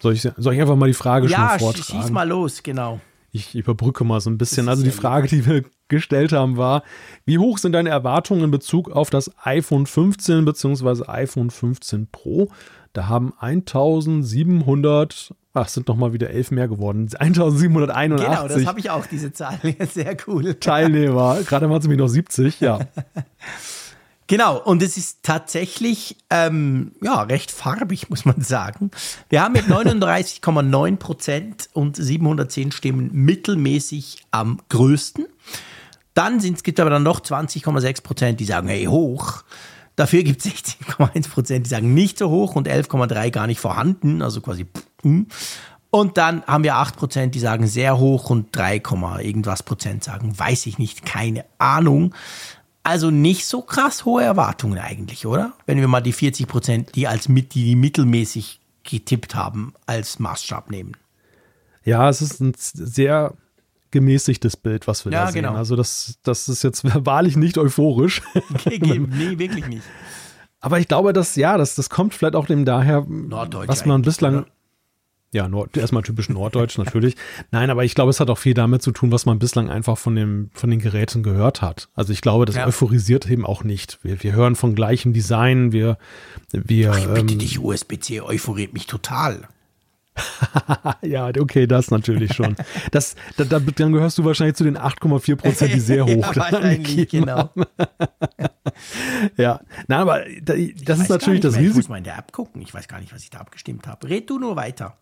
Soll 0.00 0.12
ich, 0.12 0.28
soll 0.36 0.54
ich 0.54 0.60
einfach 0.60 0.76
mal 0.76 0.86
die 0.86 0.94
Frage 0.94 1.26
ja, 1.26 1.50
schon 1.50 1.58
vortragen? 1.60 1.84
Ja, 1.88 2.02
schieß 2.02 2.10
mal 2.10 2.28
los, 2.28 2.62
genau. 2.62 3.00
Ich 3.32 3.54
überbrücke 3.54 4.04
mal 4.04 4.20
so 4.20 4.30
ein 4.30 4.38
bisschen. 4.38 4.68
Also 4.68 4.84
die 4.84 4.90
Frage, 4.90 5.28
die 5.28 5.44
wir 5.46 5.64
gestellt 5.88 6.32
haben, 6.32 6.56
war, 6.56 6.82
wie 7.24 7.38
hoch 7.38 7.58
sind 7.58 7.72
deine 7.72 7.90
Erwartungen 7.90 8.44
in 8.44 8.50
Bezug 8.50 8.90
auf 8.90 9.10
das 9.10 9.30
iPhone 9.44 9.86
15 9.86 10.44
bzw. 10.44 11.04
iPhone 11.08 11.50
15 11.50 12.08
Pro? 12.10 12.50
Da 12.92 13.08
haben 13.08 13.34
1700, 13.38 15.34
ach, 15.54 15.68
sind 15.68 15.88
noch 15.88 15.96
mal 15.96 16.12
wieder 16.12 16.30
elf 16.30 16.50
mehr 16.50 16.68
geworden, 16.68 17.08
1781. 17.18 18.26
Genau, 18.26 18.48
das 18.48 18.66
habe 18.66 18.80
ich 18.80 18.90
auch, 18.90 19.06
diese 19.06 19.32
Zahl. 19.32 19.58
Sehr 19.92 20.16
cool. 20.26 20.54
Teilnehmer, 20.54 21.40
gerade 21.42 21.68
waren 21.68 21.78
es 21.78 21.84
nämlich 21.84 21.98
noch 21.98 22.08
70, 22.08 22.60
ja. 22.60 22.80
Genau, 24.30 24.58
und 24.62 24.82
es 24.82 24.98
ist 24.98 25.22
tatsächlich 25.22 26.18
ähm, 26.28 26.92
ja, 27.00 27.22
recht 27.22 27.50
farbig, 27.50 28.10
muss 28.10 28.26
man 28.26 28.42
sagen. 28.42 28.90
Wir 29.30 29.42
haben 29.42 29.52
mit 29.52 29.64
39,9 29.68 30.96
Prozent 30.96 31.70
und 31.72 31.96
710 31.96 32.70
Stimmen 32.72 33.10
mittelmäßig 33.10 34.18
am 34.30 34.60
größten. 34.68 35.24
Dann 36.12 36.40
sind, 36.40 36.58
es 36.58 36.62
gibt 36.62 36.78
aber 36.78 36.90
dann 36.90 37.04
noch 37.04 37.20
20,6 37.20 38.02
Prozent, 38.02 38.40
die 38.40 38.44
sagen, 38.44 38.68
hey, 38.68 38.84
hoch. 38.84 39.44
Dafür 39.98 40.22
gibt 40.22 40.46
es 40.46 40.52
16,1 40.52 41.28
Prozent, 41.28 41.66
die 41.66 41.70
sagen 41.70 41.92
nicht 41.92 42.18
so 42.18 42.30
hoch 42.30 42.54
und 42.54 42.68
11,3 42.68 43.32
gar 43.32 43.48
nicht 43.48 43.58
vorhanden, 43.58 44.22
also 44.22 44.40
quasi. 44.40 44.64
Und 45.90 46.16
dann 46.16 46.44
haben 46.44 46.62
wir 46.62 46.76
8 46.76 46.96
Prozent, 46.96 47.34
die 47.34 47.40
sagen 47.40 47.66
sehr 47.66 47.98
hoch 47.98 48.30
und 48.30 48.54
3, 48.56 48.76
irgendwas 49.20 49.64
Prozent 49.64 50.04
sagen, 50.04 50.38
weiß 50.38 50.66
ich 50.66 50.78
nicht, 50.78 51.04
keine 51.04 51.44
Ahnung. 51.58 52.14
Also 52.84 53.10
nicht 53.10 53.44
so 53.46 53.60
krass 53.60 54.04
hohe 54.04 54.22
Erwartungen 54.22 54.78
eigentlich, 54.78 55.26
oder? 55.26 55.54
Wenn 55.66 55.80
wir 55.80 55.88
mal 55.88 56.00
die 56.00 56.12
40 56.12 56.46
Prozent, 56.46 56.94
die 56.94 57.08
als 57.08 57.28
mit, 57.28 57.54
die 57.54 57.74
mittelmäßig 57.74 58.60
getippt 58.84 59.34
haben, 59.34 59.74
als 59.86 60.20
Maßstab 60.20 60.70
nehmen. 60.70 60.92
Ja, 61.84 62.08
es 62.08 62.22
ist 62.22 62.40
ein 62.40 62.52
sehr 62.56 63.34
gemäßigtes 63.90 64.56
Bild, 64.56 64.86
was 64.86 65.04
wir 65.04 65.12
ja, 65.12 65.26
da 65.26 65.32
sehen. 65.32 65.42
Genau. 65.42 65.54
Also 65.56 65.76
das, 65.76 66.18
das 66.22 66.48
ist 66.48 66.62
jetzt 66.62 66.84
wahrlich 67.06 67.36
nicht 67.36 67.58
euphorisch. 67.58 68.22
Okay, 68.54 68.98
nee, 69.08 69.38
wirklich 69.38 69.66
nicht. 69.66 69.82
Aber 70.60 70.78
ich 70.78 70.88
glaube, 70.88 71.12
dass 71.12 71.36
ja, 71.36 71.56
das, 71.56 71.74
das 71.74 71.90
kommt 71.90 72.14
vielleicht 72.14 72.34
auch 72.34 72.46
dem 72.46 72.64
daher, 72.64 73.04
was 73.06 73.86
man 73.86 74.02
bislang, 74.02 74.38
oder? 74.38 74.46
Ja, 75.30 75.46
Nord, 75.46 75.76
erstmal 75.76 76.02
typisch 76.02 76.30
Norddeutsch 76.30 76.78
natürlich. 76.78 77.14
Nein, 77.50 77.68
aber 77.68 77.84
ich 77.84 77.94
glaube, 77.94 78.08
es 78.10 78.18
hat 78.18 78.30
auch 78.30 78.38
viel 78.38 78.54
damit 78.54 78.80
zu 78.82 78.92
tun, 78.92 79.12
was 79.12 79.26
man 79.26 79.38
bislang 79.38 79.68
einfach 79.68 79.98
von, 79.98 80.16
dem, 80.16 80.50
von 80.54 80.70
den 80.70 80.80
Geräten 80.80 81.22
gehört 81.22 81.60
hat. 81.60 81.90
Also 81.94 82.14
ich 82.14 82.22
glaube, 82.22 82.46
das 82.46 82.56
ja. 82.56 82.66
euphorisiert 82.66 83.30
eben 83.30 83.44
auch 83.44 83.62
nicht. 83.62 83.98
Wir, 84.02 84.22
wir 84.22 84.32
hören 84.32 84.56
von 84.56 84.74
gleichem 84.74 85.12
Design, 85.12 85.70
wir, 85.72 85.98
wir. 86.50 86.92
Ach, 86.92 87.06
bitte 87.14 87.34
ähm, 87.34 87.38
dich, 87.40 87.58
USB-C 87.58 88.22
euphoriert 88.22 88.72
mich 88.72 88.86
total. 88.86 89.48
ja, 91.02 91.30
okay, 91.38 91.66
das 91.66 91.90
natürlich 91.90 92.34
schon. 92.34 92.56
Das, 92.90 93.14
da, 93.36 93.44
da, 93.44 93.60
dann 93.60 93.92
gehörst 93.92 94.18
du 94.18 94.24
wahrscheinlich 94.24 94.56
zu 94.56 94.64
den 94.64 94.76
8,4 94.76 95.36
Prozent, 95.36 95.74
die 95.74 95.80
sehr 95.80 96.04
hoch 96.06 96.08
ja, 96.08 96.36
wahrscheinlich, 96.36 97.08
genau. 97.08 97.50
ja, 99.36 99.60
nein, 99.86 100.00
aber 100.00 100.20
das 100.42 100.56
ich 100.56 100.88
ist 100.88 101.08
natürlich 101.08 101.40
das 101.40 101.56
Risiko. 101.56 101.70
Ich 101.70 101.76
muss 101.76 101.88
mal 101.88 101.98
in 101.98 102.04
der 102.04 102.18
App 102.18 102.32
gucken. 102.32 102.62
Ich 102.62 102.72
weiß 102.72 102.88
gar 102.88 103.00
nicht, 103.00 103.12
was 103.12 103.22
ich 103.22 103.30
da 103.30 103.38
abgestimmt 103.38 103.86
habe. 103.86 104.08
Red 104.08 104.30
du 104.30 104.38
nur 104.38 104.56
weiter. 104.56 104.98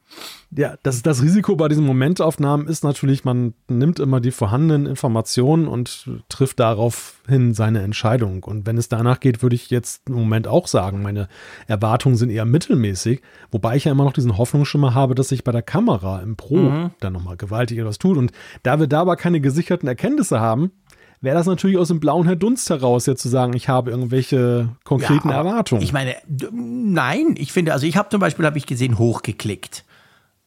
Ja, 0.51 0.77
das, 0.83 1.03
das 1.03 1.23
Risiko 1.23 1.57
bei 1.57 1.69
diesen 1.69 1.85
Momentaufnahmen 1.85 2.69
ist 2.69 2.85
natürlich, 2.85 3.25
man 3.25 3.55
nimmt 3.69 3.99
immer 3.99 4.21
die 4.21 4.31
vorhandenen 4.31 4.87
Informationen 4.87 5.67
und 5.67 6.09
trifft 6.29 6.61
daraufhin 6.61 7.53
seine 7.55 7.83
Entscheidung. 7.83 8.45
Und 8.45 8.67
wenn 8.67 8.79
es 8.79 8.89
danach 8.89 9.21
geht, 9.21 9.43
würde 9.43 9.57
ich 9.57 9.71
jetzt 9.71 10.09
im 10.09 10.15
Moment 10.15 10.47
auch 10.47 10.69
sagen, 10.69 11.03
meine 11.03 11.29
Erwartungen 11.67 12.17
sind 12.17 12.31
eher 12.31 12.45
mittelmäßig, 12.45 13.23
wobei 13.51 13.77
ich 13.77 13.85
ja 13.85 13.93
immer 13.93 14.05
noch 14.05 14.13
diesen 14.13 14.39
Hoffnungsschimmer 14.39 14.95
habe, 14.95 15.06
dass 15.15 15.29
sich 15.29 15.45
bei 15.45 15.53
der 15.53 15.63
Kamera 15.63 16.21
im 16.21 16.37
Pro 16.37 16.57
mhm. 16.57 16.91
dann 17.01 17.13
nochmal 17.13 17.37
gewaltig 17.37 17.79
etwas 17.79 17.99
tut. 17.99 18.17
Und 18.17 18.33
da 18.63 18.79
wir 18.81 18.87
da 18.87 19.03
aber 19.03 19.17
keine 19.17 19.41
gesicherten 19.41 19.89
Erkenntnisse 19.89 20.41
haben, 20.41 20.73
wäre 21.21 21.37
das 21.37 21.47
natürlich 21.47 21.79
aus 21.79 21.89
dem 21.89 22.01
blauen 22.01 22.27
Herr 22.27 22.37
Dunst 22.37 22.69
heraus, 22.71 23.07
jetzt 23.07 23.23
zu 23.23 23.29
sagen, 23.29 23.55
ich 23.55 23.69
habe 23.69 23.91
irgendwelche 23.91 24.69
konkreten 24.85 25.29
ja, 25.29 25.37
Erwartungen. 25.37 25.83
Ich 25.83 25.93
meine, 25.93 26.17
nein, 26.53 27.35
ich 27.37 27.53
finde, 27.53 27.73
also 27.73 27.87
ich 27.87 27.97
habe 27.97 28.09
zum 28.09 28.21
Beispiel, 28.21 28.47
habe 28.47 28.59
ich 28.59 28.67
gesehen, 28.67 28.99
hochgeklickt. 28.99 29.85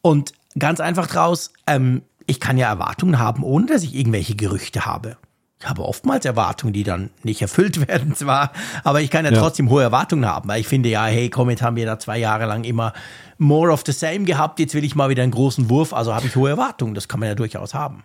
Und 0.02 0.34
ganz 0.58 0.80
einfach 0.80 1.08
draus, 1.08 1.52
ähm, 1.68 2.04
ich 2.26 2.40
kann 2.40 2.58
ja 2.58 2.70
Erwartungen 2.70 3.20
haben, 3.20 3.44
ohne 3.44 3.66
dass 3.66 3.84
ich 3.84 3.96
irgendwelche 3.96 4.36
Gerüchte 4.36 4.86
habe. 4.86 5.18
Ich 5.60 5.68
habe 5.68 5.84
oftmals 5.84 6.24
Erwartungen, 6.24 6.72
die 6.72 6.84
dann 6.84 7.10
nicht 7.24 7.42
erfüllt 7.42 7.88
werden 7.88 8.16
zwar, 8.16 8.52
aber 8.84 9.02
ich 9.02 9.10
kann 9.10 9.26
ja, 9.26 9.32
ja. 9.32 9.40
trotzdem 9.40 9.70
hohe 9.70 9.84
Erwartungen 9.84 10.26
haben, 10.26 10.48
weil 10.48 10.62
ich 10.62 10.68
finde 10.68 10.90
ja, 10.90 11.06
hey, 11.06 11.30
jetzt 11.36 11.62
haben 11.62 11.76
wir 11.76 11.86
da 11.86 12.00
zwei 12.00 12.18
Jahre 12.18 12.46
lang 12.46 12.64
immer 12.64 12.94
more 13.40 13.72
of 13.72 13.84
the 13.86 13.92
same 13.92 14.26
gehabt, 14.26 14.60
jetzt 14.60 14.76
will 14.76 14.84
ich 14.84 14.96
mal 14.96 15.10
wieder 15.10 15.24
einen 15.24 15.32
großen 15.32 15.70
Wurf, 15.70 15.94
also 15.94 16.14
habe 16.14 16.28
ich 16.28 16.36
hohe 16.36 16.50
Erwartungen, 16.50 16.94
das 16.94 17.08
kann 17.08 17.20
man 17.20 17.30
ja 17.30 17.36
durchaus 17.36 17.74
haben. 17.74 18.04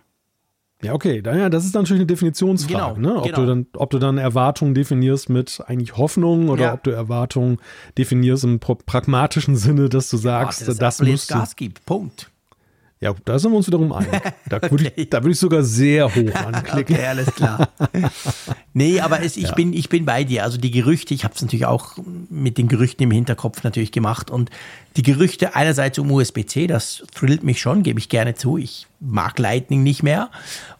Ja, 0.81 0.93
okay, 0.93 1.23
ja, 1.25 1.49
das 1.49 1.65
ist 1.65 1.73
natürlich 1.73 2.01
eine 2.01 2.07
Definitionsfrage, 2.07 2.95
genau, 2.95 3.13
ne? 3.13 3.19
ob, 3.19 3.23
genau. 3.23 3.37
du 3.37 3.45
dann, 3.45 3.65
ob 3.75 3.89
du 3.89 3.99
dann 3.99 4.17
Erwartungen 4.17 4.73
definierst 4.73 5.29
mit 5.29 5.63
eigentlich 5.65 5.97
Hoffnung 5.97 6.49
oder 6.49 6.63
ja. 6.63 6.73
ob 6.73 6.83
du 6.83 6.91
Erwartungen 6.91 7.57
definierst 7.97 8.43
im 8.43 8.59
pragmatischen 8.59 9.55
Sinne, 9.55 9.89
dass 9.89 10.09
du 10.09 10.17
sagst, 10.17 10.61
ja, 10.61 10.67
das, 10.67 10.77
das 10.77 11.01
musst 11.01 11.31
du. 11.31 11.35
Gas 11.35 11.55
gibt. 11.55 11.85
Punkt. 11.85 12.29
Ja, 13.05 13.13
da 13.23 13.37
sind 13.37 13.51
wir 13.51 13.57
uns 13.57 13.67
wiederum 13.67 13.93
einig. 13.93 14.09
Da 14.49 14.57
okay. 14.57 14.71
würde 14.71 14.91
ich, 14.95 15.11
würd 15.11 15.27
ich 15.27 15.39
sogar 15.39 15.63
sehr 15.63 16.07
hoch 16.07 16.35
anklicken. 16.35 16.95
okay, 16.95 17.05
alles 17.05 17.33
klar. 17.33 17.69
nee, 18.73 18.99
aber 18.99 19.21
es, 19.21 19.37
ich, 19.37 19.49
ja. 19.49 19.53
bin, 19.53 19.73
ich 19.73 19.89
bin 19.89 20.05
bei 20.05 20.23
dir. 20.23 20.43
Also 20.43 20.57
die 20.57 20.71
Gerüchte, 20.71 21.13
ich 21.13 21.23
habe 21.23 21.35
es 21.35 21.41
natürlich 21.41 21.67
auch 21.67 21.97
mit 22.29 22.57
den 22.57 22.67
Gerüchten 22.67 23.03
im 23.03 23.11
Hinterkopf 23.11 23.63
natürlich 23.63 23.91
gemacht. 23.91 24.31
Und 24.31 24.49
die 24.97 25.03
Gerüchte 25.03 25.55
einerseits 25.55 25.99
um 25.99 26.11
USB-C, 26.11 26.65
das 26.65 27.03
thrillt 27.13 27.43
mich 27.43 27.61
schon, 27.61 27.83
gebe 27.83 27.99
ich 27.99 28.09
gerne 28.09 28.33
zu. 28.33 28.57
Ich 28.57 28.87
mag 28.99 29.37
Lightning 29.37 29.83
nicht 29.83 30.01
mehr. 30.01 30.31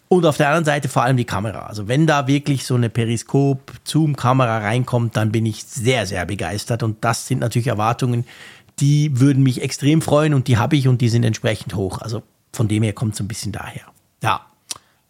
Und 0.07 0.25
auf 0.25 0.37
der 0.37 0.47
anderen 0.47 0.65
Seite 0.65 0.89
vor 0.89 1.03
allem 1.03 1.17
die 1.17 1.25
Kamera. 1.25 1.67
Also 1.67 1.87
wenn 1.87 2.07
da 2.07 2.25
wirklich 2.25 2.65
so 2.65 2.73
eine 2.73 2.89
Periskop-Zoom-Kamera 2.89 4.59
reinkommt, 4.59 5.15
dann 5.15 5.31
bin 5.31 5.45
ich 5.45 5.63
sehr, 5.63 6.07
sehr 6.07 6.25
begeistert. 6.25 6.81
Und 6.81 7.03
das 7.03 7.27
sind 7.27 7.39
natürlich 7.39 7.67
Erwartungen, 7.67 8.25
die 8.79 9.19
würden 9.19 9.43
mich 9.43 9.61
extrem 9.61 10.01
freuen 10.01 10.33
und 10.33 10.47
die 10.47 10.57
habe 10.57 10.75
ich 10.75 10.87
und 10.87 11.01
die 11.01 11.09
sind 11.09 11.23
entsprechend 11.23 11.75
hoch. 11.75 11.99
Also 11.99 12.23
von 12.51 12.67
dem 12.67 12.83
her 12.83 12.93
kommt 12.93 13.13
es 13.13 13.19
ein 13.19 13.27
bisschen 13.27 13.51
daher. 13.51 13.83
Ja, 14.21 14.45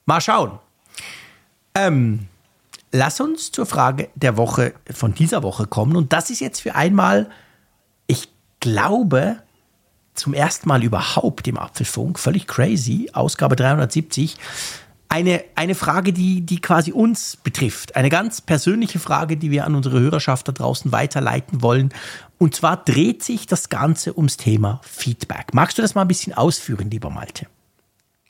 mal 0.05 0.21
schauen. 0.21 0.59
Ähm, 1.73 2.27
lass 2.91 3.19
uns 3.19 3.51
zur 3.51 3.65
Frage 3.65 4.09
der 4.15 4.37
Woche 4.37 4.73
von 4.91 5.13
dieser 5.13 5.43
Woche 5.43 5.67
kommen. 5.67 5.95
Und 5.95 6.13
das 6.13 6.29
ist 6.29 6.39
jetzt 6.39 6.61
für 6.61 6.75
einmal, 6.75 7.29
ich 8.07 8.29
glaube, 8.59 9.37
zum 10.13 10.33
ersten 10.33 10.69
Mal 10.69 10.83
überhaupt 10.83 11.47
im 11.47 11.57
Apfelfunk, 11.57 12.17
völlig 12.19 12.47
crazy, 12.47 13.09
Ausgabe 13.13 13.55
370 13.55 14.37
eine, 15.15 15.45
eine 15.55 15.75
Frage, 15.75 16.11
die, 16.11 16.41
die 16.41 16.59
quasi 16.59 16.91
uns 16.91 17.37
betrifft. 17.37 17.95
Eine 17.95 18.09
ganz 18.09 18.41
persönliche 18.41 18.99
Frage, 18.99 19.37
die 19.37 19.49
wir 19.49 19.63
an 19.63 19.73
unsere 19.73 19.97
Hörerschaft 19.97 20.49
da 20.49 20.51
draußen 20.51 20.91
weiterleiten 20.91 21.61
wollen. 21.61 21.93
Und 22.37 22.53
zwar 22.53 22.83
dreht 22.83 23.23
sich 23.23 23.47
das 23.47 23.69
Ganze 23.69 24.17
ums 24.17 24.35
Thema 24.35 24.81
Feedback. 24.83 25.53
Magst 25.53 25.77
du 25.77 25.81
das 25.81 25.95
mal 25.95 26.01
ein 26.01 26.09
bisschen 26.09 26.33
ausführen, 26.33 26.91
lieber 26.91 27.09
Malte? 27.09 27.47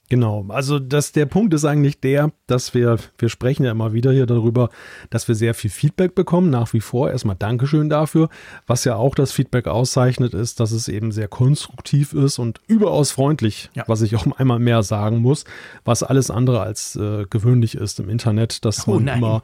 Genau, 0.08 0.46
also 0.50 0.78
das, 0.78 1.14
der 1.14 1.26
Punkt 1.26 1.54
ist 1.56 1.66
eigentlich 1.66 2.00
der, 2.00 2.32
dass 2.46 2.76
wir, 2.76 2.98
wir 3.18 3.30
sprechen 3.30 3.64
ja 3.66 3.72
immer 3.72 3.94
wieder 3.94 4.12
hier 4.12 4.28
darüber, 4.28 4.70
dass 5.10 5.28
wir 5.28 5.34
sehr 5.34 5.56
viel 5.56 5.72
Feedback 5.72 6.14
bekommen, 6.14 6.52
nach 6.52 6.74
wie 6.74 6.80
vor. 6.80 7.10
Erstmal 7.10 7.36
Dankeschön 7.36 7.90
dafür. 7.90 8.30
Was 8.68 8.84
ja 8.86 8.96
auch 8.98 9.16
das 9.16 9.32
Feedback 9.32 9.66
auszeichnet, 9.66 10.36
ist, 10.36 10.60
dass 10.60 10.72
es 10.72 10.88
eben 10.88 11.12
sehr 11.12 11.28
konstruktiv 11.28 12.14
ist 12.14 12.38
und 12.38 12.62
überaus 12.68 13.12
freundlich, 13.12 13.72
ja. 13.74 13.84
was 13.88 14.02
ich 14.04 14.16
auch 14.16 14.28
einmal 14.38 14.60
mehr 14.60 14.84
sagen 14.84 15.20
muss, 15.20 15.46
was 15.86 16.04
alles 16.04 16.30
andere 16.30 16.62
als 16.62 16.96
äh, 16.96 17.26
gewöhnlich 17.28 17.76
ist 17.76 18.00
im 18.00 18.10
Internet, 18.10 18.64
dass 18.64 18.88
oh, 18.88 18.96
man 18.96 19.06
nein. 19.06 19.18
immer 19.18 19.42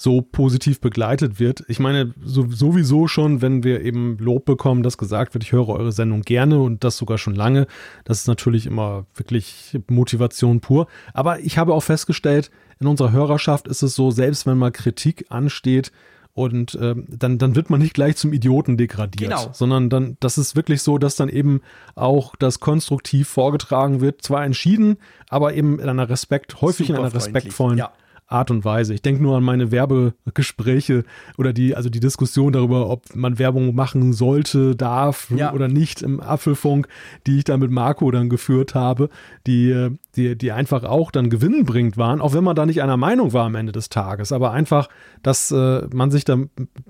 so 0.00 0.22
positiv 0.22 0.80
begleitet 0.80 1.38
wird. 1.38 1.62
Ich 1.68 1.78
meine, 1.78 2.14
so, 2.24 2.46
sowieso 2.48 3.06
schon, 3.06 3.42
wenn 3.42 3.64
wir 3.64 3.82
eben 3.82 4.16
Lob 4.16 4.46
bekommen, 4.46 4.82
dass 4.82 4.96
gesagt 4.96 5.34
wird, 5.34 5.44
ich 5.44 5.52
höre 5.52 5.68
eure 5.68 5.92
Sendung 5.92 6.22
gerne 6.22 6.58
und 6.58 6.84
das 6.84 6.96
sogar 6.96 7.18
schon 7.18 7.34
lange. 7.34 7.66
Das 8.04 8.20
ist 8.20 8.26
natürlich 8.26 8.64
immer 8.64 9.04
wirklich 9.14 9.78
Motivation 9.88 10.60
pur. 10.60 10.86
Aber 11.12 11.40
ich 11.40 11.58
habe 11.58 11.74
auch 11.74 11.82
festgestellt, 11.82 12.50
in 12.78 12.86
unserer 12.86 13.12
Hörerschaft 13.12 13.68
ist 13.68 13.82
es 13.82 13.94
so, 13.94 14.10
selbst 14.10 14.46
wenn 14.46 14.56
mal 14.56 14.70
Kritik 14.70 15.26
ansteht, 15.28 15.92
und 16.32 16.76
äh, 16.76 16.94
dann, 17.08 17.38
dann 17.38 17.56
wird 17.56 17.70
man 17.70 17.80
nicht 17.80 17.92
gleich 17.92 18.16
zum 18.16 18.32
Idioten 18.32 18.76
degradiert, 18.76 19.32
genau. 19.32 19.50
sondern 19.52 19.90
dann, 19.90 20.16
das 20.20 20.38
ist 20.38 20.54
wirklich 20.54 20.80
so, 20.80 20.96
dass 20.96 21.16
dann 21.16 21.28
eben 21.28 21.60
auch 21.96 22.36
das 22.36 22.60
konstruktiv 22.60 23.28
vorgetragen 23.28 24.00
wird, 24.00 24.22
zwar 24.22 24.44
entschieden, 24.44 24.96
aber 25.28 25.54
eben 25.54 25.80
in 25.80 25.88
einer 25.88 26.08
Respekt, 26.08 26.62
häufig 26.62 26.86
Super 26.86 27.00
in 27.00 27.04
einer 27.04 27.14
respektvollen 27.14 27.78
ja. 27.78 27.92
Art 28.30 28.50
und 28.50 28.64
Weise. 28.64 28.94
Ich 28.94 29.02
denke 29.02 29.22
nur 29.22 29.36
an 29.36 29.42
meine 29.42 29.72
Werbegespräche 29.72 31.04
oder 31.36 31.52
die, 31.52 31.74
also 31.74 31.90
die 31.90 32.00
Diskussion 32.00 32.52
darüber, 32.52 32.88
ob 32.88 33.14
man 33.14 33.38
Werbung 33.38 33.74
machen 33.74 34.12
sollte, 34.12 34.76
darf 34.76 35.30
ja. 35.30 35.52
oder 35.52 35.66
nicht 35.68 36.00
im 36.00 36.20
Apfelfunk, 36.20 36.86
die 37.26 37.38
ich 37.38 37.44
da 37.44 37.56
mit 37.56 37.70
Marco 37.70 38.10
dann 38.10 38.28
geführt 38.28 38.74
habe, 38.74 39.10
die, 39.46 39.88
die, 40.14 40.36
die 40.36 40.52
einfach 40.52 40.84
auch 40.84 41.10
dann 41.10 41.28
gewinnbringend 41.28 41.96
waren, 41.96 42.20
auch 42.20 42.32
wenn 42.32 42.44
man 42.44 42.54
da 42.54 42.66
nicht 42.66 42.82
einer 42.82 42.96
Meinung 42.96 43.32
war 43.32 43.46
am 43.46 43.56
Ende 43.56 43.72
des 43.72 43.88
Tages, 43.88 44.30
aber 44.30 44.52
einfach, 44.52 44.88
dass 45.22 45.50
äh, 45.50 45.88
man 45.92 46.12
sich 46.12 46.24
da 46.24 46.38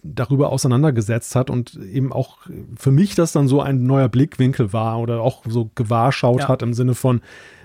darüber 0.03 0.53
auseinandergesetzt 0.53 1.35
hat 1.35 1.49
und 1.49 1.77
eben 1.77 2.12
auch 2.12 2.39
für 2.77 2.91
mich 2.91 3.15
das 3.15 3.33
dann 3.33 3.49
so 3.49 3.62
ein 3.62 3.85
neuer 3.85 4.09
Blickwinkel 4.09 4.75
war 4.75 5.01
oder 5.01 5.23
auch 5.23 5.43
so 5.49 5.71
gewahrschaut 5.75 6.41
ja. 6.41 6.49
hat 6.49 6.62
im 6.62 6.75
Sinne 6.75 6.95
von, 6.95 7.23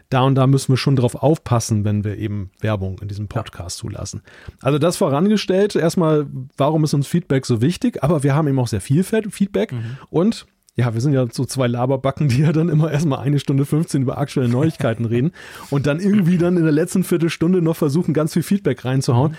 da 0.10 0.22
und 0.22 0.36
da 0.36 0.48
müssen 0.48 0.72
wir 0.72 0.78
schon 0.78 0.96
drauf 0.96 1.16
aufpassen, 1.16 1.84
wenn 1.84 2.04
wir 2.04 2.18
eben 2.18 2.52
Werbung 2.60 3.00
in 3.00 3.08
diesem 3.08 3.28
Podcast 3.28 3.80
ja. 3.80 3.82
zulassen. 3.82 4.22
Also 4.62 4.78
das 4.80 4.98
vorangestellt, 4.98 5.76
erstmal, 5.76 6.28
warum 6.58 6.84
ist 6.84 6.94
uns 6.94 7.08
Feedback 7.08 7.46
so 7.46 7.62
wichtig? 7.62 8.04
Aber 8.04 8.24
wir 8.24 8.36
haben 8.36 8.48
eben 8.48 8.60
auch 8.60 8.68
sehr 8.68 8.82
viel 8.82 9.04
Feedback 9.04 9.72
mhm. 9.72 9.98
und 10.10 10.46
ja, 10.78 10.94
wir 10.94 11.00
sind 11.00 11.14
ja 11.14 11.26
so 11.32 11.46
zwei 11.46 11.68
Laberbacken, 11.68 12.28
die 12.28 12.40
ja 12.42 12.52
dann 12.52 12.70
immer 12.70 12.92
erstmal 12.92 13.20
eine 13.20 13.40
Stunde 13.40 13.66
15 13.66 14.02
über 14.02 14.18
aktuelle 14.18 14.50
Neuigkeiten 14.50 15.06
reden 15.06 15.32
und 15.70 15.88
dann 15.88 16.00
irgendwie 16.00 16.38
dann 16.38 16.58
in 16.58 16.64
der 16.64 16.72
letzten 16.72 17.04
Viertelstunde 17.04 17.62
noch 17.62 17.78
versuchen, 17.78 18.14
ganz 18.14 18.34
viel 18.34 18.44
Feedback 18.44 18.84
reinzuhauen. 18.84 19.32
Mhm. 19.32 19.38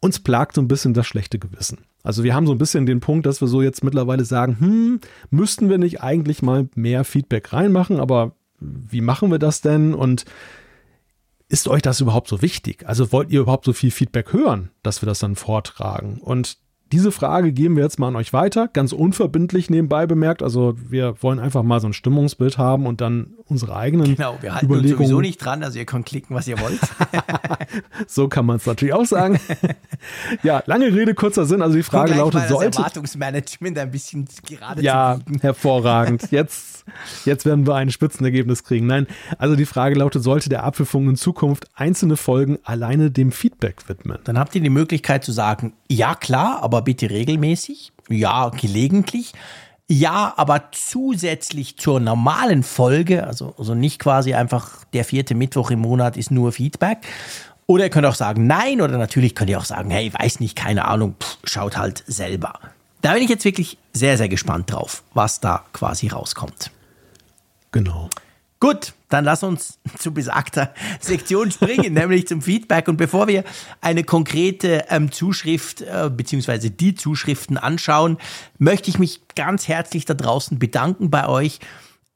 Uns 0.00 0.18
plagt 0.18 0.56
so 0.56 0.60
ein 0.60 0.68
bisschen 0.68 0.94
das 0.94 1.06
schlechte 1.06 1.38
Gewissen. 1.38 1.78
Also 2.02 2.24
wir 2.24 2.34
haben 2.34 2.46
so 2.46 2.52
ein 2.52 2.58
bisschen 2.58 2.86
den 2.86 2.98
Punkt, 3.00 3.26
dass 3.26 3.40
wir 3.40 3.46
so 3.46 3.62
jetzt 3.62 3.84
mittlerweile 3.84 4.24
sagen, 4.24 4.56
hm, 4.58 5.00
müssten 5.30 5.68
wir 5.68 5.78
nicht 5.78 6.02
eigentlich 6.02 6.42
mal 6.42 6.68
mehr 6.74 7.04
Feedback 7.04 7.52
reinmachen, 7.52 8.00
aber 8.00 8.34
wie 8.62 9.00
machen 9.00 9.30
wir 9.30 9.38
das 9.38 9.60
denn? 9.60 9.94
Und 9.94 10.24
ist 11.48 11.68
euch 11.68 11.82
das 11.82 12.00
überhaupt 12.00 12.28
so 12.28 12.40
wichtig? 12.42 12.86
Also 12.86 13.12
wollt 13.12 13.30
ihr 13.30 13.40
überhaupt 13.40 13.64
so 13.64 13.72
viel 13.72 13.90
Feedback 13.90 14.32
hören, 14.32 14.70
dass 14.82 15.02
wir 15.02 15.06
das 15.06 15.18
dann 15.18 15.36
vortragen? 15.36 16.18
Und 16.20 16.56
diese 16.92 17.10
Frage 17.10 17.52
geben 17.52 17.76
wir 17.76 17.82
jetzt 17.82 17.98
mal 17.98 18.08
an 18.08 18.16
euch 18.16 18.34
weiter, 18.34 18.68
ganz 18.68 18.92
unverbindlich 18.92 19.70
nebenbei 19.70 20.06
bemerkt. 20.06 20.42
Also 20.42 20.74
wir 20.76 21.22
wollen 21.22 21.38
einfach 21.38 21.62
mal 21.62 21.80
so 21.80 21.86
ein 21.86 21.94
Stimmungsbild 21.94 22.58
haben 22.58 22.86
und 22.86 23.00
dann 23.00 23.34
unsere 23.46 23.74
eigenen 23.74 24.14
Genau, 24.14 24.36
wir 24.42 24.52
halten 24.52 24.66
Überlegungen. 24.66 24.98
uns 24.98 25.08
sowieso 25.08 25.20
nicht 25.22 25.42
dran, 25.42 25.64
also 25.64 25.78
ihr 25.78 25.86
könnt 25.86 26.04
klicken, 26.04 26.36
was 26.36 26.46
ihr 26.46 26.60
wollt. 26.60 26.78
so 28.06 28.28
kann 28.28 28.44
man 28.44 28.56
es 28.56 28.66
natürlich 28.66 28.92
auch 28.92 29.06
sagen. 29.06 29.40
ja, 30.42 30.62
lange 30.66 30.86
Rede, 30.86 31.14
kurzer 31.14 31.46
Sinn. 31.46 31.62
Also 31.62 31.76
die 31.76 31.82
Frage 31.82 32.14
lautet, 32.14 32.48
sollte... 32.48 32.70
Das 32.70 32.78
Erwartungsmanagement 32.78 33.78
ein 33.78 33.90
bisschen 33.90 34.28
gerade 34.46 34.82
Ja, 34.82 35.18
hervorragend. 35.40 36.30
Jetzt, 36.30 36.71
jetzt 37.24 37.44
werden 37.44 37.66
wir 37.66 37.74
ein 37.74 37.90
Spitzenergebnis 37.90 38.64
kriegen. 38.64 38.86
Nein, 38.86 39.06
also 39.38 39.56
die 39.56 39.66
Frage 39.66 39.96
lautet, 39.96 40.22
sollte 40.22 40.48
der 40.48 40.64
Apfelfunk 40.64 41.08
in 41.08 41.16
Zukunft 41.16 41.66
einzelne 41.74 42.16
Folgen 42.16 42.58
alleine 42.64 43.10
dem 43.10 43.32
Feedback 43.32 43.88
widmen? 43.88 44.18
Dann 44.24 44.38
habt 44.38 44.54
ihr 44.54 44.60
die 44.60 44.70
Möglichkeit 44.70 45.24
zu 45.24 45.32
sagen, 45.32 45.74
ja 45.88 46.14
klar, 46.14 46.62
aber 46.62 46.82
bitte 46.82 47.10
regelmäßig. 47.10 47.92
Ja, 48.08 48.50
gelegentlich. 48.50 49.32
Ja, 49.88 50.32
aber 50.36 50.70
zusätzlich 50.72 51.76
zur 51.76 52.00
normalen 52.00 52.62
Folge, 52.62 53.26
also, 53.26 53.54
also 53.58 53.74
nicht 53.74 53.98
quasi 53.98 54.32
einfach 54.32 54.84
der 54.92 55.04
vierte 55.04 55.34
Mittwoch 55.34 55.70
im 55.70 55.80
Monat 55.80 56.16
ist 56.16 56.30
nur 56.30 56.52
Feedback. 56.52 56.98
Oder 57.66 57.84
ihr 57.84 57.90
könnt 57.90 58.06
auch 58.06 58.14
sagen 58.14 58.46
nein 58.46 58.80
oder 58.80 58.98
natürlich 58.98 59.34
könnt 59.34 59.50
ihr 59.50 59.58
auch 59.58 59.64
sagen, 59.64 59.90
hey, 59.90 60.12
weiß 60.12 60.40
nicht, 60.40 60.56
keine 60.56 60.86
Ahnung, 60.86 61.16
pff, 61.20 61.38
schaut 61.44 61.76
halt 61.76 62.04
selber. 62.06 62.54
Da 63.02 63.14
bin 63.14 63.22
ich 63.22 63.28
jetzt 63.28 63.44
wirklich 63.44 63.78
sehr, 63.92 64.16
sehr 64.16 64.28
gespannt 64.28 64.70
drauf, 64.72 65.02
was 65.12 65.40
da 65.40 65.64
quasi 65.72 66.06
rauskommt. 66.08 66.70
Genau. 67.72 68.08
Gut, 68.60 68.92
dann 69.08 69.24
lass 69.24 69.42
uns 69.42 69.80
zu 69.98 70.14
besagter 70.14 70.72
Sektion 71.00 71.50
springen, 71.50 71.94
nämlich 71.94 72.28
zum 72.28 72.40
Feedback. 72.42 72.86
Und 72.86 72.96
bevor 72.96 73.26
wir 73.26 73.42
eine 73.80 74.04
konkrete 74.04 74.84
ähm, 74.88 75.10
Zuschrift 75.10 75.80
äh, 75.80 76.10
beziehungsweise 76.14 76.70
die 76.70 76.94
Zuschriften 76.94 77.58
anschauen, 77.58 78.18
möchte 78.58 78.88
ich 78.88 79.00
mich 79.00 79.20
ganz 79.34 79.66
herzlich 79.66 80.04
da 80.04 80.14
draußen 80.14 80.60
bedanken 80.60 81.10
bei 81.10 81.26
euch. 81.28 81.58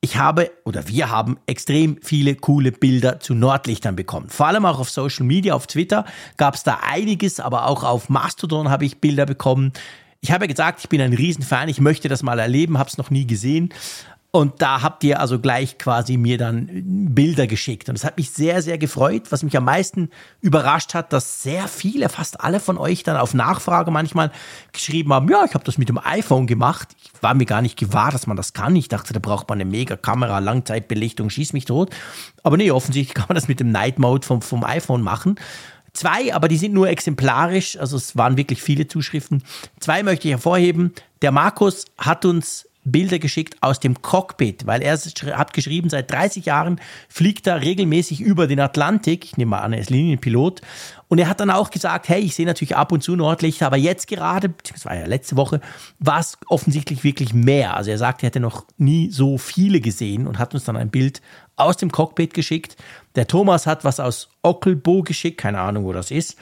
Ich 0.00 0.18
habe 0.18 0.52
oder 0.64 0.86
wir 0.86 1.10
haben 1.10 1.36
extrem 1.46 1.98
viele 2.00 2.36
coole 2.36 2.70
Bilder 2.70 3.18
zu 3.18 3.34
Nordlichtern 3.34 3.96
bekommen. 3.96 4.28
Vor 4.28 4.46
allem 4.46 4.66
auch 4.66 4.78
auf 4.78 4.90
Social 4.90 5.26
Media, 5.26 5.54
auf 5.54 5.66
Twitter 5.66 6.04
gab 6.36 6.54
es 6.54 6.62
da 6.62 6.78
einiges, 6.86 7.40
aber 7.40 7.66
auch 7.66 7.82
auf 7.82 8.08
Mastodon 8.08 8.68
habe 8.68 8.84
ich 8.84 9.00
Bilder 9.00 9.26
bekommen. 9.26 9.72
Ich 10.20 10.32
habe 10.32 10.44
ja 10.44 10.48
gesagt, 10.48 10.80
ich 10.80 10.88
bin 10.88 11.00
ein 11.00 11.12
Riesenfan, 11.12 11.68
ich 11.68 11.80
möchte 11.80 12.08
das 12.08 12.22
mal 12.22 12.38
erleben, 12.38 12.78
habe 12.78 12.88
es 12.88 12.98
noch 12.98 13.10
nie 13.10 13.26
gesehen. 13.26 13.72
Und 14.36 14.60
da 14.60 14.82
habt 14.82 15.02
ihr 15.02 15.18
also 15.18 15.38
gleich 15.38 15.78
quasi 15.78 16.18
mir 16.18 16.36
dann 16.36 16.68
Bilder 17.14 17.46
geschickt. 17.46 17.88
Und 17.88 17.94
das 17.94 18.04
hat 18.04 18.18
mich 18.18 18.30
sehr, 18.32 18.60
sehr 18.60 18.76
gefreut. 18.76 19.32
Was 19.32 19.42
mich 19.42 19.56
am 19.56 19.64
meisten 19.64 20.10
überrascht 20.42 20.92
hat, 20.92 21.14
dass 21.14 21.42
sehr 21.42 21.68
viele, 21.68 22.10
fast 22.10 22.42
alle 22.42 22.60
von 22.60 22.76
euch 22.76 23.02
dann 23.02 23.16
auf 23.16 23.32
Nachfrage 23.32 23.90
manchmal 23.90 24.30
geschrieben 24.72 25.10
haben, 25.14 25.30
ja, 25.30 25.46
ich 25.46 25.54
habe 25.54 25.64
das 25.64 25.78
mit 25.78 25.88
dem 25.88 25.98
iPhone 25.98 26.46
gemacht. 26.46 26.88
Ich 27.02 27.22
war 27.22 27.32
mir 27.32 27.46
gar 27.46 27.62
nicht 27.62 27.78
gewahr, 27.78 28.10
dass 28.10 28.26
man 28.26 28.36
das 28.36 28.52
kann. 28.52 28.76
Ich 28.76 28.88
dachte, 28.88 29.14
da 29.14 29.20
braucht 29.20 29.48
man 29.48 29.58
eine 29.58 29.70
mega 29.70 29.96
Kamera, 29.96 30.38
Langzeitbelichtung, 30.40 31.30
schieß 31.30 31.54
mich 31.54 31.64
tot. 31.64 31.88
Aber 32.42 32.58
nee, 32.58 32.70
offensichtlich 32.70 33.14
kann 33.14 33.28
man 33.28 33.36
das 33.36 33.48
mit 33.48 33.58
dem 33.58 33.70
Night 33.70 33.98
Mode 33.98 34.26
vom, 34.26 34.42
vom 34.42 34.64
iPhone 34.64 35.00
machen. 35.00 35.36
Zwei, 35.96 36.34
aber 36.34 36.48
die 36.48 36.58
sind 36.58 36.74
nur 36.74 36.90
exemplarisch, 36.90 37.78
also 37.78 37.96
es 37.96 38.16
waren 38.16 38.36
wirklich 38.36 38.62
viele 38.62 38.86
Zuschriften. 38.86 39.42
Zwei 39.80 40.02
möchte 40.02 40.28
ich 40.28 40.32
hervorheben. 40.32 40.92
Der 41.22 41.32
Markus 41.32 41.86
hat 41.96 42.26
uns 42.26 42.68
Bilder 42.84 43.18
geschickt 43.18 43.56
aus 43.62 43.80
dem 43.80 44.00
Cockpit, 44.00 44.66
weil 44.66 44.80
er 44.82 44.96
hat 45.36 45.52
geschrieben, 45.54 45.90
seit 45.90 46.10
30 46.10 46.44
Jahren 46.44 46.80
fliegt 47.08 47.46
er 47.46 47.62
regelmäßig 47.62 48.20
über 48.20 48.46
den 48.46 48.60
Atlantik. 48.60 49.24
Ich 49.24 49.36
nehme 49.36 49.50
mal 49.50 49.60
an, 49.60 49.72
er 49.72 49.80
ist 49.80 49.90
Linienpilot. 49.90 50.60
Und 51.08 51.18
er 51.18 51.28
hat 51.28 51.40
dann 51.40 51.50
auch 51.50 51.70
gesagt, 51.70 52.08
hey, 52.08 52.20
ich 52.20 52.34
sehe 52.34 52.46
natürlich 52.46 52.76
ab 52.76 52.92
und 52.92 53.02
zu 53.02 53.16
Nordlichter, 53.16 53.66
aber 53.66 53.76
jetzt 53.76 54.06
gerade, 54.06 54.48
beziehungsweise 54.50 55.00
ja 55.00 55.06
letzte 55.06 55.36
Woche, 55.36 55.60
war 55.98 56.20
es 56.20 56.38
offensichtlich 56.48 57.04
wirklich 57.04 57.32
mehr. 57.32 57.76
Also 57.76 57.90
er 57.90 57.98
sagt, 57.98 58.22
er 58.22 58.28
hätte 58.28 58.40
noch 58.40 58.66
nie 58.76 59.10
so 59.10 59.38
viele 59.38 59.80
gesehen 59.80 60.26
und 60.26 60.38
hat 60.38 60.54
uns 60.54 60.64
dann 60.64 60.76
ein 60.76 60.90
Bild 60.90 61.22
aus 61.56 61.76
dem 61.76 61.90
Cockpit 61.90 62.34
geschickt. 62.34 62.76
Der 63.14 63.26
Thomas 63.26 63.66
hat 63.66 63.84
was 63.84 63.98
aus 63.98 64.28
Ockelbo 64.42 65.02
geschickt, 65.02 65.38
keine 65.38 65.60
Ahnung, 65.60 65.84
wo 65.84 65.92
das 65.92 66.10
ist. 66.10 66.36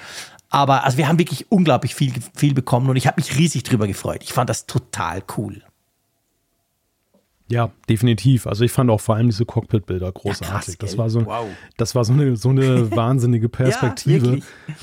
Aber 0.51 0.85
also 0.85 0.99
wir 0.99 1.09
haben 1.09 1.19
wirklich 1.19 1.51
unglaublich 1.51 1.95
viel, 1.95 2.13
viel 2.37 2.55
bekommen 2.55 2.89
und 2.89 2.97
ich 2.97 3.07
habe 3.07 3.21
mich 3.21 3.37
riesig 3.37 3.65
drüber 3.65 3.87
gefreut. 3.87 4.23
Ich 4.23 4.33
fand 4.33 4.51
das 4.51 4.67
total 4.67 5.23
cool. 5.37 5.63
Ja, 7.49 7.71
definitiv. 7.89 8.47
Also 8.47 8.65
ich 8.65 8.73
fand 8.73 8.91
auch 8.91 9.01
vor 9.01 9.17
allem 9.17 9.27
diese 9.27 9.45
Cockpit-Bilder 9.45 10.11
großartig. 10.13 10.49
Ja, 10.49 10.55
krass, 10.55 10.77
das 10.79 10.99
war 10.99 11.11
so, 11.11 11.27
wow. 11.27 11.47
das 11.77 11.95
war 11.95 12.05
so 12.05 12.13
eine, 12.13 12.37
so 12.37 12.51
eine 12.51 12.91
wahnsinnige 12.97 13.49
Perspektive. 13.49 14.37
ja, 14.37 14.75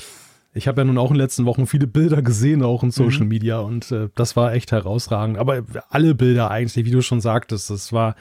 ich 0.54 0.68
habe 0.68 0.82
ja 0.82 0.84
nun 0.84 0.98
auch 0.98 1.10
in 1.10 1.14
den 1.14 1.20
letzten 1.22 1.46
Wochen 1.46 1.66
viele 1.66 1.86
Bilder 1.86 2.20
gesehen, 2.20 2.62
auch 2.62 2.82
in 2.82 2.90
Social 2.90 3.22
mhm. 3.22 3.28
Media, 3.28 3.58
und 3.60 3.90
äh, 3.90 4.08
das 4.14 4.36
war 4.36 4.52
echt 4.52 4.72
herausragend. 4.72 5.38
Aber 5.38 5.62
alle 5.88 6.14
Bilder 6.14 6.50
eigentlich, 6.50 6.84
wie 6.84 6.90
du 6.90 7.00
schon 7.00 7.20
sagtest, 7.20 7.70
das 7.70 7.92
war 7.92 8.14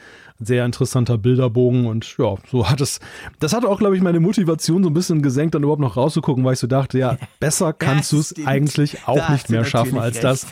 sehr 0.44 0.66
interessanter 0.66 1.18
Bilderbogen 1.18 1.86
und 1.86 2.18
ja, 2.18 2.36
so 2.49 2.70
hat 2.70 2.82
es, 2.82 2.99
das 3.40 3.53
hat 3.53 3.64
auch, 3.64 3.78
glaube 3.78 3.95
ich, 3.95 4.02
meine 4.02 4.20
Motivation 4.20 4.84
so 4.84 4.90
ein 4.90 4.94
bisschen 4.94 5.22
gesenkt, 5.22 5.53
dann 5.53 5.62
überhaupt 5.62 5.82
noch 5.82 5.98
rauszugucken, 5.98 6.44
weil 6.44 6.53
ich 6.53 6.60
so 6.60 6.68
dachte, 6.68 6.98
ja, 6.98 7.18
besser 7.40 7.74
kannst 7.74 8.12
du 8.12 8.20
es 8.20 8.34
eigentlich 8.45 9.08
auch 9.08 9.18
da 9.18 9.32
nicht 9.32 9.49
mehr 9.49 9.64
schaffen 9.64 9.99
als 9.99 10.16
recht. 10.16 10.24
das, 10.24 10.48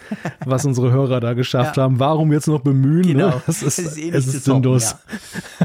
was 0.46 0.66
unsere 0.66 0.92
Hörer 0.92 1.20
da 1.20 1.34
geschafft 1.34 1.78
ja. 1.78 1.84
haben. 1.84 2.00
Warum 2.00 2.32
jetzt 2.32 2.48
noch 2.48 2.62
bemühen? 2.62 3.02
Ne? 3.02 3.14
Genau. 3.14 3.28
Ne? 3.30 3.42
Das 3.48 3.64
ist, 3.64 3.80
ist 3.80 3.98
eh 3.98 4.10
es 4.10 4.28
ist 4.28 4.46
sinnlos. 4.46 4.96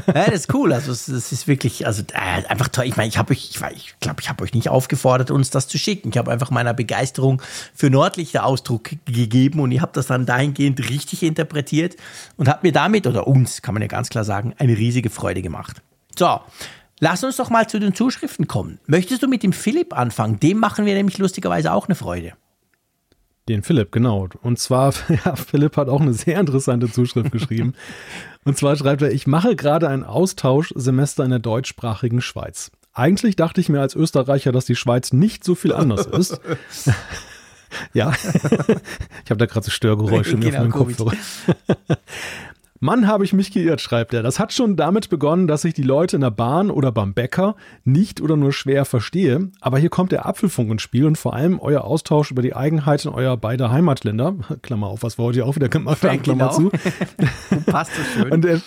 Ja. 0.07 0.13
ja. 0.13 0.25
das 0.25 0.35
ist 0.35 0.53
cool. 0.53 0.73
Also 0.73 0.91
es, 0.91 1.07
es 1.07 1.31
ist 1.31 1.47
wirklich, 1.47 1.85
also 1.85 2.01
äh, 2.13 2.45
einfach 2.47 2.67
toll. 2.69 2.85
Ich 2.85 2.97
meine, 2.97 3.09
ich 3.09 3.17
habe 3.17 3.31
euch, 3.31 3.51
ich, 3.51 3.61
ich 3.75 3.95
glaube, 3.99 4.21
ich 4.21 4.29
habe 4.29 4.43
euch 4.43 4.53
nicht 4.53 4.69
aufgefordert, 4.69 5.29
uns 5.29 5.51
das 5.51 5.67
zu 5.67 5.77
schicken. 5.77 6.04
Ich 6.11 6.17
habe 6.17 6.31
einfach 6.31 6.51
meiner 6.51 6.73
Begeisterung 6.73 7.41
für 7.73 7.89
Nordlichter 7.89 8.45
Ausdruck 8.45 8.89
gegeben 9.05 9.59
und 9.59 9.71
ihr 9.71 9.81
habt 9.81 9.97
das 9.97 10.07
dann 10.07 10.25
dahingehend 10.25 10.89
richtig 10.89 11.23
interpretiert 11.23 11.95
und 12.37 12.47
habt 12.47 12.63
mir 12.63 12.71
damit, 12.71 13.07
oder 13.07 13.27
uns, 13.27 13.61
kann 13.61 13.73
man 13.73 13.81
ja 13.81 13.87
ganz 13.87 14.09
klar 14.09 14.23
sagen, 14.23 14.53
eine 14.57 14.77
riesige 14.77 15.09
Freude 15.09 15.41
gemacht. 15.41 15.81
So, 16.17 16.39
Lass 17.01 17.25
uns 17.25 17.35
doch 17.35 17.49
mal 17.49 17.67
zu 17.67 17.77
den 17.77 17.93
Zuschriften 17.93 18.47
kommen. 18.47 18.79
Möchtest 18.87 19.21
du 19.21 19.27
mit 19.27 19.43
dem 19.43 19.51
Philipp 19.51 19.97
anfangen? 19.97 20.39
Dem 20.39 20.59
machen 20.59 20.85
wir 20.85 20.93
nämlich 20.93 21.17
lustigerweise 21.17 21.73
auch 21.73 21.87
eine 21.87 21.95
Freude. 21.95 22.33
Den 23.49 23.63
Philipp, 23.63 23.91
genau. 23.91 24.29
Und 24.41 24.59
zwar, 24.59 24.93
ja, 25.25 25.35
Philipp 25.35 25.77
hat 25.77 25.89
auch 25.89 26.01
eine 26.01 26.13
sehr 26.13 26.39
interessante 26.39 26.91
Zuschrift 26.91 27.31
geschrieben. 27.31 27.73
Und 28.45 28.57
zwar 28.57 28.75
schreibt 28.75 29.01
er, 29.01 29.11
ich 29.11 29.27
mache 29.27 29.55
gerade 29.55 29.89
ein 29.89 30.03
Austauschsemester 30.03 31.23
in 31.23 31.31
der 31.31 31.39
deutschsprachigen 31.39 32.21
Schweiz. 32.21 32.71
Eigentlich 32.95 33.35
dachte 33.35 33.59
ich 33.59 33.67
mir 33.67 33.81
als 33.81 33.93
Österreicher, 33.93 34.53
dass 34.53 34.63
die 34.63 34.75
Schweiz 34.75 35.11
nicht 35.11 35.43
so 35.43 35.53
viel 35.53 35.73
anders 35.73 36.05
ist. 36.05 36.39
ja, 37.93 38.13
ich 39.23 39.29
habe 39.29 39.37
da 39.37 39.45
gerade 39.45 39.65
so 39.65 39.71
Störgeräusche 39.71 40.37
genau, 40.37 40.47
auf 40.47 40.53
meinem 40.53 40.71
Kopfhörer. 40.71 41.11
Mann, 42.79 43.07
habe 43.07 43.25
ich 43.25 43.33
mich 43.33 43.51
geirrt, 43.51 43.81
schreibt 43.81 44.13
er. 44.13 44.23
Das 44.23 44.39
hat 44.39 44.53
schon 44.53 44.77
damit 44.77 45.09
begonnen, 45.09 45.47
dass 45.47 45.65
ich 45.65 45.73
die 45.73 45.81
Leute 45.81 46.15
in 46.17 46.21
der 46.21 46.31
Bahn 46.31 46.69
oder 46.71 46.91
beim 46.91 47.13
Bäcker 47.13 47.55
nicht 47.83 48.21
oder 48.21 48.37
nur 48.37 48.53
schwer 48.53 48.85
verstehe. 48.85 49.49
Aber 49.59 49.77
hier 49.77 49.89
kommt 49.89 50.13
der 50.13 50.25
Apfelfunk 50.25 50.71
ins 50.71 50.81
Spiel 50.81 51.05
und 51.05 51.17
vor 51.17 51.33
allem 51.33 51.59
euer 51.59 51.83
Austausch 51.83 52.31
über 52.31 52.41
die 52.41 52.55
Eigenheiten 52.55 53.09
eurer 53.09 53.37
beiden 53.37 53.71
Heimatländer. 53.71 54.35
Klammer 54.61 54.87
auf, 54.87 55.03
was 55.03 55.17
wir 55.17 55.25
heute 55.25 55.45
auch 55.45 55.55
wieder 55.55 55.69
gemacht 55.69 56.03
haben, 56.03 56.21
Klammer 56.21 56.49
genau. 56.55 56.69
zu. 56.69 57.65
Passt 57.65 57.91
so 57.95 58.21
schön. 58.21 58.31
Und 58.31 58.45
er, 58.45 58.61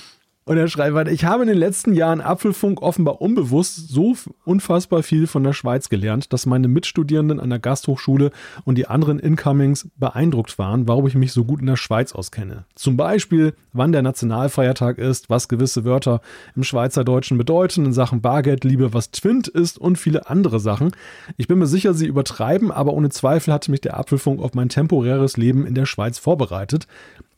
und 0.49 0.57
er 0.57 0.67
schreibt 0.67 0.95
weiter, 0.95 1.11
ich 1.11 1.27
habe 1.27 1.43
in 1.43 1.49
den 1.49 1.59
letzten 1.59 1.93
Jahren 1.93 2.23
Apfelfunk 2.23 2.81
offenbar 2.81 3.21
unbewusst 3.21 3.91
so 3.91 4.17
unfassbar 4.47 5.03
viel 5.03 5.27
von 5.27 5.45
der 5.45 5.53
Schweiz 5.53 5.91
gelernt, 5.91 6.33
dass 6.33 6.47
meine 6.47 6.69
Mitstudierenden 6.69 7.39
an 7.39 7.51
der 7.51 7.59
Gasthochschule 7.59 8.31
und 8.65 8.77
die 8.79 8.87
anderen 8.87 9.19
Incomings 9.19 9.89
beeindruckt 9.97 10.59
waren, 10.59 10.89
warum 10.89 11.07
ich 11.07 11.15
mich 11.15 11.33
so 11.33 11.45
gut 11.45 11.61
in 11.61 11.67
der 11.67 11.77
Schweiz 11.77 12.15
auskenne. 12.15 12.65
Zum 12.75 12.97
Beispiel, 12.97 13.53
wann 13.75 13.93
der 13.93 14.01
Nationalfeiertag 14.01 14.97
ist, 14.97 15.29
was 15.29 15.49
gewisse 15.49 15.85
Wörter 15.85 16.23
im 16.57 16.65
Schweizerdeutschen 16.65 17.37
bedeuten, 17.37 17.85
in 17.85 17.93
Sachen 17.93 18.23
Bargeldliebe, 18.23 18.95
was 18.95 19.11
Twint 19.11 19.49
ist 19.49 19.77
und 19.77 19.99
viele 19.99 20.31
andere 20.31 20.61
Sachen. 20.61 20.93
Ich 21.37 21.47
bin 21.47 21.59
mir 21.59 21.67
sicher, 21.67 21.93
sie 21.93 22.07
übertreiben, 22.07 22.73
aber 22.73 22.95
ohne 22.95 23.11
Zweifel 23.11 23.53
hatte 23.53 23.71
mich 23.71 23.83
der 23.83 23.99
Apfelfunk 23.99 24.41
auf 24.41 24.55
mein 24.55 24.71
temporäres 24.71 25.37
Leben 25.37 25.67
in 25.67 25.75
der 25.75 25.85
Schweiz 25.85 26.19
vorbereitet. 26.19 26.87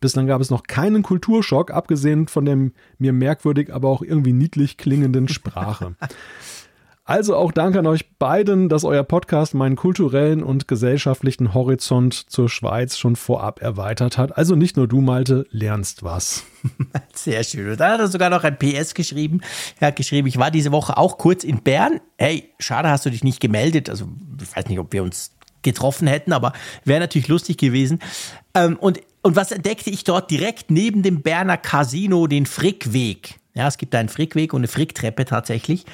Bislang 0.00 0.26
gab 0.26 0.40
es 0.40 0.50
noch 0.50 0.62
keinen 0.62 1.02
Kulturschock, 1.02 1.70
abgesehen 1.70 2.26
von 2.26 2.44
dem 2.44 2.72
mir 2.98 3.12
merkwürdig, 3.12 3.72
aber 3.72 3.88
auch 3.88 4.02
irgendwie 4.02 4.32
niedlich 4.32 4.76
klingenden 4.76 5.28
Sprache. 5.28 5.94
Also 7.10 7.34
auch 7.34 7.50
danke 7.50 7.80
an 7.80 7.88
euch 7.88 8.08
beiden, 8.18 8.68
dass 8.68 8.84
euer 8.84 9.02
Podcast 9.02 9.52
meinen 9.54 9.74
kulturellen 9.74 10.44
und 10.44 10.68
gesellschaftlichen 10.68 11.54
Horizont 11.54 12.14
zur 12.14 12.48
Schweiz 12.48 12.96
schon 12.98 13.16
vorab 13.16 13.60
erweitert 13.60 14.16
hat. 14.16 14.38
Also 14.38 14.54
nicht 14.54 14.76
nur 14.76 14.86
du, 14.86 15.00
Malte, 15.00 15.44
lernst 15.50 16.04
was. 16.04 16.44
Sehr 17.12 17.42
schön. 17.42 17.72
Und 17.72 17.80
dann 17.80 17.94
hat 17.94 17.98
er 17.98 18.06
sogar 18.06 18.30
noch 18.30 18.44
ein 18.44 18.56
PS 18.56 18.94
geschrieben. 18.94 19.40
Er 19.80 19.88
hat 19.88 19.96
geschrieben, 19.96 20.28
ich 20.28 20.38
war 20.38 20.52
diese 20.52 20.70
Woche 20.70 20.96
auch 20.98 21.18
kurz 21.18 21.42
in 21.42 21.62
Bern. 21.64 22.00
Hey, 22.16 22.50
schade, 22.60 22.90
hast 22.90 23.06
du 23.06 23.10
dich 23.10 23.24
nicht 23.24 23.40
gemeldet. 23.40 23.90
Also 23.90 24.06
ich 24.40 24.56
weiß 24.56 24.68
nicht, 24.68 24.78
ob 24.78 24.92
wir 24.92 25.02
uns 25.02 25.32
getroffen 25.62 26.06
hätten, 26.06 26.32
aber 26.32 26.52
wäre 26.84 27.00
natürlich 27.00 27.26
lustig 27.26 27.58
gewesen. 27.58 27.98
Ähm, 28.54 28.76
und 28.76 29.00
und 29.22 29.36
was 29.36 29.52
entdeckte 29.52 29.90
ich 29.90 30.04
dort 30.04 30.30
direkt 30.30 30.70
neben 30.70 31.02
dem 31.02 31.22
Berner 31.22 31.56
Casino, 31.56 32.26
den 32.26 32.46
Frickweg? 32.46 33.40
Ja, 33.52 33.66
es 33.66 33.78
gibt 33.78 33.94
einen 33.96 34.08
Frickweg 34.08 34.54
und 34.54 34.60
eine 34.60 34.68
Fricktreppe 34.68 35.24
tatsächlich. 35.24 35.84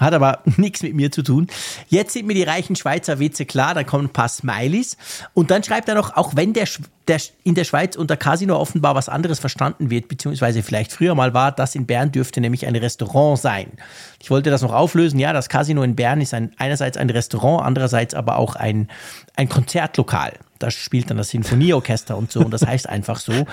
Hat 0.00 0.14
aber 0.14 0.40
nichts 0.56 0.82
mit 0.82 0.94
mir 0.94 1.12
zu 1.12 1.22
tun. 1.22 1.46
Jetzt 1.88 2.14
sind 2.14 2.26
mir 2.26 2.34
die 2.34 2.42
reichen 2.42 2.74
Schweizer 2.74 3.18
Witze 3.18 3.44
klar, 3.44 3.74
da 3.74 3.84
kommen 3.84 4.06
ein 4.06 4.12
paar 4.12 4.30
Smileys. 4.30 4.96
Und 5.34 5.50
dann 5.50 5.62
schreibt 5.62 5.88
er 5.90 5.94
noch, 5.94 6.16
auch 6.16 6.36
wenn 6.36 6.54
der, 6.54 6.66
der 7.08 7.20
in 7.44 7.54
der 7.54 7.64
Schweiz 7.64 7.96
unter 7.96 8.16
Casino 8.16 8.56
offenbar 8.56 8.94
was 8.94 9.10
anderes 9.10 9.40
verstanden 9.40 9.90
wird, 9.90 10.08
beziehungsweise 10.08 10.62
vielleicht 10.62 10.90
früher 10.90 11.14
mal 11.14 11.34
war, 11.34 11.52
das 11.52 11.74
in 11.74 11.84
Bern 11.84 12.12
dürfte 12.12 12.40
nämlich 12.40 12.66
ein 12.66 12.76
Restaurant 12.76 13.38
sein. 13.38 13.72
Ich 14.18 14.30
wollte 14.30 14.50
das 14.50 14.62
noch 14.62 14.72
auflösen. 14.72 15.20
Ja, 15.20 15.34
das 15.34 15.50
Casino 15.50 15.82
in 15.82 15.94
Bern 15.94 16.22
ist 16.22 16.32
ein, 16.32 16.52
einerseits 16.56 16.96
ein 16.96 17.10
Restaurant, 17.10 17.62
andererseits 17.62 18.14
aber 18.14 18.38
auch 18.38 18.56
ein, 18.56 18.88
ein 19.36 19.50
Konzertlokal. 19.50 20.32
Da 20.62 20.70
spielt 20.70 21.10
dann 21.10 21.16
das 21.16 21.30
Sinfonieorchester 21.30 22.16
und 22.16 22.30
so. 22.30 22.40
Und 22.40 22.52
das 22.52 22.66
heißt 22.66 22.88
einfach 22.88 23.18
so. 23.18 23.46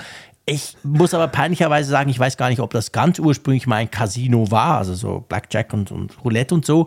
Ich 0.46 0.76
muss 0.82 1.14
aber 1.14 1.28
peinlicherweise 1.28 1.90
sagen, 1.90 2.10
ich 2.10 2.18
weiß 2.18 2.36
gar 2.36 2.48
nicht, 2.48 2.60
ob 2.60 2.72
das 2.72 2.92
ganz 2.92 3.18
ursprünglich 3.18 3.66
mal 3.66 3.76
ein 3.76 3.90
Casino 3.90 4.50
war, 4.50 4.78
also 4.78 4.94
so 4.94 5.24
Blackjack 5.28 5.72
und, 5.72 5.92
und 5.92 6.24
Roulette 6.24 6.54
und 6.54 6.64
so. 6.64 6.86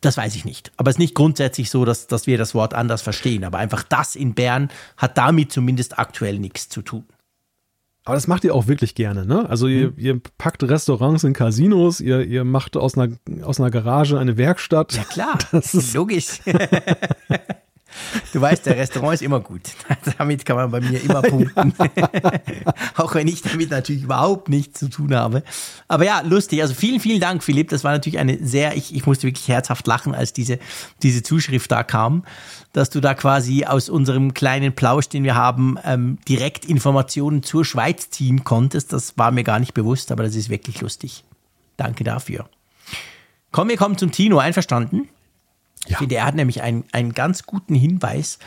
Das 0.00 0.16
weiß 0.16 0.34
ich 0.34 0.44
nicht. 0.44 0.72
Aber 0.76 0.90
es 0.90 0.96
ist 0.96 1.00
nicht 1.00 1.14
grundsätzlich 1.14 1.70
so, 1.70 1.84
dass, 1.84 2.06
dass 2.08 2.26
wir 2.26 2.38
das 2.38 2.54
Wort 2.54 2.74
anders 2.74 3.02
verstehen. 3.02 3.44
Aber 3.44 3.58
einfach 3.58 3.82
das 3.82 4.16
in 4.16 4.34
Bern 4.34 4.68
hat 4.96 5.16
damit 5.16 5.52
zumindest 5.52 5.98
aktuell 5.98 6.38
nichts 6.38 6.68
zu 6.68 6.82
tun. 6.82 7.04
Aber 8.04 8.14
das 8.14 8.26
macht 8.26 8.44
ihr 8.44 8.54
auch 8.54 8.66
wirklich 8.66 8.94
gerne, 8.94 9.26
ne? 9.26 9.48
Also 9.48 9.68
ihr, 9.68 9.88
hm. 9.88 9.94
ihr 9.96 10.20
packt 10.38 10.62
Restaurants 10.62 11.22
in 11.22 11.34
Casinos, 11.34 12.00
ihr, 12.00 12.22
ihr 12.22 12.44
macht 12.44 12.76
aus 12.76 12.96
einer, 12.96 13.14
aus 13.44 13.60
einer 13.60 13.70
Garage 13.70 14.18
eine 14.18 14.36
Werkstatt. 14.36 14.94
Ja 14.94 15.04
klar, 15.04 15.38
das 15.52 15.74
ist 15.74 15.94
logisch. 15.94 16.40
Du 18.32 18.40
weißt, 18.40 18.66
der 18.66 18.76
Restaurant 18.76 19.14
ist 19.14 19.22
immer 19.22 19.40
gut. 19.40 19.62
damit 20.18 20.44
kann 20.44 20.56
man 20.56 20.70
bei 20.70 20.80
mir 20.80 21.02
immer 21.02 21.22
punkten. 21.22 21.74
Auch 22.96 23.14
wenn 23.14 23.28
ich 23.28 23.42
damit 23.42 23.70
natürlich 23.70 24.04
überhaupt 24.04 24.48
nichts 24.48 24.80
zu 24.80 24.88
tun 24.88 25.14
habe. 25.14 25.42
Aber 25.88 26.04
ja, 26.04 26.20
lustig. 26.20 26.62
Also 26.62 26.74
vielen, 26.74 27.00
vielen 27.00 27.20
Dank, 27.20 27.42
Philipp. 27.42 27.68
Das 27.68 27.84
war 27.84 27.92
natürlich 27.92 28.18
eine 28.18 28.38
sehr, 28.44 28.76
ich, 28.76 28.94
ich 28.94 29.06
musste 29.06 29.26
wirklich 29.26 29.48
herzhaft 29.48 29.86
lachen, 29.86 30.14
als 30.14 30.32
diese, 30.32 30.58
diese 31.02 31.22
Zuschrift 31.22 31.70
da 31.70 31.82
kam, 31.82 32.24
dass 32.72 32.90
du 32.90 33.00
da 33.00 33.14
quasi 33.14 33.64
aus 33.64 33.88
unserem 33.88 34.34
kleinen 34.34 34.74
Plausch, 34.74 35.08
den 35.08 35.24
wir 35.24 35.34
haben, 35.34 35.76
ähm, 35.84 36.18
direkt 36.28 36.64
Informationen 36.64 37.42
zur 37.42 37.64
Schweiz 37.64 38.10
ziehen 38.10 38.44
konntest. 38.44 38.92
Das 38.92 39.18
war 39.18 39.30
mir 39.30 39.44
gar 39.44 39.58
nicht 39.58 39.74
bewusst, 39.74 40.12
aber 40.12 40.22
das 40.22 40.34
ist 40.36 40.50
wirklich 40.50 40.80
lustig. 40.80 41.24
Danke 41.76 42.04
dafür. 42.04 42.48
Komm, 43.52 43.68
wir 43.68 43.76
kommen 43.76 43.98
zum 43.98 44.12
Tino. 44.12 44.38
Einverstanden? 44.38 45.08
Ich 45.86 45.92
ja. 45.92 45.98
finde, 45.98 46.16
er 46.16 46.26
hat 46.26 46.34
nämlich 46.34 46.62
einen, 46.62 46.84
einen 46.92 47.12
ganz 47.14 47.44
guten 47.44 47.74
Hinweis, 47.74 48.38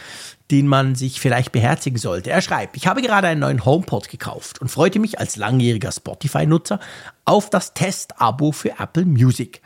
den 0.52 0.68
man 0.68 0.96
sich 0.96 1.20
vielleicht 1.20 1.52
beherzigen 1.52 1.98
sollte. 1.98 2.30
Er 2.30 2.42
schreibt, 2.42 2.78
ich 2.78 2.88
habe 2.88 3.02
gerade 3.02 3.28
einen 3.28 3.42
neuen 3.42 3.66
HomePod 3.66 4.08
gekauft 4.10 4.62
und 4.62 4.70
freute 4.70 5.00
mich 5.00 5.20
als 5.20 5.36
langjähriger 5.36 5.92
Spotify-Nutzer 5.92 6.80
auf 7.26 7.50
das 7.50 7.74
Test-Abo 7.74 8.52
für 8.52 8.80
Apple 8.80 9.06
Music. 9.06 9.62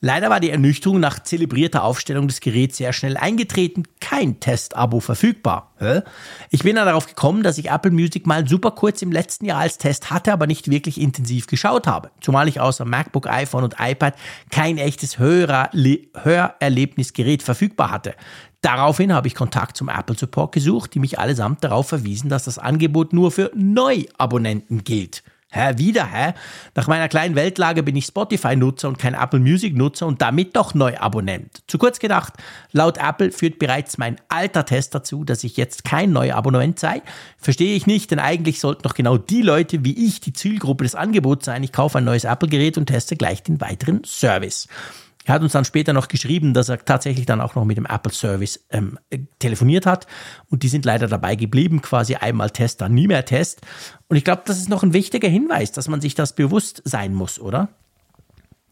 Leider 0.00 0.30
war 0.30 0.38
die 0.38 0.50
Ernüchterung 0.50 1.00
nach 1.00 1.24
zelebrierter 1.24 1.82
Aufstellung 1.82 2.28
des 2.28 2.38
Geräts 2.38 2.76
sehr 2.76 2.92
schnell 2.92 3.16
eingetreten. 3.16 3.82
Kein 4.00 4.38
Test-Abo 4.38 5.00
verfügbar. 5.00 5.72
Ich 6.50 6.62
bin 6.62 6.76
dann 6.76 6.86
darauf 6.86 7.08
gekommen, 7.08 7.42
dass 7.42 7.58
ich 7.58 7.70
Apple 7.70 7.90
Music 7.90 8.24
mal 8.24 8.46
super 8.46 8.70
kurz 8.70 9.02
im 9.02 9.10
letzten 9.10 9.46
Jahr 9.46 9.58
als 9.58 9.78
Test 9.78 10.12
hatte, 10.12 10.32
aber 10.32 10.46
nicht 10.46 10.70
wirklich 10.70 11.00
intensiv 11.00 11.48
geschaut 11.48 11.88
habe. 11.88 12.12
Zumal 12.20 12.46
ich 12.46 12.60
außer 12.60 12.84
MacBook, 12.84 13.26
iPhone 13.26 13.64
und 13.64 13.74
iPad 13.80 14.14
kein 14.50 14.78
echtes 14.78 15.18
Hörerlebnisgerät 15.18 17.42
verfügbar 17.42 17.90
hatte. 17.90 18.14
Daraufhin 18.60 19.12
habe 19.12 19.28
ich 19.28 19.34
Kontakt 19.34 19.76
zum 19.76 19.88
Apple 19.88 20.16
Support 20.16 20.52
gesucht, 20.52 20.94
die 20.94 20.98
mich 20.98 21.18
allesamt 21.18 21.62
darauf 21.62 21.88
verwiesen, 21.88 22.28
dass 22.28 22.44
das 22.44 22.58
Angebot 22.58 23.12
nur 23.12 23.30
für 23.30 23.52
Neuabonnenten 23.54 24.82
gilt. 24.82 25.22
Hä, 25.50 25.78
wieder, 25.78 26.04
hä? 26.04 26.34
Nach 26.74 26.88
meiner 26.88 27.08
kleinen 27.08 27.34
Weltlage 27.34 27.82
bin 27.82 27.96
ich 27.96 28.04
Spotify-Nutzer 28.04 28.86
und 28.86 28.98
kein 28.98 29.14
Apple 29.14 29.40
Music-Nutzer 29.40 30.06
und 30.06 30.20
damit 30.20 30.54
doch 30.56 30.74
Neuabonnent. 30.74 31.62
Zu 31.66 31.78
kurz 31.78 32.00
gedacht, 32.00 32.34
laut 32.72 32.98
Apple 32.98 33.32
führt 33.32 33.58
bereits 33.58 33.96
mein 33.96 34.16
alter 34.28 34.66
Test 34.66 34.94
dazu, 34.94 35.24
dass 35.24 35.44
ich 35.44 35.56
jetzt 35.56 35.84
kein 35.84 36.12
Neuabonnent 36.12 36.78
sei. 36.78 37.00
Verstehe 37.38 37.74
ich 37.76 37.86
nicht, 37.86 38.10
denn 38.10 38.18
eigentlich 38.18 38.60
sollten 38.60 38.82
doch 38.82 38.92
genau 38.92 39.16
die 39.16 39.40
Leute 39.40 39.84
wie 39.84 40.06
ich 40.06 40.20
die 40.20 40.34
Zielgruppe 40.34 40.84
des 40.84 40.94
Angebots 40.94 41.46
sein. 41.46 41.62
Ich 41.62 41.72
kaufe 41.72 41.96
ein 41.96 42.04
neues 42.04 42.24
Apple-Gerät 42.24 42.76
und 42.76 42.84
teste 42.86 43.16
gleich 43.16 43.42
den 43.42 43.58
weiteren 43.58 44.02
Service. 44.04 44.68
Er 45.28 45.34
hat 45.34 45.42
uns 45.42 45.52
dann 45.52 45.66
später 45.66 45.92
noch 45.92 46.08
geschrieben, 46.08 46.54
dass 46.54 46.70
er 46.70 46.82
tatsächlich 46.82 47.26
dann 47.26 47.42
auch 47.42 47.54
noch 47.54 47.66
mit 47.66 47.76
dem 47.76 47.84
Apple 47.84 48.12
Service 48.12 48.64
ähm, 48.70 48.98
telefoniert 49.38 49.84
hat. 49.84 50.06
Und 50.48 50.62
die 50.62 50.68
sind 50.68 50.86
leider 50.86 51.06
dabei 51.06 51.34
geblieben, 51.34 51.82
quasi 51.82 52.14
einmal 52.14 52.48
Test, 52.48 52.80
dann 52.80 52.94
nie 52.94 53.08
mehr 53.08 53.26
Test. 53.26 53.60
Und 54.08 54.16
ich 54.16 54.24
glaube, 54.24 54.42
das 54.46 54.56
ist 54.56 54.70
noch 54.70 54.82
ein 54.82 54.94
wichtiger 54.94 55.28
Hinweis, 55.28 55.70
dass 55.70 55.86
man 55.86 56.00
sich 56.00 56.14
das 56.14 56.34
bewusst 56.34 56.80
sein 56.86 57.12
muss, 57.12 57.38
oder? 57.38 57.68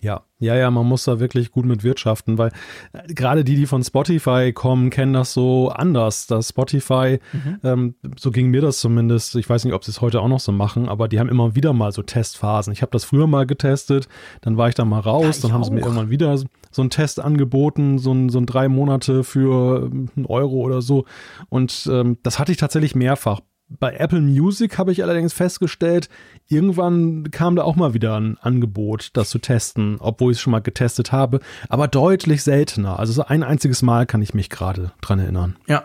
Ja, 0.06 0.22
ja, 0.38 0.54
ja, 0.54 0.70
man 0.70 0.86
muss 0.86 1.02
da 1.02 1.18
wirklich 1.18 1.50
gut 1.50 1.66
mit 1.66 1.82
wirtschaften, 1.82 2.38
weil 2.38 2.52
äh, 2.92 3.12
gerade 3.12 3.42
die, 3.42 3.56
die 3.56 3.66
von 3.66 3.82
Spotify 3.82 4.52
kommen, 4.52 4.88
kennen 4.90 5.12
das 5.12 5.32
so 5.32 5.70
anders. 5.70 6.28
Das 6.28 6.50
Spotify, 6.50 7.18
mhm. 7.32 7.58
ähm, 7.64 7.94
so 8.16 8.30
ging 8.30 8.50
mir 8.50 8.60
das 8.60 8.78
zumindest. 8.78 9.34
Ich 9.34 9.50
weiß 9.50 9.64
nicht, 9.64 9.74
ob 9.74 9.82
sie 9.82 9.90
es 9.90 10.00
heute 10.00 10.20
auch 10.20 10.28
noch 10.28 10.38
so 10.38 10.52
machen, 10.52 10.88
aber 10.88 11.08
die 11.08 11.18
haben 11.18 11.28
immer 11.28 11.56
wieder 11.56 11.72
mal 11.72 11.90
so 11.90 12.02
Testphasen. 12.02 12.72
Ich 12.72 12.82
habe 12.82 12.92
das 12.92 13.04
früher 13.04 13.26
mal 13.26 13.46
getestet, 13.46 14.06
dann 14.42 14.56
war 14.56 14.68
ich 14.68 14.76
da 14.76 14.84
mal 14.84 15.00
raus, 15.00 15.38
ja, 15.38 15.42
dann 15.42 15.52
haben 15.52 15.62
auch. 15.62 15.66
sie 15.66 15.72
mir 15.72 15.80
irgendwann 15.80 16.10
wieder 16.10 16.38
so 16.70 16.82
einen 16.82 16.90
Test 16.90 17.18
angeboten, 17.18 17.98
so 17.98 18.12
ein, 18.12 18.28
so 18.28 18.38
ein 18.38 18.46
drei 18.46 18.68
Monate 18.68 19.24
für 19.24 19.86
ähm, 19.86 20.08
einen 20.14 20.26
Euro 20.26 20.60
oder 20.60 20.82
so. 20.82 21.04
Und 21.48 21.88
ähm, 21.90 22.18
das 22.22 22.38
hatte 22.38 22.52
ich 22.52 22.58
tatsächlich 22.58 22.94
mehrfach 22.94 23.40
bei 23.68 23.94
Apple 23.94 24.20
Music 24.20 24.78
habe 24.78 24.92
ich 24.92 25.02
allerdings 25.02 25.32
festgestellt, 25.32 26.08
irgendwann 26.48 27.30
kam 27.30 27.56
da 27.56 27.64
auch 27.64 27.76
mal 27.76 27.94
wieder 27.94 28.18
ein 28.18 28.38
Angebot, 28.38 29.10
das 29.14 29.30
zu 29.30 29.38
testen, 29.38 29.96
obwohl 30.00 30.32
ich 30.32 30.38
es 30.38 30.42
schon 30.42 30.52
mal 30.52 30.60
getestet 30.60 31.12
habe, 31.12 31.40
aber 31.68 31.88
deutlich 31.88 32.42
seltener. 32.42 32.98
Also 32.98 33.12
so 33.12 33.24
ein 33.24 33.42
einziges 33.42 33.82
Mal 33.82 34.06
kann 34.06 34.22
ich 34.22 34.34
mich 34.34 34.50
gerade 34.50 34.92
dran 35.00 35.18
erinnern. 35.18 35.56
Ja. 35.66 35.84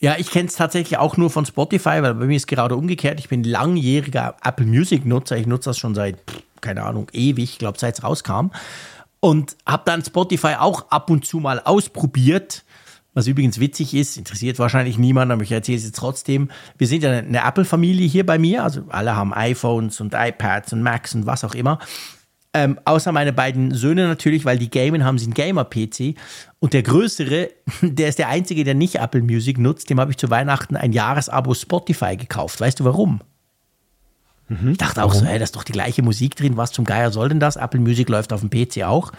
Ja, 0.00 0.14
ich 0.16 0.30
kenne 0.30 0.46
es 0.46 0.54
tatsächlich 0.54 0.96
auch 0.96 1.16
nur 1.16 1.28
von 1.28 1.44
Spotify, 1.44 2.00
weil 2.02 2.14
bei 2.14 2.26
mir 2.26 2.36
ist 2.36 2.46
gerade 2.46 2.76
umgekehrt. 2.76 3.18
Ich 3.18 3.28
bin 3.28 3.42
langjähriger 3.42 4.36
Apple 4.44 4.64
Music 4.64 5.04
Nutzer. 5.04 5.36
Ich 5.36 5.48
nutze 5.48 5.70
das 5.70 5.78
schon 5.78 5.96
seit 5.96 6.18
keine 6.60 6.84
Ahnung, 6.84 7.08
ewig, 7.12 7.58
glaube 7.58 7.78
seit 7.78 7.98
es 7.98 8.04
rauskam. 8.04 8.50
Und 9.20 9.56
habe 9.66 9.82
dann 9.84 10.04
Spotify 10.04 10.54
auch 10.58 10.90
ab 10.90 11.10
und 11.10 11.26
zu 11.26 11.38
mal 11.38 11.60
ausprobiert. 11.60 12.64
Was 13.14 13.26
übrigens 13.26 13.58
witzig 13.58 13.94
ist, 13.94 14.16
interessiert 14.16 14.58
wahrscheinlich 14.58 14.98
niemand, 14.98 15.32
aber 15.32 15.42
ich 15.42 15.50
erzähle 15.50 15.78
es 15.78 15.84
jetzt 15.84 15.96
trotzdem. 15.96 16.50
Wir 16.76 16.86
sind 16.86 17.02
ja 17.02 17.10
eine 17.10 17.44
Apple-Familie 17.44 18.06
hier 18.06 18.24
bei 18.24 18.38
mir, 18.38 18.62
also 18.62 18.84
alle 18.90 19.16
haben 19.16 19.34
iPhones 19.34 20.00
und 20.00 20.14
iPads 20.14 20.72
und 20.72 20.82
Macs 20.82 21.14
und 21.14 21.26
was 21.26 21.42
auch 21.42 21.54
immer. 21.54 21.78
Ähm, 22.54 22.78
außer 22.84 23.12
meine 23.12 23.32
beiden 23.32 23.74
Söhne 23.74 24.08
natürlich, 24.08 24.44
weil 24.44 24.58
die 24.58 24.70
gamen, 24.70 25.04
haben 25.04 25.18
sie 25.18 25.26
einen 25.26 25.34
Gamer-PC. 25.34 26.16
Und 26.60 26.72
der 26.72 26.82
größere, 26.82 27.50
der 27.82 28.08
ist 28.08 28.18
der 28.18 28.28
einzige, 28.28 28.64
der 28.64 28.74
nicht 28.74 28.96
Apple 28.96 29.22
Music 29.22 29.58
nutzt, 29.58 29.90
dem 29.90 30.00
habe 30.00 30.10
ich 30.10 30.16
zu 30.16 30.30
Weihnachten 30.30 30.76
ein 30.76 30.92
Jahresabo 30.92 31.54
Spotify 31.54 32.16
gekauft. 32.16 32.60
Weißt 32.60 32.80
du 32.80 32.84
warum? 32.84 33.20
Mhm. 34.48 34.72
Ich 34.72 34.78
dachte 34.78 35.02
auch 35.04 35.10
warum? 35.10 35.20
so, 35.20 35.26
hey, 35.26 35.38
da 35.38 35.44
ist 35.44 35.56
doch 35.56 35.64
die 35.64 35.72
gleiche 35.72 36.02
Musik 36.02 36.36
drin, 36.36 36.56
was 36.56 36.72
zum 36.72 36.84
Geier 36.84 37.10
soll 37.10 37.28
denn 37.28 37.40
das? 37.40 37.56
Apple 37.56 37.80
Music 37.80 38.08
läuft 38.08 38.32
auf 38.32 38.40
dem 38.40 38.50
PC 38.50 38.84
auch. 38.84 39.12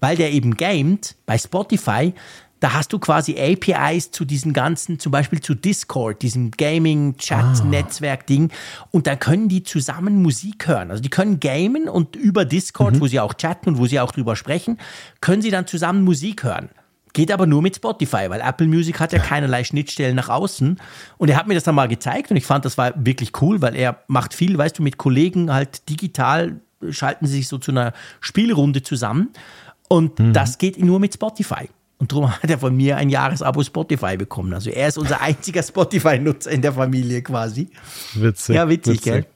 Weil 0.00 0.16
der 0.16 0.32
eben 0.32 0.56
gamet 0.56 1.16
bei 1.26 1.38
Spotify, 1.38 2.14
da 2.62 2.72
hast 2.74 2.92
du 2.92 3.00
quasi 3.00 3.34
APIs 3.36 4.12
zu 4.12 4.24
diesen 4.24 4.52
ganzen, 4.52 5.00
zum 5.00 5.10
Beispiel 5.10 5.40
zu 5.40 5.56
Discord, 5.56 6.22
diesem 6.22 6.52
Gaming-Chat-Netzwerk-Ding. 6.52 8.52
Und 8.92 9.08
dann 9.08 9.18
können 9.18 9.48
die 9.48 9.64
zusammen 9.64 10.22
Musik 10.22 10.68
hören. 10.68 10.92
Also 10.92 11.02
die 11.02 11.10
können 11.10 11.40
gamen 11.40 11.88
und 11.88 12.14
über 12.14 12.44
Discord, 12.44 12.94
mhm. 12.94 13.00
wo 13.00 13.08
sie 13.08 13.18
auch 13.18 13.34
chatten 13.34 13.70
und 13.70 13.78
wo 13.78 13.86
sie 13.86 13.98
auch 13.98 14.12
drüber 14.12 14.36
sprechen, 14.36 14.78
können 15.20 15.42
sie 15.42 15.50
dann 15.50 15.66
zusammen 15.66 16.04
Musik 16.04 16.44
hören. 16.44 16.68
Geht 17.12 17.32
aber 17.32 17.46
nur 17.46 17.62
mit 17.62 17.74
Spotify, 17.74 18.30
weil 18.30 18.40
Apple 18.40 18.68
Music 18.68 19.00
hat 19.00 19.12
ja 19.12 19.18
keinerlei 19.18 19.64
Schnittstellen 19.64 20.14
nach 20.14 20.28
außen. 20.28 20.80
Und 21.18 21.28
er 21.28 21.36
hat 21.36 21.48
mir 21.48 21.54
das 21.54 21.64
dann 21.64 21.74
mal 21.74 21.88
gezeigt 21.88 22.30
und 22.30 22.36
ich 22.36 22.46
fand, 22.46 22.64
das 22.64 22.78
war 22.78 22.92
wirklich 22.94 23.32
cool, 23.42 23.60
weil 23.60 23.74
er 23.74 24.04
macht 24.06 24.34
viel, 24.34 24.56
weißt 24.56 24.78
du, 24.78 24.84
mit 24.84 24.98
Kollegen 24.98 25.52
halt 25.52 25.90
digital 25.90 26.60
schalten 26.90 27.26
sie 27.26 27.38
sich 27.38 27.48
so 27.48 27.58
zu 27.58 27.72
einer 27.72 27.92
Spielrunde 28.20 28.84
zusammen. 28.84 29.30
Und 29.88 30.20
mhm. 30.20 30.32
das 30.32 30.58
geht 30.58 30.80
nur 30.80 31.00
mit 31.00 31.14
Spotify. 31.14 31.68
Und 32.02 32.10
darum 32.10 32.32
hat 32.32 32.50
er 32.50 32.58
von 32.58 32.74
mir 32.74 32.96
ein 32.96 33.10
Jahresabo 33.10 33.62
Spotify 33.62 34.16
bekommen. 34.16 34.52
Also 34.54 34.70
er 34.70 34.88
ist 34.88 34.98
unser 34.98 35.20
einziger 35.20 35.62
Spotify-Nutzer 35.62 36.50
in 36.50 36.60
der 36.60 36.72
Familie 36.72 37.22
quasi. 37.22 37.68
Witzig. 38.14 38.56
Ja, 38.56 38.68
witzig, 38.68 38.94
witzig. 38.94 39.12
gell? 39.12 39.26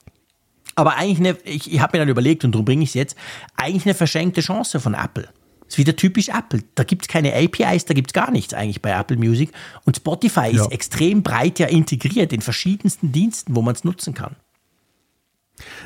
Aber 0.75 0.97
eigentlich 0.97 1.19
eine, 1.19 1.37
ich, 1.45 1.71
ich 1.71 1.79
habe 1.79 1.95
mir 1.95 2.01
dann 2.01 2.09
überlegt 2.09 2.43
und 2.43 2.51
darum 2.51 2.65
bringe 2.65 2.83
ich 2.83 2.89
es 2.89 2.95
jetzt, 2.95 3.15
eigentlich 3.55 3.85
eine 3.85 3.93
verschenkte 3.93 4.41
Chance 4.41 4.81
von 4.81 4.95
Apple. 4.95 5.29
Ist 5.65 5.77
wieder 5.77 5.95
typisch 5.95 6.27
Apple. 6.27 6.61
Da 6.75 6.83
gibt 6.83 7.03
es 7.03 7.07
keine 7.07 7.33
APIs, 7.33 7.85
da 7.85 7.93
gibt 7.93 8.09
es 8.09 8.13
gar 8.13 8.31
nichts 8.31 8.53
eigentlich 8.53 8.81
bei 8.81 8.91
Apple 8.91 9.15
Music. 9.15 9.53
Und 9.85 9.95
Spotify 9.95 10.49
ja. 10.51 10.63
ist 10.63 10.71
extrem 10.73 11.23
breit 11.23 11.59
ja 11.59 11.67
integriert 11.67 12.33
in 12.33 12.41
verschiedensten 12.41 13.13
Diensten, 13.13 13.55
wo 13.55 13.61
man 13.61 13.75
es 13.75 13.85
nutzen 13.85 14.13
kann. 14.13 14.35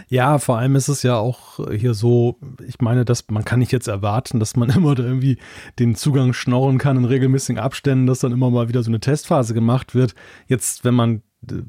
Ja, 0.09 0.39
vor 0.39 0.57
allem 0.57 0.75
ist 0.75 0.87
es 0.87 1.03
ja 1.03 1.17
auch 1.17 1.59
hier 1.71 1.93
so, 1.93 2.37
ich 2.67 2.79
meine, 2.79 3.05
dass 3.05 3.29
man 3.29 3.45
kann 3.45 3.59
nicht 3.59 3.71
jetzt 3.71 3.87
erwarten, 3.87 4.39
dass 4.39 4.55
man 4.55 4.69
immer 4.75 4.95
da 4.95 5.03
irgendwie 5.03 5.37
den 5.79 5.95
Zugang 5.95 6.33
schnorren 6.33 6.77
kann 6.77 6.97
in 6.97 7.05
regelmäßigen 7.05 7.61
Abständen, 7.61 8.07
dass 8.07 8.19
dann 8.19 8.31
immer 8.31 8.49
mal 8.49 8.69
wieder 8.69 8.83
so 8.83 8.91
eine 8.91 8.99
Testphase 8.99 9.53
gemacht 9.53 9.95
wird. 9.95 10.15
Jetzt, 10.47 10.83
wenn 10.83 10.95
man 10.95 11.21
äh, 11.49 11.61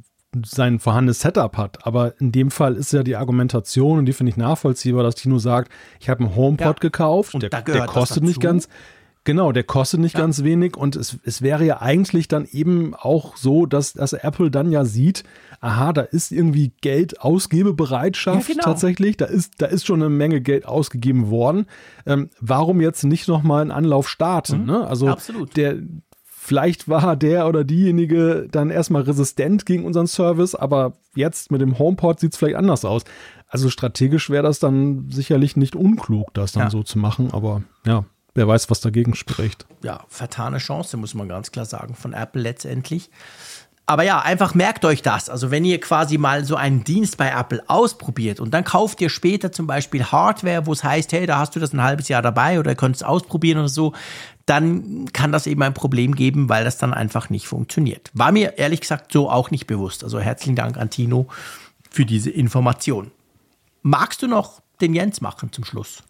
sein 0.45 0.79
vorhandenes 0.79 1.21
Setup 1.21 1.57
hat. 1.59 1.87
Aber 1.87 2.19
in 2.21 2.33
dem 2.33 2.51
Fall 2.51 2.77
ist 2.77 2.93
ja 2.93 3.03
die 3.03 3.17
Argumentation, 3.17 3.99
und 3.99 4.07
die 4.07 4.13
finde 4.13 4.31
ich 4.31 4.37
nachvollziehbar, 4.37 5.03
dass 5.03 5.15
Tino 5.15 5.39
sagt, 5.39 5.71
ich 6.01 6.09
habe 6.09 6.25
einen 6.25 6.35
HomePod 6.35 6.67
ja, 6.67 6.73
gekauft, 6.81 7.35
der, 7.35 7.51
der 7.51 7.87
kostet 7.87 8.23
nicht 8.23 8.41
ganz, 8.41 8.69
Genau, 9.25 9.53
der 9.53 9.63
kostet 9.63 10.01
nicht 10.01 10.15
ja. 10.15 10.21
ganz 10.21 10.43
wenig 10.43 10.77
und 10.77 10.97
es, 10.97 11.19
es 11.25 11.43
wäre 11.43 11.65
ja 11.65 11.81
eigentlich 11.81 12.27
dann 12.27 12.45
eben 12.51 12.93
auch 12.95 13.37
so, 13.37 13.67
dass, 13.67 13.93
dass 13.93 14.15
Apple 14.15 14.51
dann 14.51 14.73
ja 14.73 14.85
sieht, 14.85 15.23
aha, 15.63 15.93
da 15.93 16.03
ist 16.03 16.33
irgendwie 16.33 16.73
Geldausgebebereitschaft 16.83 18.49
ja, 18.49 18.55
genau. 18.55 18.65
tatsächlich, 18.65 19.17
da 19.17 19.27
ist, 19.27 19.55
da 19.63 19.67
ist 19.67 19.87
schon 19.87 20.03
eine 20.03 20.11
Menge 20.11 20.41
Geld 20.41 20.67
ausgegeben 20.67 21.31
worden. 21.31 21.67
Ähm, 22.05 22.31
warum 22.41 22.81
jetzt 22.81 23.05
nicht 23.05 23.29
nochmal 23.29 23.63
einen 23.63 23.71
Anlauf 23.71 24.09
starten? 24.09 24.63
Mhm, 24.63 24.67
ne? 24.67 24.87
Also 24.87 25.07
absolut. 25.09 25.57
der 25.57 25.77
vielleicht 26.25 26.89
war 26.89 27.15
der 27.15 27.47
oder 27.47 27.63
diejenige 27.63 28.49
dann 28.51 28.71
erstmal 28.71 29.03
resistent 29.03 29.65
gegen 29.65 29.85
unseren 29.85 30.09
Service, 30.09 30.57
aber 30.57 30.95
jetzt 31.15 31.53
mit 31.53 31.61
dem 31.61 31.79
HomePod 31.79 32.19
sieht 32.19 32.33
es 32.33 32.39
vielleicht 32.39 32.57
anders 32.57 32.85
aus. 32.85 33.05
Also 33.47 33.71
strategisch 33.71 34.31
wäre 34.31 34.43
das 34.43 34.59
dann 34.59 35.09
sicherlich 35.11 35.57
nicht 35.57 35.77
unklug, 35.77 36.35
das 36.35 36.53
dann 36.53 36.65
ja. 36.65 36.71
so 36.71 36.83
zu 36.83 36.99
machen, 36.99 37.31
aber 37.33 37.63
ja, 37.87 38.05
wer 38.35 38.49
weiß, 38.49 38.69
was 38.71 38.81
dagegen 38.81 39.15
spricht. 39.15 39.67
Ja, 39.85 40.05
vertane 40.09 40.59
Chance, 40.59 40.97
muss 40.97 41.15
man 41.15 41.29
ganz 41.29 41.53
klar 41.53 41.67
sagen, 41.67 41.95
von 41.95 42.13
Apple 42.13 42.43
letztendlich. 42.43 43.11
Aber 43.93 44.05
ja, 44.05 44.21
einfach 44.21 44.55
merkt 44.55 44.87
euch 44.87 45.03
das. 45.03 45.29
Also 45.29 45.51
wenn 45.51 45.67
ihr 45.67 45.79
quasi 45.79 46.17
mal 46.17 46.47
so 46.47 46.57
einen 46.57 46.83
Dienst 46.83 47.19
bei 47.19 47.29
Apple 47.29 47.63
ausprobiert 47.67 48.41
und 48.41 48.55
dann 48.55 48.65
kauft 48.65 49.03
ihr 49.03 49.11
später 49.11 49.53
zum 49.53 49.67
Beispiel 49.67 50.03
Hardware, 50.03 50.65
wo 50.65 50.73
es 50.73 50.83
heißt, 50.83 51.13
hey, 51.13 51.27
da 51.27 51.37
hast 51.37 51.55
du 51.55 51.61
das 51.61 51.75
ein 51.75 51.83
halbes 51.83 52.09
Jahr 52.09 52.23
dabei 52.23 52.59
oder 52.59 52.71
ihr 52.71 52.75
könnt 52.75 52.97
es 52.97 53.03
ausprobieren 53.03 53.59
oder 53.59 53.69
so, 53.69 53.93
dann 54.47 55.13
kann 55.13 55.31
das 55.31 55.47
eben 55.47 55.63
ein 55.63 55.75
Problem 55.75 56.15
geben, 56.15 56.49
weil 56.49 56.65
das 56.65 56.79
dann 56.79 56.95
einfach 56.95 57.29
nicht 57.29 57.47
funktioniert. 57.47 58.11
War 58.15 58.33
mir 58.33 58.57
ehrlich 58.57 58.81
gesagt 58.81 59.13
so 59.13 59.29
auch 59.29 59.51
nicht 59.51 59.67
bewusst. 59.67 60.05
Also 60.05 60.19
herzlichen 60.19 60.57
Dank 60.57 60.79
an 60.79 60.89
Tino 60.89 61.27
für 61.91 62.07
diese 62.07 62.31
Information. 62.31 63.11
Magst 63.83 64.23
du 64.23 64.27
noch 64.27 64.63
den 64.81 64.95
Jens 64.95 65.21
machen 65.21 65.53
zum 65.53 65.65
Schluss? 65.67 66.03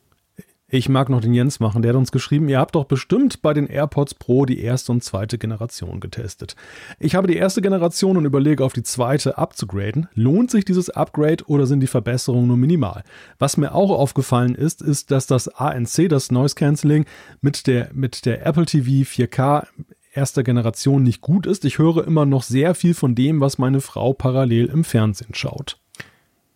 Ich 0.75 0.89
mag 0.89 1.11
noch 1.11 1.21
den 1.21 1.35
Jens 1.35 1.61
machen, 1.61 1.83
der 1.83 1.91
hat 1.91 1.99
uns 1.99 2.13
geschrieben, 2.13 2.49
ihr 2.49 2.59
habt 2.59 2.75
doch 2.75 2.87
bestimmt 2.87 3.43
bei 3.43 3.53
den 3.53 3.67
AirPods 3.67 4.15
Pro 4.15 4.47
die 4.47 4.59
erste 4.59 4.91
und 4.91 5.05
zweite 5.05 5.37
Generation 5.37 6.01
getestet. 6.01 6.57
Ich 6.99 7.15
habe 7.15 7.29
die 7.29 7.37
erste 7.37 7.61
Generation 7.61 8.17
und 8.17 8.25
überlege 8.25 8.65
auf 8.65 8.73
die 8.73 8.83
zweite 8.83 9.37
abzugraden. 9.37 10.09
Lohnt 10.15 10.51
sich 10.51 10.65
dieses 10.65 10.89
Upgrade 10.89 11.45
oder 11.47 11.67
sind 11.67 11.81
die 11.81 11.89
Verbesserungen 11.89 12.47
nur 12.49 12.57
minimal? 12.57 13.05
Was 13.39 13.59
mir 13.59 13.75
auch 13.75 13.91
aufgefallen 13.91 14.55
ist, 14.55 14.81
ist, 14.81 15.11
dass 15.11 15.27
das 15.27 15.49
ANC, 15.49 16.09
das 16.09 16.31
Noise 16.31 16.55
Cancelling, 16.55 17.05
mit 17.43 17.67
der, 17.67 17.91
mit 17.93 18.25
der 18.25 18.47
Apple 18.47 18.65
TV 18.65 19.07
4K 19.07 19.67
erster 20.15 20.43
Generation 20.43 21.03
nicht 21.03 21.21
gut 21.21 21.45
ist. 21.45 21.67
Ich 21.67 21.77
höre 21.77 22.07
immer 22.07 22.25
noch 22.25 22.45
sehr 22.45 22.75
viel 22.75 22.95
von 22.95 23.15
dem, 23.15 23.43
was 23.43 23.59
meine 23.59 23.83
Frau 23.83 24.15
parallel 24.15 24.69
im 24.69 24.85
Fernsehen 24.85 25.35
schaut. 25.35 25.79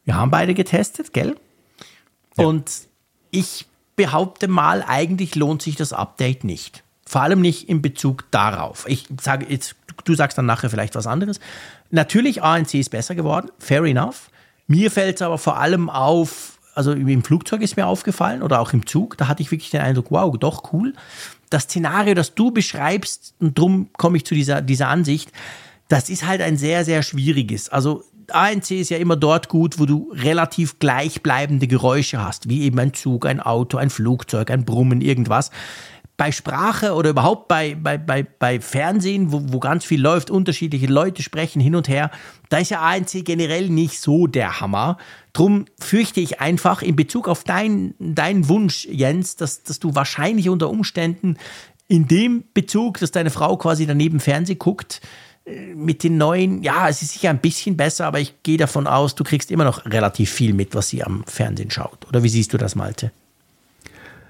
Wir 0.04 0.14
haben 0.14 0.30
beide 0.30 0.54
getestet, 0.54 1.12
gell? 1.12 1.36
Ja. 2.38 2.46
Und 2.46 2.88
ich 3.30 3.66
behaupte 3.96 4.48
mal, 4.48 4.84
eigentlich 4.86 5.34
lohnt 5.34 5.62
sich 5.62 5.76
das 5.76 5.92
Update 5.92 6.44
nicht. 6.44 6.84
Vor 7.06 7.22
allem 7.22 7.40
nicht 7.40 7.68
in 7.68 7.82
Bezug 7.82 8.30
darauf. 8.30 8.84
Ich 8.88 9.06
sage 9.20 9.46
jetzt, 9.48 9.76
du 10.04 10.14
sagst 10.14 10.36
dann 10.36 10.46
nachher 10.46 10.70
vielleicht 10.70 10.94
was 10.94 11.06
anderes. 11.06 11.40
Natürlich, 11.90 12.42
ANC 12.42 12.74
ist 12.74 12.90
besser 12.90 13.14
geworden, 13.14 13.50
fair 13.58 13.82
enough. 13.84 14.30
Mir 14.66 14.90
fällt 14.90 15.16
es 15.16 15.22
aber 15.22 15.38
vor 15.38 15.58
allem 15.58 15.88
auf, 15.88 16.58
also 16.74 16.92
im 16.92 17.22
Flugzeug 17.22 17.62
ist 17.62 17.76
mir 17.76 17.86
aufgefallen 17.86 18.42
oder 18.42 18.60
auch 18.60 18.72
im 18.72 18.86
Zug, 18.86 19.16
da 19.16 19.28
hatte 19.28 19.42
ich 19.42 19.50
wirklich 19.50 19.70
den 19.70 19.80
Eindruck, 19.80 20.10
wow, 20.10 20.36
doch 20.36 20.72
cool. 20.72 20.94
Das 21.48 21.64
Szenario, 21.64 22.14
das 22.14 22.34
du 22.34 22.50
beschreibst, 22.50 23.34
und 23.38 23.56
darum 23.56 23.88
komme 23.96 24.16
ich 24.16 24.26
zu 24.26 24.34
dieser, 24.34 24.60
dieser 24.60 24.88
Ansicht, 24.88 25.30
das 25.88 26.10
ist 26.10 26.26
halt 26.26 26.40
ein 26.40 26.56
sehr, 26.56 26.84
sehr 26.84 27.04
schwieriges. 27.04 27.68
Also 27.68 28.02
ANC 28.32 28.72
ist 28.72 28.90
ja 28.90 28.98
immer 28.98 29.16
dort 29.16 29.48
gut, 29.48 29.78
wo 29.78 29.86
du 29.86 30.12
relativ 30.12 30.78
gleichbleibende 30.78 31.66
Geräusche 31.66 32.22
hast, 32.22 32.48
wie 32.48 32.62
eben 32.62 32.78
ein 32.78 32.94
Zug, 32.94 33.26
ein 33.26 33.40
Auto, 33.40 33.78
ein 33.78 33.90
Flugzeug, 33.90 34.50
ein 34.50 34.64
Brummen, 34.64 35.00
irgendwas. 35.00 35.50
Bei 36.16 36.32
Sprache 36.32 36.94
oder 36.94 37.10
überhaupt 37.10 37.46
bei, 37.46 37.74
bei, 37.74 37.98
bei, 37.98 38.22
bei 38.22 38.58
Fernsehen, 38.58 39.32
wo, 39.32 39.42
wo 39.48 39.58
ganz 39.60 39.84
viel 39.84 40.00
läuft, 40.00 40.30
unterschiedliche 40.30 40.86
Leute 40.86 41.22
sprechen 41.22 41.60
hin 41.60 41.74
und 41.74 41.88
her, 41.88 42.10
da 42.48 42.58
ist 42.58 42.70
ja 42.70 42.80
ANC 42.80 43.22
generell 43.24 43.68
nicht 43.68 44.00
so 44.00 44.26
der 44.26 44.60
Hammer. 44.60 44.96
Drum 45.34 45.66
fürchte 45.78 46.20
ich 46.20 46.40
einfach 46.40 46.80
in 46.80 46.96
Bezug 46.96 47.28
auf 47.28 47.44
deinen 47.44 47.94
dein 47.98 48.48
Wunsch, 48.48 48.86
Jens, 48.86 49.36
dass, 49.36 49.62
dass 49.62 49.78
du 49.78 49.94
wahrscheinlich 49.94 50.48
unter 50.48 50.70
Umständen 50.70 51.36
in 51.88 52.08
dem 52.08 52.44
Bezug, 52.54 52.98
dass 52.98 53.12
deine 53.12 53.30
Frau 53.30 53.56
quasi 53.56 53.86
daneben 53.86 54.18
Fernsehen 54.18 54.58
guckt, 54.58 55.00
mit 55.74 56.02
den 56.02 56.16
neuen, 56.18 56.62
ja, 56.62 56.88
es 56.88 57.02
ist 57.02 57.12
sicher 57.12 57.30
ein 57.30 57.38
bisschen 57.38 57.76
besser, 57.76 58.06
aber 58.06 58.18
ich 58.18 58.42
gehe 58.42 58.56
davon 58.56 58.86
aus, 58.86 59.14
du 59.14 59.22
kriegst 59.22 59.50
immer 59.50 59.64
noch 59.64 59.86
relativ 59.86 60.30
viel 60.30 60.52
mit, 60.52 60.74
was 60.74 60.88
sie 60.88 61.04
am 61.04 61.24
Fernsehen 61.26 61.70
schaut. 61.70 62.06
Oder 62.08 62.24
wie 62.24 62.28
siehst 62.28 62.52
du 62.52 62.58
das, 62.58 62.74
Malte? 62.74 63.12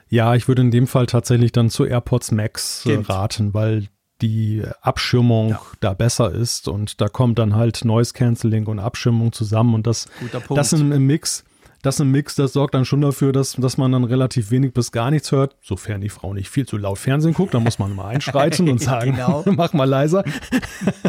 Ja, 0.08 0.34
ich 0.34 0.46
würde 0.46 0.62
in 0.62 0.70
dem 0.70 0.86
Fall 0.86 1.06
tatsächlich 1.06 1.52
dann 1.52 1.70
zu 1.70 1.84
AirPods 1.84 2.32
Max 2.32 2.80
äh, 2.80 2.90
Stimmt. 2.90 3.08
raten, 3.08 3.54
weil 3.54 3.88
die 4.20 4.62
Abschirmung 4.82 5.50
ja. 5.50 5.60
da 5.80 5.94
besser 5.94 6.32
ist 6.32 6.68
und 6.68 7.00
da 7.00 7.08
kommt 7.08 7.38
dann 7.38 7.54
halt 7.54 7.84
Noise 7.84 8.12
Cancelling 8.12 8.66
und 8.66 8.78
Abschirmung 8.78 9.32
zusammen 9.32 9.74
und 9.74 9.86
das, 9.86 10.06
das 10.48 10.72
im, 10.72 10.92
im 10.92 11.06
Mix 11.06 11.44
das 11.86 12.00
im 12.00 12.10
Mix, 12.10 12.34
das 12.34 12.52
sorgt 12.52 12.74
dann 12.74 12.84
schon 12.84 13.00
dafür, 13.00 13.32
dass, 13.32 13.52
dass 13.52 13.78
man 13.78 13.92
dann 13.92 14.04
relativ 14.04 14.50
wenig 14.50 14.74
bis 14.74 14.90
gar 14.90 15.10
nichts 15.10 15.30
hört, 15.30 15.56
sofern 15.62 16.00
die 16.00 16.08
Frau 16.08 16.34
nicht 16.34 16.50
viel 16.50 16.66
zu 16.66 16.76
laut 16.76 16.98
Fernsehen 16.98 17.32
guckt, 17.32 17.54
dann 17.54 17.62
muss 17.62 17.78
man 17.78 17.94
mal 17.94 18.08
einschreiten 18.08 18.68
und 18.68 18.80
sagen, 18.82 19.12
genau. 19.12 19.44
mach 19.56 19.72
mal 19.72 19.88
leiser. 19.88 20.24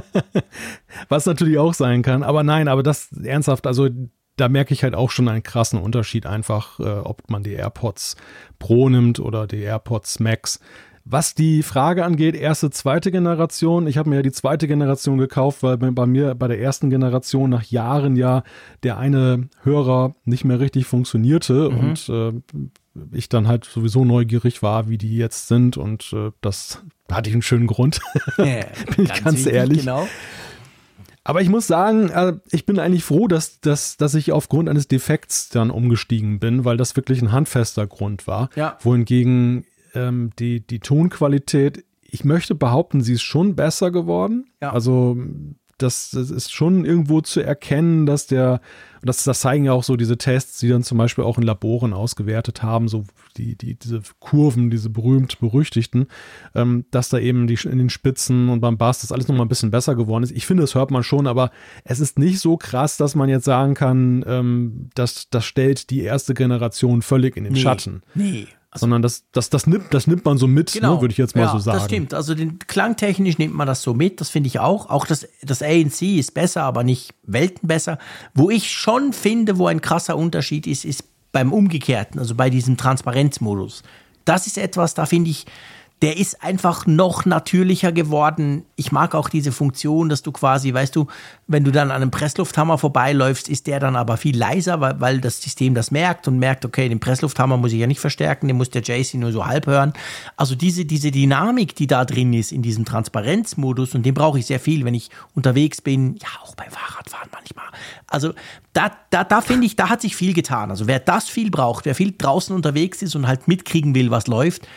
Was 1.09 1.25
natürlich 1.25 1.57
auch 1.57 1.73
sein 1.73 2.03
kann. 2.03 2.23
Aber 2.23 2.43
nein, 2.43 2.67
aber 2.67 2.83
das 2.83 3.11
ernsthaft, 3.11 3.65
also 3.65 3.89
da 4.35 4.49
merke 4.49 4.73
ich 4.73 4.83
halt 4.83 4.93
auch 4.93 5.09
schon 5.09 5.27
einen 5.27 5.41
krassen 5.41 5.81
Unterschied 5.81 6.27
einfach, 6.27 6.79
äh, 6.79 6.83
ob 6.83 7.27
man 7.29 7.41
die 7.41 7.53
AirPods 7.53 8.15
Pro 8.59 8.87
nimmt 8.87 9.19
oder 9.19 9.47
die 9.47 9.61
AirPods 9.61 10.19
Max 10.19 10.59
Was 11.09 11.35
die 11.35 11.63
Frage 11.63 12.03
angeht, 12.03 12.35
erste, 12.35 12.69
zweite 12.69 13.11
Generation, 13.11 13.87
ich 13.87 13.97
habe 13.97 14.09
mir 14.09 14.17
ja 14.17 14.21
die 14.21 14.31
zweite 14.33 14.67
Generation 14.67 15.17
gekauft, 15.17 15.63
weil 15.63 15.77
bei 15.77 16.05
mir 16.05 16.35
bei 16.35 16.49
der 16.49 16.59
ersten 16.59 16.89
Generation 16.89 17.49
nach 17.49 17.63
Jahren 17.63 18.17
ja 18.17 18.43
der 18.83 18.97
eine 18.97 19.47
Hörer 19.63 20.15
nicht 20.25 20.43
mehr 20.43 20.59
richtig 20.59 20.85
funktionierte 20.85 21.69
mhm. 21.69 21.77
und 21.77 22.09
äh, 22.09 22.33
ich 23.13 23.29
dann 23.29 23.47
halt 23.47 23.63
sowieso 23.63 24.03
neugierig 24.03 24.61
war, 24.61 24.89
wie 24.89 24.97
die 24.97 25.15
jetzt 25.15 25.47
sind 25.47 25.77
und 25.77 26.11
äh, 26.11 26.31
das 26.41 26.83
hatte 27.09 27.29
ich 27.29 27.35
einen 27.35 27.41
schönen 27.41 27.67
Grund, 27.67 28.01
ja, 28.37 28.65
bin 28.95 29.05
ich 29.05 29.09
ganz, 29.09 29.23
ganz 29.23 29.45
ehrlich. 29.45 29.79
Genau. 29.79 30.07
Aber 31.23 31.41
ich 31.41 31.49
muss 31.49 31.67
sagen, 31.67 32.09
äh, 32.09 32.33
ich 32.51 32.65
bin 32.65 32.79
eigentlich 32.79 33.05
froh, 33.05 33.27
dass, 33.27 33.61
dass, 33.61 33.95
dass 33.95 34.13
ich 34.13 34.33
aufgrund 34.33 34.67
eines 34.67 34.89
Defekts 34.89 35.49
dann 35.49 35.71
umgestiegen 35.71 36.39
bin, 36.39 36.65
weil 36.65 36.75
das 36.75 36.95
wirklich 36.97 37.21
ein 37.21 37.31
handfester 37.31 37.85
Grund 37.87 38.27
war. 38.27 38.49
Ja. 38.55 38.77
Wohingegen 38.81 39.65
ähm, 39.97 40.31
die, 40.39 40.65
die 40.65 40.79
Tonqualität, 40.79 41.83
ich 42.01 42.23
möchte 42.23 42.55
behaupten, 42.55 43.01
sie 43.01 43.13
ist 43.13 43.23
schon 43.23 43.55
besser 43.55 43.91
geworden. 43.91 44.45
Ja. 44.61 44.71
Also 44.71 45.17
das, 45.77 46.09
das 46.11 46.31
ist 46.31 46.51
schon 46.51 46.85
irgendwo 46.85 47.21
zu 47.21 47.41
erkennen, 47.41 48.07
dass 48.07 48.25
der, 48.25 48.61
das, 49.03 49.23
das 49.23 49.41
zeigen 49.41 49.65
ja 49.65 49.73
auch 49.73 49.83
so 49.83 49.95
diese 49.95 50.17
Tests, 50.17 50.59
die 50.59 50.69
dann 50.69 50.81
zum 50.81 50.97
Beispiel 50.97 51.23
auch 51.23 51.37
in 51.37 51.43
Laboren 51.43 51.93
ausgewertet 51.93 52.63
haben, 52.63 52.87
so 52.87 53.03
die, 53.37 53.55
die, 53.55 53.75
diese 53.75 54.01
Kurven, 54.19 54.71
diese 54.71 54.89
berühmt-berüchtigten, 54.89 56.07
ähm, 56.55 56.85
dass 56.89 57.09
da 57.09 57.19
eben 57.19 57.45
die, 57.45 57.59
in 57.63 57.77
den 57.77 57.91
Spitzen 57.91 58.49
und 58.49 58.59
beim 58.59 58.77
Bass 58.77 59.01
das 59.01 59.11
alles 59.11 59.27
nochmal 59.27 59.45
ein 59.45 59.49
bisschen 59.49 59.69
besser 59.69 59.95
geworden 59.95 60.23
ist. 60.23 60.31
Ich 60.31 60.47
finde, 60.47 60.61
das 60.61 60.73
hört 60.73 60.89
man 60.89 61.03
schon, 61.03 61.27
aber 61.27 61.51
es 61.83 61.99
ist 61.99 62.17
nicht 62.17 62.39
so 62.39 62.57
krass, 62.57 62.97
dass 62.97 63.13
man 63.13 63.29
jetzt 63.29 63.45
sagen 63.45 63.75
kann, 63.75 64.25
ähm, 64.27 64.89
dass 64.95 65.29
das 65.29 65.45
stellt 65.45 65.91
die 65.91 66.01
erste 66.01 66.33
Generation 66.33 67.03
völlig 67.03 67.37
in 67.37 67.43
den 67.43 67.53
nee, 67.53 67.59
Schatten. 67.59 68.01
Nee, 68.15 68.47
sondern 68.79 69.01
das, 69.01 69.23
das, 69.31 69.49
das, 69.49 69.67
nimmt, 69.67 69.93
das 69.93 70.07
nimmt 70.07 70.25
man 70.25 70.37
so 70.37 70.47
mit, 70.47 70.73
ne, 70.73 70.81
genau. 70.81 70.95
ne, 70.95 71.01
würde 71.01 71.11
ich 71.11 71.17
jetzt 71.17 71.35
mal 71.35 71.43
ja, 71.43 71.51
so 71.51 71.59
sagen. 71.59 71.77
Das 71.77 71.85
stimmt. 71.85 72.13
Also 72.13 72.35
den 72.35 72.59
klangtechnisch 72.59 73.37
nimmt 73.37 73.55
man 73.55 73.67
das 73.67 73.81
so 73.81 73.93
mit, 73.93 74.21
das 74.21 74.29
finde 74.29 74.47
ich 74.47 74.59
auch. 74.59 74.89
Auch 74.89 75.05
das, 75.05 75.27
das 75.41 75.61
ANC 75.61 76.01
ist 76.01 76.33
besser, 76.33 76.63
aber 76.63 76.83
nicht 76.83 77.13
Welten 77.23 77.67
besser. 77.67 77.97
Wo 78.33 78.49
ich 78.49 78.71
schon 78.71 79.13
finde, 79.13 79.57
wo 79.57 79.67
ein 79.67 79.81
krasser 79.81 80.17
Unterschied 80.17 80.67
ist, 80.67 80.85
ist 80.85 81.03
beim 81.31 81.53
Umgekehrten, 81.53 82.19
also 82.19 82.35
bei 82.35 82.49
diesem 82.49 82.77
Transparenzmodus. 82.77 83.83
Das 84.25 84.47
ist 84.47 84.57
etwas, 84.57 84.93
da 84.93 85.05
finde 85.05 85.29
ich, 85.29 85.45
der 86.03 86.17
ist 86.17 86.43
einfach 86.43 86.85
noch 86.85 87.25
natürlicher 87.25 87.91
geworden. 87.91 88.65
Ich 88.75 88.91
mag 88.91 89.15
auch 89.15 89.29
diese 89.29 89.51
Funktion, 89.51 90.09
dass 90.09 90.21
du 90.21 90.31
quasi, 90.31 90.71
weißt 90.71 90.95
du, 90.95 91.07
wenn 91.47 91.63
du 91.63 91.71
dann 91.71 91.89
an 91.89 92.03
einem 92.03 92.11
Presslufthammer 92.11 92.77
vorbeiläufst, 92.77 93.49
ist 93.49 93.65
der 93.65 93.79
dann 93.79 93.95
aber 93.95 94.17
viel 94.17 94.37
leiser, 94.37 94.79
weil, 94.79 95.01
weil 95.01 95.21
das 95.21 95.41
System 95.41 95.73
das 95.73 95.89
merkt 95.89 96.27
und 96.27 96.37
merkt, 96.37 96.65
okay, 96.65 96.87
den 96.87 96.99
Presslufthammer 96.99 97.57
muss 97.57 97.71
ich 97.73 97.79
ja 97.79 97.87
nicht 97.87 97.99
verstärken, 97.99 98.47
den 98.47 98.57
muss 98.57 98.69
der 98.69 98.83
JC 98.83 99.15
nur 99.15 99.31
so 99.31 99.47
halb 99.47 99.65
hören. 99.65 99.93
Also 100.35 100.53
diese, 100.53 100.85
diese 100.85 101.09
Dynamik, 101.09 101.75
die 101.75 101.87
da 101.87 102.05
drin 102.05 102.31
ist 102.33 102.51
in 102.51 102.61
diesem 102.61 102.85
Transparenzmodus 102.85 103.95
und 103.95 104.05
den 104.05 104.13
brauche 104.13 104.37
ich 104.37 104.45
sehr 104.45 104.59
viel, 104.59 104.85
wenn 104.85 104.93
ich 104.93 105.09
unterwegs 105.33 105.81
bin, 105.81 106.17
ja, 106.21 106.29
auch 106.43 106.53
beim 106.53 106.69
Fahrradfahren 106.69 107.29
manchmal. 107.33 107.65
Also 108.05 108.33
da, 108.73 108.91
da, 109.09 109.23
da 109.23 109.41
finde 109.41 109.65
ich, 109.65 109.75
da 109.75 109.89
hat 109.89 110.01
sich 110.01 110.15
viel 110.15 110.35
getan. 110.35 110.69
Also 110.69 110.85
wer 110.85 110.99
das 110.99 111.27
viel 111.27 111.49
braucht, 111.49 111.85
wer 111.85 111.95
viel 111.95 112.13
draußen 112.15 112.55
unterwegs 112.55 113.01
ist 113.01 113.15
und 113.15 113.27
halt 113.27 113.47
mitkriegen 113.47 113.95
will, 113.95 114.11
was 114.11 114.27
läuft, 114.27 114.67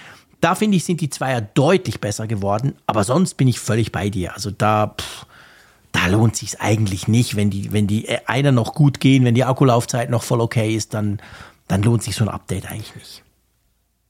da 0.41 0.55
finde 0.55 0.77
ich, 0.77 0.85
sind 0.85 1.01
die 1.01 1.11
Zweier 1.11 1.41
deutlich 1.41 2.01
besser 2.01 2.27
geworden. 2.27 2.75
Aber 2.87 3.05
sonst 3.05 3.35
bin 3.35 3.49
ich 3.49 3.61
völlig 3.61 3.93
bei 3.93 4.11
dir. 4.11 4.35
Also 4.35 4.51
da, 4.51 4.95
pff, 4.99 5.27
da 5.93 6.07
lohnt 6.07 6.37
sich 6.37 6.61
eigentlich 6.61 7.09
nicht, 7.09 7.37
wenn 7.37 7.51
die, 7.51 7.73
wenn 7.73 7.87
die 7.87 8.09
äh, 8.09 8.19
einer 8.27 8.53
noch 8.53 8.75
gut 8.75 9.01
gehen, 9.01 9.25
wenn 9.25 9.35
die 9.35 9.45
Akkulaufzeit 9.45 10.11
noch 10.11 10.23
voll 10.23 10.41
okay 10.41 10.75
ist, 10.75 10.95
dann, 10.95 11.21
dann 11.69 11.83
lohnt 11.83 12.03
sich 12.03 12.15
so 12.17 12.25
ein 12.25 12.29
Update 12.29 12.71
eigentlich 12.71 12.95
nicht. 12.95 13.23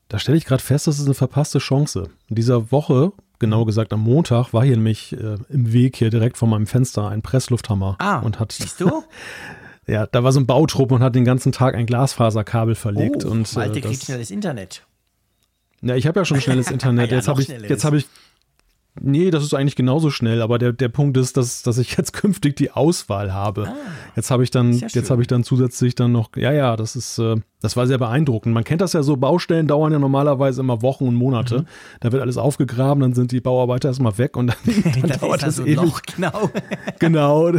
Da 0.08 0.18
stelle 0.18 0.36
ich 0.36 0.44
gerade 0.44 0.62
fest, 0.62 0.86
das 0.86 0.98
ist 0.98 1.04
eine 1.04 1.14
verpasste 1.14 1.58
Chance. 1.58 2.10
In 2.28 2.34
dieser 2.34 2.72
Woche, 2.72 3.12
genau 3.38 3.64
gesagt 3.64 3.92
am 3.92 4.00
Montag, 4.00 4.52
war 4.52 4.64
hier 4.64 4.76
nämlich 4.76 5.12
äh, 5.12 5.36
im 5.48 5.72
Weg 5.72 5.96
hier 5.96 6.10
direkt 6.10 6.36
vor 6.36 6.48
meinem 6.48 6.66
Fenster 6.66 7.08
ein 7.08 7.22
Presslufthammer. 7.22 7.96
Ah, 7.98 8.18
und 8.18 8.40
hat, 8.40 8.52
siehst 8.52 8.80
du? 8.80 9.04
ja, 9.86 10.06
da 10.06 10.24
war 10.24 10.32
so 10.32 10.40
ein 10.40 10.46
Bautrupp 10.46 10.90
und 10.90 11.02
hat 11.02 11.14
den 11.14 11.24
ganzen 11.24 11.52
Tag 11.52 11.76
ein 11.76 11.86
Glasfaserkabel 11.86 12.74
verlegt. 12.74 13.24
Oh, 13.24 13.30
und, 13.30 13.56
äh, 13.56 13.80
kriegt 13.80 14.04
schnelles 14.04 14.32
Internet. 14.32 14.84
Ja, 15.82 15.96
ich 15.96 16.06
habe 16.06 16.20
ja 16.20 16.24
schon 16.24 16.40
schnelles 16.40 16.70
Internet. 16.70 17.10
ja, 17.10 17.16
jetzt 17.16 17.28
habe 17.28 17.42
ich, 17.42 17.48
jetzt 17.48 17.84
habe 17.84 17.96
ich, 17.96 18.06
nee, 19.00 19.30
das 19.30 19.42
ist 19.42 19.54
eigentlich 19.54 19.76
genauso 19.76 20.10
schnell. 20.10 20.42
Aber 20.42 20.58
der, 20.58 20.72
der 20.72 20.88
Punkt 20.88 21.16
ist, 21.16 21.36
dass, 21.36 21.62
dass 21.62 21.78
ich 21.78 21.96
jetzt 21.96 22.12
künftig 22.14 22.56
die 22.56 22.70
Auswahl 22.70 23.32
habe. 23.32 23.68
Ah, 23.68 23.74
jetzt 24.16 24.30
habe 24.30 24.42
ich 24.42 24.50
dann, 24.50 24.72
ja 24.72 24.88
jetzt 24.90 25.10
habe 25.10 25.22
ich 25.22 25.28
dann 25.28 25.44
zusätzlich 25.44 25.94
dann 25.94 26.12
noch, 26.12 26.30
ja, 26.36 26.52
ja, 26.52 26.76
das 26.76 26.96
ist, 26.96 27.18
äh, 27.18 27.36
das 27.60 27.76
war 27.76 27.86
sehr 27.86 27.98
beeindruckend. 27.98 28.54
Man 28.54 28.64
kennt 28.64 28.80
das 28.80 28.92
ja 28.92 29.02
so, 29.02 29.16
Baustellen 29.16 29.66
dauern 29.66 29.92
ja 29.92 29.98
normalerweise 29.98 30.60
immer 30.60 30.82
Wochen 30.82 31.06
und 31.06 31.14
Monate. 31.14 31.60
Mhm. 31.60 31.66
Da 32.00 32.12
wird 32.12 32.22
alles 32.22 32.36
aufgegraben, 32.36 33.00
dann 33.00 33.14
sind 33.14 33.32
die 33.32 33.40
Bauarbeiter 33.40 33.88
erstmal 33.88 34.18
weg 34.18 34.36
und 34.36 34.48
dann, 34.48 34.56
dann 35.00 35.08
das 35.08 35.20
dauert 35.20 35.42
das 35.42 35.58
ewig. 35.60 35.76
Loch, 35.76 36.02
genau. 36.02 36.50
genau. 36.98 37.52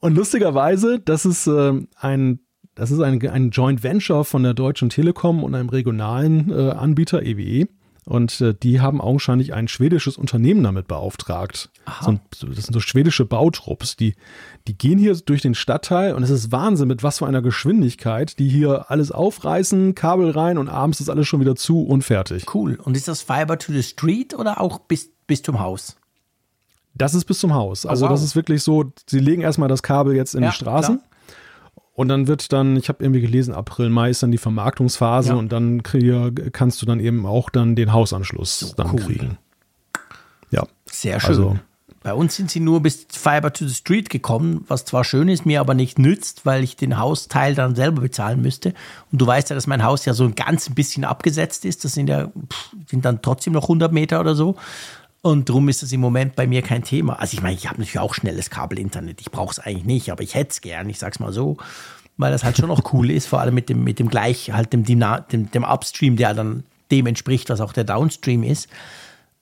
und 0.00 0.14
lustigerweise, 0.14 1.00
das 1.00 1.24
ist 1.24 1.46
äh, 1.46 1.72
ein 1.98 2.40
das 2.76 2.90
ist 2.90 3.00
ein, 3.00 3.26
ein 3.28 3.50
Joint 3.50 3.82
Venture 3.82 4.24
von 4.24 4.42
der 4.42 4.54
Deutschen 4.54 4.90
Telekom 4.90 5.42
und 5.42 5.54
einem 5.54 5.70
regionalen 5.70 6.50
äh, 6.50 6.70
Anbieter 6.70 7.22
EWE. 7.22 7.66
Und 8.04 8.40
äh, 8.40 8.54
die 8.54 8.80
haben 8.80 9.00
augenscheinlich 9.00 9.52
ein 9.52 9.66
schwedisches 9.66 10.16
Unternehmen 10.16 10.62
damit 10.62 10.86
beauftragt. 10.86 11.70
So, 12.02 12.20
das 12.54 12.66
sind 12.66 12.72
so 12.72 12.78
schwedische 12.78 13.24
Bautrupps, 13.24 13.96
die, 13.96 14.14
die 14.68 14.78
gehen 14.78 14.98
hier 14.98 15.16
durch 15.16 15.42
den 15.42 15.54
Stadtteil 15.54 16.14
und 16.14 16.22
es 16.22 16.30
ist 16.30 16.52
Wahnsinn, 16.52 16.86
mit 16.86 17.02
was 17.02 17.18
für 17.18 17.26
einer 17.26 17.42
Geschwindigkeit, 17.42 18.38
die 18.38 18.48
hier 18.48 18.92
alles 18.92 19.10
aufreißen, 19.10 19.96
Kabel 19.96 20.30
rein 20.30 20.56
und 20.56 20.68
abends 20.68 21.00
ist 21.00 21.08
alles 21.08 21.26
schon 21.26 21.40
wieder 21.40 21.56
zu 21.56 21.82
und 21.82 22.02
fertig. 22.02 22.54
Cool. 22.54 22.78
Und 22.80 22.96
ist 22.96 23.08
das 23.08 23.22
Fiber 23.22 23.58
to 23.58 23.72
the 23.72 23.82
Street 23.82 24.34
oder 24.38 24.60
auch 24.60 24.78
bis, 24.78 25.10
bis 25.26 25.42
zum 25.42 25.58
Haus? 25.58 25.96
Das 26.94 27.12
ist 27.12 27.24
bis 27.24 27.40
zum 27.40 27.54
Haus. 27.54 27.86
Also 27.86 28.04
oh, 28.04 28.08
wow. 28.08 28.14
das 28.14 28.22
ist 28.22 28.36
wirklich 28.36 28.62
so, 28.62 28.92
sie 29.06 29.18
legen 29.18 29.42
erstmal 29.42 29.68
das 29.68 29.82
Kabel 29.82 30.14
jetzt 30.14 30.36
in 30.36 30.44
ja, 30.44 30.50
die 30.50 30.54
Straßen. 30.54 30.98
Klar 30.98 31.10
und 31.96 32.08
dann 32.08 32.28
wird 32.28 32.52
dann, 32.52 32.76
ich 32.76 32.90
habe 32.90 33.02
irgendwie 33.02 33.22
gelesen, 33.22 33.54
April, 33.54 33.88
Mai 33.88 34.10
ist 34.10 34.22
dann 34.22 34.30
die 34.30 34.38
Vermarktungsphase 34.38 35.30
ja. 35.30 35.34
und 35.34 35.50
dann 35.50 35.82
krieg, 35.82 36.52
kannst 36.52 36.80
du 36.82 36.86
dann 36.86 37.00
eben 37.00 37.24
auch 37.24 37.48
dann 37.48 37.74
den 37.74 37.92
Hausanschluss 37.92 38.60
so 38.60 38.74
dann 38.76 38.92
cool. 38.92 39.00
kriegen. 39.00 39.38
Ja. 40.50 40.66
Sehr 40.84 41.18
schön. 41.20 41.30
Also, 41.30 41.58
bei 42.02 42.12
uns 42.12 42.36
sind 42.36 42.50
sie 42.50 42.60
nur 42.60 42.82
bis 42.82 43.06
Fiber 43.10 43.50
to 43.52 43.66
the 43.66 43.74
Street 43.74 44.10
gekommen, 44.10 44.64
was 44.68 44.84
zwar 44.84 45.04
schön 45.04 45.28
ist, 45.28 45.46
mir 45.46 45.58
aber 45.58 45.72
nicht 45.72 45.98
nützt, 45.98 46.44
weil 46.44 46.62
ich 46.62 46.76
den 46.76 46.98
Hausteil 46.98 47.54
dann 47.54 47.74
selber 47.74 48.02
bezahlen 48.02 48.42
müsste. 48.42 48.74
Und 49.10 49.20
du 49.20 49.26
weißt 49.26 49.48
ja, 49.48 49.56
dass 49.56 49.66
mein 49.66 49.82
Haus 49.82 50.04
ja 50.04 50.12
so 50.12 50.24
ein 50.24 50.34
ganz 50.34 50.68
bisschen 50.68 51.04
abgesetzt 51.04 51.64
ist. 51.64 51.84
Das 51.84 51.94
sind 51.94 52.08
ja 52.08 52.30
sind 52.88 53.06
dann 53.06 53.22
trotzdem 53.22 53.54
noch 53.54 53.64
100 53.64 53.90
Meter 53.90 54.20
oder 54.20 54.34
so. 54.34 54.54
Und 55.26 55.48
darum 55.48 55.68
ist 55.68 55.82
es 55.82 55.90
im 55.90 56.00
Moment 56.00 56.36
bei 56.36 56.46
mir 56.46 56.62
kein 56.62 56.84
Thema. 56.84 57.14
Also 57.18 57.34
ich 57.34 57.42
meine, 57.42 57.56
ich 57.56 57.66
habe 57.66 57.80
natürlich 57.80 57.98
auch 57.98 58.14
schnelles 58.14 58.48
Kabelinternet. 58.48 59.20
Ich 59.20 59.32
brauche 59.32 59.50
es 59.50 59.58
eigentlich 59.58 59.84
nicht, 59.84 60.12
aber 60.12 60.22
ich 60.22 60.36
hätte 60.36 60.50
es 60.50 60.60
gern, 60.60 60.88
ich 60.88 61.00
sag's 61.00 61.18
mal 61.18 61.32
so. 61.32 61.56
Weil 62.16 62.30
das 62.30 62.44
halt 62.44 62.56
schon 62.56 62.68
noch 62.68 62.92
cool 62.92 63.10
ist, 63.10 63.26
vor 63.26 63.40
allem 63.40 63.52
mit 63.52 63.68
dem, 63.68 63.82
mit 63.82 63.98
dem 63.98 64.08
gleich, 64.08 64.52
halt 64.52 64.72
dem, 64.72 64.84
dem, 64.84 65.50
dem 65.50 65.64
Upstream, 65.64 66.14
der 66.14 66.32
dann 66.32 66.62
dem 66.92 67.08
entspricht, 67.08 67.50
was 67.50 67.60
auch 67.60 67.72
der 67.72 67.82
Downstream 67.82 68.44
ist. 68.44 68.68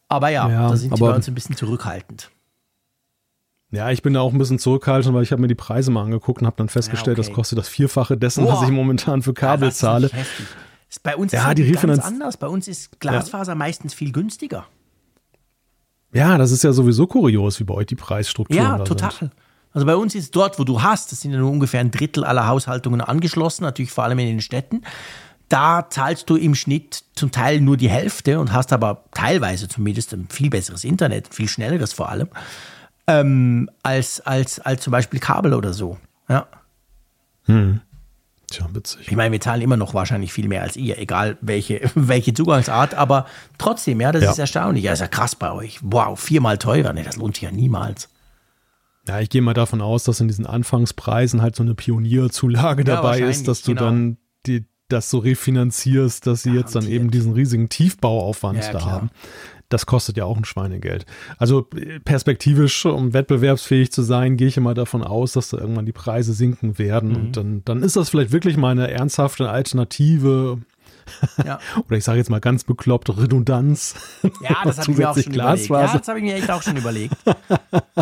Aber 0.09 0.31
ja, 0.31 0.49
ja 0.49 0.69
da 0.71 0.77
sind 0.79 0.97
sie 0.97 1.03
bei 1.03 1.15
uns 1.15 1.29
ein 1.29 1.35
bisschen 1.35 1.55
zurückhaltend. 1.55 2.31
Ja, 3.71 3.91
ich 3.91 4.01
bin 4.01 4.15
da 4.15 4.23
auch 4.23 4.33
ein 4.33 4.39
bisschen 4.39 4.59
zurückhaltend, 4.59 5.15
weil 5.15 5.23
ich 5.23 5.33
habe 5.33 5.43
mir 5.43 5.49
die 5.49 5.55
Preise 5.55 5.91
mal 5.91 6.05
angeguckt 6.05 6.41
und 6.41 6.47
habe 6.47 6.57
dann 6.57 6.71
festgestellt, 6.71 7.19
ja, 7.19 7.23
okay. 7.23 7.29
das 7.29 7.37
kostet 7.37 7.59
das 7.59 7.69
Vierfache 7.69 8.17
dessen, 8.17 8.45
Boah. 8.45 8.55
was 8.55 8.63
ich 8.63 8.71
momentan 8.71 9.21
für 9.21 9.35
Kabel 9.35 9.69
ja, 9.69 9.75
zahle. 9.75 10.11
Ist 10.89 11.03
bei 11.03 11.15
uns 11.15 11.33
ja, 11.33 11.51
ist 11.51 11.59
die 11.59 11.71
ganz 11.73 11.99
anders. 11.99 12.39
Bei 12.39 12.47
uns 12.49 12.69
ist 12.69 13.01
Glasfaser 13.01 13.55
meistens 13.55 13.93
viel 13.93 14.13
günstiger. 14.13 14.65
Ja, 16.15 16.39
das 16.39 16.53
ist 16.53 16.63
ja 16.63 16.73
sowieso 16.73 17.07
kurios, 17.07 17.61
wie 17.61 17.65
bei 17.65 17.75
euch 17.75 17.87
die 17.87 17.97
Preisstrukturen 17.97 18.63
Ja, 18.63 18.79
total. 18.79 19.13
Sind. 19.13 19.33
Also 19.73 19.85
bei 19.85 19.97
uns 19.97 20.15
ist 20.15 20.35
dort, 20.37 20.59
wo 20.61 20.65
du 20.65 20.83
hast, 20.83 21.11
das 21.11 21.21
sind 21.21 21.33
ja 21.33 21.39
nur 21.39 21.51
ungefähr 21.51 21.81
ein 21.81 21.91
Drittel 21.91 22.25
aller 22.25 22.47
Haushaltungen 22.47 23.01
angeschlossen, 23.01 23.65
natürlich 23.65 23.91
vor 23.91 24.05
allem 24.05 24.21
in 24.21 24.27
den 24.27 24.41
Städten. 24.41 24.83
Da 25.49 25.91
zahlst 25.91 26.31
du 26.31 26.37
im 26.37 26.55
Schnitt 26.55 27.03
zum 27.17 27.33
Teil 27.33 27.61
nur 27.61 27.77
die 27.77 27.91
Hälfte 27.91 28.39
und 28.39 28.53
hast 28.53 28.73
aber 28.73 29.05
teilweise 29.13 29.69
zumindest 29.69 30.15
ein 30.15 30.29
viel 30.31 30.49
besseres 30.49 30.85
Internet, 30.85 31.35
viel 31.35 31.49
schnelleres 31.49 31.93
vor 31.93 32.09
allem, 32.09 32.29
ähm, 33.09 33.69
als, 33.83 34.21
als, 34.21 34.61
als 34.61 34.83
zum 34.83 34.93
Beispiel 34.93 35.19
Kabel 35.19 35.53
oder 35.53 35.73
so. 35.73 35.99
Ja. 36.29 36.47
Hm. 37.47 37.81
Tja, 38.51 38.69
witzig. 38.73 39.09
Ich 39.09 39.17
meine, 39.17 39.33
wir 39.33 39.41
zahlen 39.41 39.63
immer 39.63 39.77
noch 39.77 39.95
wahrscheinlich 39.95 40.33
viel 40.33 40.49
mehr 40.49 40.63
als 40.63 40.77
ihr, 40.77 40.99
egal 40.99 41.39
welche, 41.41 41.81
welche 41.95 42.35
Zugangsart, 42.35 42.95
aber 42.95 43.27
trotzdem, 43.59 44.01
ja, 44.01 44.13
das 44.13 44.25
ja. 44.25 44.31
ist 44.31 44.39
erstaunlich. 44.39 44.85
Ja, 44.85 44.93
ist 44.93 45.01
ja 45.01 45.09
krass 45.09 45.35
bei 45.35 45.53
euch. 45.53 45.81
Wow, 45.83 46.19
viermal 46.19 46.59
teurer. 46.59 46.93
Nee, 46.93 47.03
das 47.03 47.17
lohnt 47.17 47.37
sich 47.37 47.43
ja 47.43 47.51
niemals. 47.51 48.09
Ja, 49.07 49.21
ich 49.21 49.29
gehe 49.29 49.43
mal 49.43 49.55
davon 49.55 49.83
aus, 49.83 50.05
dass 50.05 50.21
in 50.21 50.29
diesen 50.29 50.47
Anfangspreisen 50.47 51.43
halt 51.43 51.57
so 51.57 51.63
eine 51.63 51.75
Pionierzulage 51.75 52.85
ja, 52.87 52.97
dabei 52.97 53.21
ist, 53.21 53.49
dass 53.49 53.63
du 53.63 53.73
genau. 53.73 53.83
dann 53.83 54.17
die, 54.47 54.65
das 54.89 55.11
so 55.11 55.19
refinanzierst, 55.19 56.27
dass 56.27 56.43
sie 56.43 56.51
ja, 56.51 56.61
jetzt 56.61 56.75
dann 56.77 56.87
eben 56.87 57.11
diesen 57.11 57.33
riesigen 57.33 57.69
Tiefbauaufwand 57.69 58.59
ja, 58.59 58.73
da 58.73 58.79
klar. 58.79 58.93
haben 58.93 59.11
das 59.69 59.87
kostet 59.87 60.17
ja 60.17 60.25
auch 60.25 60.37
ein 60.37 60.45
Schweinegeld. 60.45 61.07
Also 61.37 61.67
perspektivisch, 62.05 62.85
um 62.87 63.13
wettbewerbsfähig 63.13 63.91
zu 63.91 64.03
sein, 64.03 64.37
gehe 64.37 64.49
ich 64.49 64.57
immer 64.57 64.75
davon 64.75 65.03
aus, 65.03 65.33
dass 65.33 65.49
da 65.49 65.59
irgendwann 65.59 65.87
die 65.87 65.93
Preise 65.93 66.33
sinken 66.33 66.79
werden. 66.79 67.11
Mhm. 67.11 67.17
Und 67.17 67.37
dann, 67.37 67.63
dann 67.65 67.83
ist 67.83 67.97
das 67.97 68.11
vielleicht 68.11 68.33
wirklich 68.33 68.57
mal 68.57 68.71
eine 68.71 68.91
ernsthafte 68.91 69.51
Alternative 69.51 70.59
Ja. 71.45 71.59
Oder 71.87 71.97
ich 71.97 72.05
sage 72.05 72.19
jetzt 72.19 72.31
mal 72.31 72.41
ganz 72.41 72.65
bekloppt 72.65 73.17
Redundanz. 73.17 73.95
Ja, 74.41 74.57
das 74.65 74.79
habe 74.79 74.93
ich 74.93 74.99
mir 74.99 75.11
auch 75.11 75.17
schon 75.17 75.33
überlegt. 75.33 75.69
Ja, 75.69 75.99
das 75.99 76.09
habe 76.09 76.19
ich 76.19 76.25
mir 76.25 76.35
echt 76.35 76.51
auch 76.51 76.63
schon 76.63 76.77
überlegt. 76.77 77.15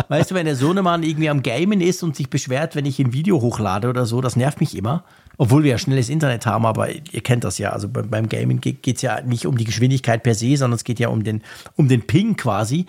weißt 0.07 0.31
du, 0.31 0.35
wenn 0.35 0.45
der 0.45 0.55
Sohnemann 0.55 1.03
irgendwie 1.03 1.29
am 1.29 1.43
Gamen 1.43 1.81
ist 1.81 2.03
und 2.03 2.15
sich 2.15 2.29
beschwert, 2.29 2.75
wenn 2.75 2.85
ich 2.85 2.99
ein 2.99 3.13
Video 3.13 3.41
hochlade 3.41 3.89
oder 3.89 4.05
so, 4.05 4.21
das 4.21 4.35
nervt 4.35 4.59
mich 4.59 4.75
immer. 4.75 5.03
Obwohl 5.37 5.63
wir 5.63 5.71
ja 5.71 5.77
schnelles 5.77 6.09
Internet 6.09 6.45
haben, 6.45 6.65
aber 6.65 6.91
ihr 6.91 7.21
kennt 7.21 7.43
das 7.43 7.57
ja. 7.57 7.71
Also 7.71 7.89
beim 7.89 8.29
Gaming 8.29 8.61
geht 8.61 8.87
es 8.87 9.01
ja 9.01 9.21
nicht 9.21 9.47
um 9.47 9.57
die 9.57 9.65
Geschwindigkeit 9.65 10.21
per 10.21 10.35
se, 10.35 10.57
sondern 10.57 10.75
es 10.75 10.83
geht 10.83 10.99
ja 10.99 11.09
um 11.09 11.23
den, 11.23 11.41
um 11.75 11.87
den 11.87 12.05
Ping 12.05 12.35
quasi. 12.37 12.85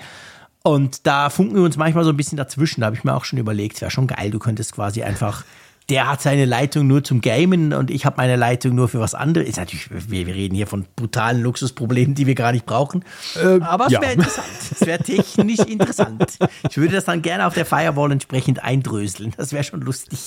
Und 0.62 1.06
da 1.06 1.28
funken 1.30 1.56
wir 1.56 1.62
uns 1.62 1.76
manchmal 1.76 2.04
so 2.04 2.10
ein 2.10 2.16
bisschen 2.16 2.36
dazwischen. 2.36 2.80
Da 2.80 2.86
habe 2.86 2.96
ich 2.96 3.04
mir 3.04 3.14
auch 3.14 3.24
schon 3.24 3.38
überlegt, 3.38 3.76
es 3.76 3.80
wäre 3.82 3.90
schon 3.90 4.06
geil, 4.06 4.30
du 4.30 4.38
könntest 4.38 4.72
quasi 4.72 5.02
einfach 5.02 5.44
der 5.90 6.08
hat 6.08 6.22
seine 6.22 6.46
Leitung 6.46 6.86
nur 6.86 7.04
zum 7.04 7.20
Gamen 7.20 7.74
und 7.74 7.90
ich 7.90 8.06
habe 8.06 8.16
meine 8.16 8.36
Leitung 8.36 8.74
nur 8.74 8.88
für 8.88 9.00
was 9.00 9.14
anderes. 9.14 9.48
Ist 9.48 9.58
natürlich, 9.58 9.88
wir, 9.90 10.26
wir 10.26 10.34
reden 10.34 10.54
hier 10.54 10.66
von 10.66 10.86
brutalen 10.96 11.42
Luxusproblemen, 11.42 12.14
die 12.14 12.26
wir 12.26 12.34
gar 12.34 12.52
nicht 12.52 12.64
brauchen. 12.64 13.04
Äh, 13.36 13.60
Aber 13.60 13.86
es 13.86 13.92
ja. 13.92 14.00
wäre 14.00 14.12
interessant. 14.14 14.46
Es 14.70 14.86
wäre 14.86 14.98
technisch 14.98 15.58
interessant. 15.66 16.38
Ich 16.70 16.76
würde 16.78 16.94
das 16.94 17.04
dann 17.04 17.20
gerne 17.20 17.46
auf 17.46 17.52
der 17.52 17.66
Firewall 17.66 18.12
entsprechend 18.12 18.64
eindröseln. 18.64 19.34
Das 19.36 19.52
wäre 19.52 19.62
schon 19.62 19.82
lustig. 19.82 20.20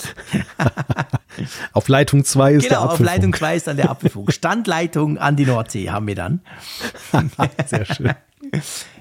auf 1.74 1.88
Leitung 1.88 2.24
2 2.24 2.54
ist 2.54 2.64
genau, 2.64 2.70
der 2.70 2.82
Apfelfunk. 2.82 3.10
auf 3.10 3.16
Leitung 3.16 3.34
2 3.34 3.56
ist 3.56 3.68
dann 3.68 3.78
der 3.78 3.90
Apfelfunk. 3.90 4.34
Standleitung 4.34 5.18
an 5.18 5.36
die 5.36 5.46
Nordsee 5.46 5.90
haben 5.90 6.06
wir 6.06 6.16
dann. 6.16 6.42
Sehr 7.66 7.86
schön. 7.86 8.12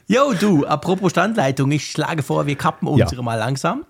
Jo, 0.07 0.33
du, 0.33 0.65
apropos 0.65 1.11
Standleitung, 1.11 1.71
ich 1.71 1.91
schlage 1.91 2.23
vor, 2.23 2.47
wir 2.47 2.57
kappen 2.57 2.89
unsere 2.89 3.17
ja. 3.17 3.23
mal 3.23 3.35
langsam. 3.35 3.85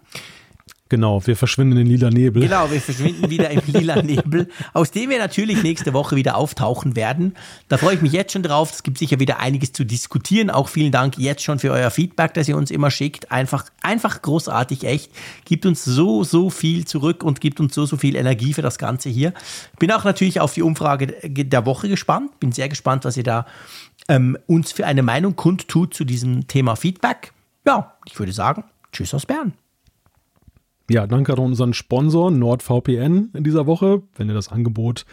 Genau, 0.88 1.26
wir 1.26 1.36
verschwinden 1.36 1.78
in 1.78 1.86
lila 1.88 2.10
Nebel. 2.10 2.42
Genau, 2.42 2.70
wir 2.70 2.80
verschwinden 2.80 3.28
wieder 3.28 3.50
im 3.50 3.60
lila 3.66 4.02
Nebel, 4.02 4.48
aus 4.72 4.92
dem 4.92 5.10
wir 5.10 5.18
natürlich 5.18 5.62
nächste 5.64 5.92
Woche 5.92 6.14
wieder 6.14 6.36
auftauchen 6.36 6.94
werden. 6.94 7.34
Da 7.68 7.76
freue 7.76 7.96
ich 7.96 8.02
mich 8.02 8.12
jetzt 8.12 8.32
schon 8.32 8.44
drauf. 8.44 8.70
Es 8.72 8.82
gibt 8.84 8.98
sicher 8.98 9.18
wieder 9.18 9.40
einiges 9.40 9.72
zu 9.72 9.84
diskutieren. 9.84 10.48
Auch 10.48 10.68
vielen 10.68 10.92
Dank 10.92 11.18
jetzt 11.18 11.42
schon 11.42 11.58
für 11.58 11.72
euer 11.72 11.90
Feedback, 11.90 12.34
das 12.34 12.48
ihr 12.48 12.56
uns 12.56 12.70
immer 12.70 12.92
schickt. 12.92 13.32
Einfach, 13.32 13.64
einfach 13.82 14.22
großartig, 14.22 14.84
echt. 14.84 15.10
Gibt 15.44 15.66
uns 15.66 15.84
so, 15.84 16.22
so 16.22 16.50
viel 16.50 16.84
zurück 16.84 17.24
und 17.24 17.40
gibt 17.40 17.58
uns 17.58 17.74
so, 17.74 17.84
so 17.84 17.96
viel 17.96 18.14
Energie 18.14 18.54
für 18.54 18.62
das 18.62 18.78
Ganze 18.78 19.08
hier. 19.08 19.32
Bin 19.80 19.90
auch 19.90 20.04
natürlich 20.04 20.40
auf 20.40 20.54
die 20.54 20.62
Umfrage 20.62 21.08
der 21.24 21.66
Woche 21.66 21.88
gespannt. 21.88 22.38
Bin 22.38 22.52
sehr 22.52 22.68
gespannt, 22.68 23.04
was 23.04 23.16
ihr 23.16 23.24
da 23.24 23.44
ähm, 24.08 24.38
uns 24.46 24.70
für 24.70 24.86
eine 24.86 25.02
Meinung 25.02 25.34
kundtut 25.34 25.94
zu 25.94 26.04
diesem 26.04 26.46
Thema 26.46 26.76
Feedback. 26.76 27.32
Ja, 27.66 27.96
ich 28.04 28.16
würde 28.16 28.32
sagen, 28.32 28.62
tschüss 28.92 29.12
aus 29.12 29.26
Bern. 29.26 29.54
Ja, 30.88 31.06
danke 31.06 31.32
an 31.32 31.40
unseren 31.40 31.74
Sponsor 31.74 32.30
NordVPN 32.30 33.30
in 33.34 33.44
dieser 33.44 33.66
Woche. 33.66 34.02
Wenn 34.16 34.28
ihr 34.28 34.34
das 34.34 34.52
Angebot 34.52 35.04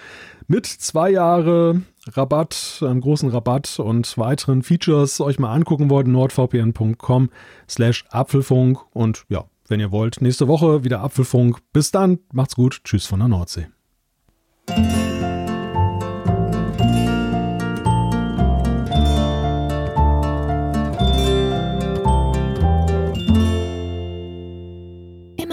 mit 0.48 0.68
zwei 0.68 1.10
Jahre 1.10 1.82
Rabatt, 2.08 2.80
einem 2.82 3.02
großen 3.02 3.30
Rabatt 3.30 3.80
und 3.80 4.18
weiteren 4.18 4.62
Features 4.62 5.20
euch 5.20 5.40
mal 5.40 5.54
angucken 5.54 5.90
wollt, 5.90 6.08
nordvpn.com 6.08 7.30
slash 7.68 8.06
Apfelfunk. 8.10 8.80
Und 8.92 9.26
ja, 9.30 9.46
wenn 9.68 9.80
ihr 9.80 9.92
wollt, 9.92 10.22
nächste 10.22 10.48
Woche 10.48 10.84
wieder 10.84 11.02
Apfelfunk. 11.02 11.60
Bis 11.72 11.92
dann, 11.92 12.20
macht's 12.32 12.56
gut. 12.56 12.82
Tschüss 12.84 13.08
von 13.08 13.20
der 13.20 13.30
Nordsee. 13.30 13.68